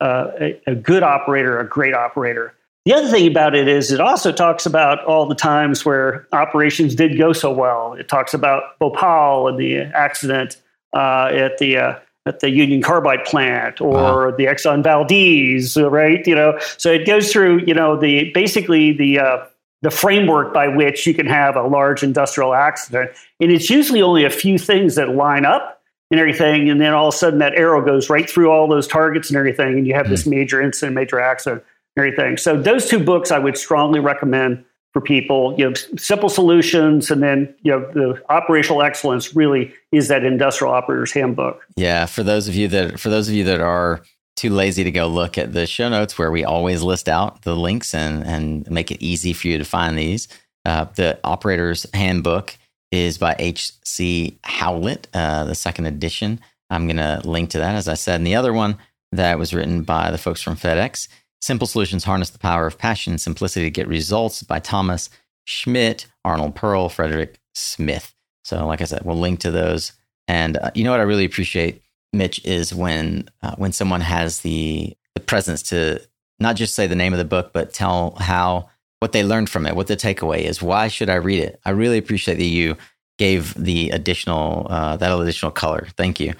uh, 0.00 0.30
a, 0.40 0.60
a 0.66 0.74
good 0.74 1.02
operator 1.02 1.58
a 1.58 1.68
great 1.68 1.94
operator. 1.94 2.54
The 2.84 2.92
other 2.92 3.08
thing 3.08 3.26
about 3.26 3.54
it 3.54 3.66
is 3.66 3.90
it 3.90 4.00
also 4.00 4.30
talks 4.30 4.66
about 4.66 5.02
all 5.06 5.26
the 5.26 5.34
times 5.34 5.86
where 5.86 6.28
operations 6.32 6.94
did 6.94 7.16
go 7.16 7.32
so 7.32 7.50
well. 7.50 7.94
It 7.94 8.08
talks 8.08 8.34
about 8.34 8.78
Bhopal 8.78 9.48
and 9.48 9.58
the 9.58 9.78
accident 9.78 10.60
uh, 10.94 11.30
at 11.32 11.56
the 11.56 11.78
uh, 11.78 11.98
at 12.26 12.40
the 12.40 12.50
Union 12.50 12.82
Carbide 12.82 13.24
plant 13.24 13.80
or 13.80 14.28
wow. 14.30 14.36
the 14.36 14.44
Exxon 14.44 14.82
Valdez, 14.82 15.78
right? 15.78 16.26
You 16.26 16.34
know, 16.34 16.58
so 16.76 16.92
it 16.92 17.06
goes 17.06 17.32
through 17.32 17.64
you 17.66 17.72
know 17.72 17.98
the 17.98 18.30
basically 18.34 18.92
the 18.92 19.18
uh, 19.18 19.46
the 19.80 19.90
framework 19.90 20.52
by 20.52 20.68
which 20.68 21.06
you 21.06 21.14
can 21.14 21.26
have 21.26 21.56
a 21.56 21.62
large 21.62 22.02
industrial 22.02 22.52
accident, 22.52 23.12
and 23.40 23.50
it's 23.50 23.70
usually 23.70 24.02
only 24.02 24.24
a 24.26 24.30
few 24.30 24.58
things 24.58 24.96
that 24.96 25.08
line 25.08 25.46
up 25.46 25.82
and 26.10 26.20
everything, 26.20 26.68
and 26.68 26.82
then 26.82 26.92
all 26.92 27.08
of 27.08 27.14
a 27.14 27.16
sudden 27.16 27.38
that 27.38 27.54
arrow 27.54 27.82
goes 27.82 28.10
right 28.10 28.28
through 28.28 28.50
all 28.50 28.68
those 28.68 28.86
targets 28.86 29.30
and 29.30 29.38
everything, 29.38 29.78
and 29.78 29.86
you 29.86 29.94
have 29.94 30.10
this 30.10 30.26
major 30.26 30.60
incident, 30.60 30.94
major 30.94 31.18
accident 31.18 31.64
everything. 31.96 32.36
So 32.36 32.60
those 32.60 32.88
two 32.88 33.02
books 33.02 33.30
I 33.30 33.38
would 33.38 33.56
strongly 33.56 34.00
recommend 34.00 34.64
for 34.92 35.00
people. 35.00 35.54
You 35.58 35.70
know, 35.70 35.74
simple 35.98 36.28
solutions, 36.28 37.10
and 37.10 37.22
then 37.22 37.54
you 37.62 37.72
know 37.72 37.80
the 37.92 38.22
operational 38.30 38.82
excellence 38.82 39.36
really 39.36 39.72
is 39.92 40.08
that 40.08 40.24
industrial 40.24 40.72
operator's 40.72 41.12
handbook. 41.12 41.60
Yeah, 41.76 42.06
for 42.06 42.22
those 42.22 42.48
of 42.48 42.54
you 42.54 42.68
that 42.68 42.98
for 42.98 43.10
those 43.10 43.28
of 43.28 43.34
you 43.34 43.44
that 43.44 43.60
are 43.60 44.02
too 44.36 44.50
lazy 44.50 44.82
to 44.84 44.90
go 44.90 45.06
look 45.06 45.38
at 45.38 45.52
the 45.52 45.66
show 45.66 45.88
notes 45.88 46.18
where 46.18 46.30
we 46.30 46.44
always 46.44 46.82
list 46.82 47.08
out 47.08 47.42
the 47.42 47.54
links 47.54 47.94
and 47.94 48.24
and 48.24 48.70
make 48.70 48.90
it 48.90 49.02
easy 49.02 49.32
for 49.32 49.48
you 49.48 49.58
to 49.58 49.64
find 49.64 49.98
these. 49.98 50.28
Uh, 50.64 50.86
the 50.94 51.18
operator's 51.24 51.86
handbook 51.92 52.56
is 52.90 53.18
by 53.18 53.34
H.C. 53.38 54.38
Howlett, 54.44 55.08
uh, 55.12 55.44
the 55.44 55.54
second 55.54 55.86
edition. 55.86 56.40
I'm 56.70 56.86
going 56.86 56.96
to 56.96 57.20
link 57.24 57.50
to 57.50 57.58
that, 57.58 57.74
as 57.74 57.86
I 57.88 57.94
said. 57.94 58.16
And 58.16 58.26
the 58.26 58.36
other 58.36 58.52
one 58.52 58.78
that 59.12 59.38
was 59.38 59.52
written 59.52 59.82
by 59.82 60.10
the 60.10 60.16
folks 60.16 60.40
from 60.40 60.56
FedEx 60.56 61.08
Simple 61.44 61.66
Solutions 61.66 62.04
Harness 62.04 62.30
the 62.30 62.38
Power 62.38 62.66
of 62.66 62.78
Passion 62.78 63.12
and 63.12 63.20
Simplicity 63.20 63.66
to 63.66 63.70
Get 63.70 63.86
Results 63.86 64.42
by 64.42 64.60
Thomas 64.60 65.10
Schmidt, 65.44 66.06
Arnold 66.24 66.54
Pearl, 66.54 66.88
Frederick 66.88 67.38
Smith. 67.54 68.14
So, 68.44 68.66
like 68.66 68.80
I 68.80 68.84
said, 68.84 69.02
we'll 69.04 69.18
link 69.18 69.40
to 69.40 69.50
those. 69.50 69.92
And 70.26 70.56
uh, 70.56 70.70
you 70.74 70.84
know 70.84 70.90
what 70.90 71.00
I 71.00 71.04
really 71.04 71.26
appreciate, 71.26 71.82
Mitch, 72.14 72.42
is 72.46 72.74
when 72.74 73.28
uh, 73.42 73.56
when 73.56 73.72
someone 73.72 74.00
has 74.00 74.40
the 74.40 74.96
the 75.14 75.20
presence 75.20 75.62
to 75.64 76.00
not 76.40 76.56
just 76.56 76.74
say 76.74 76.86
the 76.86 76.94
name 76.94 77.12
of 77.12 77.18
the 77.18 77.26
book, 77.26 77.52
but 77.52 77.74
tell 77.74 78.16
how 78.18 78.70
what 79.00 79.12
they 79.12 79.22
learned 79.22 79.50
from 79.50 79.66
it, 79.66 79.76
what 79.76 79.86
the 79.86 79.98
takeaway 79.98 80.38
is. 80.38 80.62
Why 80.62 80.88
should 80.88 81.10
I 81.10 81.16
read 81.16 81.40
it? 81.40 81.60
I 81.66 81.70
really 81.70 81.98
appreciate 81.98 82.36
that 82.36 82.44
you 82.44 82.78
gave 83.18 83.52
the 83.52 83.90
additional 83.90 84.66
uh, 84.70 84.96
that 84.96 85.20
additional 85.20 85.52
color. 85.52 85.88
Thank 85.98 86.20
you. 86.20 86.32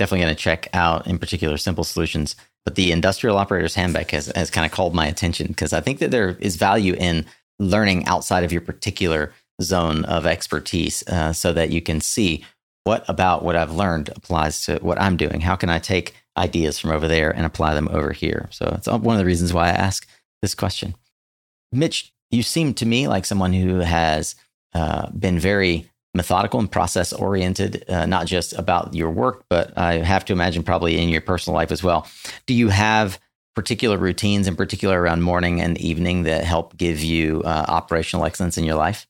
Definitely 0.00 0.24
going 0.24 0.34
to 0.34 0.42
check 0.42 0.68
out, 0.72 1.06
in 1.06 1.18
particular, 1.18 1.56
Simple 1.58 1.84
Solutions 1.84 2.34
but 2.68 2.74
the 2.74 2.92
industrial 2.92 3.38
operator's 3.38 3.74
handbook 3.74 4.10
has, 4.10 4.26
has 4.36 4.50
kind 4.50 4.66
of 4.66 4.72
called 4.72 4.94
my 4.94 5.06
attention 5.06 5.46
because 5.46 5.72
I 5.72 5.80
think 5.80 6.00
that 6.00 6.10
there 6.10 6.36
is 6.38 6.56
value 6.56 6.92
in 6.92 7.24
learning 7.58 8.04
outside 8.04 8.44
of 8.44 8.52
your 8.52 8.60
particular 8.60 9.32
zone 9.62 10.04
of 10.04 10.26
expertise 10.26 11.02
uh, 11.08 11.32
so 11.32 11.54
that 11.54 11.70
you 11.70 11.80
can 11.80 12.02
see 12.02 12.44
what 12.84 13.08
about 13.08 13.42
what 13.42 13.56
I've 13.56 13.72
learned 13.72 14.10
applies 14.10 14.66
to 14.66 14.80
what 14.82 15.00
I'm 15.00 15.16
doing. 15.16 15.40
How 15.40 15.56
can 15.56 15.70
I 15.70 15.78
take 15.78 16.14
ideas 16.36 16.78
from 16.78 16.90
over 16.90 17.08
there 17.08 17.34
and 17.34 17.46
apply 17.46 17.72
them 17.72 17.88
over 17.90 18.12
here? 18.12 18.50
So 18.50 18.70
it's 18.76 18.86
one 18.86 19.16
of 19.16 19.18
the 19.18 19.24
reasons 19.24 19.54
why 19.54 19.68
I 19.68 19.70
ask 19.70 20.06
this 20.42 20.54
question. 20.54 20.94
Mitch, 21.72 22.12
you 22.30 22.42
seem 22.42 22.74
to 22.74 22.84
me 22.84 23.08
like 23.08 23.24
someone 23.24 23.54
who 23.54 23.78
has 23.78 24.34
uh, 24.74 25.08
been 25.12 25.38
very 25.38 25.88
methodical 26.14 26.60
and 26.60 26.70
process 26.70 27.12
oriented, 27.12 27.84
uh, 27.88 28.06
not 28.06 28.26
just 28.26 28.52
about 28.54 28.94
your 28.94 29.10
work, 29.10 29.44
but 29.48 29.76
I 29.76 29.94
have 29.94 30.24
to 30.26 30.32
imagine 30.32 30.62
probably 30.62 31.00
in 31.00 31.08
your 31.08 31.20
personal 31.20 31.54
life 31.54 31.70
as 31.70 31.82
well. 31.82 32.08
Do 32.46 32.54
you 32.54 32.68
have 32.68 33.20
particular 33.54 33.98
routines 33.98 34.46
in 34.46 34.56
particular 34.56 35.00
around 35.00 35.22
morning 35.22 35.60
and 35.60 35.76
evening 35.78 36.22
that 36.22 36.44
help 36.44 36.76
give 36.76 37.02
you 37.02 37.42
uh, 37.44 37.64
operational 37.68 38.24
excellence 38.24 38.56
in 38.56 38.64
your 38.64 38.76
life? 38.76 39.06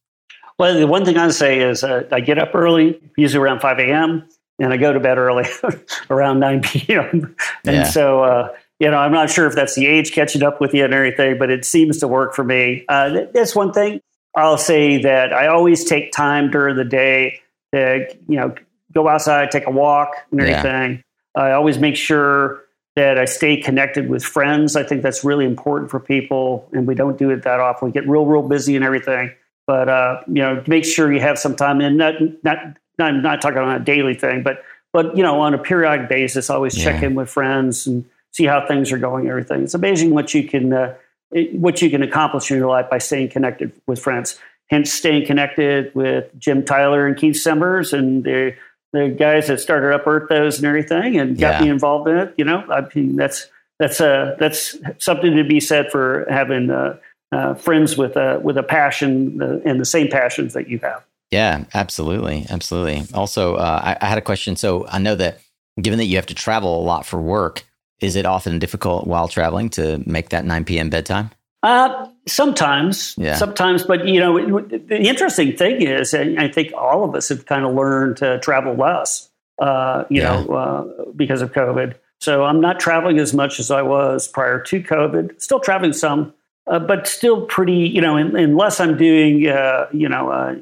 Well, 0.59 0.79
the 0.79 0.87
one 0.87 1.05
thing 1.05 1.17
I 1.17 1.29
say 1.29 1.61
is 1.61 1.85
uh, 1.85 2.09
I 2.11 2.21
get 2.21 2.39
up 2.39 2.55
early, 2.55 3.01
usually 3.17 3.45
around 3.45 3.61
5 3.61 3.79
a.m., 3.79 4.29
and 4.59 4.73
I 4.73 4.77
go 4.77 4.93
to 4.93 4.99
bed 4.99 5.19
early 5.19 5.47
around 6.11 6.41
9 6.41 6.63
p.m. 6.63 7.37
And 7.65 7.77
yeah. 7.77 7.83
so, 7.85 8.25
uh, 8.25 8.49
you 8.81 8.91
know, 8.91 8.97
I'm 8.97 9.13
not 9.13 9.31
sure 9.31 9.47
if 9.47 9.55
that's 9.55 9.75
the 9.75 9.87
age 9.87 10.13
catching 10.13 10.43
up 10.43 10.61
with 10.61 10.75
you 10.75 10.85
and 10.85 10.93
everything, 10.93 11.39
but 11.39 11.51
it 11.51 11.65
seems 11.65 11.99
to 11.99 12.09
work 12.09 12.35
for 12.35 12.43
me. 12.43 12.85
Uh, 12.89 13.27
that's 13.33 13.55
one 13.55 13.73
thing. 13.73 14.01
I'll 14.37 14.59
say 14.59 15.03
that 15.03 15.33
I 15.33 15.49
always 15.49 15.85
take 15.85 16.13
time 16.13 16.51
during 16.51 16.77
the 16.77 16.85
day 16.85 17.41
to, 17.73 18.07
you 18.29 18.37
know, 18.37 18.55
go 18.93 19.09
outside, 19.09 19.51
take 19.51 19.67
a 19.67 19.71
walk 19.71 20.15
and 20.31 20.41
everything. 20.41 21.03
Yeah. 21.37 21.43
I 21.43 21.53
always 21.53 21.79
make 21.79 21.97
sure 21.97 22.63
that 22.97 23.17
I 23.19 23.27
stay 23.27 23.57
connected 23.57 24.09
with 24.09 24.25
friends. 24.25 24.75
I 24.75 24.83
think 24.83 25.03
that's 25.03 25.25
really 25.25 25.45
important 25.45 25.91
for 25.91 26.01
people, 26.01 26.69
and 26.73 26.87
we 26.87 26.95
don't 26.95 27.17
do 27.17 27.31
it 27.31 27.45
that 27.45 27.61
often. 27.61 27.87
We 27.87 27.93
get 27.93 28.09
real, 28.09 28.27
real 28.27 28.43
busy 28.43 28.75
and 28.75 28.85
everything. 28.85 29.33
But 29.67 29.89
uh, 29.89 30.23
you 30.27 30.43
know, 30.43 30.65
make 30.67 30.85
sure 30.85 31.13
you 31.13 31.21
have 31.21 31.39
some 31.39 31.55
time, 31.55 31.81
and 31.81 31.97
not 31.97 32.15
not 32.43 32.59
not, 32.99 33.15
not 33.15 33.41
talking 33.41 33.59
on 33.59 33.81
a 33.81 33.85
daily 33.85 34.15
thing, 34.15 34.43
but 34.43 34.63
but 34.93 35.17
you 35.17 35.23
know, 35.23 35.41
on 35.41 35.55
a 35.55 35.59
periodic 35.59 36.09
basis, 36.09 36.51
always 36.51 36.77
yeah. 36.77 36.85
check 36.85 37.03
in 37.03 37.15
with 37.15 37.31
friends 37.31 37.87
and 37.87 38.05
see 38.33 38.45
how 38.45 38.67
things 38.67 38.91
are 38.91 38.99
going. 38.99 39.29
Everything. 39.29 39.63
It's 39.63 39.75
amazing 39.75 40.11
what 40.11 40.35
you 40.35 40.49
can 40.49 40.73
uh, 40.73 40.95
what 41.31 41.83
you 41.83 41.91
can 41.91 42.03
accomplish 42.03 42.51
in 42.51 42.59
your 42.59 42.69
life 42.69 42.89
by 42.91 42.99
staying 42.99 43.31
connected 43.31 43.73
with 43.87 44.01
friends. 44.01 44.39
Hence, 44.71 44.93
staying 44.93 45.27
connected 45.27 45.95
with 45.95 46.27
Jim 46.39 46.65
Tyler 46.65 47.07
and 47.07 47.17
Keith 47.17 47.37
Simmers 47.37 47.93
and 47.93 48.25
the 48.25 48.55
the 48.93 49.09
guys 49.09 49.49
that 49.49 49.61
started 49.61 49.95
up 49.95 50.05
Erthos 50.05 50.57
and 50.57 50.67
everything, 50.67 51.19
and 51.19 51.39
got 51.39 51.55
yeah. 51.55 51.63
me 51.63 51.71
involved 51.71 52.09
in 52.09 52.17
it. 52.17 52.35
You 52.39 52.45
know, 52.45 52.65
I 52.71 52.87
mean, 52.95 53.17
that's 53.17 53.49
that's 53.79 54.01
a 54.01 54.37
that's 54.39 54.77
something 54.99 55.37
to 55.37 55.45
be 55.45 55.61
said 55.61 55.91
for 55.91 56.27
having 56.31 56.71
uh, 56.71 56.99
uh, 57.33 57.55
friends 57.55 57.97
with 57.97 58.17
a 58.17 58.41
with 58.43 58.57
a 58.57 58.63
passion 58.63 59.41
uh, 59.43 59.61
and 59.65 59.81
the 59.81 59.85
same 59.85 60.09
passions 60.09 60.55
that 60.55 60.69
you 60.69 60.79
have. 60.79 61.05
Yeah, 61.31 61.65
absolutely, 61.75 62.47
absolutely. 62.49 63.03
Also, 63.13 63.57
uh, 63.57 63.81
I, 63.83 64.05
I, 64.05 64.09
had 64.09 64.17
a 64.17 64.23
question. 64.23 64.57
So 64.57 64.87
I 64.87 64.99
know 64.99 65.15
that 65.15 65.41
given 65.81 65.99
that 65.99 66.07
you 66.07 66.17
have 66.17 66.27
to 66.27 66.35
travel 66.35 66.81
a 66.81 66.83
lot 66.83 67.05
for 67.05 67.21
work, 67.21 67.65
is 68.01 68.17
it 68.17 68.27
often 68.27 68.59
difficult 68.59 69.07
while 69.07 69.29
traveling 69.29 69.69
to 69.71 70.03
make 70.07 70.29
that 70.31 70.45
nine 70.45 70.65
p.m. 70.65 70.91
bedtime? 70.91 71.31
Uh, 71.63 72.09
sometimes, 72.29 73.17
yeah. 73.19 73.35
sometimes, 73.35 73.83
but 73.83 74.07
you 74.07 74.21
know, 74.21 74.61
the 74.61 74.97
interesting 74.97 75.57
thing 75.57 75.83
is, 75.83 76.15
I 76.15 76.49
think 76.49 76.73
all 76.73 77.03
of 77.03 77.15
us 77.17 77.31
have 77.31 77.47
kind 77.47 77.65
of 77.65 77.75
learned 77.75 78.19
to 78.19 78.39
travel 78.39 78.75
less, 78.75 79.29
uh, 79.59 80.05
you 80.09 80.23
yeah. 80.23 80.41
know, 80.41 80.55
uh, 80.55 81.11
because 81.17 81.43
of 81.43 81.53
COVID. 81.53 81.97
So 82.21 82.45
I'm 82.45 82.61
not 82.61 82.79
traveling 82.79 83.19
as 83.19 83.35
much 83.35 83.59
as 83.59 83.73
I 83.73 83.83
was 83.83 84.29
prior 84.29 84.61
to 84.61 84.81
COVID. 84.81 85.41
Still 85.41 85.59
traveling 85.59 85.93
some, 85.93 86.33
uh, 86.69 86.79
but 86.79 87.09
still 87.09 87.43
pretty, 87.47 87.89
you 87.89 88.01
know, 88.01 88.17
unless 88.17 88.79
I'm 88.79 88.97
doing, 88.97 89.49
uh, 89.49 89.87
you 89.93 90.09
know, 90.09 90.31
uh, 90.31 90.55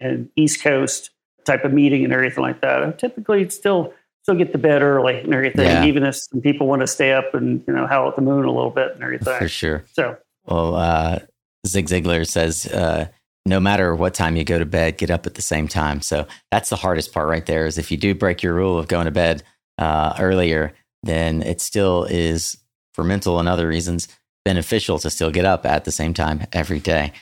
an 0.00 0.30
East 0.34 0.62
Coast 0.62 1.10
type 1.44 1.64
of 1.64 1.72
meeting 1.72 2.04
and 2.04 2.12
everything 2.12 2.42
like 2.42 2.60
that. 2.60 2.82
I 2.82 2.90
typically 2.92 3.48
still 3.50 3.94
still 4.30 4.44
get 4.44 4.52
to 4.52 4.58
bed 4.58 4.82
early 4.82 5.20
and 5.20 5.34
everything, 5.34 5.66
yeah. 5.66 5.84
even 5.84 6.04
if 6.04 6.16
some 6.16 6.40
people 6.40 6.66
want 6.66 6.80
to 6.80 6.86
stay 6.86 7.12
up 7.12 7.34
and 7.34 7.62
you 7.66 7.74
know 7.74 7.86
howl 7.86 8.08
at 8.08 8.16
the 8.16 8.22
moon 8.22 8.44
a 8.44 8.52
little 8.52 8.70
bit 8.70 8.92
and 8.92 9.02
everything. 9.02 9.38
For 9.38 9.48
sure. 9.48 9.84
So 9.92 10.16
well, 10.44 10.74
uh, 10.76 11.18
Zig 11.66 11.86
Ziglar 11.86 12.26
says, 12.26 12.66
uh, 12.66 13.08
no 13.46 13.60
matter 13.60 13.94
what 13.94 14.14
time 14.14 14.36
you 14.36 14.44
go 14.44 14.58
to 14.58 14.64
bed, 14.64 14.98
get 14.98 15.10
up 15.10 15.26
at 15.26 15.34
the 15.34 15.42
same 15.42 15.68
time. 15.68 16.00
So 16.00 16.26
that's 16.50 16.70
the 16.70 16.76
hardest 16.76 17.12
part 17.12 17.28
right 17.28 17.44
there 17.44 17.66
is 17.66 17.78
if 17.78 17.90
you 17.90 17.96
do 17.96 18.14
break 18.14 18.42
your 18.42 18.54
rule 18.54 18.78
of 18.78 18.88
going 18.88 19.06
to 19.06 19.10
bed 19.10 19.42
uh, 19.78 20.14
earlier, 20.18 20.74
then 21.02 21.42
it 21.42 21.60
still 21.60 22.04
is, 22.04 22.56
for 22.94 23.04
mental 23.04 23.38
and 23.38 23.48
other 23.48 23.66
reasons, 23.66 24.08
beneficial 24.44 24.98
to 24.98 25.10
still 25.10 25.30
get 25.30 25.44
up 25.44 25.66
at 25.66 25.84
the 25.84 25.92
same 25.92 26.14
time 26.14 26.46
every 26.52 26.78
day. 26.78 27.12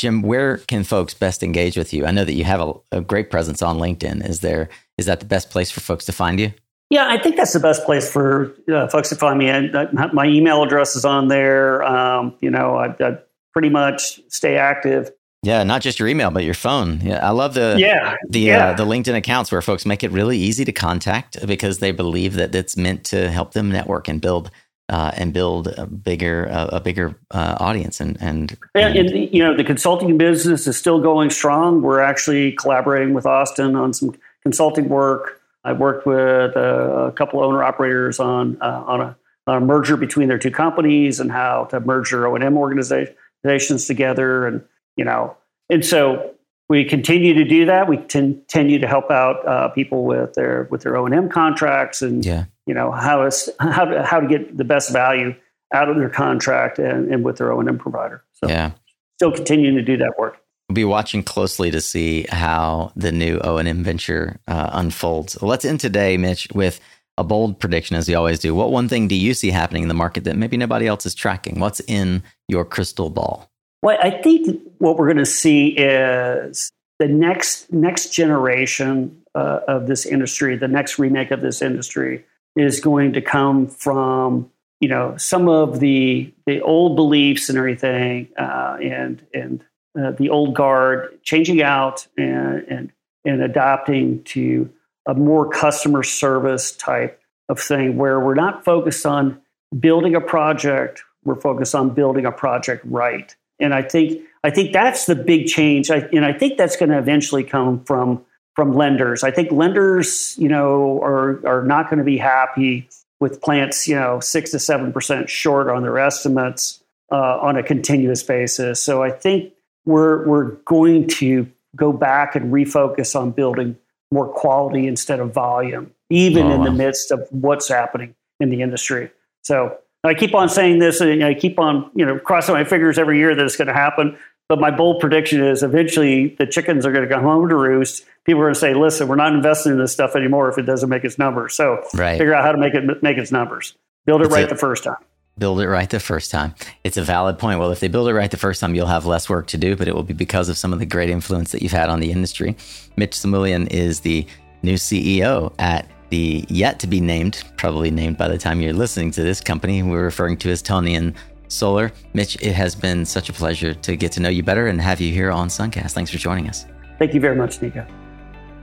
Jim, 0.00 0.22
where 0.22 0.56
can 0.56 0.82
folks 0.82 1.12
best 1.12 1.42
engage 1.42 1.76
with 1.76 1.92
you? 1.92 2.06
I 2.06 2.10
know 2.10 2.24
that 2.24 2.32
you 2.32 2.44
have 2.44 2.60
a, 2.60 2.72
a 2.90 3.00
great 3.02 3.30
presence 3.30 3.60
on 3.60 3.76
LinkedIn. 3.76 4.26
Is 4.26 4.40
there 4.40 4.70
is 4.96 5.04
that 5.04 5.20
the 5.20 5.26
best 5.26 5.50
place 5.50 5.70
for 5.70 5.80
folks 5.80 6.06
to 6.06 6.12
find 6.12 6.40
you? 6.40 6.54
Yeah, 6.88 7.06
I 7.08 7.18
think 7.18 7.36
that's 7.36 7.52
the 7.52 7.60
best 7.60 7.84
place 7.84 8.10
for 8.10 8.54
uh, 8.72 8.88
folks 8.88 9.10
to 9.10 9.14
find 9.14 9.38
me. 9.38 9.50
I, 9.50 9.58
I, 9.58 10.12
my 10.12 10.24
email 10.24 10.62
address 10.62 10.96
is 10.96 11.04
on 11.04 11.28
there. 11.28 11.82
Um, 11.82 12.34
you 12.40 12.50
know, 12.50 12.76
I, 12.76 12.96
I, 12.98 13.18
pretty 13.52 13.68
much 13.68 14.20
stay 14.28 14.56
active. 14.56 15.10
Yeah, 15.42 15.64
not 15.64 15.82
just 15.82 15.98
your 15.98 16.08
email, 16.08 16.30
but 16.30 16.44
your 16.44 16.54
phone. 16.54 17.02
Yeah, 17.02 17.26
I 17.26 17.30
love 17.30 17.52
the 17.52 17.76
yeah 17.78 18.16
the 18.26 18.40
yeah. 18.40 18.68
Uh, 18.68 18.76
the 18.76 18.86
LinkedIn 18.86 19.14
accounts 19.14 19.52
where 19.52 19.60
folks 19.60 19.84
make 19.84 20.02
it 20.02 20.10
really 20.12 20.38
easy 20.38 20.64
to 20.64 20.72
contact 20.72 21.46
because 21.46 21.80
they 21.80 21.92
believe 21.92 22.34
that 22.34 22.54
it's 22.54 22.74
meant 22.74 23.04
to 23.04 23.30
help 23.30 23.52
them 23.52 23.70
network 23.70 24.08
and 24.08 24.18
build 24.18 24.50
uh, 24.90 25.12
and 25.16 25.32
build 25.32 25.68
a 25.68 25.86
bigger 25.86 26.48
uh, 26.50 26.66
a 26.72 26.80
bigger 26.80 27.14
uh, 27.30 27.56
audience 27.60 28.00
and 28.00 28.18
and, 28.20 28.58
and, 28.74 28.96
and 28.96 29.32
you 29.32 29.42
know 29.42 29.56
the 29.56 29.64
consulting 29.64 30.18
business 30.18 30.66
is 30.66 30.76
still 30.76 31.00
going 31.00 31.30
strong. 31.30 31.80
We're 31.80 32.00
actually 32.00 32.52
collaborating 32.52 33.14
with 33.14 33.24
Austin 33.24 33.76
on 33.76 33.92
some 33.92 34.14
consulting 34.42 34.88
work. 34.88 35.40
I've 35.62 35.78
worked 35.78 36.06
with 36.06 36.56
a, 36.56 37.06
a 37.08 37.12
couple 37.12 37.42
owner 37.42 37.62
operators 37.62 38.18
on 38.18 38.60
uh, 38.60 38.84
on, 38.86 39.00
a, 39.00 39.16
on, 39.46 39.62
a, 39.62 39.64
merger 39.64 39.96
between 39.96 40.28
their 40.28 40.38
two 40.38 40.50
companies 40.50 41.20
and 41.20 41.30
how 41.30 41.64
to 41.66 41.78
merge 41.78 42.10
their 42.10 42.26
O 42.26 42.34
and 42.34 42.42
M 42.42 42.56
organizations 42.56 43.86
together, 43.86 44.46
and 44.46 44.64
you 44.96 45.04
know, 45.04 45.36
and 45.68 45.86
so 45.86 46.34
we 46.68 46.84
continue 46.84 47.34
to 47.34 47.44
do 47.44 47.66
that. 47.66 47.88
We 47.88 47.98
continue 47.98 48.80
to 48.80 48.88
help 48.88 49.10
out 49.10 49.46
uh, 49.46 49.68
people 49.68 50.04
with 50.04 50.34
their 50.34 50.66
with 50.70 50.82
their 50.82 50.96
O 50.96 51.06
and 51.06 51.14
M 51.14 51.28
contracts, 51.28 52.02
and 52.02 52.24
yeah. 52.24 52.46
You 52.70 52.74
know 52.74 52.92
how 52.92 53.26
is 53.26 53.50
how 53.58 53.84
to, 53.84 54.04
how 54.04 54.20
to 54.20 54.28
get 54.28 54.56
the 54.56 54.62
best 54.64 54.92
value 54.92 55.34
out 55.74 55.88
of 55.88 55.96
their 55.96 56.08
contract 56.08 56.78
and, 56.78 57.12
and 57.12 57.24
with 57.24 57.38
their 57.38 57.50
O 57.52 57.58
and 57.58 57.68
M 57.68 57.78
provider. 57.78 58.22
So 58.34 58.48
yeah, 58.48 58.70
still 59.18 59.32
continuing 59.32 59.74
to 59.74 59.82
do 59.82 59.96
that 59.96 60.14
work. 60.18 60.36
We'll 60.68 60.76
be 60.76 60.84
watching 60.84 61.24
closely 61.24 61.72
to 61.72 61.80
see 61.80 62.26
how 62.30 62.92
the 62.94 63.10
new 63.10 63.40
O&M 63.40 63.82
venture 63.82 64.38
uh, 64.46 64.70
unfolds. 64.72 65.42
Let's 65.42 65.64
end 65.64 65.80
today, 65.80 66.16
Mitch, 66.16 66.46
with 66.54 66.78
a 67.18 67.24
bold 67.24 67.58
prediction, 67.58 67.96
as 67.96 68.06
we 68.06 68.14
always 68.14 68.38
do. 68.38 68.54
What 68.54 68.70
one 68.70 68.88
thing 68.88 69.08
do 69.08 69.16
you 69.16 69.34
see 69.34 69.50
happening 69.50 69.82
in 69.82 69.88
the 69.88 69.94
market 69.94 70.22
that 70.24 70.36
maybe 70.36 70.56
nobody 70.56 70.86
else 70.86 71.06
is 71.06 71.16
tracking? 71.16 71.58
What's 71.58 71.80
in 71.80 72.22
your 72.46 72.64
crystal 72.64 73.10
ball? 73.10 73.50
Well, 73.82 73.98
I 74.00 74.12
think 74.22 74.60
what 74.78 74.96
we're 74.96 75.08
going 75.08 75.16
to 75.16 75.26
see 75.26 75.70
is 75.70 76.70
the 77.00 77.08
next 77.08 77.72
next 77.72 78.12
generation 78.12 79.20
uh, 79.34 79.60
of 79.66 79.88
this 79.88 80.06
industry, 80.06 80.56
the 80.56 80.68
next 80.68 81.00
remake 81.00 81.32
of 81.32 81.40
this 81.40 81.62
industry, 81.62 82.24
is 82.56 82.80
going 82.80 83.14
to 83.14 83.20
come 83.20 83.66
from 83.66 84.50
you 84.80 84.88
know 84.88 85.16
some 85.16 85.48
of 85.48 85.80
the 85.80 86.32
the 86.46 86.60
old 86.62 86.96
beliefs 86.96 87.48
and 87.48 87.58
everything, 87.58 88.28
uh, 88.38 88.76
and 88.80 89.24
and 89.34 89.64
uh, 89.98 90.12
the 90.12 90.30
old 90.30 90.54
guard, 90.54 91.18
changing 91.22 91.62
out 91.62 92.06
and, 92.16 92.64
and, 92.68 92.92
and 93.24 93.42
adopting 93.42 94.22
to 94.22 94.70
a 95.06 95.14
more 95.14 95.48
customer 95.48 96.02
service 96.02 96.72
type 96.72 97.20
of 97.48 97.58
thing 97.58 97.96
where 97.96 98.20
we're 98.20 98.34
not 98.34 98.64
focused 98.64 99.04
on 99.04 99.40
building 99.78 100.14
a 100.14 100.20
project, 100.20 101.02
we're 101.24 101.40
focused 101.40 101.74
on 101.74 101.90
building 101.90 102.24
a 102.24 102.32
project 102.32 102.84
right. 102.86 103.34
And 103.58 103.74
I 103.74 103.82
think 103.82 104.22
I 104.42 104.50
think 104.50 104.72
that's 104.72 105.06
the 105.06 105.16
big 105.16 105.48
change. 105.48 105.90
I, 105.90 106.08
and 106.12 106.24
I 106.24 106.32
think 106.32 106.56
that's 106.56 106.76
going 106.76 106.90
to 106.90 106.98
eventually 106.98 107.44
come 107.44 107.84
from 107.84 108.24
from 108.54 108.74
lenders. 108.74 109.22
I 109.22 109.30
think 109.30 109.52
lenders, 109.52 110.36
you 110.38 110.48
know, 110.48 111.00
are 111.02 111.46
are 111.46 111.62
not 111.62 111.88
going 111.88 111.98
to 111.98 112.04
be 112.04 112.18
happy 112.18 112.88
with 113.20 113.40
plants, 113.42 113.86
you 113.86 113.94
know, 113.94 114.20
six 114.20 114.50
to 114.52 114.58
seven 114.58 114.92
percent 114.92 115.28
short 115.28 115.68
on 115.68 115.82
their 115.82 115.98
estimates 115.98 116.82
uh, 117.12 117.38
on 117.40 117.56
a 117.56 117.62
continuous 117.62 118.22
basis. 118.22 118.82
So 118.82 119.02
I 119.02 119.10
think 119.10 119.52
we're 119.84 120.26
we're 120.26 120.52
going 120.66 121.08
to 121.08 121.48
go 121.76 121.92
back 121.92 122.34
and 122.34 122.52
refocus 122.52 123.18
on 123.18 123.30
building 123.30 123.76
more 124.10 124.28
quality 124.28 124.86
instead 124.86 125.20
of 125.20 125.32
volume, 125.32 125.92
even 126.08 126.46
oh, 126.46 126.54
in 126.54 126.62
the 126.64 126.72
midst 126.72 127.12
of 127.12 127.26
what's 127.30 127.68
happening 127.68 128.14
in 128.40 128.50
the 128.50 128.62
industry. 128.62 129.10
So 129.42 129.78
I 130.02 130.14
keep 130.14 130.34
on 130.34 130.48
saying 130.48 130.78
this, 130.78 131.00
and 131.00 131.22
I 131.22 131.34
keep 131.34 131.58
on 131.58 131.90
you 131.94 132.04
know 132.04 132.18
crossing 132.18 132.54
my 132.54 132.64
fingers 132.64 132.98
every 132.98 133.18
year 133.18 133.34
that 133.34 133.44
it's 133.44 133.56
going 133.56 133.68
to 133.68 133.74
happen. 133.74 134.18
But 134.50 134.58
my 134.58 134.72
bold 134.72 134.98
prediction 134.98 135.44
is 135.44 135.62
eventually 135.62 136.34
the 136.40 136.44
chickens 136.44 136.84
are 136.84 136.90
going 136.90 137.08
to 137.08 137.14
come 137.14 137.22
home 137.22 137.48
to 137.48 137.54
roost. 137.54 138.04
People 138.24 138.40
are 138.40 138.46
going 138.46 138.54
to 138.54 138.58
say, 138.58 138.74
"Listen, 138.74 139.06
we're 139.06 139.14
not 139.14 139.32
investing 139.32 139.70
in 139.70 139.78
this 139.78 139.92
stuff 139.92 140.16
anymore 140.16 140.50
if 140.50 140.58
it 140.58 140.62
doesn't 140.62 140.88
make 140.88 141.04
its 141.04 141.20
numbers." 141.20 141.54
So 141.54 141.84
right. 141.94 142.18
figure 142.18 142.34
out 142.34 142.42
how 142.42 142.50
to 142.50 142.58
make 142.58 142.74
it 142.74 143.00
make 143.00 143.16
its 143.16 143.30
numbers. 143.30 143.76
Build 144.06 144.22
it 144.22 144.26
right 144.26 144.48
the 144.48 144.56
first 144.56 144.82
time 144.82 144.96
build 145.38 145.58
it 145.60 145.68
right 145.68 145.88
the 145.88 145.98
first 145.98 146.30
time. 146.30 146.54
It's 146.84 146.98
a 146.98 147.02
valid 147.02 147.38
point. 147.38 147.58
Well, 147.58 147.70
if 147.70 147.80
they 147.80 147.88
build 147.88 148.08
it 148.08 148.12
right 148.12 148.30
the 148.30 148.36
first 148.36 148.60
time, 148.60 148.74
you'll 148.74 148.86
have 148.86 149.06
less 149.06 149.30
work 149.30 149.46
to 149.46 149.56
do, 149.56 149.74
but 149.74 149.88
it 149.88 149.94
will 149.94 150.02
be 150.02 150.12
because 150.12 150.50
of 150.50 150.58
some 150.58 150.74
of 150.74 150.80
the 150.80 150.84
great 150.84 151.08
influence 151.08 151.50
that 151.52 151.62
you've 151.62 151.72
had 151.72 151.88
on 151.88 152.00
the 152.00 152.12
industry. 152.12 152.56
Mitch 152.96 153.12
Samulian 153.12 153.66
is 153.70 154.00
the 154.00 154.26
new 154.62 154.74
CEO 154.74 155.54
at 155.58 155.88
the 156.10 156.44
yet 156.48 156.78
to 156.80 156.86
be 156.86 157.00
named, 157.00 157.42
probably 157.56 157.90
named 157.90 158.18
by 158.18 158.28
the 158.28 158.36
time 158.36 158.60
you're 158.60 158.74
listening 158.74 159.10
to 159.12 159.22
this 159.22 159.40
company. 159.40 159.82
We're 159.82 160.04
referring 160.04 160.36
to 160.38 160.50
as 160.50 160.62
Tonian 160.62 161.14
Solar. 161.50 161.92
Mitch, 162.14 162.36
it 162.42 162.52
has 162.52 162.74
been 162.74 163.04
such 163.04 163.28
a 163.28 163.32
pleasure 163.32 163.74
to 163.74 163.96
get 163.96 164.12
to 164.12 164.20
know 164.20 164.28
you 164.28 164.42
better 164.42 164.68
and 164.68 164.80
have 164.80 165.00
you 165.00 165.12
here 165.12 165.30
on 165.30 165.48
Suncast. 165.48 165.92
Thanks 165.92 166.10
for 166.10 166.18
joining 166.18 166.48
us. 166.48 166.64
Thank 166.98 167.14
you 167.14 167.20
very 167.20 167.36
much, 167.36 167.60
Nico. 167.60 167.86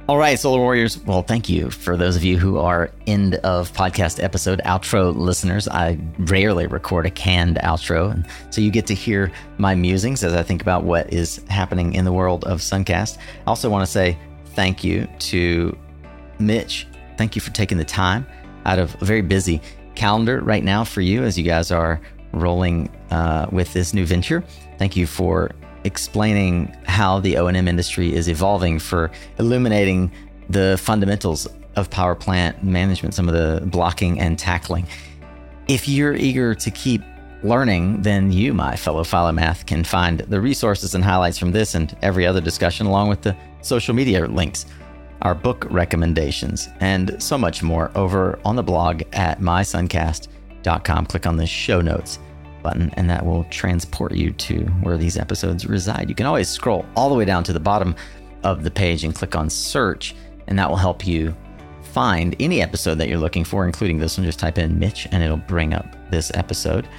All 0.07 0.17
right, 0.17 0.39
Solar 0.39 0.59
Warriors. 0.59 0.97
Well, 0.99 1.21
thank 1.21 1.49
you 1.49 1.69
for 1.69 1.97
those 1.97 2.15
of 2.15 2.23
you 2.23 2.37
who 2.37 2.59
are 2.59 2.89
end 3.07 3.35
of 3.35 3.73
podcast 3.73 4.23
episode 4.23 4.61
outro 4.63 5.13
listeners. 5.13 5.67
I 5.67 5.99
rarely 6.17 6.65
record 6.65 7.05
a 7.05 7.09
canned 7.09 7.57
outro, 7.57 8.09
and 8.11 8.25
so 8.49 8.61
you 8.61 8.71
get 8.71 8.87
to 8.87 8.93
hear 8.93 9.33
my 9.57 9.75
musings 9.75 10.23
as 10.23 10.33
I 10.33 10.43
think 10.43 10.61
about 10.61 10.85
what 10.85 11.11
is 11.11 11.43
happening 11.49 11.93
in 11.93 12.05
the 12.05 12.13
world 12.13 12.45
of 12.45 12.61
Suncast. 12.61 13.17
I 13.17 13.49
also 13.49 13.69
want 13.69 13.85
to 13.85 13.91
say 13.91 14.17
thank 14.53 14.81
you 14.81 15.09
to 15.19 15.77
Mitch. 16.39 16.87
Thank 17.17 17.35
you 17.35 17.41
for 17.41 17.51
taking 17.51 17.77
the 17.77 17.83
time 17.83 18.25
out 18.65 18.79
of 18.79 18.95
a 19.01 19.05
very 19.05 19.21
busy 19.21 19.61
calendar 19.95 20.39
right 20.39 20.63
now 20.63 20.85
for 20.85 21.01
you 21.01 21.23
as 21.23 21.37
you 21.37 21.43
guys 21.43 21.69
are 21.69 21.99
rolling 22.39 22.89
uh, 23.11 23.47
with 23.51 23.73
this 23.73 23.93
new 23.93 24.05
venture. 24.05 24.43
Thank 24.77 24.95
you 24.95 25.07
for 25.07 25.51
explaining 25.83 26.75
how 26.85 27.19
the 27.19 27.37
O&M 27.37 27.67
industry 27.67 28.13
is 28.13 28.27
evolving 28.27 28.79
for 28.79 29.11
illuminating 29.39 30.11
the 30.49 30.77
fundamentals 30.81 31.47
of 31.75 31.89
power 31.89 32.15
plant 32.15 32.63
management, 32.63 33.13
some 33.13 33.27
of 33.29 33.33
the 33.33 33.65
blocking 33.67 34.19
and 34.19 34.37
tackling. 34.37 34.85
If 35.67 35.87
you're 35.87 36.15
eager 36.15 36.55
to 36.55 36.71
keep 36.71 37.01
learning, 37.43 38.01
then 38.01 38.31
you, 38.31 38.53
my 38.53 38.75
fellow 38.75 39.03
Philomath, 39.03 39.65
can 39.65 39.83
find 39.83 40.19
the 40.21 40.41
resources 40.41 40.95
and 40.95 41.03
highlights 41.03 41.37
from 41.37 41.51
this 41.51 41.75
and 41.75 41.95
every 42.01 42.25
other 42.25 42.41
discussion, 42.41 42.87
along 42.87 43.09
with 43.09 43.21
the 43.21 43.35
social 43.61 43.93
media 43.93 44.25
links, 44.25 44.65
our 45.21 45.35
book 45.35 45.67
recommendations, 45.69 46.69
and 46.79 47.21
so 47.21 47.37
much 47.37 47.61
more 47.61 47.91
over 47.95 48.39
on 48.43 48.55
the 48.55 48.63
blog 48.63 49.03
at 49.13 49.39
mysuncast.com. 49.39 51.05
Click 51.05 51.27
on 51.27 51.37
the 51.37 51.45
show 51.45 51.81
notes 51.81 52.19
button, 52.67 52.91
and 52.97 53.09
that 53.09 53.25
will 53.25 53.45
transport 53.45 54.13
you 54.13 54.33
to 54.33 54.65
where 54.81 54.97
these 54.97 55.15
episodes 55.15 55.65
reside. 55.65 56.09
You 56.09 56.15
can 56.15 56.25
always 56.25 56.49
scroll 56.49 56.85
all 56.97 57.07
the 57.07 57.15
way 57.15 57.23
down 57.23 57.45
to 57.45 57.53
the 57.53 57.61
bottom 57.61 57.95
of 58.43 58.65
the 58.65 58.71
page 58.71 59.05
and 59.05 59.15
click 59.15 59.37
on 59.37 59.49
search, 59.49 60.13
and 60.47 60.59
that 60.59 60.69
will 60.69 60.75
help 60.75 61.07
you 61.07 61.33
find 61.93 62.35
any 62.41 62.61
episode 62.61 62.95
that 62.95 63.07
you're 63.07 63.17
looking 63.17 63.45
for, 63.45 63.65
including 63.65 63.99
this 63.99 64.17
one. 64.17 64.25
Just 64.25 64.39
type 64.39 64.57
in 64.57 64.77
Mitch, 64.77 65.07
and 65.13 65.23
it'll 65.23 65.37
bring 65.37 65.73
up 65.73 65.95
this 66.11 66.29
episode. 66.33 66.89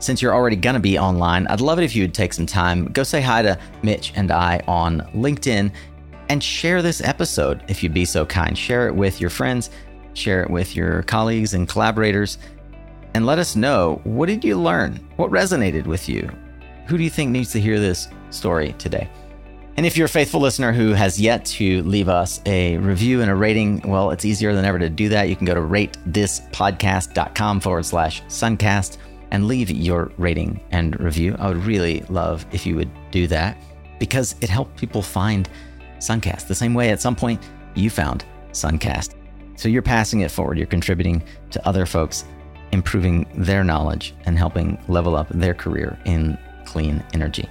Since 0.00 0.20
you're 0.20 0.34
already 0.34 0.56
going 0.56 0.74
to 0.74 0.80
be 0.80 0.98
online, 0.98 1.46
I'd 1.46 1.60
love 1.60 1.78
it 1.78 1.84
if 1.84 1.94
you 1.94 2.02
would 2.02 2.14
take 2.14 2.32
some 2.32 2.46
time, 2.46 2.86
go 2.86 3.04
say 3.04 3.20
hi 3.20 3.42
to 3.42 3.56
Mitch 3.84 4.12
and 4.16 4.32
I 4.32 4.60
on 4.66 5.02
LinkedIn, 5.14 5.70
and 6.30 6.42
share 6.42 6.82
this 6.82 7.00
episode 7.00 7.62
if 7.68 7.84
you'd 7.84 7.94
be 7.94 8.04
so 8.04 8.26
kind. 8.26 8.58
Share 8.58 8.88
it 8.88 8.94
with 8.96 9.20
your 9.20 9.30
friends, 9.30 9.70
share 10.14 10.42
it 10.42 10.50
with 10.50 10.74
your 10.74 11.04
colleagues 11.04 11.54
and 11.54 11.68
collaborators 11.68 12.38
and 13.14 13.26
let 13.26 13.38
us 13.38 13.56
know 13.56 14.00
what 14.04 14.26
did 14.26 14.44
you 14.44 14.58
learn? 14.58 14.96
What 15.16 15.30
resonated 15.30 15.86
with 15.86 16.08
you? 16.08 16.30
Who 16.86 16.98
do 16.98 17.04
you 17.04 17.10
think 17.10 17.30
needs 17.30 17.52
to 17.52 17.60
hear 17.60 17.78
this 17.78 18.08
story 18.30 18.74
today? 18.78 19.08
And 19.76 19.86
if 19.86 19.96
you're 19.96 20.06
a 20.06 20.10
faithful 20.10 20.40
listener 20.40 20.72
who 20.72 20.92
has 20.92 21.20
yet 21.20 21.44
to 21.46 21.82
leave 21.84 22.08
us 22.08 22.42
a 22.44 22.76
review 22.76 23.22
and 23.22 23.30
a 23.30 23.34
rating, 23.34 23.80
well, 23.88 24.10
it's 24.10 24.24
easier 24.24 24.54
than 24.54 24.66
ever 24.66 24.78
to 24.78 24.90
do 24.90 25.08
that. 25.08 25.30
You 25.30 25.36
can 25.36 25.46
go 25.46 25.54
to 25.54 25.60
ratethispodcast.com 25.60 27.60
forward 27.60 27.86
slash 27.86 28.22
suncast 28.24 28.98
and 29.30 29.48
leave 29.48 29.70
your 29.70 30.12
rating 30.18 30.60
and 30.72 30.98
review. 31.00 31.34
I 31.38 31.48
would 31.48 31.64
really 31.64 32.00
love 32.10 32.44
if 32.52 32.66
you 32.66 32.76
would 32.76 32.90
do 33.10 33.26
that 33.28 33.56
because 33.98 34.34
it 34.42 34.50
helped 34.50 34.76
people 34.76 35.00
find 35.00 35.48
Suncast 35.98 36.48
the 36.48 36.54
same 36.54 36.74
way 36.74 36.90
at 36.90 37.00
some 37.00 37.16
point 37.16 37.42
you 37.74 37.88
found 37.88 38.26
Suncast. 38.50 39.14
So 39.56 39.68
you're 39.68 39.80
passing 39.80 40.20
it 40.20 40.30
forward, 40.30 40.58
you're 40.58 40.66
contributing 40.66 41.22
to 41.50 41.66
other 41.66 41.86
folks 41.86 42.24
improving 42.72 43.26
their 43.34 43.62
knowledge 43.62 44.14
and 44.26 44.36
helping 44.36 44.82
level 44.88 45.14
up 45.14 45.28
their 45.28 45.54
career 45.54 45.98
in 46.04 46.36
clean 46.64 47.02
energy. 47.12 47.48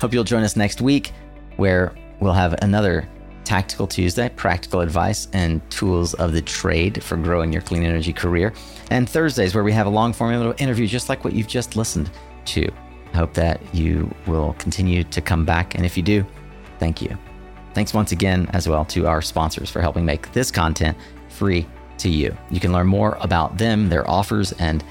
Hope 0.00 0.12
you'll 0.12 0.24
join 0.24 0.42
us 0.42 0.56
next 0.56 0.80
week 0.80 1.12
where 1.56 1.94
we'll 2.20 2.32
have 2.32 2.54
another 2.62 3.08
Tactical 3.48 3.86
Tuesday, 3.86 4.28
practical 4.28 4.80
advice 4.82 5.26
and 5.32 5.62
tools 5.70 6.12
of 6.12 6.34
the 6.34 6.42
trade 6.42 7.02
for 7.02 7.16
growing 7.16 7.50
your 7.50 7.62
clean 7.62 7.82
energy 7.82 8.12
career. 8.12 8.52
And 8.90 9.08
Thursdays, 9.08 9.54
where 9.54 9.64
we 9.64 9.72
have 9.72 9.86
a 9.86 9.90
long 9.90 10.12
form 10.12 10.54
interview 10.58 10.86
just 10.86 11.08
like 11.08 11.24
what 11.24 11.32
you've 11.32 11.46
just 11.48 11.74
listened 11.74 12.10
to. 12.44 12.70
I 13.14 13.16
hope 13.16 13.32
that 13.34 13.58
you 13.74 14.14
will 14.26 14.52
continue 14.58 15.02
to 15.04 15.22
come 15.22 15.46
back. 15.46 15.76
And 15.76 15.86
if 15.86 15.96
you 15.96 16.02
do, 16.02 16.26
thank 16.78 17.00
you. 17.00 17.16
Thanks 17.72 17.94
once 17.94 18.12
again 18.12 18.50
as 18.52 18.68
well 18.68 18.84
to 18.84 19.06
our 19.06 19.22
sponsors 19.22 19.70
for 19.70 19.80
helping 19.80 20.04
make 20.04 20.30
this 20.32 20.50
content 20.50 20.98
free 21.30 21.66
to 21.98 22.08
you. 22.08 22.36
You 22.50 22.60
can 22.60 22.72
learn 22.72 22.86
more 22.86 23.16
about 23.20 23.58
them, 23.58 23.88
their 23.88 24.08
offers, 24.08 24.52
and 24.52 24.84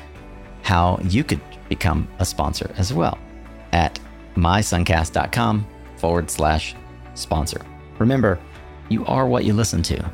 how 0.64 1.00
you 1.04 1.24
could 1.24 1.42
become 1.70 2.08
a 2.20 2.26
sponsor 2.26 2.74
as 2.78 2.94
well 2.94 3.18
at 3.72 4.00
mysuncast.com 4.36 5.66
forward 5.98 6.30
slash 6.30 6.76
sponsor. 7.16 7.62
Remember, 8.00 8.40
you 8.90 9.06
are 9.06 9.28
what 9.28 9.46
you 9.46 9.54
listen 9.54 9.82
to. 9.84 10.12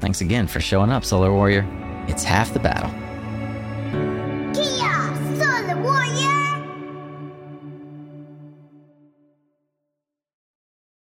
Thanks 0.00 0.20
again 0.20 0.46
for 0.46 0.60
showing 0.60 0.90
up, 0.90 1.04
Solar 1.04 1.32
Warrior. 1.32 1.66
It's 2.08 2.24
half 2.24 2.52
the 2.52 2.60
battle. 2.60 2.90